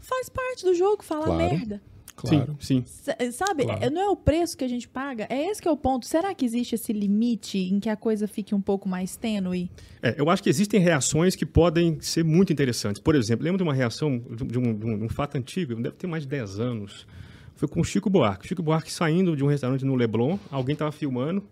faz 0.06 0.30
parte 0.30 0.64
do 0.66 0.74
jogo 0.74 1.04
falar 1.04 1.26
Claro. 1.26 1.38
merda. 1.44 1.82
Claro. 2.18 2.56
Sim, 2.62 2.82
sim. 2.88 3.32
Sabe? 3.32 3.66
Claro. 3.66 3.84
É- 3.84 3.90
Não 3.90 4.02
é 4.02 4.08
o 4.10 4.16
preço 4.16 4.58
que 4.58 4.64
a 4.64 4.68
gente 4.70 4.88
paga. 4.88 5.28
É 5.30 5.48
esse 5.52 5.62
que 5.62 5.68
é 5.68 5.72
o 5.72 5.76
ponto. 5.76 6.06
Será 6.06 6.34
que 6.34 6.46
existe 6.46 6.74
esse 6.76 6.94
limite 6.94 7.58
em 7.58 7.78
que 7.78 7.90
a 7.90 7.96
coisa 7.98 8.26
fique 8.26 8.56
um 8.56 8.62
pouco 8.62 8.88
mais 8.88 9.18
tênue? 9.18 9.70
É, 10.02 10.16
eu 10.18 10.30
acho 10.30 10.42
que 10.42 10.50
existem 10.50 10.80
reações 10.80 11.36
que 11.36 11.46
podem 11.46 12.00
ser 12.00 12.24
muito 12.24 12.54
interessantes. 12.54 13.02
Por 13.02 13.16
exemplo, 13.16 13.44
lembro 13.44 13.58
de 13.58 13.64
uma 13.64 13.74
reação 13.74 14.18
de 14.18 14.44
um, 14.44 14.48
de 14.48 14.58
um- 14.60 14.98
de 15.00 15.04
um 15.04 15.10
fato 15.10 15.36
antigo, 15.38 15.76
deve 15.76 15.96
ter 15.98 16.08
mais 16.08 16.24
de 16.24 16.30
10 16.30 16.58
anos. 16.58 17.06
Foi 17.58 17.68
com 17.68 17.82
o 17.82 17.84
Chico 17.84 18.10
Buarque. 18.10 18.48
Chico 18.48 18.64
Buarque 18.64 18.92
saindo 18.92 19.36
de 19.36 19.44
um 19.44 19.48
restaurante 19.48 19.84
no 19.84 19.96
Leblon, 19.96 20.38
alguém 20.50 20.72
estava 20.74 20.94
filmando, 20.94 21.44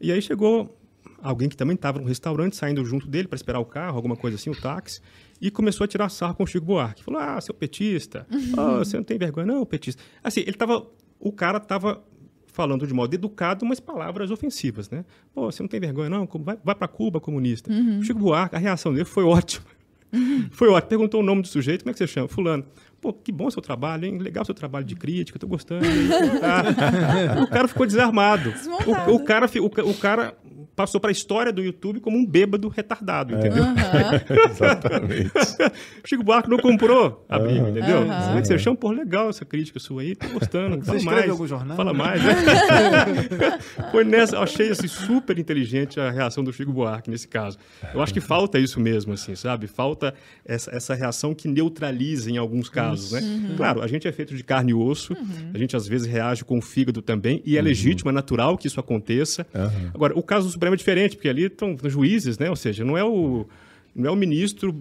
e 0.00 0.10
aí 0.10 0.20
chegou 0.20 0.76
alguém 1.22 1.48
que 1.48 1.56
também 1.56 1.74
estava 1.76 2.00
no 2.00 2.06
restaurante, 2.06 2.56
saindo 2.56 2.84
junto 2.84 3.06
dele 3.06 3.28
para 3.28 3.36
esperar 3.36 3.60
o 3.60 3.64
carro, 3.64 3.96
alguma 3.96 4.16
coisa 4.16 4.36
assim, 4.36 4.50
o 4.50 4.60
táxi, 4.60 5.00
e 5.40 5.50
começou 5.50 5.84
a 5.84 5.88
tirar 5.88 6.08
sarro 6.08 6.34
com 6.34 6.44
o 6.44 6.46
Chico 6.46 6.66
Buarque. 6.66 7.02
Falou: 7.02 7.20
Ah, 7.20 7.40
seu 7.40 7.54
petista, 7.54 8.26
Ah, 8.56 8.78
você 8.78 8.96
não 8.96 9.04
tem 9.04 9.18
vergonha, 9.18 9.46
não, 9.46 9.64
petista. 9.64 10.02
Assim, 10.22 10.40
ele 10.40 10.52
tava. 10.54 10.86
O 11.18 11.32
cara 11.32 11.58
estava 11.58 12.02
falando 12.46 12.86
de 12.86 12.92
modo 12.92 13.14
educado, 13.14 13.64
mas 13.64 13.78
palavras 13.78 14.30
ofensivas, 14.30 14.90
né? 14.90 15.04
Pô, 15.32 15.50
você 15.50 15.62
não 15.62 15.68
tem 15.68 15.78
vergonha, 15.80 16.10
não? 16.10 16.28
Vai, 16.42 16.58
vai 16.64 16.74
para 16.74 16.88
Cuba, 16.88 17.20
comunista. 17.20 17.70
O 18.00 18.02
Chico 18.02 18.18
Buarque, 18.18 18.56
a 18.56 18.58
reação 18.58 18.92
dele 18.92 19.04
foi 19.04 19.24
ótima. 19.24 19.64
Foi 20.50 20.68
ótimo. 20.68 20.88
Perguntou 20.88 21.20
o 21.20 21.22
nome 21.22 21.42
do 21.42 21.48
sujeito, 21.48 21.82
como 21.84 21.90
é 21.90 21.92
que 21.92 21.98
você 21.98 22.06
chama? 22.06 22.26
Fulano. 22.26 22.64
Pô, 23.00 23.12
que 23.12 23.32
bom 23.32 23.50
seu 23.50 23.62
trabalho, 23.62 24.04
hein? 24.04 24.18
Legal 24.18 24.44
seu 24.44 24.54
trabalho 24.54 24.84
de 24.84 24.94
crítica, 24.94 25.38
tô 25.38 25.46
gostando. 25.46 25.86
Ah, 26.42 27.42
o 27.42 27.46
cara 27.46 27.66
ficou 27.66 27.86
desarmado. 27.86 28.52
O, 28.86 29.14
o 29.14 29.24
cara, 29.24 29.46
o, 29.46 29.90
o 29.90 29.94
cara 29.94 30.34
passou 30.80 30.98
para 30.98 31.10
a 31.10 31.12
história 31.12 31.52
do 31.52 31.62
YouTube 31.62 32.00
como 32.00 32.16
um 32.16 32.24
bêbado 32.24 32.68
retardado, 32.68 33.34
entendeu? 33.34 33.64
Exatamente. 34.50 35.30
Chico 36.06 36.22
Buarque 36.24 36.48
não 36.48 36.56
comprou 36.56 37.24
a 37.28 37.38
Bíblia, 37.38 37.68
entendeu? 37.68 38.10
É 38.10 38.40
que 38.40 38.46
você 38.46 38.58
chama? 38.58 38.76
Pô, 38.76 38.90
legal 38.90 39.28
essa 39.28 39.44
crítica 39.44 39.78
sua 39.78 40.00
aí, 40.00 40.16
tô 40.16 40.26
gostando. 40.28 40.78
Você 40.82 41.00
Fala 41.00 41.16
mais. 41.16 41.30
algum 41.30 41.46
jornal? 41.46 41.76
Fala 41.76 41.92
mais. 41.92 42.22
né? 42.24 42.32
Foi 43.92 44.04
nessa, 44.04 44.36
eu 44.36 44.42
achei 44.42 44.70
assim, 44.70 44.88
super 44.88 45.38
inteligente 45.38 46.00
a 46.00 46.10
reação 46.10 46.42
do 46.42 46.50
Chico 46.50 46.72
Buarque 46.72 47.10
nesse 47.10 47.28
caso. 47.28 47.58
Eu 47.92 48.00
acho 48.00 48.14
que 48.14 48.20
falta 48.20 48.58
isso 48.58 48.80
mesmo, 48.80 49.12
assim, 49.12 49.34
sabe? 49.34 49.66
Falta 49.66 50.14
essa, 50.46 50.74
essa 50.74 50.94
reação 50.94 51.34
que 51.34 51.46
neutraliza 51.46 52.30
em 52.30 52.38
alguns 52.38 52.70
casos, 52.70 52.89
né? 53.12 53.54
Claro, 53.56 53.82
a 53.82 53.86
gente 53.86 54.06
é 54.06 54.12
feito 54.12 54.34
de 54.34 54.42
carne 54.42 54.70
e 54.70 54.74
osso, 54.74 55.16
a 55.52 55.58
gente 55.58 55.76
às 55.76 55.86
vezes 55.86 56.06
reage 56.06 56.44
com 56.44 56.58
o 56.58 56.62
fígado 56.62 57.02
também, 57.02 57.42
e 57.44 57.56
é 57.56 57.62
legítimo, 57.62 58.10
é 58.10 58.12
natural 58.12 58.56
que 58.56 58.66
isso 58.66 58.80
aconteça. 58.80 59.46
Aham. 59.54 59.90
Agora, 59.94 60.18
o 60.18 60.22
caso 60.22 60.46
do 60.46 60.52
Supremo 60.52 60.74
é 60.74 60.76
diferente, 60.76 61.16
porque 61.16 61.28
ali 61.28 61.44
estão 61.44 61.76
juízes, 61.84 62.38
né? 62.38 62.48
Ou 62.50 62.56
seja, 62.56 62.84
não 62.84 62.96
é 62.96 63.04
o. 63.04 63.46
Não 63.92 64.08
é 64.08 64.12
o 64.12 64.16
ministro 64.16 64.72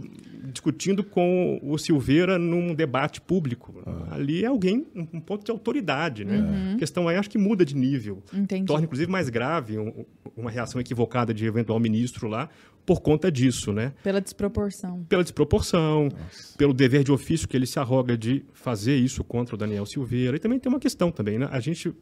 discutindo 0.49 1.03
com 1.03 1.60
o 1.64 1.78
Silveira 1.80 2.38
num 2.38 2.76
debate 2.76 3.20
público. 3.20 3.82
Ah. 3.86 4.16
Ali 4.16 4.43
é 4.43 4.47
alguém, 4.47 4.86
um 4.95 5.20
ponto 5.20 5.43
de 5.43 5.51
autoridade, 5.51 6.24
né? 6.24 6.38
Uhum. 6.38 6.74
A 6.76 6.78
questão 6.78 7.07
aí 7.07 7.18
acho 7.18 7.30
que 7.30 7.38
muda 7.38 7.66
de 7.66 7.76
nível. 7.76 8.22
Entendi. 8.34 8.66
Torna, 8.66 8.86
inclusive, 8.86 9.12
mais 9.12 9.30
grave 9.30 9.80
um, 9.80 10.05
uma 10.38 10.51
reação 10.51 10.80
equivocada 10.80 11.34
de 11.34 11.45
eventual 11.45 11.80
ministro 11.80 12.28
lá 12.28 12.49
por 12.89 13.01
conta 13.01 13.31
disso, 13.31 13.71
né? 13.71 13.93
Pela 14.01 14.19
desproporção. 14.19 15.05
Pela 15.07 15.21
desproporção, 15.21 16.05
Nossa. 16.05 16.57
pelo 16.57 16.73
dever 16.73 17.03
de 17.03 17.11
ofício 17.11 17.47
que 17.47 17.55
ele 17.55 17.67
se 17.67 17.77
arroga 17.77 18.17
de 18.17 18.43
fazer 18.51 18.95
isso 18.95 19.23
contra 19.23 19.53
o 19.53 19.57
Daniel 19.59 19.85
Silveira. 19.85 20.37
E 20.37 20.39
também 20.39 20.57
tem 20.57 20.71
uma 20.71 20.79
questão 20.79 21.11
também, 21.11 21.37
né? 21.37 21.47
A 21.51 21.59
gente 21.59 21.93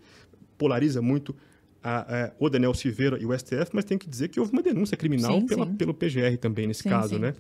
polariza 0.57 1.01
muito 1.01 1.35
a, 1.83 2.27
a, 2.27 2.31
o 2.39 2.49
Daniel 2.49 2.73
Silveira 2.73 3.21
e 3.21 3.25
o 3.25 3.37
STF, 3.37 3.71
mas 3.73 3.83
tem 3.83 3.97
que 3.97 4.09
dizer 4.09 4.29
que 4.29 4.39
houve 4.39 4.53
uma 4.53 4.61
denúncia 4.61 4.95
criminal 4.95 5.41
sim, 5.41 5.45
pela, 5.45 5.65
sim. 5.65 5.75
pelo 5.75 5.93
PGR 5.93 6.37
também 6.39 6.67
nesse 6.67 6.83
sim, 6.83 6.89
caso, 6.89 7.19
né? 7.19 7.33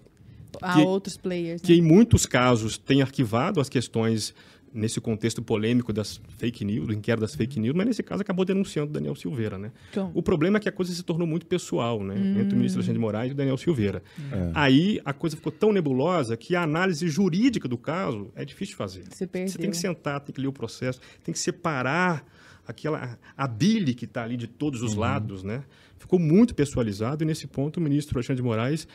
Há 0.61 0.73
que, 0.73 0.81
outros 0.81 1.15
players. 1.15 1.61
Que 1.61 1.71
né? 1.71 1.77
em 1.79 1.81
muitos 1.81 2.25
casos 2.25 2.77
tem 2.77 3.01
arquivado 3.01 3.61
as 3.61 3.69
questões 3.69 4.35
nesse 4.73 5.01
contexto 5.01 5.41
polêmico 5.41 5.91
das 5.91 6.19
fake 6.37 6.63
news, 6.63 6.87
do 6.87 6.93
inquérito 6.93 7.21
das 7.21 7.35
fake 7.35 7.59
news, 7.59 7.75
mas 7.75 7.87
nesse 7.87 8.03
caso 8.03 8.21
acabou 8.21 8.45
denunciando 8.45 8.89
o 8.89 8.93
Daniel 8.93 9.15
Silveira, 9.15 9.57
né? 9.57 9.71
Então. 9.89 10.11
O 10.13 10.21
problema 10.21 10.57
é 10.57 10.59
que 10.59 10.69
a 10.69 10.71
coisa 10.71 10.93
se 10.93 11.03
tornou 11.03 11.27
muito 11.27 11.45
pessoal, 11.45 12.03
né? 12.03 12.15
Hum. 12.15 12.41
Entre 12.41 12.53
o 12.53 12.57
ministro 12.57 12.79
Alexandre 12.79 12.93
de 12.93 12.99
Moraes 12.99 13.31
e 13.31 13.33
o 13.33 13.35
Daniel 13.35 13.57
Silveira. 13.57 14.03
É. 14.31 14.51
Aí 14.53 14.99
a 15.03 15.13
coisa 15.13 15.35
ficou 15.35 15.51
tão 15.51 15.71
nebulosa 15.71 16.35
que 16.37 16.55
a 16.55 16.61
análise 16.61 17.07
jurídica 17.07 17.67
do 17.67 17.77
caso 17.77 18.31
é 18.35 18.43
difícil 18.43 18.73
de 18.73 18.77
fazer. 18.77 19.03
Você, 19.09 19.25
Você 19.25 19.57
tem 19.57 19.69
que 19.69 19.77
sentar, 19.77 20.19
tem 20.21 20.33
que 20.33 20.41
ler 20.41 20.47
o 20.47 20.53
processo, 20.53 20.99
tem 21.23 21.33
que 21.33 21.39
separar 21.39 22.25
aquela 22.67 23.17
a 23.35 23.47
bile 23.47 23.93
que 23.93 24.05
está 24.05 24.23
ali 24.23 24.35
de 24.35 24.47
todos 24.47 24.81
os 24.81 24.93
uhum. 24.93 24.99
lados, 24.99 25.43
né? 25.43 25.63
Ficou 25.97 26.19
muito 26.19 26.53
pessoalizado 26.53 27.23
e 27.23 27.27
nesse 27.27 27.47
ponto 27.47 27.77
o 27.77 27.81
ministro 27.81 28.17
Alexandre 28.17 28.41
de 28.41 28.47
Moraes 28.47 28.87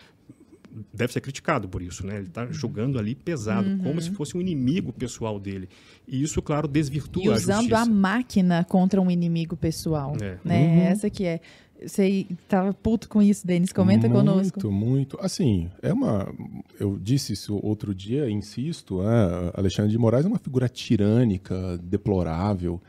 deve 0.92 1.13
ser 1.13 1.21
criticado 1.21 1.68
por 1.68 1.83
isso, 1.83 2.07
né? 2.07 2.17
Ele 2.17 2.29
está 2.29 2.46
julgando 2.51 2.99
ali 2.99 3.14
pesado, 3.14 3.68
uhum. 3.68 3.79
como 3.79 4.01
se 4.01 4.11
fosse 4.11 4.37
um 4.37 4.41
inimigo 4.41 4.92
pessoal 4.92 5.38
dele. 5.38 5.68
E 6.09 6.22
isso, 6.22 6.41
claro, 6.41 6.67
desvirtua 6.67 7.25
e 7.25 7.29
a 7.29 7.34
justiça. 7.34 7.59
usando 7.59 7.75
a 7.75 7.84
máquina 7.84 8.64
contra 8.64 9.01
um 9.01 9.11
inimigo 9.11 9.57
pessoal, 9.57 10.17
é. 10.21 10.38
né? 10.45 10.67
Uhum. 10.67 10.83
Essa 10.83 11.11
que 11.11 11.25
é. 11.25 11.41
Você 11.84 12.26
estava 12.30 12.72
puto 12.72 13.09
com 13.09 13.21
isso, 13.21 13.45
Denis? 13.45 13.72
Comenta 13.72 14.09
muito, 14.09 14.18
conosco. 14.18 14.71
Muito, 14.71 14.87
muito. 14.87 15.18
Assim, 15.21 15.68
é 15.83 15.92
uma. 15.92 16.33
Eu 16.79 16.96
disse 16.96 17.33
isso 17.33 17.59
outro 17.61 17.92
dia, 17.92 18.30
insisto. 18.30 19.03
É, 19.03 19.53
Alexandre 19.59 19.91
de 19.91 19.99
Moraes 19.99 20.25
é 20.25 20.29
uma 20.29 20.38
figura 20.38 20.68
tirânica, 20.68 21.76
deplorável, 21.83 22.80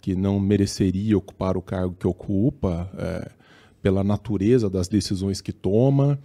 que 0.00 0.16
não 0.16 0.40
mereceria 0.40 1.16
ocupar 1.16 1.56
o 1.56 1.62
cargo 1.62 1.94
que 1.94 2.08
ocupa, 2.08 2.90
é, 2.98 3.30
pela 3.80 4.02
natureza 4.02 4.68
das 4.68 4.88
decisões 4.88 5.40
que 5.40 5.52
toma 5.52 6.18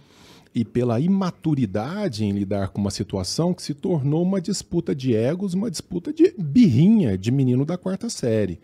e 0.54 0.64
pela 0.64 0.98
imaturidade 1.00 2.24
em 2.24 2.32
lidar 2.32 2.68
com 2.68 2.80
uma 2.80 2.90
situação 2.90 3.52
que 3.52 3.62
se 3.62 3.74
tornou 3.74 4.22
uma 4.22 4.40
disputa 4.40 4.94
de 4.94 5.14
egos, 5.14 5.54
uma 5.54 5.70
disputa 5.70 6.12
de 6.12 6.34
birrinha 6.38 7.16
de 7.16 7.30
menino 7.30 7.64
da 7.64 7.76
quarta 7.76 8.08
série. 8.08 8.58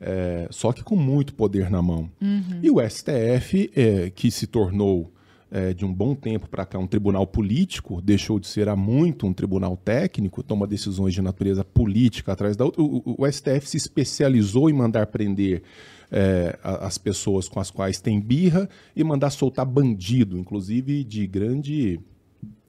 É, 0.00 0.46
só 0.50 0.72
que 0.72 0.82
com 0.82 0.96
muito 0.96 1.34
poder 1.34 1.70
na 1.70 1.80
mão. 1.80 2.10
Uhum. 2.20 2.60
E 2.62 2.70
o 2.70 2.76
STF, 2.80 3.70
é, 3.74 4.10
que 4.10 4.30
se 4.30 4.46
tornou 4.46 5.10
é, 5.50 5.72
de 5.72 5.84
um 5.84 5.92
bom 5.92 6.14
tempo 6.14 6.48
para 6.48 6.66
cá 6.66 6.78
um 6.78 6.86
tribunal 6.86 7.26
político, 7.26 8.00
deixou 8.02 8.38
de 8.38 8.46
ser 8.46 8.68
há 8.68 8.76
muito 8.76 9.26
um 9.26 9.32
tribunal 9.32 9.76
técnico, 9.76 10.42
toma 10.42 10.66
decisões 10.66 11.14
de 11.14 11.22
natureza 11.22 11.64
política 11.64 12.32
atrás 12.32 12.56
da 12.56 12.64
outra. 12.64 12.82
O, 12.82 13.02
o, 13.04 13.24
o 13.24 13.32
STF 13.32 13.68
se 13.68 13.76
especializou 13.76 14.68
em 14.68 14.72
mandar 14.72 15.06
prender 15.06 15.62
é, 16.10 16.58
as 16.62 16.98
pessoas 16.98 17.48
com 17.48 17.60
as 17.60 17.70
quais 17.70 18.00
tem 18.00 18.20
birra 18.20 18.68
e 18.94 19.02
mandar 19.02 19.30
soltar 19.30 19.66
bandido, 19.66 20.38
inclusive 20.38 21.04
de 21.04 21.26
grande 21.26 22.00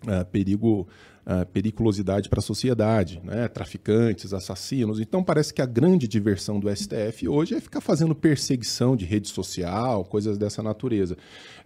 é, 0.08 0.24
perigo 0.24 0.88
uh, 1.28 1.46
periculosidade 1.48 2.30
para 2.30 2.40
a 2.40 2.42
sociedade, 2.42 3.22
né? 3.24 3.48
traficantes, 3.48 4.34
assassinos. 4.34 5.00
Então 5.00 5.24
parece 5.24 5.54
que 5.54 5.62
a 5.62 5.66
grande 5.66 6.08
diversão 6.08 6.60
do 6.60 6.74
STF 6.74 7.28
hoje 7.28 7.56
é 7.56 7.60
ficar 7.60 7.82
fazendo 7.82 8.16
perseguição 8.16 8.96
de 8.96 9.06
rede 9.06 9.28
social, 9.28 10.06
coisas 10.06 10.38
dessa 10.38 10.64
natureza. 10.64 11.18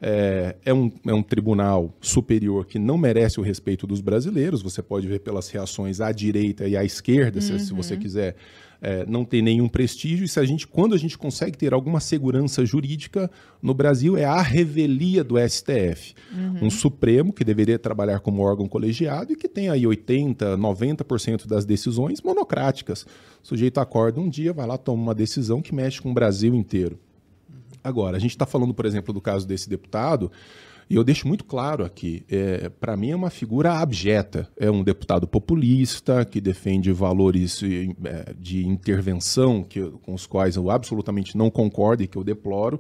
É, 0.02 0.56
é, 0.66 0.74
um, 0.74 0.92
é 1.06 1.14
um 1.14 1.22
tribunal 1.22 1.94
superior 2.02 2.66
que 2.66 2.80
não 2.80 2.98
merece 2.98 3.40
o 3.40 3.44
respeito 3.44 3.86
dos 3.86 4.02
brasileiros, 4.02 4.62
você 4.62 4.82
pode 4.82 5.08
ver 5.08 5.20
pelas 5.20 5.50
reações 5.50 6.02
à 6.02 6.12
direita 6.12 6.68
e 6.68 6.76
à 6.76 6.84
esquerda, 6.84 7.38
uhum. 7.38 7.60
se, 7.60 7.60
se 7.60 7.74
você 7.74 7.94
uhum. 7.94 8.00
quiser 8.00 8.36
é, 8.82 9.06
não 9.06 9.24
tem 9.24 9.44
nenhum 9.44 9.70
prestígio, 9.70 10.26
e 10.26 10.28
se 10.28 10.40
a 10.40 10.44
gente, 10.44 10.68
quando 10.68 10.96
a 10.96 10.98
gente 10.98 11.16
consegue 11.16 11.56
ter 11.56 11.72
alguma 11.72 12.00
segurança 12.00 12.66
jurídica 12.66 13.30
no 13.62 13.76
Brasil, 13.76 14.18
é 14.18 14.26
a 14.26 14.42
revelia 14.42 15.24
do 15.24 15.36
STF. 15.38 16.16
Uhum. 16.34 16.66
Um 16.66 16.70
Supremo 16.72 17.32
que 17.32 17.44
deveria 17.44 17.78
trabalhar 17.78 18.20
como 18.22 18.42
órgão 18.42 18.68
colegiado 18.68 19.34
e 19.34 19.36
que 19.36 19.48
tem 19.48 19.70
aí 19.70 19.84
80%, 19.84 20.58
90% 20.58 21.46
das 21.46 21.64
decisões 21.64 22.22
monocráticas. 22.24 23.06
O 23.44 23.48
sujeito 23.48 23.80
acorda 23.80 24.20
um 24.20 24.28
dia, 24.28 24.52
vai 24.52 24.66
lá, 24.66 24.78
toma 24.80 25.04
uma 25.04 25.16
decisão 25.16 25.62
que 25.62 25.76
mexe 25.76 26.02
com 26.02 26.10
o 26.10 26.14
Brasil 26.14 26.56
inteiro. 26.56 26.98
Agora, 27.84 28.18
a 28.18 28.20
gente 28.20 28.32
está 28.32 28.46
falando, 28.46 28.74
por 28.74 28.86
exemplo, 28.86 29.14
do 29.14 29.22
caso 29.22 29.48
desse 29.48 29.70
deputado. 29.70 30.32
E 30.92 30.96
eu 30.96 31.06
deixo 31.06 31.26
muito 31.26 31.46
claro 31.46 31.86
aqui, 31.86 32.26
é, 32.30 32.68
para 32.68 32.98
mim 32.98 33.12
é 33.12 33.16
uma 33.16 33.30
figura 33.30 33.76
abjeta. 33.76 34.50
É 34.58 34.70
um 34.70 34.84
deputado 34.84 35.26
populista 35.26 36.26
que 36.26 36.42
defende 36.42 36.92
valores 36.92 37.64
é, 37.64 38.34
de 38.38 38.68
intervenção 38.68 39.64
que, 39.64 39.82
com 40.02 40.14
os 40.14 40.28
quais 40.28 40.58
eu 40.58 40.70
absolutamente 40.70 41.38
não 41.38 41.50
concordo 41.50 42.04
e 42.04 42.08
que 42.08 42.18
eu 42.18 42.26
deploro. 42.26 42.78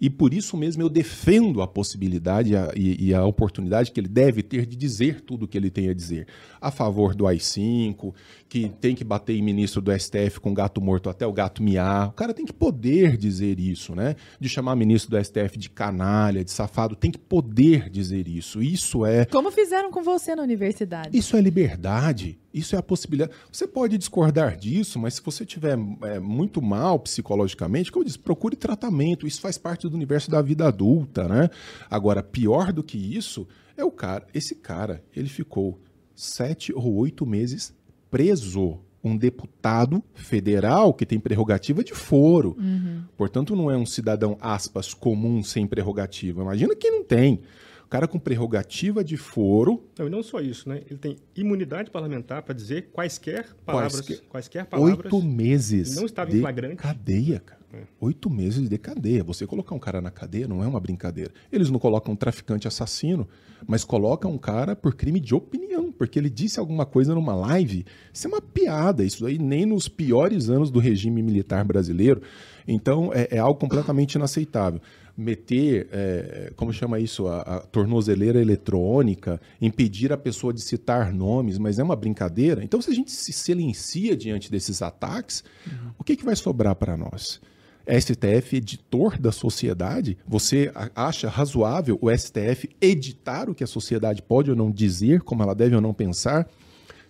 E 0.00 0.08
por 0.08 0.32
isso 0.32 0.56
mesmo 0.56 0.80
eu 0.82 0.88
defendo 0.88 1.60
a 1.60 1.66
possibilidade 1.66 2.54
a, 2.54 2.70
e, 2.76 3.08
e, 3.08 3.12
a 3.12 3.24
oportunidade 3.24 3.90
que 3.90 3.98
ele 3.98 4.06
deve 4.06 4.44
ter 4.44 4.64
de 4.64 4.76
dizer 4.76 5.22
tudo 5.22 5.44
o 5.44 5.48
que 5.48 5.58
ele 5.58 5.70
tem 5.70 5.88
a 5.88 5.94
dizer. 5.94 6.28
A 6.60 6.70
favor 6.70 7.12
do 7.16 7.26
AI-5, 7.26 8.14
que 8.48 8.68
tem 8.80 8.94
que 8.94 9.02
bater 9.02 9.36
em 9.36 9.42
ministro 9.42 9.82
do 9.82 9.90
STF 9.98 10.38
com 10.40 10.54
gato 10.54 10.80
morto 10.80 11.10
até 11.10 11.26
o 11.26 11.32
gato 11.32 11.60
miar. 11.60 12.10
O 12.10 12.12
cara 12.12 12.32
tem 12.32 12.46
que 12.46 12.52
poder 12.52 13.16
dizer 13.16 13.58
isso, 13.58 13.96
né? 13.96 14.14
De 14.38 14.48
chamar 14.48 14.76
ministro 14.76 15.10
do 15.10 15.24
STF 15.24 15.58
de 15.58 15.68
canalha, 15.68 16.44
de 16.44 16.52
safado, 16.52 16.94
tem 16.94 17.10
que 17.10 17.18
poder 17.18 17.47
dizer 17.90 18.28
isso. 18.28 18.62
Isso 18.62 19.04
é. 19.04 19.24
Como 19.24 19.50
fizeram 19.50 19.90
com 19.90 20.02
você 20.02 20.34
na 20.34 20.42
universidade. 20.42 21.16
Isso 21.16 21.36
é 21.36 21.40
liberdade. 21.40 22.38
Isso 22.52 22.74
é 22.74 22.78
a 22.78 22.82
possibilidade. 22.82 23.32
Você 23.52 23.66
pode 23.66 23.96
discordar 23.98 24.56
disso, 24.56 24.98
mas 24.98 25.14
se 25.14 25.22
você 25.22 25.44
estiver 25.44 25.78
é, 26.02 26.18
muito 26.18 26.60
mal 26.60 26.98
psicologicamente, 26.98 27.92
como 27.92 28.02
eu 28.02 28.06
disse, 28.06 28.18
procure 28.18 28.56
tratamento. 28.56 29.26
Isso 29.26 29.40
faz 29.40 29.56
parte 29.58 29.88
do 29.88 29.94
universo 29.94 30.30
da 30.30 30.42
vida 30.42 30.66
adulta, 30.66 31.28
né? 31.28 31.48
Agora, 31.90 32.22
pior 32.22 32.72
do 32.72 32.82
que 32.82 32.96
isso 32.96 33.46
é 33.76 33.84
o 33.84 33.90
cara. 33.90 34.26
Esse 34.34 34.54
cara, 34.54 35.02
ele 35.14 35.28
ficou 35.28 35.80
sete 36.14 36.72
ou 36.72 36.96
oito 36.96 37.24
meses 37.24 37.74
preso. 38.10 38.80
Um 39.02 39.16
deputado 39.16 40.02
federal 40.14 40.92
que 40.92 41.06
tem 41.06 41.20
prerrogativa 41.20 41.84
de 41.84 41.94
foro. 41.94 42.56
Uhum. 42.58 43.02
Portanto, 43.16 43.54
não 43.54 43.70
é 43.70 43.76
um 43.76 43.86
cidadão, 43.86 44.36
aspas, 44.40 44.92
comum 44.92 45.42
sem 45.42 45.66
prerrogativa. 45.66 46.42
Imagina 46.42 46.74
que 46.74 46.90
não 46.90 47.04
tem. 47.04 47.40
O 47.84 47.88
cara 47.88 48.06
com 48.06 48.18
prerrogativa 48.18 49.02
de 49.02 49.16
foro. 49.16 49.82
Não, 49.98 50.08
e 50.08 50.10
não 50.10 50.22
só 50.22 50.40
isso, 50.40 50.68
né? 50.68 50.82
Ele 50.90 50.98
tem 50.98 51.16
imunidade 51.34 51.90
parlamentar 51.90 52.42
para 52.42 52.54
dizer 52.54 52.90
quaisquer 52.92 53.46
palavras. 53.64 54.00
Quaisquer, 54.00 54.28
quaisquer 54.28 54.66
palavras. 54.66 55.04
Oito 55.04 55.22
meses. 55.22 55.96
Não 55.96 56.04
estava 56.04 56.36
em 56.36 56.40
flagrante. 56.40 56.76
Cadeia, 56.76 57.40
cara. 57.40 57.57
É. 57.72 57.82
Oito 58.00 58.30
meses 58.30 58.68
de 58.68 58.78
cadeia. 58.78 59.22
Você 59.24 59.46
colocar 59.46 59.74
um 59.74 59.78
cara 59.78 60.00
na 60.00 60.10
cadeia 60.10 60.48
não 60.48 60.62
é 60.62 60.66
uma 60.66 60.80
brincadeira. 60.80 61.30
Eles 61.52 61.70
não 61.70 61.78
colocam 61.78 62.14
um 62.14 62.16
traficante 62.16 62.66
assassino, 62.66 63.28
mas 63.66 63.84
colocam 63.84 64.32
um 64.32 64.38
cara 64.38 64.74
por 64.74 64.94
crime 64.94 65.20
de 65.20 65.34
opinião, 65.34 65.92
porque 65.92 66.18
ele 66.18 66.30
disse 66.30 66.58
alguma 66.58 66.86
coisa 66.86 67.14
numa 67.14 67.34
live. 67.34 67.84
Isso 68.12 68.26
é 68.26 68.30
uma 68.30 68.40
piada. 68.40 69.04
Isso 69.04 69.26
aí 69.26 69.38
nem 69.38 69.66
nos 69.66 69.86
piores 69.86 70.48
anos 70.48 70.70
do 70.70 70.78
regime 70.78 71.22
militar 71.22 71.64
brasileiro. 71.64 72.22
Então 72.66 73.12
é, 73.12 73.28
é 73.32 73.38
algo 73.38 73.60
completamente 73.60 74.14
inaceitável 74.14 74.80
meter, 75.18 75.88
é, 75.90 76.52
como 76.54 76.72
chama 76.72 77.00
isso, 77.00 77.26
a, 77.26 77.40
a, 77.40 77.60
tornozeleira 77.60 78.40
eletrônica, 78.40 79.40
impedir 79.60 80.12
a 80.12 80.16
pessoa 80.16 80.52
de 80.52 80.60
citar 80.60 81.12
nomes, 81.12 81.58
mas 81.58 81.80
é 81.80 81.82
uma 81.82 81.96
brincadeira. 81.96 82.62
Então, 82.62 82.80
se 82.80 82.88
a 82.88 82.94
gente 82.94 83.10
se 83.10 83.32
silencia 83.32 84.16
diante 84.16 84.48
desses 84.48 84.80
ataques, 84.80 85.42
uhum. 85.66 85.90
o 85.98 86.04
que, 86.04 86.14
que 86.14 86.24
vai 86.24 86.36
sobrar 86.36 86.76
para 86.76 86.96
nós? 86.96 87.40
STF 87.88 88.56
editor 88.56 89.18
da 89.18 89.32
sociedade? 89.32 90.18
Você 90.26 90.70
acha 90.94 91.28
razoável 91.28 91.98
o 92.00 92.10
STF 92.14 92.68
editar 92.80 93.48
o 93.48 93.54
que 93.54 93.64
a 93.64 93.66
sociedade 93.66 94.22
pode 94.22 94.50
ou 94.50 94.56
não 94.56 94.70
dizer, 94.70 95.22
como 95.22 95.42
ela 95.42 95.54
deve 95.54 95.74
ou 95.74 95.80
não 95.80 95.94
pensar? 95.94 96.48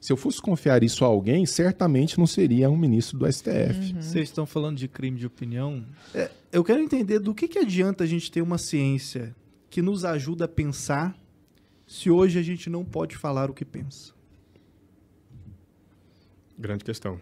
Se 0.01 0.13
eu 0.13 0.17
fosse 0.17 0.41
confiar 0.41 0.83
isso 0.85 1.05
a 1.05 1.09
alguém, 1.09 1.45
certamente 1.45 2.19
não 2.19 2.27
seria 2.27 2.71
um 2.71 2.77
ministro 2.77 3.19
do 3.19 3.31
STF. 3.31 3.95
Uhum. 3.95 4.03
Vocês 4.03 4.29
estão 4.29 4.47
falando 4.47 4.77
de 4.77 4.87
crime 4.87 5.19
de 5.19 5.27
opinião. 5.27 5.85
É, 6.15 6.31
eu 6.53 6.63
quero 6.63 6.81
entender 6.81 7.19
do 7.19 7.35
que, 7.35 7.49
que 7.49 7.59
adianta 7.59 8.05
a 8.05 8.07
gente 8.07 8.31
ter 8.31 8.41
uma 8.41 8.59
ciência 8.59 9.35
que 9.69 9.83
nos 9.83 10.05
ajuda 10.05 10.45
a 10.45 10.49
pensar 10.49 11.19
se 11.87 12.11
hoje 12.11 12.39
a 12.39 12.43
gente 12.43 12.71
não 12.71 12.85
pode 12.85 13.17
falar 13.17 13.51
o 13.51 13.55
que 13.55 13.65
pensa. 13.65 14.13
Grande 16.57 16.85
questão. 16.85 17.21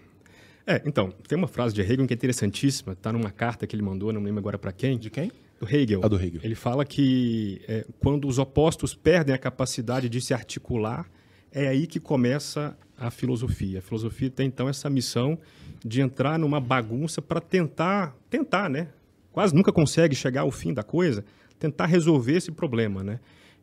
É, 0.67 0.83
então, 0.85 1.13
tem 1.29 1.39
uma 1.39 1.47
frase 1.47 1.73
de 1.73 1.81
Hegel 1.81 2.07
que 2.07 2.13
é 2.13 2.17
interessantíssima, 2.17 2.93
está 2.93 3.13
numa 3.13 3.31
carta 3.31 3.67
que 3.67 3.77
ele 3.77 3.83
mandou, 3.83 4.13
não 4.13 4.21
lembro 4.21 4.41
agora 4.41 4.59
para 4.59 4.73
quem. 4.73 4.99
De 4.99 5.09
quem? 5.09 5.31
Do 5.61 5.69
Hegel. 5.69 6.05
A 6.05 6.09
do 6.09 6.17
Hegel. 6.17 6.41
Ele 6.43 6.57
fala 6.57 6.85
que 6.85 7.63
é, 7.69 7.87
quando 8.01 8.27
os 8.27 8.39
opostos 8.39 8.93
perdem 8.93 9.35
a 9.35 9.39
capacidade 9.39 10.09
de 10.09 10.21
se 10.21 10.35
articular, 10.35 11.09
é 11.53 11.69
aí 11.69 11.87
que 11.87 12.01
começa 12.01 12.77
a 12.99 13.11
filosofia. 13.11 13.79
A 13.79 13.83
filosofia 13.83 14.29
tem 14.29 14.49
então 14.49 14.69
essa 14.69 14.91
missão 14.91 15.39
de 15.85 16.01
entrar 16.01 16.39
numa 16.39 16.61
bagunça 16.61 17.23
para 17.23 17.41
tentar, 17.41 18.17
tentar, 18.29 18.69
né? 18.69 18.89
Quase 19.33 19.55
nunca 19.55 19.73
consegue 19.73 20.15
chegar 20.17 20.43
ao 20.43 20.51
fim 20.51 20.75
da 20.75 20.83
coisa, 20.83 21.25
tentar 21.59 21.87
resolver 21.87 22.37
esse 22.37 22.51
problema, 22.51 23.05
né? 23.05 23.21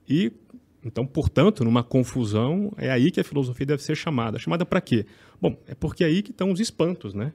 E 0.08 0.32
então, 0.86 1.06
portanto, 1.06 1.64
numa 1.64 1.84
confusão, 1.84 2.74
é 2.78 2.92
aí 2.92 3.10
que 3.10 3.20
a 3.20 3.24
filosofia 3.24 3.66
deve 3.66 3.82
ser 3.82 3.96
chamada. 3.96 4.38
Chamada 4.38 4.66
para 4.66 4.82
quê? 4.82 5.06
Bom, 5.42 5.58
é 5.68 5.74
porque 5.74 6.04
é 6.04 6.08
aí 6.08 6.22
que 6.22 6.32
estão 6.32 6.52
os 6.52 6.60
espantos, 6.60 7.14
né? 7.14 7.34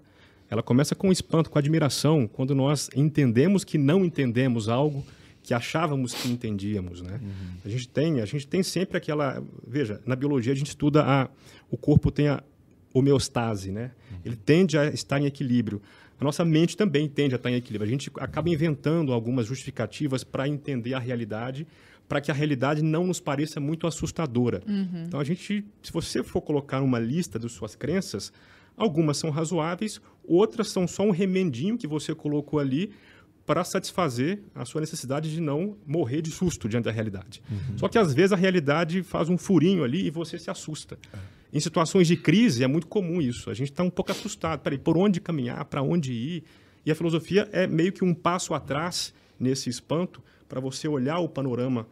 Ela 0.50 0.62
começa 0.62 0.94
com 0.94 1.10
espanto, 1.12 1.50
com 1.50 1.58
admiração, 1.58 2.26
quando 2.26 2.54
nós 2.54 2.88
entendemos 2.94 3.64
que 3.64 3.76
não 3.76 4.04
entendemos 4.04 4.68
algo 4.68 5.04
que 5.42 5.54
achávamos 5.54 6.12
que 6.14 6.28
entendíamos, 6.28 7.00
né? 7.00 7.20
Uhum. 7.22 7.56
A 7.64 7.68
gente 7.68 7.88
tem, 7.88 8.20
a 8.20 8.26
gente 8.26 8.46
tem 8.46 8.62
sempre 8.62 8.98
aquela, 8.98 9.42
veja, 9.66 10.00
na 10.04 10.14
biologia 10.14 10.52
a 10.52 10.56
gente 10.56 10.68
estuda 10.68 11.02
a 11.04 11.28
o 11.70 11.76
corpo 11.76 12.10
tem 12.10 12.28
a 12.28 12.42
homeostase, 12.92 13.70
né? 13.70 13.92
Uhum. 14.10 14.18
Ele 14.24 14.36
tende 14.36 14.76
a 14.78 14.86
estar 14.86 15.20
em 15.20 15.26
equilíbrio. 15.26 15.80
A 16.20 16.24
nossa 16.24 16.44
mente 16.44 16.76
também 16.76 17.08
tende 17.08 17.34
a 17.34 17.36
estar 17.36 17.50
em 17.50 17.54
equilíbrio. 17.54 17.88
A 17.88 17.90
gente 17.90 18.10
acaba 18.18 18.50
inventando 18.50 19.12
algumas 19.12 19.46
justificativas 19.46 20.24
para 20.24 20.48
entender 20.48 20.94
a 20.94 20.98
realidade, 20.98 21.66
para 22.08 22.20
que 22.20 22.30
a 22.30 22.34
realidade 22.34 22.82
não 22.82 23.06
nos 23.06 23.20
pareça 23.20 23.60
muito 23.60 23.86
assustadora. 23.86 24.62
Uhum. 24.66 25.04
Então 25.06 25.20
a 25.20 25.24
gente, 25.24 25.64
se 25.82 25.92
você 25.92 26.22
for 26.22 26.40
colocar 26.40 26.80
uma 26.80 26.98
lista 26.98 27.38
das 27.38 27.52
suas 27.52 27.74
crenças, 27.74 28.32
algumas 28.76 29.18
são 29.18 29.30
razoáveis, 29.30 30.00
outras 30.24 30.70
são 30.70 30.88
só 30.88 31.02
um 31.02 31.10
remendinho 31.10 31.76
que 31.76 31.86
você 31.86 32.14
colocou 32.14 32.58
ali 32.58 32.90
para 33.44 33.64
satisfazer 33.64 34.40
a 34.54 34.64
sua 34.64 34.80
necessidade 34.80 35.30
de 35.30 35.40
não 35.40 35.76
morrer 35.86 36.20
de 36.20 36.30
susto 36.30 36.68
diante 36.68 36.84
da 36.84 36.90
realidade. 36.90 37.42
Uhum. 37.50 37.78
Só 37.78 37.88
que 37.88 37.98
às 37.98 38.12
vezes 38.12 38.32
a 38.32 38.36
realidade 38.36 39.02
faz 39.02 39.28
um 39.28 39.38
furinho 39.38 39.84
ali 39.84 40.06
e 40.06 40.10
você 40.10 40.38
se 40.38 40.50
assusta. 40.50 40.98
É. 41.12 41.18
Em 41.52 41.60
situações 41.60 42.06
de 42.06 42.16
crise 42.16 42.62
é 42.62 42.66
muito 42.66 42.86
comum 42.86 43.22
isso. 43.22 43.48
A 43.48 43.54
gente 43.54 43.70
está 43.70 43.82
um 43.82 43.88
pouco 43.88 44.12
assustado. 44.12 44.60
Peraí, 44.60 44.78
por 44.78 44.98
onde 44.98 45.18
caminhar? 45.18 45.64
Para 45.64 45.82
onde 45.82 46.12
ir? 46.12 46.44
E 46.84 46.90
a 46.90 46.94
filosofia 46.94 47.48
é 47.50 47.66
meio 47.66 47.90
que 47.90 48.04
um 48.04 48.14
passo 48.14 48.52
atrás 48.52 49.14
nesse 49.40 49.70
espanto 49.70 50.22
para 50.48 50.60
você 50.60 50.88
olhar 50.88 51.18
o 51.18 51.28
panorama 51.28 51.86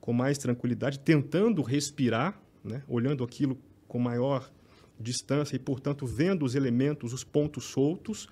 com 0.00 0.12
mais 0.12 0.36
tranquilidade, 0.36 0.98
tentando 0.98 1.62
respirar, 1.62 2.40
né? 2.64 2.82
olhando 2.88 3.24
aquilo 3.24 3.58
com 3.88 3.98
maior 3.98 4.50
distância 4.98 5.56
e, 5.56 5.58
portanto, 5.58 6.06
vendo 6.06 6.44
os 6.44 6.54
elementos, 6.54 7.12
os 7.12 7.24
pontos 7.24 7.64
soltos. 7.64 8.28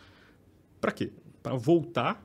Para 0.80 0.92
quê? 0.92 1.10
Para 1.42 1.56
voltar 1.56 2.24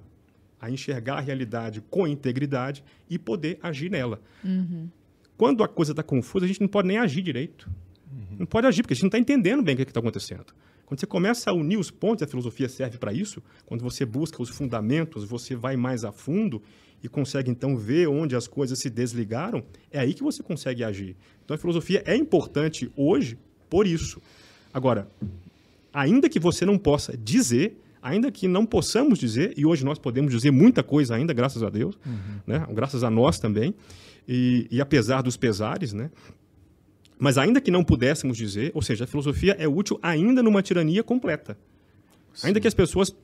a 0.60 0.69
enxergar 0.69 1.18
a 1.18 1.22
realidade 1.22 1.82
com 1.90 2.07
integridade 2.07 2.84
e 3.10 3.19
poder 3.19 3.60
agir 3.61 3.90
nela. 3.90 4.22
Uhum. 4.44 4.90
Quando 5.38 5.64
a 5.64 5.68
coisa 5.68 5.91
está 5.91 6.02
confusa, 6.02 6.45
a 6.45 6.48
gente 6.48 6.61
não 6.61 6.68
pode 6.68 6.88
nem 6.88 6.98
agir 6.98 7.22
direito. 7.22 7.69
Uhum. 8.11 8.38
Não 8.40 8.45
pode 8.45 8.65
agir, 8.68 8.82
porque 8.82 8.94
a 8.94 8.95
gente 8.95 9.03
não 9.03 9.10
está 9.10 9.19
entendendo 9.19 9.61
bem 9.61 9.76
o 9.76 9.77
que 9.77 9.84
está 9.84 9.99
acontecendo. 9.99 10.53
Quando 10.86 10.99
você 10.99 11.07
começa 11.07 11.49
a 11.49 11.53
unir 11.53 11.77
os 11.77 11.90
pontos, 11.91 12.23
a 12.23 12.27
filosofia 12.27 12.69
serve 12.69 12.98
para 12.98 13.11
isso. 13.11 13.41
Quando 13.65 13.82
você 13.82 14.06
busca 14.06 14.41
os 14.41 14.49
fundamentos, 14.49 15.23
você 15.23 15.56
vai 15.56 15.76
mais 15.76 16.06
a 16.06 16.11
fundo 16.11 16.61
e 17.06 17.07
consegue 17.07 17.52
então 17.52 17.77
ver 17.77 18.07
onde 18.07 18.36
as 18.36 18.48
coisas 18.48 18.80
se 18.80 18.90
desligaram. 18.90 19.64
É 19.91 19.99
aí 19.99 20.14
que 20.14 20.23
você 20.23 20.41
consegue 20.41 20.84
agir. 20.84 21.15
Então 21.44 21.53
a 21.53 21.57
filosofia 21.57 22.02
é 22.03 22.15
importante 22.15 22.91
hoje 22.98 23.38
por 23.69 23.86
isso. 23.86 24.19
Agora, 24.73 25.07
ainda 25.94 26.27
que 26.27 26.40
você 26.40 26.65
não 26.65 26.80
possa 26.80 27.15
dizer, 27.15 27.80
ainda 28.02 28.32
que 28.32 28.48
não 28.48 28.65
possamos 28.65 29.19
dizer, 29.19 29.53
e 29.56 29.68
hoje 29.68 29.86
nós 29.86 29.99
podemos 29.99 30.32
dizer 30.34 30.49
muita 30.49 30.82
coisa 30.82 31.15
ainda, 31.15 31.32
graças 31.32 31.61
a 31.61 31.69
Deus, 31.69 31.95
uhum. 32.03 32.40
né? 32.48 32.65
graças 32.72 33.03
a 33.03 33.10
nós 33.11 33.38
também, 33.38 33.76
e, 34.27 34.68
e, 34.72 34.82
apesar 34.82 35.22
dos 35.22 35.38
pesares, 35.38 35.94
né? 35.94 36.10
mas 37.19 37.38
ainda 37.38 37.61
que 37.61 37.69
não 37.69 37.84
pudéssemos 37.84 38.36
dizer, 38.36 38.72
ou 38.73 38.82
seja, 38.82 39.03
a 39.03 39.07
filosofia 39.07 39.56
é 39.60 39.68
útil 39.68 39.99
ainda 40.02 40.41
numa 40.41 40.64
tirania 40.64 41.03
completa. 41.03 41.56
Sim. 42.34 42.48
Ainda 42.48 42.60
que 42.60 42.68
as 42.68 42.73
pessoas 42.73 43.15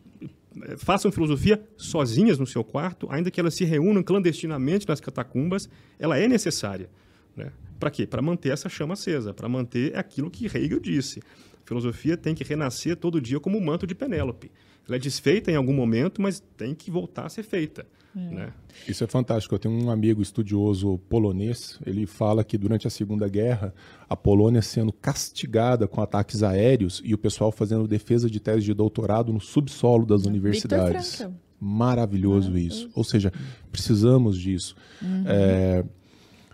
façam 0.77 1.11
filosofia 1.11 1.63
sozinhas 1.77 2.37
no 2.37 2.45
seu 2.45 2.63
quarto, 2.63 3.07
ainda 3.09 3.31
que 3.31 3.39
elas 3.39 3.53
se 3.53 3.63
reúnam 3.63 4.03
clandestinamente 4.03 4.87
nas 4.87 4.99
catacumbas, 4.99 5.69
ela 5.97 6.17
é 6.17 6.27
necessária. 6.27 6.89
Né? 7.35 7.51
Para 7.79 7.89
quê? 7.89 8.05
Para 8.05 8.21
manter 8.21 8.51
essa 8.51 8.69
chama 8.69 8.93
acesa, 8.93 9.33
para 9.33 9.47
manter 9.47 9.97
aquilo 9.97 10.29
que 10.29 10.45
Hegel 10.45 10.79
disse. 10.79 11.19
A 11.63 11.67
filosofia 11.67 12.17
tem 12.17 12.35
que 12.35 12.43
renascer 12.43 12.95
todo 12.95 13.21
dia 13.21 13.39
como 13.39 13.57
o 13.57 13.65
manto 13.65 13.87
de 13.87 13.95
Penélope. 13.95 14.51
Ela 14.87 14.97
é 14.97 14.99
desfeita 14.99 15.51
em 15.51 15.55
algum 15.55 15.73
momento, 15.73 16.21
mas 16.21 16.41
tem 16.57 16.75
que 16.75 16.91
voltar 16.91 17.25
a 17.25 17.29
ser 17.29 17.43
feita. 17.43 17.85
É. 18.15 18.19
Né? 18.19 18.53
Isso 18.87 19.03
é 19.03 19.07
fantástico. 19.07 19.55
Eu 19.55 19.59
tenho 19.59 19.73
um 19.73 19.89
amigo 19.89 20.21
estudioso 20.21 20.97
polonês. 21.09 21.79
Ele 21.85 22.05
fala 22.05 22.43
que 22.43 22.57
durante 22.57 22.87
a 22.87 22.89
Segunda 22.89 23.27
Guerra, 23.27 23.73
a 24.09 24.15
Polônia 24.15 24.61
sendo 24.61 24.91
castigada 24.91 25.87
com 25.87 26.01
ataques 26.01 26.43
aéreos 26.43 27.01
e 27.03 27.13
o 27.13 27.17
pessoal 27.17 27.51
fazendo 27.51 27.87
defesa 27.87 28.29
de 28.29 28.39
tese 28.39 28.65
de 28.65 28.73
doutorado 28.73 29.31
no 29.31 29.39
subsolo 29.39 30.05
das 30.05 30.25
universidades. 30.25 31.25
Maravilhoso 31.59 32.57
isso. 32.57 32.89
Ou 32.95 33.03
seja, 33.03 33.31
precisamos 33.71 34.37
disso. 34.37 34.75
Uhum. 35.01 35.23
É, 35.27 35.85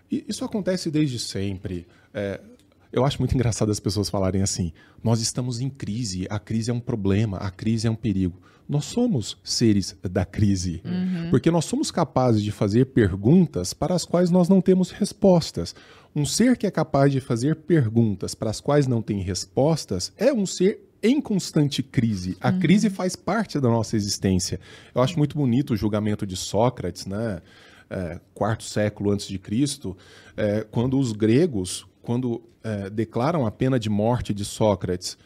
isso 0.09 0.43
acontece 0.43 0.91
desde 0.91 1.17
sempre. 1.17 1.87
É, 2.13 2.41
eu 2.91 3.05
acho 3.05 3.19
muito 3.19 3.35
engraçado 3.35 3.71
as 3.71 3.79
pessoas 3.79 4.09
falarem 4.09 4.41
assim: 4.41 4.71
nós 5.03 5.21
estamos 5.21 5.59
em 5.59 5.69
crise, 5.69 6.27
a 6.29 6.39
crise 6.39 6.71
é 6.71 6.73
um 6.73 6.79
problema, 6.79 7.37
a 7.37 7.51
crise 7.51 7.87
é 7.87 7.91
um 7.91 7.95
perigo. 7.95 8.41
Nós 8.67 8.83
somos 8.83 9.37
seres 9.43 9.95
da 10.03 10.25
crise, 10.25 10.81
uhum. 10.83 11.29
porque 11.29 11.49
nós 11.49 11.63
somos 11.63 11.89
capazes 11.89 12.43
de 12.43 12.51
fazer 12.51 12.87
perguntas 12.87 13.73
para 13.73 13.95
as 13.95 14.03
quais 14.03 14.29
nós 14.29 14.49
não 14.49 14.59
temos 14.59 14.91
respostas. 14.91 15.73
Um 16.13 16.25
ser 16.25 16.57
que 16.57 16.67
é 16.67 16.71
capaz 16.71 17.11
de 17.11 17.21
fazer 17.21 17.55
perguntas 17.55 18.35
para 18.35 18.49
as 18.49 18.59
quais 18.59 18.85
não 18.85 19.01
tem 19.01 19.21
respostas 19.21 20.11
é 20.17 20.33
um 20.33 20.45
ser 20.45 20.81
em 21.01 21.21
constante 21.21 21.81
crise. 21.81 22.35
A 22.41 22.49
uhum. 22.49 22.59
crise 22.59 22.89
faz 22.89 23.15
parte 23.15 23.57
da 23.57 23.69
nossa 23.69 23.95
existência. 23.95 24.59
Eu 24.93 25.01
acho 25.01 25.17
muito 25.17 25.37
bonito 25.37 25.73
o 25.73 25.77
julgamento 25.77 26.25
de 26.25 26.35
Sócrates, 26.35 27.05
né? 27.05 27.41
É, 27.89 28.19
quarto 28.33 28.65
século 28.65 29.11
antes 29.11 29.29
de 29.29 29.39
Cristo, 29.39 29.95
é, 30.35 30.67
quando 30.69 30.99
os 30.99 31.13
gregos 31.13 31.87
quando 32.07 32.41
é, 32.67 32.89
declaram 32.89 33.45
a 33.45 33.51
pena 33.51 33.79
de 33.79 33.89
morte 33.89 34.33
de 34.33 34.43
Sócrates, 34.43 35.17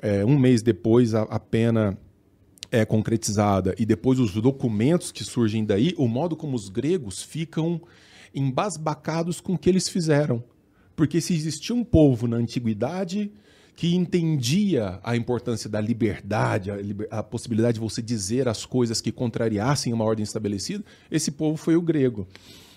é, 0.00 0.24
um 0.24 0.38
mês 0.38 0.62
depois 0.62 1.14
a, 1.14 1.22
a 1.22 1.38
pena 1.38 1.98
é 2.70 2.86
concretizada 2.86 3.74
e 3.78 3.84
depois 3.84 4.18
os 4.18 4.32
documentos 4.32 5.12
que 5.12 5.22
surgem 5.22 5.64
daí, 5.64 5.94
o 5.98 6.08
modo 6.08 6.34
como 6.34 6.56
os 6.56 6.70
gregos 6.70 7.22
ficam 7.22 7.80
embasbacados 8.34 9.40
com 9.40 9.54
o 9.54 9.58
que 9.58 9.68
eles 9.68 9.88
fizeram. 9.88 10.42
Porque 10.96 11.20
se 11.20 11.34
existia 11.34 11.74
um 11.74 11.84
povo 11.84 12.26
na 12.26 12.36
antiguidade 12.36 13.30
que 13.76 13.94
entendia 13.94 15.00
a 15.02 15.16
importância 15.16 15.68
da 15.68 15.80
liberdade, 15.80 16.70
a, 16.70 16.76
liber... 16.76 17.08
a, 17.10 17.22
possibilidade 17.22 17.74
de 17.74 17.80
você 17.80 18.00
dizer 18.00 18.48
as 18.48 18.64
coisas 18.64 19.00
que 19.00 19.12
contrariassem 19.12 19.92
uma 19.92 20.04
ordem 20.04 20.22
estabelecida, 20.22 20.84
esse 21.10 21.30
povo 21.30 21.56
foi 21.56 21.76
o 21.76 21.82
grego. 21.82 22.26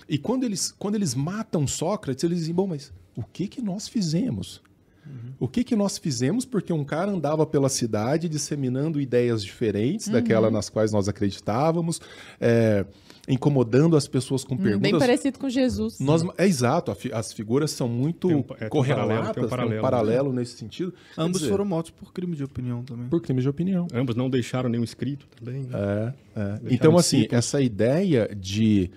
E 0.09 0.17
quando 0.17 0.43
eles, 0.43 0.73
quando 0.77 0.95
eles 0.95 1.13
matam 1.13 1.67
Sócrates, 1.67 2.23
eles 2.23 2.39
dizem: 2.39 2.53
bom, 2.53 2.67
mas 2.67 2.91
o 3.15 3.23
que, 3.23 3.47
que 3.47 3.61
nós 3.61 3.87
fizemos? 3.87 4.61
Uhum. 5.05 5.33
O 5.39 5.47
que, 5.47 5.63
que 5.63 5.75
nós 5.75 5.97
fizemos 5.97 6.45
porque 6.45 6.71
um 6.71 6.83
cara 6.83 7.11
andava 7.11 7.45
pela 7.45 7.69
cidade 7.69 8.29
disseminando 8.29 9.01
ideias 9.01 9.43
diferentes 9.43 10.07
uhum. 10.07 10.13
daquela 10.13 10.49
nas 10.49 10.69
quais 10.69 10.91
nós 10.91 11.09
acreditávamos, 11.09 11.99
é, 12.39 12.85
incomodando 13.27 13.95
as 13.95 14.07
pessoas 14.07 14.43
com 14.43 14.55
hum, 14.55 14.57
perguntas. 14.57 14.91
Bem 14.91 14.99
parecido 14.99 15.39
com 15.39 15.49
Jesus. 15.49 15.99
Nós, 15.99 16.23
é 16.37 16.45
exato, 16.45 16.95
as 17.13 17.33
figuras 17.33 17.71
são 17.71 17.87
muito 17.87 18.27
tem 18.27 18.37
um, 18.37 18.45
é, 18.59 18.69
correlatas, 18.69 19.33
tem 19.33 19.43
um 19.43 19.47
paralelo, 19.47 19.77
um 19.77 19.81
paralelo 19.81 20.33
né? 20.33 20.41
nesse 20.41 20.57
sentido. 20.57 20.93
Ambos 21.17 21.39
dizer, 21.39 21.51
foram 21.51 21.65
mortos 21.65 21.91
por 21.91 22.11
crime 22.13 22.35
de 22.35 22.43
opinião 22.43 22.83
também. 22.83 23.07
Por 23.07 23.21
crime 23.21 23.41
de 23.41 23.49
opinião. 23.49 23.87
Ambos 23.93 24.15
não 24.15 24.29
deixaram 24.29 24.69
nenhum 24.69 24.83
escrito 24.83 25.27
também. 25.37 25.63
Né? 25.63 26.13
É, 26.35 26.39
é. 26.39 26.59
Então, 26.69 26.97
assim, 26.97 27.27
essa 27.31 27.61
ideia 27.61 28.29
de 28.35 28.91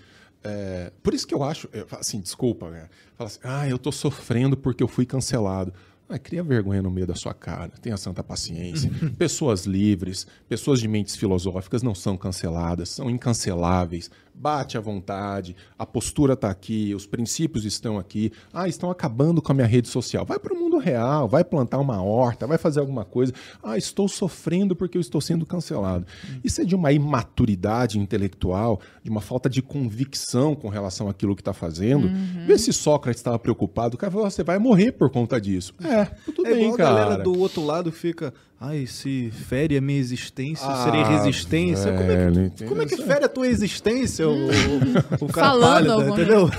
é, 0.47 0.93
por 1.03 1.13
isso 1.13 1.27
que 1.27 1.35
eu 1.35 1.43
acho, 1.43 1.69
assim, 1.99 2.21
desculpa, 2.21 2.71
né? 2.71 2.89
Fala 3.17 3.29
assim, 3.29 3.41
ah, 3.43 3.69
eu 3.69 3.79
tô 3.79 3.91
sofrendo 3.91 4.57
porque 4.57 4.83
eu 4.83 4.89
fui 4.89 5.05
cancelado. 5.05 5.73
Ah, 6.09 6.21
cria 6.21 6.43
vergonha 6.43 6.81
no 6.81 6.91
meio 6.91 7.07
da 7.07 7.17
sua 7.17 7.35
cara, 7.35 7.69
tenha 7.83 7.97
santa 7.97 8.23
paciência. 8.23 8.89
pessoas 9.19 9.67
livres, 9.67 10.25
pessoas 10.49 10.79
de 10.79 10.87
mentes 10.87 11.17
filosóficas 11.17 11.83
não 11.83 11.97
são 11.97 12.17
canceladas, 12.17 12.91
são 12.91 13.11
incanceláveis. 13.11 14.09
Bate 14.39 14.77
à 14.77 14.81
vontade, 14.81 15.57
a 15.79 15.87
postura 15.87 16.35
está 16.35 16.51
aqui, 16.51 16.95
os 16.95 17.07
princípios 17.07 17.65
estão 17.65 17.99
aqui. 17.99 18.31
Ah, 18.53 18.69
estão 18.69 18.91
acabando 18.91 19.41
com 19.41 19.51
a 19.51 19.55
minha 19.55 19.67
rede 19.67 19.89
social. 19.89 20.25
Vai 20.27 20.39
para 20.39 20.53
o 20.53 20.57
mundo 20.57 20.77
real, 20.79 21.27
vai 21.27 21.43
plantar 21.43 21.79
uma 21.79 22.03
horta, 22.03 22.47
vai 22.47 22.59
fazer 22.59 22.81
alguma 22.81 23.05
coisa. 23.05 23.33
Ah, 23.63 23.79
estou 23.79 24.07
sofrendo 24.09 24.77
porque 24.77 24.99
eu 24.99 25.01
estou 25.01 25.21
sendo 25.21 25.47
cancelado. 25.47 26.07
Isso 26.45 26.61
é 26.61 26.65
de 26.65 26.75
uma 26.75 26.93
imaturidade 26.93 27.99
intelectual, 27.99 28.81
de 29.03 29.11
uma 29.11 29.21
falta 29.21 29.49
de 29.49 29.63
convicção 29.63 30.55
com 30.55 30.69
relação 30.69 31.09
àquilo 31.09 31.35
que 31.35 31.41
está 31.43 31.53
fazendo. 31.53 32.07
Uhum. 32.07 32.45
Vê 32.47 32.59
se 32.59 32.73
Sócrates 32.73 33.21
estava 33.21 33.39
preocupado, 33.39 33.95
o 33.95 33.99
cara 33.99 34.13
falou, 34.13 34.31
você 34.31 34.45
vai 34.45 34.59
morrer 34.59 34.93
por 34.93 35.11
conta 35.11 35.41
disso. 35.41 35.73
É, 35.83 36.05
tudo 36.27 36.47
É 36.47 36.51
bem, 36.55 36.65
igual 36.65 36.75
a 36.75 36.77
cara. 36.77 36.95
galera 36.95 37.23
do 37.23 37.39
outro 37.39 37.65
lado 37.65 37.91
fica. 37.91 38.35
Ai, 38.59 38.87
se 38.87 39.31
fere 39.31 39.77
a 39.77 39.83
minha 39.83 39.99
existência, 39.99 40.67
Ah, 40.67 40.85
serei 40.85 41.03
resistência. 41.03 41.93
Como 41.93 42.11
é, 42.11 42.17
velho, 42.17 42.51
que, 42.51 42.65
como 42.65 42.83
é 42.83 42.87
que 42.87 42.97
fere 42.97 43.27
a 43.27 43.29
tua 43.29 43.47
existência, 43.47 44.27
o, 44.27 44.47
o 45.21 45.27
cara 45.29 45.49
Falando 45.49 45.73
pálida, 45.73 45.93
alguma 45.93 46.11
entendeu? 46.17 46.51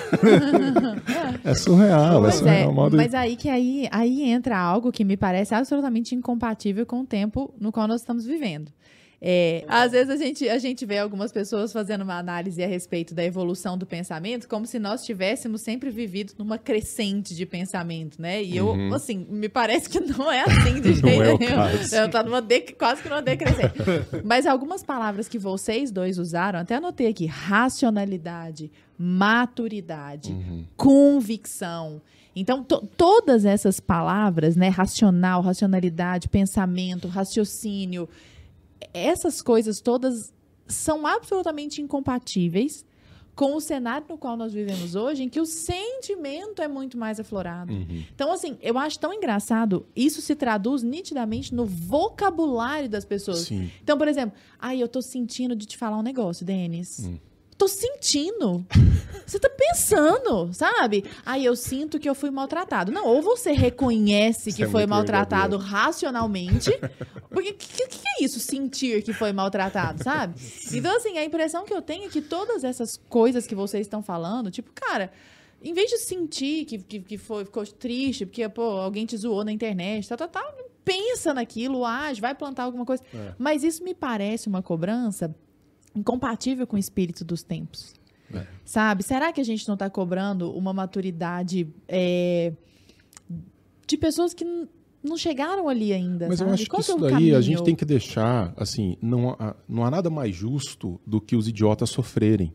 É 1.43 1.55
surreal, 1.55 2.17
é 2.17 2.21
Pois 2.21 2.35
é, 2.35 2.37
surreal. 2.37 2.73
modo... 2.73 2.97
mas 2.97 3.15
aí 3.15 3.35
que 3.35 3.49
aí, 3.49 3.87
aí 3.91 4.29
entra 4.29 4.57
algo 4.59 4.91
que 4.91 5.03
me 5.03 5.17
parece 5.17 5.55
absolutamente 5.55 6.13
incompatível 6.13 6.85
com 6.85 7.01
o 7.01 7.05
tempo 7.05 7.51
no 7.59 7.71
qual 7.71 7.87
nós 7.87 8.01
estamos 8.01 8.25
vivendo. 8.25 8.71
É, 9.19 9.65
às 9.67 9.93
vezes 9.93 10.11
a 10.11 10.15
gente, 10.15 10.47
a 10.47 10.59
gente 10.59 10.85
vê 10.85 10.99
algumas 10.99 11.31
pessoas 11.31 11.73
fazendo 11.73 12.01
uma 12.03 12.19
análise 12.19 12.63
a 12.63 12.67
respeito 12.67 13.15
da 13.15 13.23
evolução 13.23 13.75
do 13.75 13.83
pensamento, 13.83 14.47
como 14.47 14.67
se 14.67 14.77
nós 14.77 15.03
tivéssemos 15.03 15.61
sempre 15.61 15.89
vivido 15.89 16.33
numa 16.37 16.59
crescente 16.59 17.33
de 17.35 17.43
pensamento, 17.43 18.21
né? 18.21 18.43
E 18.43 18.55
eu, 18.55 18.75
assim, 18.93 19.25
me 19.27 19.49
parece 19.49 19.89
que 19.89 19.99
não 19.99 20.31
é 20.31 20.41
assim 20.41 20.79
de 20.79 20.93
jeito 21.01 21.07
Uhum. 21.07 21.21
É 21.23 21.37
nenhum. 21.39 21.95
Eu 22.03 22.09
tá 22.11 22.21
numa 22.21 22.41
de- 22.41 22.73
quase 22.73 23.01
que 23.01 23.09
numa 23.09 23.21
decrescente. 23.23 23.73
Mas 24.23 24.45
algumas 24.45 24.83
palavras 24.83 25.27
que 25.27 25.39
vocês 25.39 25.89
dois 25.89 26.19
usaram, 26.19 26.59
até 26.59 26.75
anotei 26.75 27.07
aqui: 27.07 27.25
racionalidade, 27.25 28.69
maturidade, 28.99 30.31
Uhum. 30.31 30.63
convicção. 30.75 32.01
Então, 32.35 32.63
to- 32.63 32.87
todas 32.95 33.45
essas 33.45 33.79
palavras, 33.79 34.55
né, 34.55 34.67
racional, 34.69 35.41
racionalidade, 35.41 36.29
pensamento, 36.29 37.07
raciocínio, 37.07 38.07
essas 38.93 39.41
coisas 39.41 39.81
todas 39.81 40.33
são 40.67 41.05
absolutamente 41.07 41.81
incompatíveis 41.81 42.85
com 43.37 43.55
o 43.55 43.61
cenário 43.61 44.07
no 44.09 44.17
qual 44.17 44.35
nós 44.35 44.51
vivemos 44.51 44.95
hoje, 44.95 45.21
em 45.21 45.29
que 45.29 45.39
o 45.39 45.45
sentimento 45.45 46.59
é 46.59 46.67
muito 46.67 46.97
mais 46.97 47.19
aflorado. 47.19 47.71
Uhum. 47.71 48.03
Então, 48.13 48.31
assim, 48.31 48.57
eu 48.63 48.79
acho 48.79 48.99
tão 48.99 49.13
engraçado, 49.13 49.85
isso 49.95 50.21
se 50.21 50.35
traduz 50.35 50.81
nitidamente 50.81 51.53
no 51.53 51.63
vocabulário 51.63 52.89
das 52.89 53.05
pessoas. 53.05 53.41
Sim. 53.41 53.69
Então, 53.83 53.95
por 53.95 54.07
exemplo, 54.07 54.35
ai, 54.59 54.81
eu 54.81 54.87
tô 54.87 55.03
sentindo 55.03 55.55
de 55.55 55.67
te 55.67 55.77
falar 55.77 55.99
um 55.99 56.01
negócio, 56.01 56.43
Denis. 56.43 57.07
Hum. 57.07 57.19
Tô 57.57 57.67
sentindo. 57.67 58.65
Você 59.25 59.39
tá 59.39 59.49
pensando, 59.49 60.53
sabe? 60.53 61.03
Ai, 61.25 61.43
eu 61.43 61.55
sinto 61.55 61.99
que 61.99 62.07
eu 62.07 62.13
fui 62.15 62.29
maltratado. 62.29 62.91
Não, 62.91 63.05
ou 63.05 63.21
você 63.21 63.51
reconhece 63.51 64.53
que 64.53 64.63
é 64.63 64.67
foi 64.67 64.85
maltratado 64.85 65.57
racionalmente. 65.57 66.71
Porque 67.29 67.49
o 67.49 67.53
que, 67.55 67.87
que- 67.87 67.97
é 68.19 68.23
isso, 68.23 68.39
sentir 68.39 69.03
que 69.03 69.13
foi 69.13 69.31
maltratado, 69.33 70.03
sabe? 70.03 70.39
Então, 70.71 70.95
assim, 70.95 71.17
a 71.17 71.25
impressão 71.25 71.65
que 71.65 71.73
eu 71.73 71.81
tenho 71.81 72.05
é 72.05 72.09
que 72.09 72.21
todas 72.21 72.63
essas 72.63 72.97
coisas 73.09 73.45
que 73.45 73.53
vocês 73.53 73.85
estão 73.85 74.01
falando, 74.01 74.49
tipo, 74.49 74.71
cara, 74.73 75.11
em 75.61 75.73
vez 75.73 75.89
de 75.89 75.97
sentir 75.97 76.65
que, 76.65 76.77
que, 76.79 76.99
que 76.99 77.17
foi, 77.17 77.43
ficou 77.45 77.65
triste, 77.65 78.25
porque, 78.25 78.47
pô, 78.49 78.61
alguém 78.61 79.05
te 79.05 79.17
zoou 79.17 79.43
na 79.43 79.51
internet, 79.51 80.07
tá, 80.07 80.15
tá, 80.17 80.27
tá, 80.27 80.53
pensa 80.85 81.33
naquilo, 81.33 81.83
age, 81.85 82.21
vai 82.21 82.33
plantar 82.33 82.63
alguma 82.63 82.85
coisa. 82.85 83.03
É. 83.13 83.33
Mas 83.37 83.63
isso 83.63 83.83
me 83.83 83.93
parece 83.93 84.47
uma 84.47 84.61
cobrança 84.63 85.35
incompatível 85.95 86.65
com 86.67 86.75
o 86.75 86.79
espírito 86.79 87.23
dos 87.25 87.43
tempos. 87.43 87.93
É. 88.33 88.45
Sabe? 88.65 89.03
Será 89.03 89.31
que 89.31 89.39
a 89.39 89.43
gente 89.43 89.67
não 89.67 89.75
está 89.75 89.89
cobrando 89.89 90.51
uma 90.51 90.73
maturidade 90.73 91.67
é, 91.87 92.51
de 93.87 93.97
pessoas 93.97 94.33
que 94.33 94.45
não 95.03 95.17
chegaram 95.17 95.69
ali 95.69 95.93
ainda? 95.93 96.27
Mas 96.27 96.39
eu 96.41 96.45
sabe? 96.47 96.53
acho 96.55 96.63
que 96.63 96.69
Qual 96.69 96.79
é 96.79 96.83
isso 96.83 96.95
o 96.95 96.99
daí 96.99 97.09
a 97.09 97.13
caminho? 97.13 97.41
gente 97.41 97.63
tem 97.63 97.75
que 97.75 97.85
deixar, 97.85 98.53
assim, 98.57 98.97
não 99.01 99.29
há, 99.31 99.55
não 99.67 99.85
há 99.85 99.91
nada 99.91 100.09
mais 100.09 100.35
justo 100.35 100.99
do 101.05 101.21
que 101.21 101.35
os 101.35 101.47
idiotas 101.47 101.89
sofrerem. 101.89 102.53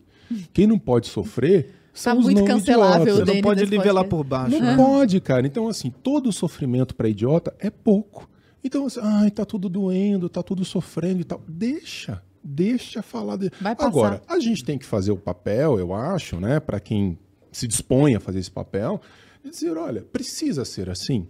Quem 0.52 0.66
não 0.66 0.78
pode 0.78 1.08
sofrer 1.08 1.74
são 1.92 2.14
Tá 2.14 2.18
os 2.20 2.26
muito 2.26 2.38
não 2.38 2.46
cancelável, 2.46 3.02
idiotas. 3.14 3.26
Você 3.26 3.34
não 3.34 3.42
pode 3.42 3.66
nivelar 3.66 4.04
por 4.04 4.24
baixo. 4.24 4.50
Não 4.58 4.60
né? 4.60 4.76
pode, 4.76 5.20
cara. 5.20 5.46
Então, 5.46 5.68
assim, 5.68 5.90
todo 5.90 6.30
sofrimento 6.32 6.94
para 6.94 7.08
idiota 7.08 7.54
é 7.58 7.70
pouco. 7.70 8.28
Então, 8.64 8.86
assim, 8.86 9.00
ai, 9.02 9.30
tá 9.30 9.44
tudo 9.44 9.68
doendo, 9.68 10.28
tá 10.28 10.42
tudo 10.42 10.64
sofrendo 10.64 11.20
e 11.20 11.24
tal. 11.24 11.42
Deixa, 11.48 12.22
deixa 12.42 13.02
falar. 13.02 13.36
De... 13.36 13.50
Agora, 13.78 14.22
a 14.28 14.38
gente 14.38 14.64
tem 14.64 14.78
que 14.78 14.86
fazer 14.86 15.12
o 15.12 15.16
papel, 15.16 15.78
eu 15.78 15.94
acho, 15.94 16.40
né, 16.40 16.60
para 16.60 16.80
quem 16.80 17.18
se 17.50 17.66
dispõe 17.66 18.14
a 18.14 18.20
fazer 18.20 18.38
esse 18.38 18.50
papel, 18.50 19.00
de 19.44 19.50
dizer, 19.50 19.76
olha, 19.76 20.02
precisa 20.02 20.64
ser 20.64 20.88
assim. 20.88 21.26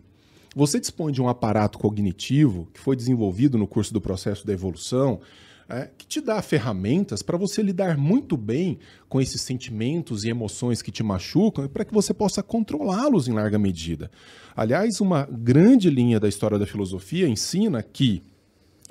Você 0.54 0.78
dispõe 0.78 1.12
de 1.12 1.22
um 1.22 1.28
aparato 1.28 1.78
cognitivo 1.78 2.68
que 2.72 2.80
foi 2.80 2.94
desenvolvido 2.94 3.56
no 3.56 3.66
curso 3.66 3.92
do 3.92 4.00
processo 4.00 4.46
da 4.46 4.52
evolução, 4.52 5.20
é, 5.68 5.88
que 5.96 6.06
te 6.06 6.20
dá 6.20 6.42
ferramentas 6.42 7.22
para 7.22 7.38
você 7.38 7.62
lidar 7.62 7.96
muito 7.96 8.36
bem 8.36 8.78
com 9.08 9.20
esses 9.20 9.40
sentimentos 9.40 10.24
e 10.24 10.28
emoções 10.28 10.82
que 10.82 10.90
te 10.90 11.02
machucam 11.02 11.64
e 11.64 11.68
para 11.68 11.84
que 11.84 11.94
você 11.94 12.12
possa 12.12 12.42
controlá-los 12.42 13.28
em 13.28 13.32
larga 13.32 13.58
medida. 13.58 14.10
Aliás, 14.54 15.00
uma 15.00 15.26
grande 15.30 15.88
linha 15.88 16.20
da 16.20 16.28
história 16.28 16.58
da 16.58 16.66
filosofia 16.66 17.26
ensina 17.26 17.82
que 17.82 18.22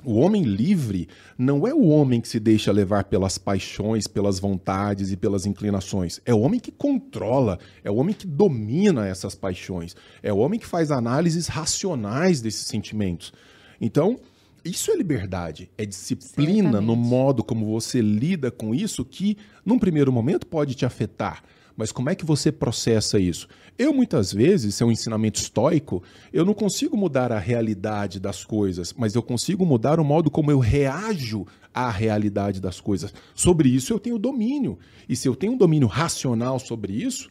o 0.04 0.14
homem 0.14 0.42
livre 0.42 1.08
não 1.38 1.66
é 1.66 1.72
o 1.72 1.86
homem 1.86 2.20
que 2.20 2.28
se 2.28 2.40
deixa 2.40 2.72
levar 2.72 3.04
pelas 3.04 3.38
paixões, 3.38 4.06
pelas 4.06 4.38
vontades 4.38 5.12
e 5.12 5.16
pelas 5.16 5.46
inclinações. 5.46 6.20
É 6.24 6.34
o 6.34 6.40
homem 6.40 6.58
que 6.58 6.70
controla, 6.70 7.58
é 7.84 7.90
o 7.90 7.96
homem 7.96 8.14
que 8.14 8.26
domina 8.26 9.06
essas 9.06 9.34
paixões, 9.34 9.94
é 10.22 10.32
o 10.32 10.38
homem 10.38 10.58
que 10.58 10.66
faz 10.66 10.90
análises 10.90 11.46
racionais 11.46 12.40
desses 12.40 12.66
sentimentos. 12.66 13.32
Então, 13.80 14.18
isso 14.64 14.92
é 14.92 14.96
liberdade, 14.96 15.70
é 15.76 15.84
disciplina 15.84 16.80
no 16.80 16.92
Certamente. 16.92 17.08
modo 17.08 17.44
como 17.44 17.66
você 17.66 18.00
lida 18.00 18.50
com 18.50 18.74
isso 18.74 19.04
que, 19.04 19.36
num 19.64 19.78
primeiro 19.78 20.12
momento, 20.12 20.46
pode 20.46 20.74
te 20.74 20.86
afetar. 20.86 21.42
Mas 21.76 21.92
como 21.92 22.10
é 22.10 22.14
que 22.14 22.24
você 22.24 22.52
processa 22.52 23.18
isso? 23.18 23.48
Eu, 23.78 23.92
muitas 23.92 24.32
vezes, 24.32 24.80
é 24.80 24.84
um 24.84 24.92
ensinamento 24.92 25.40
estoico, 25.40 26.02
eu 26.32 26.44
não 26.44 26.54
consigo 26.54 26.96
mudar 26.96 27.32
a 27.32 27.38
realidade 27.38 28.20
das 28.20 28.44
coisas, 28.44 28.92
mas 28.92 29.14
eu 29.14 29.22
consigo 29.22 29.64
mudar 29.64 29.98
o 29.98 30.04
modo 30.04 30.30
como 30.30 30.50
eu 30.50 30.58
reajo 30.58 31.46
à 31.72 31.90
realidade 31.90 32.60
das 32.60 32.80
coisas. 32.80 33.12
Sobre 33.34 33.68
isso 33.68 33.92
eu 33.92 33.98
tenho 33.98 34.18
domínio. 34.18 34.78
E 35.08 35.16
se 35.16 35.26
eu 35.26 35.34
tenho 35.34 35.54
um 35.54 35.56
domínio 35.56 35.88
racional 35.88 36.58
sobre 36.58 36.92
isso, 36.92 37.30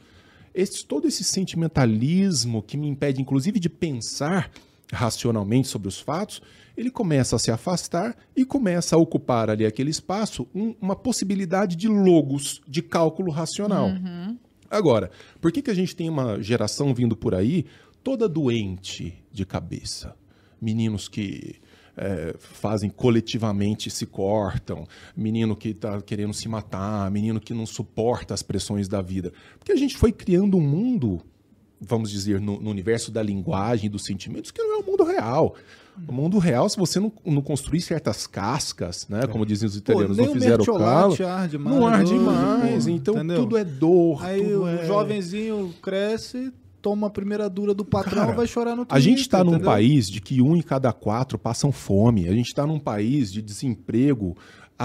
esse, 0.53 0.85
todo 0.85 1.07
esse 1.07 1.23
sentimentalismo 1.23 2.61
que 2.61 2.76
me 2.76 2.88
impede, 2.88 3.22
inclusive, 3.22 3.59
de 3.59 3.69
pensar 3.69 4.51
racionalmente 4.91 5.68
sobre 5.68 5.88
os 5.88 5.99
fatos, 5.99 6.41
ele 6.76 6.89
começa 6.89 7.35
a 7.35 7.39
se 7.39 7.52
afastar 7.52 8.15
e 8.35 8.45
começa 8.45 8.95
a 8.95 8.99
ocupar 8.99 9.49
ali 9.49 9.65
aquele 9.65 9.89
espaço 9.89 10.48
um- 10.53 10.76
uma 10.81 10.95
possibilidade 10.95 11.76
de 11.76 11.88
logos, 11.88 12.61
de 12.68 12.81
cálculo 12.81 13.31
racional. 13.31 13.89
Agora, 14.69 15.11
por 15.41 15.52
que, 15.52 15.61
que 15.61 15.69
a 15.72 15.73
gente 15.73 15.95
tem 15.95 16.10
uma 16.10 16.41
geração 16.41 16.93
vindo 16.93 17.15
por 17.15 17.35
aí 17.35 17.65
toda 18.03 18.27
doente 18.30 19.14
de 19.31 19.45
cabeça? 19.45 20.15
Meninos 20.61 21.07
que 21.10 21.56
é, 21.98 22.34
fazem 22.39 22.89
coletivamente 22.89 23.89
se 23.89 24.06
cortam, 24.06 24.88
menino 25.15 25.57
que 25.57 25.69
está 25.69 26.02
querendo 26.02 26.34
se 26.34 26.48
matar, 26.48 27.11
menino 27.11 27.39
que 27.39 27.53
não 27.53 27.65
suporta 27.65 28.34
as 28.34 28.41
pressões 28.41 28.88
da 28.88 29.02
vida. 29.02 29.34
Porque 29.60 29.73
a 29.73 29.76
gente 29.76 29.98
foi 29.98 30.11
criando 30.14 30.56
um 30.56 30.61
mundo, 30.61 31.22
vamos 31.80 32.10
dizer, 32.10 32.39
no, 32.39 32.61
no 32.61 32.69
universo 32.69 33.11
da 33.11 33.22
linguagem 33.22 33.88
e 33.88 33.89
dos 33.89 34.06
sentimentos, 34.06 34.52
que 34.52 34.64
não 34.64 34.77
é 34.80 34.81
o 34.81 34.85
mundo 34.85 35.03
real. 35.03 35.53
O 36.07 36.13
mundo 36.13 36.38
real, 36.39 36.68
se 36.69 36.77
você 36.77 36.99
não, 36.99 37.11
não 37.26 37.41
construir 37.41 37.81
certas 37.81 38.26
cascas, 38.26 39.07
né, 39.07 39.27
como 39.27 39.45
dizem 39.45 39.68
os 39.68 39.76
Pô, 39.76 39.80
italianos, 39.80 40.18
nem 40.18 40.26
não 40.27 40.34
fizeram 40.34 40.63
o 40.63 40.65
calo, 40.65 41.15
arde 41.26 41.57
mais. 41.57 41.76
não 41.76 41.88
arde 41.88 42.13
mais. 42.15 42.85
pô, 42.85 42.91
Então 42.91 43.13
entendeu? 43.15 43.38
tudo 43.38 43.57
é 43.57 43.63
dor. 43.63 44.26
Aí 44.26 44.55
o 44.55 44.68
é... 44.68 44.85
jovenzinho 44.85 45.73
cresce, 45.81 46.51
toma 46.81 47.07
a 47.07 47.09
primeira 47.09 47.49
dura 47.49 47.73
do 47.73 47.85
patrão 47.85 48.26
Cara, 48.26 48.34
vai 48.34 48.47
chorar 48.47 48.76
no 48.76 48.85
A 48.89 48.99
gente 48.99 49.22
está 49.22 49.43
num 49.43 49.59
país 49.59 50.09
de 50.09 50.19
que 50.19 50.41
um 50.41 50.55
em 50.55 50.61
cada 50.61 50.91
quatro 50.91 51.38
passam 51.38 51.72
fome. 51.72 52.27
A 52.27 52.34
gente 52.34 52.47
está 52.47 52.65
num 52.65 52.80
país 52.80 53.31
de 53.31 53.41
desemprego 53.41 54.35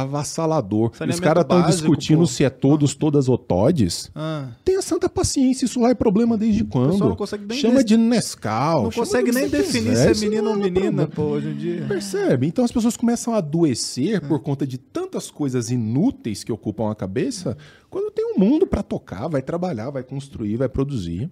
avassalador. 0.03 0.91
Os 1.09 1.21
caras 1.21 1.43
estão 1.43 1.63
discutindo 1.67 2.21
pô. 2.21 2.27
se 2.27 2.45
é 2.45 2.51
todos, 2.51 2.95
todas 2.95 3.29
ou 3.29 3.39
todes. 3.39 4.11
Ah, 4.15 4.49
Tenha 4.65 4.83
santa 4.83 5.09
paciência, 5.09 5.65
isso 5.65 5.81
lá 5.81 5.91
é 5.91 5.95
problema 5.95 6.37
desde 6.37 6.65
quando? 6.65 6.99
não 6.99 7.17
consegue 7.17 7.45
nem 7.47 7.59
Chama 7.59 7.83
de 7.85 7.97
Nescau. 7.97 8.85
não 8.85 8.91
consegue 8.91 9.33
nem 9.33 9.49
definir 9.49 9.91
quiser, 9.91 10.15
se 10.15 10.25
é 10.25 10.29
menino 10.29 10.45
não 10.51 10.53
ou 10.53 10.67
é 10.67 10.71
menina, 10.71 11.07
pô, 11.07 11.23
hoje 11.23 11.49
em 11.49 11.57
dia. 11.57 11.85
Percebe? 11.87 12.47
Então 12.47 12.65
as 12.65 12.73
pessoas 12.73 12.97
começam 12.97 13.35
a 13.35 13.39
adoecer 13.39 14.23
Hum. 14.25 14.29
por 14.29 14.41
conta 14.41 14.67
de 14.67 14.79
tantas 14.79 15.31
coisas 15.31 15.71
inúteis 15.71 16.43
que 16.45 16.53
ocupam 16.53 16.91
a 16.91 16.95
cabeça, 16.95 17.57
quando 17.91 18.11
tem 18.11 18.25
um 18.35 18.39
mundo 18.39 18.67
para 18.67 18.83
tocar, 18.83 19.29
vai 19.29 19.43
trabalhar, 19.43 19.91
vai 19.91 20.03
construir, 20.03 20.57
vai 20.57 20.69
produzir. 20.69 21.31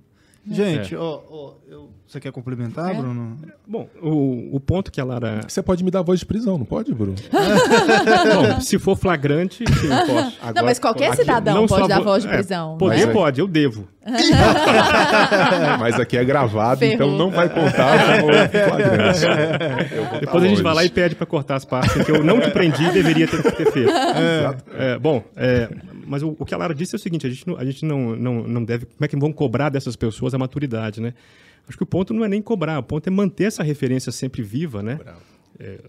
Gente, 0.50 0.94
ó, 0.94 1.20
ó, 1.30 1.52
eu- 1.68 1.90
você 2.06 2.20
quer 2.20 2.30
complementar, 2.30 2.90
É. 2.90 2.94
Bruno? 2.94 3.36
Bom, 3.66 3.88
o, 4.00 4.54
o 4.56 4.60
ponto 4.60 4.92
que 4.92 5.00
a 5.00 5.04
Lara. 5.04 5.40
Você 5.48 5.62
pode 5.62 5.82
me 5.82 5.90
dar 5.90 6.02
voz 6.02 6.20
de 6.20 6.26
prisão, 6.26 6.58
não 6.58 6.66
pode, 6.66 6.92
Bruno? 6.94 7.14
Bom, 8.54 8.60
se 8.60 8.78
for 8.78 8.94
flagrante, 8.96 9.64
sim, 9.66 9.86
eu 9.86 10.06
posso. 10.06 10.36
Não, 10.54 10.64
mas 10.64 10.78
qualquer 10.78 11.08
Aqui, 11.08 11.16
cidadão 11.22 11.54
não 11.54 11.66
pode 11.66 11.88
dar 11.88 11.98
vo- 11.98 12.04
voz 12.04 12.22
de 12.22 12.28
é, 12.28 12.32
prisão. 12.34 12.76
Poder 12.76 13.06
né? 13.06 13.12
pode, 13.12 13.40
eu 13.40 13.48
devo. 13.48 13.88
Mas 15.80 15.98
aqui 15.98 16.16
é 16.16 16.24
gravado, 16.24 16.80
Ferrou. 16.80 16.94
então 16.94 17.10
não 17.18 17.30
vai 17.30 17.48
contar 17.48 18.20
como 18.20 18.32
flagrante. 18.32 20.20
Depois 20.20 20.44
a 20.44 20.48
gente 20.48 20.62
vai 20.62 20.74
lá 20.74 20.84
e 20.84 20.90
pede 20.90 21.14
para 21.14 21.26
cortar 21.26 21.56
as 21.56 21.64
partes 21.64 22.04
que 22.04 22.10
eu 22.12 22.22
não 22.22 22.38
te 22.40 22.50
prendi 22.50 22.84
e 22.84 22.90
deveria 22.92 23.26
ter, 23.26 23.42
ter 23.42 23.72
feito. 23.72 23.90
É, 24.76 24.98
bom, 24.98 25.22
é, 25.36 25.68
mas 26.06 26.22
o, 26.22 26.36
o 26.38 26.44
que 26.44 26.54
a 26.54 26.56
Lara 26.58 26.74
disse 26.74 26.94
é 26.94 26.98
o 26.98 27.00
seguinte: 27.00 27.26
a 27.26 27.30
gente, 27.30 27.46
não, 27.46 27.56
a 27.56 27.64
gente 27.64 27.84
não, 27.84 28.16
não, 28.16 28.48
não 28.48 28.64
deve. 28.64 28.86
Como 28.86 29.04
é 29.04 29.08
que 29.08 29.16
vão 29.16 29.32
cobrar 29.32 29.68
dessas 29.68 29.96
pessoas 29.96 30.34
a 30.34 30.38
maturidade, 30.38 31.00
né? 31.00 31.14
Acho 31.66 31.76
que 31.76 31.82
o 31.82 31.86
ponto 31.86 32.12
não 32.12 32.24
é 32.24 32.28
nem 32.28 32.42
cobrar, 32.42 32.78
o 32.78 32.82
ponto 32.82 33.06
é 33.06 33.10
manter 33.10 33.44
essa 33.44 33.62
referência 33.62 34.12
sempre 34.12 34.42
viva, 34.42 34.82
né? 34.82 35.00
É, 35.58 35.80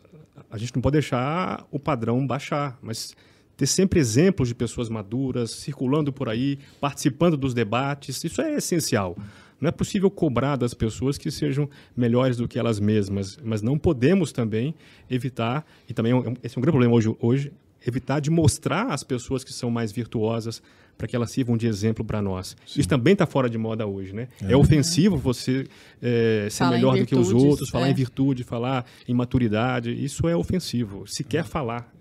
a 0.50 0.58
gente 0.58 0.74
não 0.76 0.82
pode 0.82 0.94
deixar 0.94 1.66
o 1.70 1.80
padrão 1.80 2.26
baixar, 2.26 2.78
mas 2.82 3.16
ter 3.58 3.68
sempre 3.68 4.00
exemplos 4.00 4.48
de 4.48 4.56
pessoas 4.56 4.90
maduras 4.90 5.52
circulando 5.52 6.12
por 6.12 6.30
aí, 6.30 6.60
participando 6.80 7.38
dos 7.38 7.54
debates, 7.54 8.24
isso 8.24 8.42
é 8.42 8.56
essencial. 8.56 9.18
Não 9.60 9.70
é 9.70 9.72
possível 9.72 10.12
cobrar 10.12 10.58
das 10.58 10.74
pessoas 10.74 11.18
que 11.18 11.32
sejam 11.32 11.70
melhores 11.96 12.38
do 12.38 12.48
que 12.48 12.60
elas 12.60 12.80
mesmas, 12.80 13.38
mas 13.44 13.62
não 13.62 13.78
podemos 13.78 14.32
também 14.32 14.76
evitar, 15.10 15.66
e 15.88 15.94
também 15.94 16.14
é 16.14 16.18
esse 16.44 16.58
é 16.58 16.60
um 16.60 16.62
grande 16.62 16.74
problema 16.74 16.94
hoje, 16.94 17.16
hoje 17.20 17.52
evitar 17.86 18.20
de 18.20 18.30
mostrar 18.30 18.92
às 18.92 19.04
pessoas 19.04 19.44
que 19.44 19.54
são 19.54 19.70
mais 19.70 19.92
virtuosas 19.92 20.62
para 20.98 21.08
que 21.08 21.16
elas 21.16 21.32
sirvam 21.32 21.58
de 21.58 21.68
exemplo 21.68 22.04
para 22.06 22.22
nós. 22.22 22.56
Sim. 22.66 22.80
Isso 22.80 22.90
também 22.90 23.14
está 23.14 23.26
fora 23.26 23.50
de 23.50 23.58
moda 23.58 23.86
hoje, 23.86 24.14
né? 24.14 24.28
É, 24.42 24.54
é 24.54 24.58
ofensivo 24.58 25.18
você 25.18 25.68
é, 26.02 26.48
ser 26.50 26.60
falar 26.60 26.72
melhor 26.72 26.98
do 26.98 27.06
que 27.06 27.16
os 27.16 27.32
outros, 27.32 27.70
falar 27.70 27.88
é. 27.88 27.92
em 27.92 27.94
virtude, 27.94 28.44
falar 28.44 28.86
em 29.08 29.14
maturidade. 29.14 29.92
Isso 29.92 30.28
é 30.28 30.36
ofensivo. 30.36 31.06
Se 31.06 31.24
quer 31.24 31.44
falar, 31.44 31.94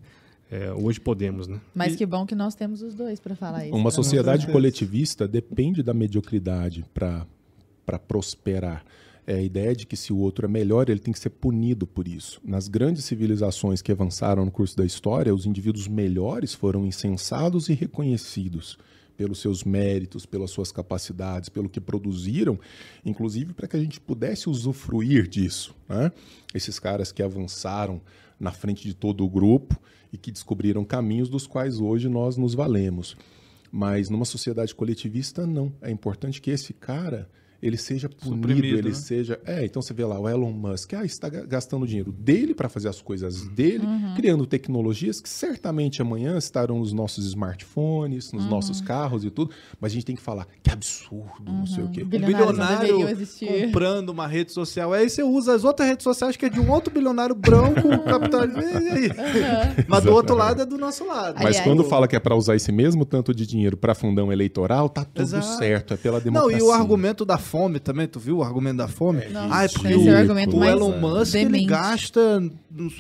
é, 0.51 0.73
hoje 0.73 1.01
podemos, 1.01 1.49
né? 1.49 1.61
Mas 1.75 1.97
que 1.97 2.07
bom 2.07 2.25
que 2.25 2.35
nós 2.35 2.55
temos 2.55 2.83
os 2.83 2.95
dois 2.95 3.19
para 3.19 3.35
falar 3.35 3.67
isso. 3.67 3.77
Uma 3.77 3.91
sociedade 3.91 4.47
coletivista 4.47 5.27
depende 5.27 5.83
da 5.83 5.93
mediocridade 5.93 6.85
para 6.95 7.99
prosperar. 8.07 8.85
É 9.27 9.35
a 9.35 9.43
ideia 9.43 9.75
de 9.75 9.87
que 9.87 9.97
se 9.97 10.13
o 10.13 10.19
outro 10.19 10.45
é 10.45 10.49
melhor, 10.49 10.89
ele 10.89 11.01
tem 11.01 11.13
que 11.13 11.19
ser 11.19 11.31
punido 11.31 11.87
por 11.87 12.07
isso. 12.07 12.41
Nas 12.45 12.69
grandes 12.69 13.05
civilizações 13.05 13.81
que 13.81 13.91
avançaram 13.91 14.45
no 14.45 14.51
curso 14.51 14.77
da 14.77 14.85
história, 14.85 15.35
os 15.35 15.47
indivíduos 15.47 15.89
melhores 15.89 16.53
foram 16.53 16.87
incensados 16.87 17.69
e 17.69 17.75
reconhecidos 17.75 18.79
pelos 19.17 19.39
seus 19.39 19.65
méritos, 19.65 20.27
pelas 20.27 20.51
suas 20.51 20.71
capacidades, 20.73 21.49
pelo 21.49 21.69
que 21.69 21.81
produziram, 21.81 22.59
inclusive 23.05 23.55
para 23.55 23.69
que 23.69 23.77
a 23.77 23.81
gente 23.81 24.01
pudesse 24.01 24.51
usufruir 24.51 25.27
disso. 25.29 25.75
Né? 25.89 26.13
Esses 26.55 26.79
caras 26.79 27.13
que 27.13 27.23
avançaram 27.23 28.01
na 28.39 28.51
frente 28.51 28.87
de 28.87 28.95
todo 28.95 29.25
o 29.25 29.31
grupo 29.31 29.81
e 30.13 30.19
que 30.19 30.31
descobriram 30.31 30.85
caminhos 30.85 31.29
dos 31.29 31.47
quais 31.47 31.79
hoje 31.79 32.09
nós 32.09 32.37
nos 32.37 32.55
valemos. 32.55 33.17
Mas 33.71 34.11
numa 34.11 34.25
sociedade 34.25 34.75
coletivista, 34.75 35.47
não. 35.47 35.73
É 35.81 35.91
importante 35.91 36.41
que 36.41 36.51
esse 36.51 36.73
cara 36.73 37.29
ele 37.65 37.79
seja 37.79 38.11
punido, 38.11 38.67
ele 38.67 38.91
né? 38.91 38.95
seja. 38.95 39.41
É, 39.47 39.65
então 39.65 39.81
você 39.81 39.95
vê 39.95 40.05
lá 40.05 40.21
o 40.21 40.29
Elon 40.29 40.53
Musk, 40.53 40.93
ah, 40.93 41.05
está 41.05 41.31
gastando 41.31 41.87
dinheiro 41.87 42.13
dele 42.13 42.55
para 42.55 42.69
fazer 42.69 42.89
as 42.89 43.01
coisas 43.01 43.49
dele, 43.49 43.87
uhum. 43.87 44.15
criando 44.15 44.45
tecnologias 44.45 45.19
que 45.19 45.29
certamente 45.31 46.03
amanhã 46.03 46.37
estarão 46.37 46.81
nos 46.81 46.93
nossos 46.93 47.25
smartphones, 47.25 48.33
nos 48.33 48.45
uhum. 48.45 48.51
nossos 48.51 48.83
carros 48.83 49.25
e 49.25 49.31
tudo, 49.31 49.51
mas 49.81 49.93
a 49.93 49.95
gente 49.95 50.05
tem 50.05 50.15
que 50.15 50.21
falar 50.21 50.47
que 50.63 50.71
absurdo, 50.71 51.25
uhum. 51.47 51.61
não 51.61 51.67
sei 51.67 51.83
o 51.83 51.87
uhum. 51.87 51.93
quê. 51.93 52.03
Um 52.03 52.07
bilionário 52.07 52.99
comprando 53.65 54.11
uma 54.11 54.27
rede 54.27 54.53
social, 54.53 54.93
aí 54.93 55.09
você 55.09 55.23
usa 55.23 55.55
as 55.55 55.65
outras 55.65 55.89
redes 55.89 56.05
sociais 56.05 56.37
que 56.37 56.45
é 56.45 56.51
de 56.51 56.61
um 56.61 56.71
outro 56.71 56.93
bilionário 56.93 57.35
branco, 57.35 57.81
capital. 58.05 58.45
E 58.45 58.91
aí? 58.91 59.11
Mas 59.89 60.05
do 60.05 60.13
outro 60.13 60.37
lado 60.37 60.61
é 60.61 60.67
do 60.67 60.77
nosso 60.77 61.07
lado. 61.07 61.43
Mas 61.43 61.59
quando 61.61 61.83
fala 61.83 62.07
que 62.07 62.15
é 62.15 62.21
para 62.21 62.37
usar 62.37 62.57
esse 62.57 62.71
mesmo 62.71 63.07
tanto 63.07 63.35
de 63.35 63.47
dinheiro 63.47 63.75
para 63.75 63.95
fundão 63.95 64.31
eleitoral, 64.31 64.91
tá 64.91 65.03
tudo 65.03 65.23
Exato. 65.23 65.47
certo, 65.57 65.95
é 65.95 65.97
pela 65.97 66.21
democracia. 66.21 66.59
Não, 66.59 66.67
e 66.67 66.69
o 66.69 66.71
argumento 66.71 67.25
da 67.25 67.39
fome 67.55 67.79
também, 67.79 68.09
tu 68.09 68.19
viu 68.19 68.39
o 68.39 68.43
argumento 68.43 68.79
da 68.79 68.89
fome? 68.89 69.21
É, 69.21 69.31
ah, 69.49 69.65
é 69.65 69.69
porque 69.69 69.95
o, 69.95 70.09
é 70.11 70.25
o, 70.25 70.65
Elon 70.65 70.99
Musk 70.99 71.37
ele 71.37 71.65
gasta, 71.65 72.43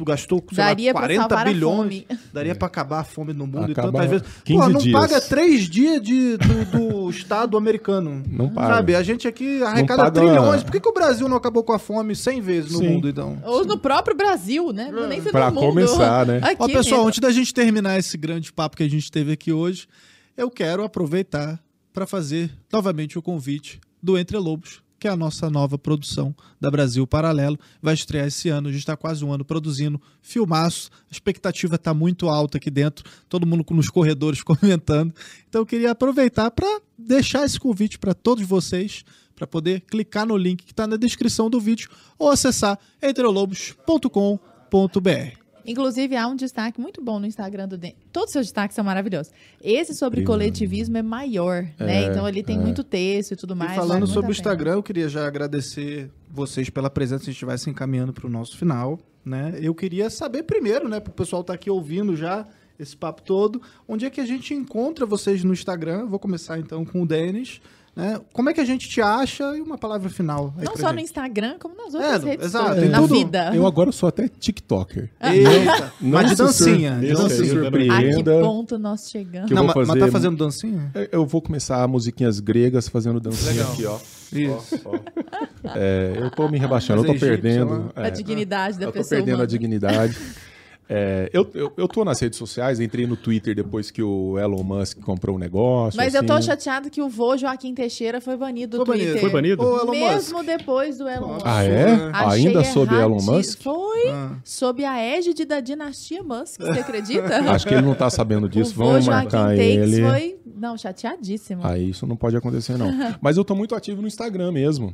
gastou 0.07 0.45
daria 0.53 0.93
lá, 0.93 1.01
40 1.01 1.45
bilhões. 1.45 2.05
Daria 2.33 2.53
é. 2.53 2.55
para 2.55 2.69
acabar 2.69 3.01
a 3.01 3.05
fome 3.05 3.33
no 3.33 3.49
mundo 3.49 3.73
Acaba 3.73 3.89
e 3.89 3.93
tantas 3.93 4.11
vezes. 4.11 4.27
Pô, 4.47 4.69
não 4.69 4.79
dias. 4.79 4.93
paga 4.93 5.21
três 5.21 5.69
dias 5.69 6.01
de, 6.01 6.37
do, 6.37 6.65
do 6.67 7.11
Estado 7.11 7.57
americano. 7.57 8.23
Não 8.31 8.49
paga. 8.49 8.77
Sabe? 8.77 8.95
A 8.95 9.03
gente 9.03 9.27
aqui 9.27 9.61
arrecada 9.61 10.09
trilhões. 10.13 10.63
Por 10.63 10.71
que, 10.71 10.79
que 10.79 10.89
o 10.89 10.93
Brasil 10.93 11.29
não 11.29 11.37
acabou 11.37 11.65
com 11.65 11.73
a 11.73 11.79
fome 11.81 12.15
100 12.15 12.41
vezes 12.41 12.71
no 12.71 12.79
Sim. 12.79 12.91
mundo, 12.91 13.09
então? 13.09 13.37
Ou 13.43 13.65
no 13.65 13.77
próprio 13.77 14.17
Brasil, 14.17 14.73
né? 14.73 14.89
Não 14.93 15.09
nem 15.09 15.21
pra 15.21 15.51
no 15.51 15.61
começar, 15.61 16.27
né? 16.27 16.39
Aqui 16.47 16.57
Ó, 16.61 16.69
pessoal, 16.69 16.99
mesmo. 16.99 17.09
antes 17.09 17.19
da 17.19 17.33
gente 17.33 17.53
terminar 17.53 17.99
esse 17.99 18.17
grande 18.17 18.53
papo 18.53 18.77
que 18.77 18.85
a 18.85 18.89
gente 18.89 19.11
teve 19.11 19.33
aqui 19.33 19.53
hoje, 19.53 19.89
eu 20.37 20.49
quero 20.49 20.85
aproveitar 20.85 21.59
para 21.93 22.07
fazer 22.07 22.53
novamente 22.73 23.19
o 23.19 23.23
convite 23.23 23.81
do 24.05 24.19
Entre 24.19 24.37
Lobos, 24.37 24.83
que 25.01 25.09
é 25.09 25.11
a 25.11 25.17
nossa 25.17 25.49
nova 25.49 25.79
produção 25.79 26.37
da 26.61 26.71
Brasil 26.71 27.07
Paralelo. 27.07 27.59
Vai 27.83 27.95
estrear 27.95 28.27
esse 28.27 28.51
ano, 28.51 28.69
a 28.69 28.71
gente 28.71 28.81
está 28.81 28.97
quase 28.97 29.25
um 29.25 29.33
ano 29.33 29.45
produzindo 29.45 30.01
filmaço. 30.21 30.91
A 31.11 31.13
expectativa 31.13 31.77
está 31.77 31.95
muito 31.95 32.29
alta 32.29 32.59
aqui 32.59 32.71
dentro, 32.71 33.05
todo 33.29 33.47
mundo 33.47 33.65
nos 33.71 33.89
corredores 33.89 34.41
comentando. 34.45 35.13
Então 35.49 35.63
eu 35.63 35.67
queria 35.67 35.91
aproveitar 35.91 36.51
para 36.51 36.81
deixar 36.99 37.47
esse 37.47 37.59
convite 37.59 37.99
para 37.99 38.13
todos 38.13 38.47
vocês, 38.47 39.05
para 39.35 39.47
poder 39.47 39.81
clicar 39.81 40.27
no 40.27 40.37
link 40.37 40.63
que 40.63 40.73
está 40.73 40.87
na 40.87 40.97
descrição 40.97 41.49
do 41.49 41.59
vídeo 41.59 41.89
ou 42.19 42.31
acessar 42.31 42.79
entrelobos.com.br. 43.03 45.44
Inclusive, 45.67 46.17
há 46.17 46.27
um 46.27 46.37
destaque 46.37 46.81
muito 46.81 47.03
bom 47.03 47.19
no 47.19 47.27
Instagram 47.27 47.69
do 47.69 47.79
Den. 47.79 47.95
Todos 48.13 48.29
os 48.29 48.33
seus 48.33 48.47
destaques 48.47 48.75
são 48.75 48.85
maravilhosos. 48.85 49.33
Esse 49.63 49.95
sobre 49.95 50.23
coletivismo 50.25 50.97
é 50.97 51.03
maior, 51.03 51.67
é, 51.79 51.85
né? 51.85 52.05
Então 52.07 52.29
ele 52.29 52.43
tem 52.43 52.57
é. 52.57 52.61
muito 52.61 52.85
texto 52.85 53.33
e 53.33 53.37
tudo 53.37 53.57
mais. 53.57 53.73
E 53.73 53.75
falando 53.77 54.07
sobre 54.07 54.31
o 54.31 54.33
Instagram, 54.33 54.75
eu 54.75 54.83
queria 54.83 55.09
já 55.09 55.27
agradecer 55.27 56.11
vocês 56.31 56.69
pela 56.69 56.91
presença, 56.91 57.25
se 57.25 57.31
estivesse 57.31 57.71
encaminhando 57.71 58.13
para 58.13 58.27
o 58.27 58.31
nosso 58.31 58.57
final, 58.57 58.99
né? 59.25 59.59
Eu 59.61 59.75
queria 59.75 60.11
saber 60.11 60.43
primeiro, 60.43 60.89
né, 60.89 61.01
para 61.01 61.11
o 61.11 61.15
pessoal 61.15 61.41
estar 61.41 61.53
tá 61.53 61.55
aqui 61.55 61.71
ouvindo 61.71 62.17
já 62.17 62.47
esse 62.79 62.97
papo 62.97 63.23
todo, 63.23 63.63
onde 63.87 64.05
é 64.05 64.11
que 64.11 64.21
a 64.21 64.27
gente 64.27 64.53
encontra 64.53 65.07
vocês 65.07 65.45
no 65.45 65.53
Instagram? 65.53 66.07
Vou 66.07 66.19
começar 66.19 66.59
então 66.59 66.85
com 66.85 67.03
o 67.03 67.07
Denis. 67.07 67.61
Né? 67.97 68.21
Como 68.33 68.51
é 68.51 68.55
que 68.55 68.61
a 68.61 68.65
gente 68.65 68.89
te 68.89 69.01
acha? 69.01 69.57
E 69.57 69.61
uma 69.61 69.79
palavra 69.79 70.11
final. 70.11 70.53
Não 70.57 70.77
só 70.77 70.89
gente. 70.89 70.95
no 70.95 71.01
Instagram, 71.01 71.57
como 71.61 71.77
nas 71.77 71.95
outras 71.95 72.25
é, 72.25 72.27
redes 72.27 72.47
exato, 72.47 72.81
é, 72.81 72.89
na 72.89 72.99
tudo. 72.99 73.15
vida. 73.15 73.53
Eu 73.55 73.67
agora 73.67 73.93
sou 73.93 74.09
até 74.09 74.27
TikToker. 74.27 75.11
Ah. 75.21 75.35
Eita, 75.35 75.93
mas 76.01 76.31
de 76.31 76.37
dancinha. 76.37 76.99
De 76.99 77.13
dancinha. 77.13 77.29
Se 77.29 77.51
surpreenda. 77.51 78.33
A 78.33 78.39
que 78.39 78.43
ponto 78.43 78.79
nós 78.79 79.09
chegamos? 79.09 79.51
Não, 79.51 79.69
fazer... 79.69 79.87
Mas 79.87 80.01
tá 80.01 80.09
fazendo 80.09 80.37
dancinha? 80.37 80.91
Eu 81.13 81.25
vou 81.25 81.41
começar 81.41 81.87
musiquinhas 81.87 82.41
gregas 82.41 82.89
fazendo 82.89 83.21
dancinha 83.21 83.53
Legal. 83.53 83.73
aqui, 83.73 83.87
ó. 83.87 83.99
Isso. 84.33 84.81
Ó, 84.85 84.97
ó. 84.97 85.71
É, 85.77 86.15
eu 86.17 86.31
tô 86.33 86.49
me 86.49 86.59
rebaixando, 86.59 87.03
eu 87.03 87.15
tô 87.15 87.19
perdendo. 87.19 87.93
É, 87.95 88.07
a 88.07 88.11
dignidade 88.11 88.79
da 88.79 88.87
eu 88.87 88.93
pessoa. 88.93 89.19
Eu 89.19 89.23
tô 89.23 89.27
perdendo 89.27 89.35
humana. 89.35 89.45
a 89.45 89.47
dignidade. 89.47 90.19
É, 90.89 91.31
eu, 91.33 91.49
eu, 91.55 91.73
eu 91.77 91.89
tô 91.89 92.05
nas 92.05 92.21
redes 92.21 92.39
sociais, 92.39 92.79
entrei 92.79 93.07
no 93.07 93.17
Twitter 93.17 93.55
depois 93.55 93.91
que 93.91 94.03
o 94.03 94.39
Elon 94.39 94.63
Musk 94.63 95.01
comprou 95.01 95.35
o 95.35 95.39
um 95.39 95.41
negócio. 95.41 95.97
Mas 95.97 96.15
assim. 96.15 96.25
eu 96.25 96.27
tô 96.27 96.41
chateado 96.43 96.91
que 96.91 97.01
o 97.01 97.09
vô 97.09 97.37
Joaquim 97.37 97.75
Teixeira 97.75 98.21
foi 98.21 98.37
banido 98.37 98.79
do 98.79 98.87
foi 98.87 98.99
Twitter. 98.99 99.21
Foi 99.21 99.31
banido? 99.31 99.63
Ô, 99.63 99.91
Mesmo 99.91 100.39
Musk. 100.39 100.47
depois 100.47 100.99
do 100.99 101.09
Elon 101.09 101.35
Musk. 101.35 101.47
Ah, 101.47 101.65
é? 101.65 102.11
Achei 102.13 102.47
Ainda 102.47 102.65
sob 102.65 102.95
Elon 102.95 103.23
Musk? 103.23 103.63
Foi 103.63 104.09
ah. 104.11 104.37
sob 104.45 104.85
a 104.85 104.99
égide 104.99 105.45
da 105.45 105.61
dinastia 105.61 106.23
Musk, 106.23 106.61
você 106.61 106.81
acredita? 106.81 107.39
Acho 107.51 107.67
que 107.67 107.75
ele 107.75 107.83
não 107.83 107.95
tá 107.95 108.11
sabendo 108.11 108.49
disso, 108.49 108.75
vamos 108.75 109.07
marcar 109.07 109.57
ele. 109.57 110.03
Foi, 110.03 110.37
não, 110.55 110.77
chateadíssimo. 110.77 111.63
Aí 111.65 111.91
isso 111.91 112.07
não 112.07 112.17
pode 112.17 112.37
acontecer 112.37 112.77
não. 112.77 112.93
Mas 113.23 113.37
eu 113.39 113.45
tô 113.45 113.55
muito 113.55 113.75
ativo 113.75 114.03
no 114.03 114.09
Instagram 114.09 114.53
mesmo, 114.53 114.93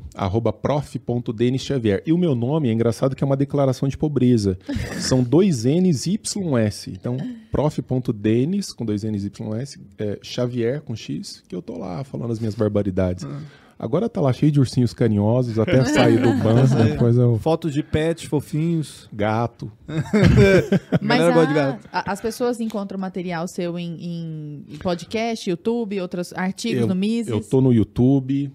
prof.denisxavier. 0.63 2.03
E 2.07 2.13
o 2.13 2.19
meu 2.19 2.35
nome 2.35 2.69
é 2.69 2.73
engraçado 2.73 3.17
que 3.17 3.25
é 3.25 3.27
uma 3.27 3.37
declaração 3.37 3.89
de 3.89 3.99
pobreza. 3.99 4.57
São 5.01 5.23
dois 5.23 5.65
N's 5.65 5.80
e 5.87 5.91
YS. 5.91 6.89
Então, 6.89 7.17
prof.denis, 7.51 8.73
com 8.73 8.85
dois 8.85 9.03
N's 9.03 9.25
y 9.25 9.61
s, 9.61 9.81
é, 9.99 10.19
Xavier 10.23 10.81
com 10.81 10.95
X, 10.95 11.43
que 11.49 11.55
eu 11.55 11.63
tô 11.63 11.79
lá 11.79 12.03
falando 12.05 12.33
as 12.33 12.39
minhas 12.39 12.55
barbaridades. 12.55 13.25
Ah. 13.25 13.41
Agora 13.81 14.11
tá 14.11 14.21
lá 14.21 14.31
cheio 14.31 14.53
de 14.53 14.61
ursinhos 14.61 14.93
carinhosos, 14.93 15.59
até 15.59 15.83
sair 15.87 16.19
do 16.21 16.35
banco, 16.45 16.75
depois 16.85 17.17
eu... 17.17 17.39
Fotos 17.39 17.73
de 17.73 17.83
pets 17.83 18.25
fofinhos. 18.25 19.09
Gato. 19.11 19.73
Mas 21.01 21.23
a, 21.23 21.45
de 21.47 21.55
gato. 21.55 21.89
A, 21.91 22.13
as 22.13 22.21
pessoas 22.21 22.61
encontram 22.61 22.99
material 22.99 23.49
seu 23.49 23.79
em, 23.79 24.67
em 24.69 24.77
podcast, 24.77 25.49
YouTube, 25.49 25.99
outros 25.99 26.35
artigos 26.35 26.83
eu, 26.83 26.87
no 26.89 26.95
Mises? 26.95 27.29
Eu 27.33 27.41
tô 27.41 27.63
no 27.63 27.73
YouTube, 27.73 28.53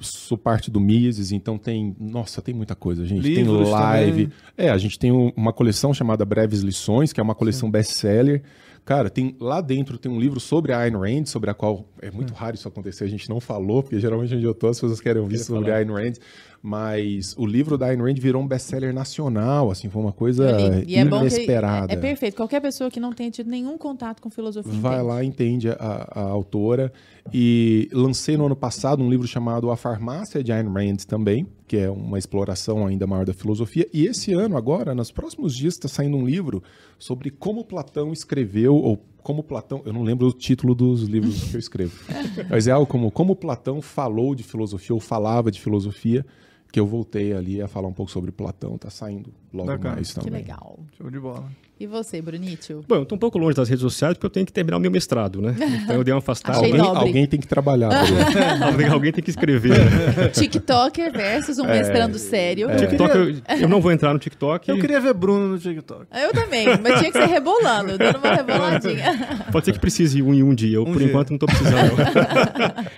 sou 0.00 0.38
parte 0.38 0.70
do 0.70 0.80
Mises, 0.80 1.32
então 1.32 1.58
tem, 1.58 1.94
nossa, 1.98 2.40
tem 2.40 2.54
muita 2.54 2.74
coisa. 2.74 3.04
Gente 3.04 3.22
Livros 3.22 3.64
tem 3.64 3.72
live. 3.72 4.26
Também. 4.26 4.38
É, 4.56 4.70
a 4.70 4.78
gente 4.78 4.98
tem 4.98 5.10
uma 5.10 5.52
coleção 5.52 5.92
chamada 5.92 6.24
Breves 6.24 6.60
Lições, 6.60 7.12
que 7.12 7.20
é 7.20 7.22
uma 7.22 7.34
coleção 7.34 7.70
best-seller. 7.70 8.42
Cara, 8.84 9.10
tem 9.10 9.36
lá 9.38 9.60
dentro 9.60 9.98
tem 9.98 10.10
um 10.10 10.18
livro 10.18 10.40
sobre 10.40 10.72
a 10.72 10.78
Ayn 10.78 10.96
Rand, 10.96 11.26
sobre 11.26 11.50
a 11.50 11.54
qual 11.54 11.86
é 12.00 12.10
muito 12.10 12.32
raro 12.32 12.54
isso 12.54 12.66
acontecer, 12.66 13.04
a 13.04 13.06
gente 13.06 13.28
não 13.28 13.38
falou, 13.38 13.82
porque 13.82 14.00
geralmente 14.00 14.34
onde 14.34 14.44
eu 14.44 14.54
tô 14.54 14.66
as 14.68 14.80
pessoas 14.80 14.98
querem 14.98 15.20
ouvir 15.20 15.38
sobre 15.40 15.70
a 15.70 15.76
Ayn 15.76 15.92
Rand, 15.92 16.14
mas 16.62 17.34
o 17.36 17.46
livro 17.46 17.78
da 17.78 17.86
Ayn 17.86 17.98
Rand 17.98 18.14
virou 18.14 18.42
um 18.42 18.46
best-seller 18.46 18.92
nacional, 18.92 19.70
assim, 19.70 19.88
foi 19.88 20.02
uma 20.02 20.12
coisa 20.12 20.56
inesperada. 20.86 21.92
É, 21.92 21.96
é, 21.96 21.98
perfeito, 21.98 22.36
qualquer 22.36 22.60
pessoa 22.60 22.90
que 22.90 22.98
não 22.98 23.12
tenha 23.12 23.30
tido 23.30 23.48
nenhum 23.48 23.78
contato 23.78 24.20
com 24.20 24.28
filosofia 24.28 24.72
Vai 24.72 24.94
entende. 24.94 25.08
lá, 25.08 25.24
entende 25.24 25.68
a, 25.70 26.08
a 26.14 26.20
autora, 26.22 26.92
e 27.32 27.88
lancei 27.92 28.36
no 28.36 28.46
ano 28.46 28.56
passado 28.56 29.02
um 29.02 29.10
livro 29.10 29.26
chamado 29.26 29.70
A 29.70 29.76
Farmácia 29.76 30.42
de 30.42 30.50
Ayn 30.50 30.68
Rand 30.68 30.96
também, 31.06 31.46
que 31.66 31.76
é 31.76 31.90
uma 31.90 32.18
exploração 32.18 32.86
ainda 32.86 33.06
maior 33.06 33.26
da 33.26 33.34
filosofia. 33.34 33.86
E 33.92 34.06
esse 34.06 34.32
ano, 34.32 34.56
agora, 34.56 34.94
nos 34.94 35.12
próximos 35.12 35.54
dias, 35.54 35.74
está 35.74 35.88
saindo 35.88 36.16
um 36.16 36.24
livro 36.24 36.62
sobre 36.98 37.30
como 37.30 37.64
Platão 37.64 38.12
escreveu, 38.12 38.74
ou 38.74 39.04
como 39.22 39.42
Platão, 39.42 39.82
eu 39.84 39.92
não 39.92 40.02
lembro 40.02 40.26
o 40.26 40.32
título 40.32 40.74
dos 40.74 41.02
livros 41.02 41.44
que 41.44 41.56
eu 41.56 41.60
escrevo, 41.60 41.96
mas 42.48 42.66
é 42.66 42.72
algo 42.72 42.86
como 42.86 43.10
como 43.10 43.36
Platão 43.36 43.82
falou 43.82 44.34
de 44.34 44.42
filosofia 44.42 44.94
ou 44.94 45.00
falava 45.00 45.50
de 45.50 45.60
filosofia, 45.60 46.24
que 46.72 46.78
eu 46.78 46.86
voltei 46.86 47.32
ali 47.32 47.62
a 47.62 47.68
falar 47.68 47.88
um 47.88 47.92
pouco 47.92 48.10
sobre 48.10 48.30
Platão, 48.30 48.76
tá 48.76 48.90
saindo 48.90 49.32
logo 49.52 49.68
Bacana. 49.68 49.94
mais 49.96 50.12
também. 50.12 50.30
Que 50.30 50.36
legal. 50.38 50.78
Show 50.96 51.10
de 51.10 51.18
bola. 51.18 51.44
E 51.80 51.86
você, 51.86 52.20
Brunítio? 52.20 52.84
Bom, 52.88 52.96
eu 52.96 53.06
tô 53.06 53.14
um 53.14 53.18
pouco 53.18 53.38
longe 53.38 53.54
das 53.54 53.68
redes 53.68 53.82
sociais 53.82 54.14
porque 54.14 54.26
eu 54.26 54.30
tenho 54.30 54.44
que 54.44 54.52
terminar 54.52 54.78
o 54.78 54.80
meu 54.80 54.90
mestrado, 54.90 55.40
né? 55.40 55.54
Então 55.84 55.94
eu 55.94 56.02
dei 56.02 56.12
uma 56.12 56.18
afastada. 56.18 56.58
Achei 56.58 56.72
Alguém, 56.72 56.96
alguém 56.96 57.26
tem 57.26 57.38
que 57.38 57.46
trabalhar. 57.46 57.88
Alguém, 58.66 58.88
alguém 58.88 59.12
tem 59.12 59.22
que 59.22 59.30
escrever. 59.30 59.78
Né? 59.78 60.28
TikToker 60.34 61.12
versus 61.12 61.58
um 61.58 61.64
mestrando 61.64 62.18
sério. 62.18 62.68
TikTok, 62.76 63.16
eu, 63.16 63.60
eu 63.62 63.68
não 63.68 63.80
vou 63.80 63.92
entrar 63.92 64.12
no 64.12 64.18
TikTok. 64.18 64.68
Eu 64.68 64.78
queria 64.78 65.00
ver 65.00 65.14
Bruno 65.14 65.48
no 65.48 65.58
TikTok. 65.58 66.06
Eu 66.12 66.32
também, 66.32 66.66
mas 66.82 66.98
tinha 66.98 67.12
que 67.12 67.18
ser 67.18 67.26
rebolando, 67.26 67.96
dando 67.96 68.18
uma 68.18 68.34
reboladinha. 68.34 69.46
Pode 69.52 69.66
ser 69.66 69.72
que 69.72 69.78
precise 69.78 70.20
um 70.20 70.34
em 70.34 70.42
um 70.42 70.54
dia. 70.54 70.76
Eu, 70.76 70.82
Um 70.82 70.86
por 70.92 70.98
dia. 70.98 71.08
enquanto, 71.08 71.30
não 71.30 71.38
tô 71.38 71.46
precisando. 71.46 71.94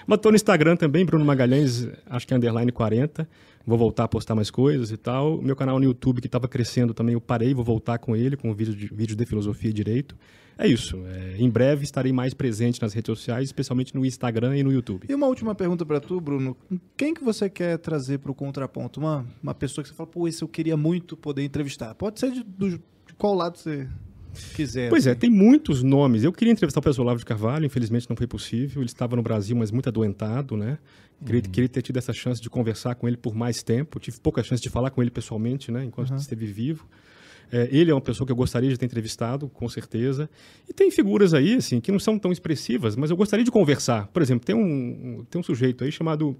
Mas 0.07 0.19
tô 0.21 0.31
no 0.31 0.37
Instagram 0.37 0.77
também, 0.77 1.05
Bruno 1.05 1.25
Magalhães, 1.25 1.87
acho 2.09 2.27
que 2.27 2.33
é 2.33 2.37
underline 2.37 2.73
40. 2.73 3.29
Vou 3.67 3.77
voltar 3.77 4.05
a 4.05 4.09
postar 4.09 4.35
mais 4.35 4.51
coisas 4.51 4.91
e 4.91 4.97
tal. 4.97 5.41
Meu 5.43 5.55
canal 5.55 5.79
no 5.79 5.85
YouTube, 5.85 6.21
que 6.23 6.29
estava 6.41 6.49
crescendo 6.49 6.93
também, 6.95 7.13
eu 7.15 7.21
parei, 7.21 7.53
vou 7.55 7.65
voltar 7.65 7.99
com 7.99 8.17
ele, 8.17 8.37
com 8.37 8.53
vídeos 8.55 8.77
de, 8.77 8.87
vídeos 8.89 9.17
de 9.17 9.27
filosofia 9.27 9.71
e 9.71 9.73
direito. 9.73 10.17
É 10.59 10.67
isso. 10.67 10.99
É, 11.07 11.37
em 11.39 11.49
breve 11.49 11.85
estarei 11.85 12.13
mais 12.13 12.35
presente 12.35 12.83
nas 12.83 12.93
redes 12.93 13.07
sociais, 13.07 13.45
especialmente 13.49 13.95
no 13.95 14.05
Instagram 14.05 14.57
e 14.59 14.63
no 14.63 14.71
YouTube. 14.71 15.07
E 15.09 15.15
uma 15.15 15.27
última 15.27 15.55
pergunta 15.55 15.87
pra 15.87 16.01
tu, 16.01 16.21
Bruno. 16.21 16.55
Quem 16.97 17.15
que 17.15 17.25
você 17.25 17.49
quer 17.49 17.79
trazer 17.79 18.19
pro 18.19 18.35
contraponto? 18.35 19.01
Uma, 19.01 19.25
uma 19.43 19.55
pessoa 19.55 19.83
que 19.83 19.89
você 19.89 19.95
fala, 19.95 20.07
pô, 20.07 20.29
esse 20.29 20.43
eu 20.43 20.49
queria 20.49 20.77
muito 20.77 21.17
poder 21.17 21.43
entrevistar. 21.45 21.95
Pode 21.95 22.21
ser 22.21 22.31
de, 22.33 22.43
do- 22.43 22.71
de 22.71 22.81
qual 23.17 23.35
lado 23.35 23.57
você 23.57 23.89
quiser. 24.55 24.89
Pois 24.89 25.07
é, 25.07 25.11
assim. 25.11 25.21
tem 25.21 25.31
muitos 25.31 25.83
nomes. 25.83 26.25
Eu 26.25 26.33
queria 26.33 26.53
entrevistar 26.53 26.81
o 26.81 26.83
professor 26.83 27.03
Olavo 27.03 27.19
de 27.19 27.25
Carvalho, 27.25 27.67
infelizmente 27.67 28.09
não 28.09 28.17
foi 28.17 28.27
possível. 28.27 28.83
Ele 28.83 28.87
estava 28.87 29.17
no 29.17 29.23
Brasil, 29.23 29.57
mas 29.57 29.71
muito 29.71 29.89
adoentado, 29.89 30.57
né? 30.57 30.79
Queria, 31.25 31.43
queria 31.43 31.69
ter 31.69 31.83
tido 31.83 31.99
essa 31.99 32.13
chance 32.13 32.41
de 32.41 32.49
conversar 32.49 32.95
com 32.95 33.07
ele 33.07 33.17
por 33.17 33.35
mais 33.35 33.63
tempo. 33.63 34.01
Tive 34.01 34.19
pouca 34.21 34.43
chance 34.43 34.63
de 34.63 34.71
falar 34.71 34.91
com 34.91 35.03
ele 35.03 35.11
pessoalmente, 35.11 35.71
né? 35.71 35.85
Enquanto 35.85 36.15
esteve 36.15 36.47
vivo. 36.47 36.87
É, 37.53 37.69
ele 37.73 37.91
é 37.91 37.95
uma 37.95 38.01
pessoa 38.01 38.25
que 38.25 38.33
eu 38.33 38.37
gostaria 38.37 38.71
de 38.71 38.79
ter 38.79 38.87
entrevistado, 38.87 39.49
com 39.49 39.69
certeza. 39.69 40.31
E 40.69 40.73
tem 40.73 40.91
figuras 40.91 41.35
aí, 41.35 41.55
assim, 41.55 41.81
que 41.81 41.91
não 41.91 41.99
são 41.99 42.19
tão 42.19 42.31
expressivas, 42.31 42.95
mas 42.95 43.11
eu 43.11 43.17
gostaria 43.17 43.45
de 43.45 43.51
conversar. 43.51 44.07
Por 44.09 44.23
exemplo, 44.23 44.47
tem 44.47 44.55
um, 44.55 45.25
tem 45.29 45.41
um 45.41 45.43
sujeito 45.43 45.85
aí 45.85 45.91
chamado 45.91 46.37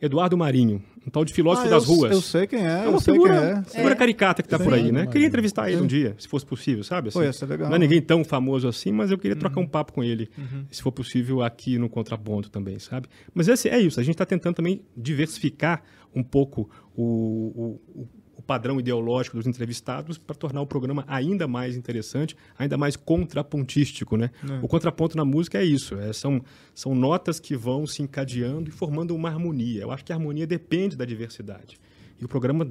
Eduardo 0.00 0.36
Marinho, 0.36 0.82
um 1.06 1.10
tal 1.10 1.24
de 1.24 1.32
filósofo 1.32 1.66
Ah, 1.66 1.70
das 1.70 1.86
eu, 1.86 1.94
ruas. 1.94 2.12
Eu 2.12 2.20
sei 2.22 2.46
quem 2.46 2.64
é, 2.66 2.82
É 2.82 2.86
eu 2.86 2.90
uma 2.90 3.00
sei 3.00 3.12
figura, 3.14 3.34
quem 3.34 3.50
é. 3.50 3.62
figura 3.76 3.96
caricata 3.96 4.42
que 4.42 4.48
tá 4.48 4.56
Sim. 4.58 4.64
por 4.64 4.72
aí, 4.74 4.84
né? 4.84 4.90
Marinho. 4.92 5.10
Queria 5.12 5.26
entrevistar 5.26 5.70
ele 5.70 5.80
um 5.82 5.86
dia, 5.86 6.14
se 6.18 6.26
fosse 6.26 6.46
possível, 6.46 6.82
sabe? 6.82 7.08
Assim, 7.08 7.18
Pô, 7.18 7.24
ia 7.24 7.32
ser 7.32 7.46
legal. 7.46 7.68
Não 7.68 7.76
é 7.76 7.78
ninguém 7.78 8.00
tão 8.00 8.24
famoso 8.24 8.66
assim, 8.66 8.92
mas 8.92 9.10
eu 9.10 9.18
queria 9.18 9.36
trocar 9.36 9.60
um 9.60 9.66
papo 9.66 9.92
com 9.92 10.02
ele, 10.02 10.28
Uhum. 10.38 10.64
se 10.70 10.82
for 10.82 10.90
possível, 10.92 11.42
aqui 11.42 11.78
no 11.78 11.88
Contraponto 11.88 12.50
também, 12.50 12.78
sabe? 12.78 13.08
Mas 13.34 13.46
esse, 13.48 13.68
é 13.68 13.78
isso, 13.78 14.00
a 14.00 14.02
gente 14.02 14.14
está 14.14 14.24
tentando 14.24 14.54
também 14.54 14.80
diversificar 14.96 15.82
um 16.14 16.22
pouco 16.22 16.68
o- 16.96 17.78
o 17.94 18.08
padrão 18.50 18.80
ideológico 18.80 19.36
dos 19.36 19.46
entrevistados 19.46 20.18
para 20.18 20.34
tornar 20.34 20.60
o 20.60 20.66
programa 20.66 21.04
ainda 21.06 21.46
mais 21.46 21.76
interessante, 21.76 22.36
ainda 22.58 22.76
mais 22.76 22.96
contrapontístico, 22.96 24.16
né? 24.16 24.32
O 24.60 24.66
contraponto 24.66 25.16
na 25.16 25.24
música 25.24 25.58
é 25.58 25.64
isso, 25.64 25.94
é, 25.94 26.12
são, 26.12 26.42
são 26.74 26.92
notas 26.92 27.38
que 27.38 27.54
vão 27.56 27.86
se 27.86 28.02
encadeando 28.02 28.68
e 28.68 28.72
formando 28.72 29.14
uma 29.14 29.28
harmonia. 29.28 29.82
Eu 29.82 29.92
acho 29.92 30.04
que 30.04 30.12
a 30.12 30.16
harmonia 30.16 30.48
depende 30.48 30.96
da 30.96 31.04
diversidade. 31.04 31.78
E 32.20 32.24
o 32.24 32.28
programa 32.28 32.68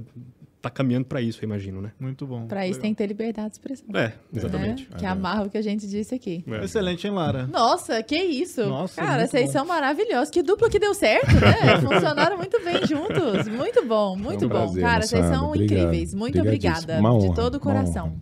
está 0.59 0.69
caminhando 0.69 1.05
para 1.05 1.21
isso, 1.21 1.39
eu 1.41 1.47
imagino, 1.47 1.81
né? 1.81 1.91
Muito 1.99 2.27
bom. 2.27 2.45
Pra 2.45 2.67
isso 2.67 2.79
tem 2.79 2.93
que 2.93 2.97
ter 2.97 3.07
liberdade 3.07 3.47
de 3.49 3.53
expressão. 3.53 3.87
É, 3.95 4.13
exatamente. 4.33 4.89
Né? 4.91 4.97
Que 4.99 5.05
amarra 5.05 5.43
o 5.43 5.49
que 5.49 5.57
a 5.57 5.61
gente 5.61 5.87
disse 5.87 6.13
aqui. 6.13 6.43
É. 6.47 6.65
Excelente, 6.65 7.07
hein, 7.07 7.13
Lara? 7.13 7.47
Nossa, 7.47 8.03
que 8.03 8.17
isso! 8.17 8.65
Nossa, 8.65 9.01
Cara, 9.01 9.25
vocês 9.25 9.45
bom. 9.47 9.51
são 9.53 9.65
maravilhosos. 9.65 10.29
Que 10.29 10.43
dupla 10.43 10.69
que 10.69 10.77
deu 10.77 10.93
certo, 10.93 11.27
né? 11.33 11.79
Funcionaram 11.81 12.37
muito 12.37 12.61
bem 12.63 12.85
juntos. 12.85 13.47
Muito 13.47 13.85
bom, 13.85 14.15
muito 14.17 14.45
um 14.45 14.49
bom. 14.49 14.55
prazer, 14.55 14.83
Cara, 14.83 15.01
vocês 15.07 15.25
são 15.25 15.47
Obrigado. 15.47 15.79
incríveis. 15.79 16.13
Muito 16.13 16.39
obrigada. 16.39 16.99
Uma 16.99 17.17
de 17.17 17.25
honra, 17.25 17.35
todo 17.35 17.53
o 17.53 17.57
uma 17.57 17.63
coração. 17.63 18.05
honra. 18.07 18.15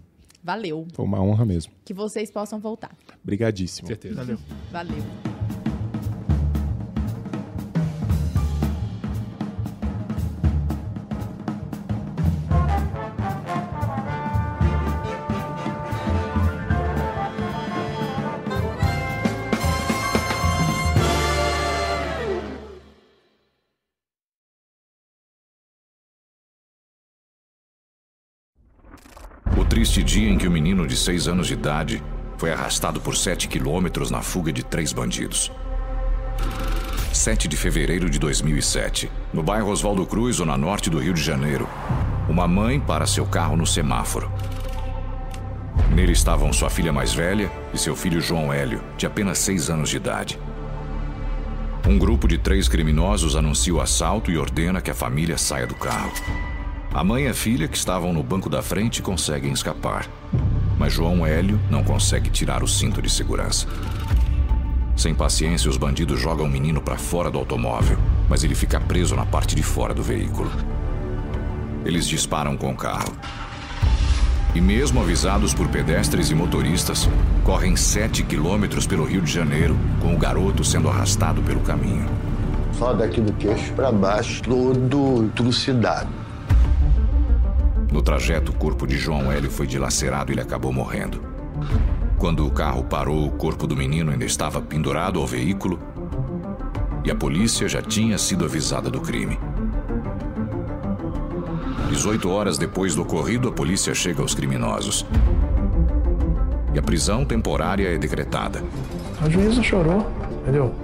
Valeu. 0.43 0.87
Foi 0.93 1.03
uma 1.03 1.21
honra 1.21 1.43
mesmo. 1.43 1.73
Que 1.83 1.93
vocês 1.93 2.31
possam 2.31 2.59
voltar. 2.59 2.95
Obrigadíssimo. 3.23 3.87
Certeza. 3.87 4.15
Valeu. 4.15 4.37
Valeu. 4.71 5.36
Triste 29.67 30.01
dia 30.01 30.29
em 30.29 30.37
que 30.37 30.47
o 30.47 30.51
menino 30.51 30.87
de 30.87 30.95
seis 30.95 31.27
anos 31.27 31.47
de 31.47 31.53
idade 31.53 32.01
foi 32.37 32.51
arrastado 32.51 33.01
por 33.01 33.15
sete 33.15 33.47
quilômetros 33.47 34.09
na 34.09 34.21
fuga 34.21 34.51
de 34.51 34.63
três 34.63 34.93
bandidos. 34.93 35.51
7 37.11 37.47
de 37.47 37.57
fevereiro 37.57 38.09
de 38.09 38.19
2007, 38.19 39.09
no 39.33 39.41
bairro 39.41 39.71
Oswaldo 39.71 40.05
Cruz, 40.05 40.37
zona 40.37 40.55
norte 40.55 40.89
do 40.89 40.99
Rio 40.99 41.13
de 41.13 41.21
Janeiro. 41.21 41.67
Uma 42.29 42.47
mãe 42.47 42.79
para 42.79 43.07
seu 43.07 43.25
carro 43.25 43.57
no 43.57 43.65
semáforo. 43.65 44.31
Nele 45.93 46.11
estavam 46.11 46.53
sua 46.53 46.69
filha 46.69 46.93
mais 46.93 47.13
velha 47.13 47.51
e 47.73 47.77
seu 47.77 47.95
filho 47.95 48.21
João 48.21 48.53
Hélio, 48.53 48.81
de 48.97 49.05
apenas 49.05 49.39
seis 49.39 49.69
anos 49.69 49.89
de 49.89 49.97
idade. 49.97 50.39
Um 51.87 51.97
grupo 51.97 52.27
de 52.27 52.37
três 52.37 52.67
criminosos 52.69 53.35
anuncia 53.35 53.73
o 53.73 53.81
assalto 53.81 54.29
e 54.29 54.37
ordena 54.37 54.79
que 54.79 54.91
a 54.91 54.95
família 54.95 55.37
saia 55.37 55.65
do 55.65 55.75
carro. 55.75 56.11
A 56.93 57.03
mãe 57.03 57.25
e 57.25 57.27
a 57.27 57.33
filha, 57.33 57.67
que 57.67 57.77
estavam 57.77 58.11
no 58.13 58.23
banco 58.23 58.49
da 58.49 58.61
frente, 58.61 59.01
conseguem 59.01 59.51
escapar. 59.51 60.07
Mas 60.79 60.93
João 60.93 61.25
Hélio 61.25 61.59
não 61.69 61.83
consegue 61.83 62.29
tirar 62.29 62.63
o 62.63 62.67
cinto 62.67 63.01
de 63.01 63.09
segurança. 63.09 63.67
Sem 64.95 65.13
paciência, 65.13 65.69
os 65.69 65.77
bandidos 65.77 66.19
jogam 66.19 66.45
o 66.45 66.49
menino 66.49 66.81
para 66.81 66.97
fora 66.97 67.29
do 67.29 67.37
automóvel, 67.37 67.99
mas 68.27 68.43
ele 68.43 68.55
fica 68.55 68.79
preso 68.79 69.15
na 69.15 69.25
parte 69.25 69.55
de 69.55 69.61
fora 69.61 69.93
do 69.93 70.01
veículo. 70.01 70.51
Eles 71.85 72.07
disparam 72.07 72.57
com 72.57 72.71
o 72.71 72.75
carro. 72.75 73.13
E 74.55 74.61
mesmo 74.61 74.99
avisados 74.99 75.53
por 75.53 75.67
pedestres 75.67 76.31
e 76.31 76.35
motoristas, 76.35 77.07
correm 77.43 77.75
7 77.75 78.23
quilômetros 78.23 78.87
pelo 78.87 79.05
Rio 79.05 79.21
de 79.21 79.31
Janeiro, 79.31 79.77
com 80.01 80.15
o 80.15 80.17
garoto 80.17 80.63
sendo 80.63 80.89
arrastado 80.89 81.43
pelo 81.43 81.59
caminho. 81.59 82.07
Só 82.73 82.93
daqui 82.93 83.21
do 83.21 83.33
queixo 83.33 83.71
pra 83.73 83.91
baixo, 83.91 84.41
todo 84.41 85.29
trucidado. 85.35 86.26
No 87.91 88.01
trajeto, 88.01 88.51
o 88.51 88.55
corpo 88.55 88.85
de 88.85 88.97
João 88.97 89.31
Hélio 89.31 89.49
foi 89.49 89.65
dilacerado 89.65 90.31
e 90.31 90.33
ele 90.33 90.41
acabou 90.41 90.73
morrendo. 90.73 91.21
Quando 92.17 92.45
o 92.45 92.51
carro 92.51 92.83
parou, 92.83 93.25
o 93.25 93.31
corpo 93.31 93.65
do 93.65 93.75
menino 93.75 94.11
ainda 94.11 94.25
estava 94.25 94.61
pendurado 94.61 95.19
ao 95.19 95.27
veículo 95.27 95.79
e 97.07 97.11
a 97.11 97.15
polícia 97.15 97.69
já 97.69 97.81
tinha 97.81 98.17
sido 98.17 98.43
avisada 98.43 98.89
do 98.89 98.99
crime. 98.99 99.39
18 101.89 102.29
horas 102.29 102.57
depois 102.57 102.95
do 102.95 103.03
ocorrido, 103.03 103.47
a 103.47 103.51
polícia 103.51 103.93
chega 103.95 104.21
aos 104.21 104.35
criminosos. 104.35 105.05
E 106.73 106.79
a 106.79 106.81
prisão 106.81 107.23
temporária 107.23 107.87
é 107.87 107.97
decretada. 107.97 108.61
A 109.23 109.29
juíza 109.29 109.63
chorou, 109.63 110.05
entendeu? 110.41 110.75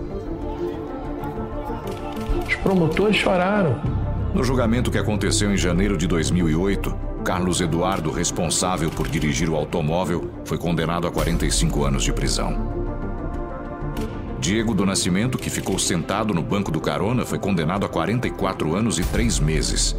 Os 2.47 2.55
promotores 2.55 3.17
choraram. 3.17 3.75
No 4.33 4.43
julgamento 4.43 4.89
que 4.89 4.97
aconteceu 4.97 5.53
em 5.53 5.57
janeiro 5.57 5.95
de 5.95 6.07
2008, 6.07 6.95
Carlos 7.23 7.61
Eduardo, 7.61 8.09
responsável 8.11 8.89
por 8.89 9.07
dirigir 9.07 9.47
o 9.47 9.55
automóvel, 9.55 10.31
foi 10.43 10.57
condenado 10.57 11.05
a 11.05 11.11
45 11.11 11.85
anos 11.85 12.03
de 12.03 12.11
prisão. 12.11 12.83
Diego 14.39 14.73
do 14.73 14.87
Nascimento, 14.87 15.37
que 15.37 15.51
ficou 15.51 15.77
sentado 15.77 16.33
no 16.33 16.41
banco 16.41 16.71
do 16.71 16.81
carona, 16.81 17.23
foi 17.25 17.37
condenado 17.37 17.85
a 17.85 17.89
44 17.89 18.75
anos 18.75 18.97
e 18.97 19.03
3 19.03 19.39
meses. 19.39 19.95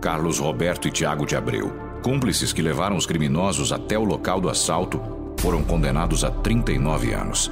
Carlos 0.00 0.38
Roberto 0.38 0.86
e 0.86 0.92
Tiago 0.92 1.26
de 1.26 1.34
Abreu, 1.34 1.72
cúmplices 2.02 2.52
que 2.52 2.62
levaram 2.62 2.96
os 2.96 3.04
criminosos 3.04 3.72
até 3.72 3.98
o 3.98 4.04
local 4.04 4.40
do 4.40 4.48
assalto, 4.48 5.00
foram 5.38 5.64
condenados 5.64 6.22
a 6.22 6.30
39 6.30 7.12
anos. 7.12 7.50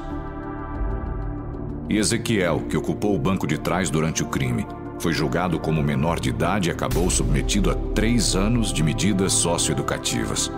E 1.90 1.98
Ezequiel, 1.98 2.62
que 2.68 2.76
ocupou 2.76 3.16
o 3.16 3.18
banco 3.18 3.48
de 3.48 3.58
trás 3.58 3.90
durante 3.90 4.22
o 4.22 4.26
crime, 4.26 4.64
foi 5.00 5.12
julgado 5.12 5.58
como 5.58 5.82
menor 5.82 6.20
de 6.20 6.28
idade 6.28 6.68
e 6.68 6.72
acabou 6.72 7.10
submetido 7.10 7.68
a 7.68 7.74
três 7.74 8.36
anos 8.36 8.72
de 8.72 8.80
medidas 8.80 9.32
socioeducativas. 9.32 10.52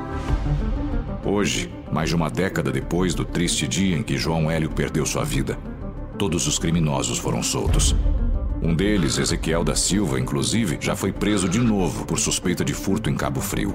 Hoje, 1.24 1.72
mais 1.90 2.10
de 2.10 2.16
uma 2.16 2.28
década 2.28 2.70
depois 2.70 3.14
do 3.14 3.24
triste 3.24 3.66
dia 3.66 3.96
em 3.96 4.02
que 4.02 4.18
João 4.18 4.50
Hélio 4.50 4.68
perdeu 4.68 5.06
sua 5.06 5.24
vida, 5.24 5.58
todos 6.18 6.46
os 6.46 6.58
criminosos 6.58 7.16
foram 7.16 7.42
soltos. 7.42 7.96
Um 8.60 8.74
deles, 8.74 9.16
Ezequiel 9.16 9.64
da 9.64 9.74
Silva, 9.74 10.20
inclusive, 10.20 10.76
já 10.82 10.94
foi 10.94 11.12
preso 11.12 11.48
de 11.48 11.58
novo 11.58 12.04
por 12.04 12.18
suspeita 12.18 12.62
de 12.62 12.74
furto 12.74 13.08
em 13.08 13.14
Cabo 13.14 13.40
Frio. 13.40 13.74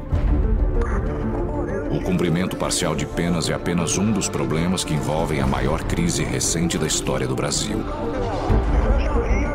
O 1.98 2.02
cumprimento 2.02 2.56
parcial 2.56 2.95
de 2.95 3.07
penas 3.07 3.49
é 3.49 3.56
apenas 3.56 3.98
um 3.98 4.11
dos 4.11 4.30
problemas 4.30 4.84
que 4.84 4.94
envolvem 4.94 5.41
a 5.41 5.48
maior 5.48 5.84
crise 5.84 6.24
recente 6.24 6.78
da 6.78 6.86
história 6.86 7.28
do 7.28 7.36
Brasil. 7.36 7.80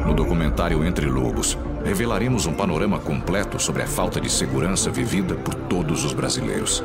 No 0.05 0.12
documentário 0.12 0.85
Entre 0.85 1.06
Lobos, 1.06 1.56
revelaremos 1.85 2.44
um 2.44 2.52
panorama 2.52 2.98
completo 2.98 3.62
sobre 3.62 3.82
a 3.82 3.86
falta 3.86 4.20
de 4.20 4.28
segurança 4.28 4.90
vivida 4.90 5.36
por 5.36 5.55
todos 5.55 6.05
os 6.05 6.12
brasileiros. 6.12 6.82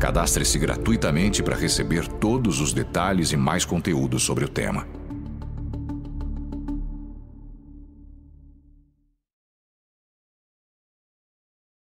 Cadastre-se 0.00 0.58
gratuitamente 0.58 1.42
para 1.42 1.56
receber 1.56 2.08
todos 2.08 2.62
os 2.62 2.72
detalhes 2.72 3.30
e 3.30 3.36
mais 3.36 3.66
conteúdo 3.66 4.18
sobre 4.18 4.46
o 4.46 4.48
tema. 4.48 4.86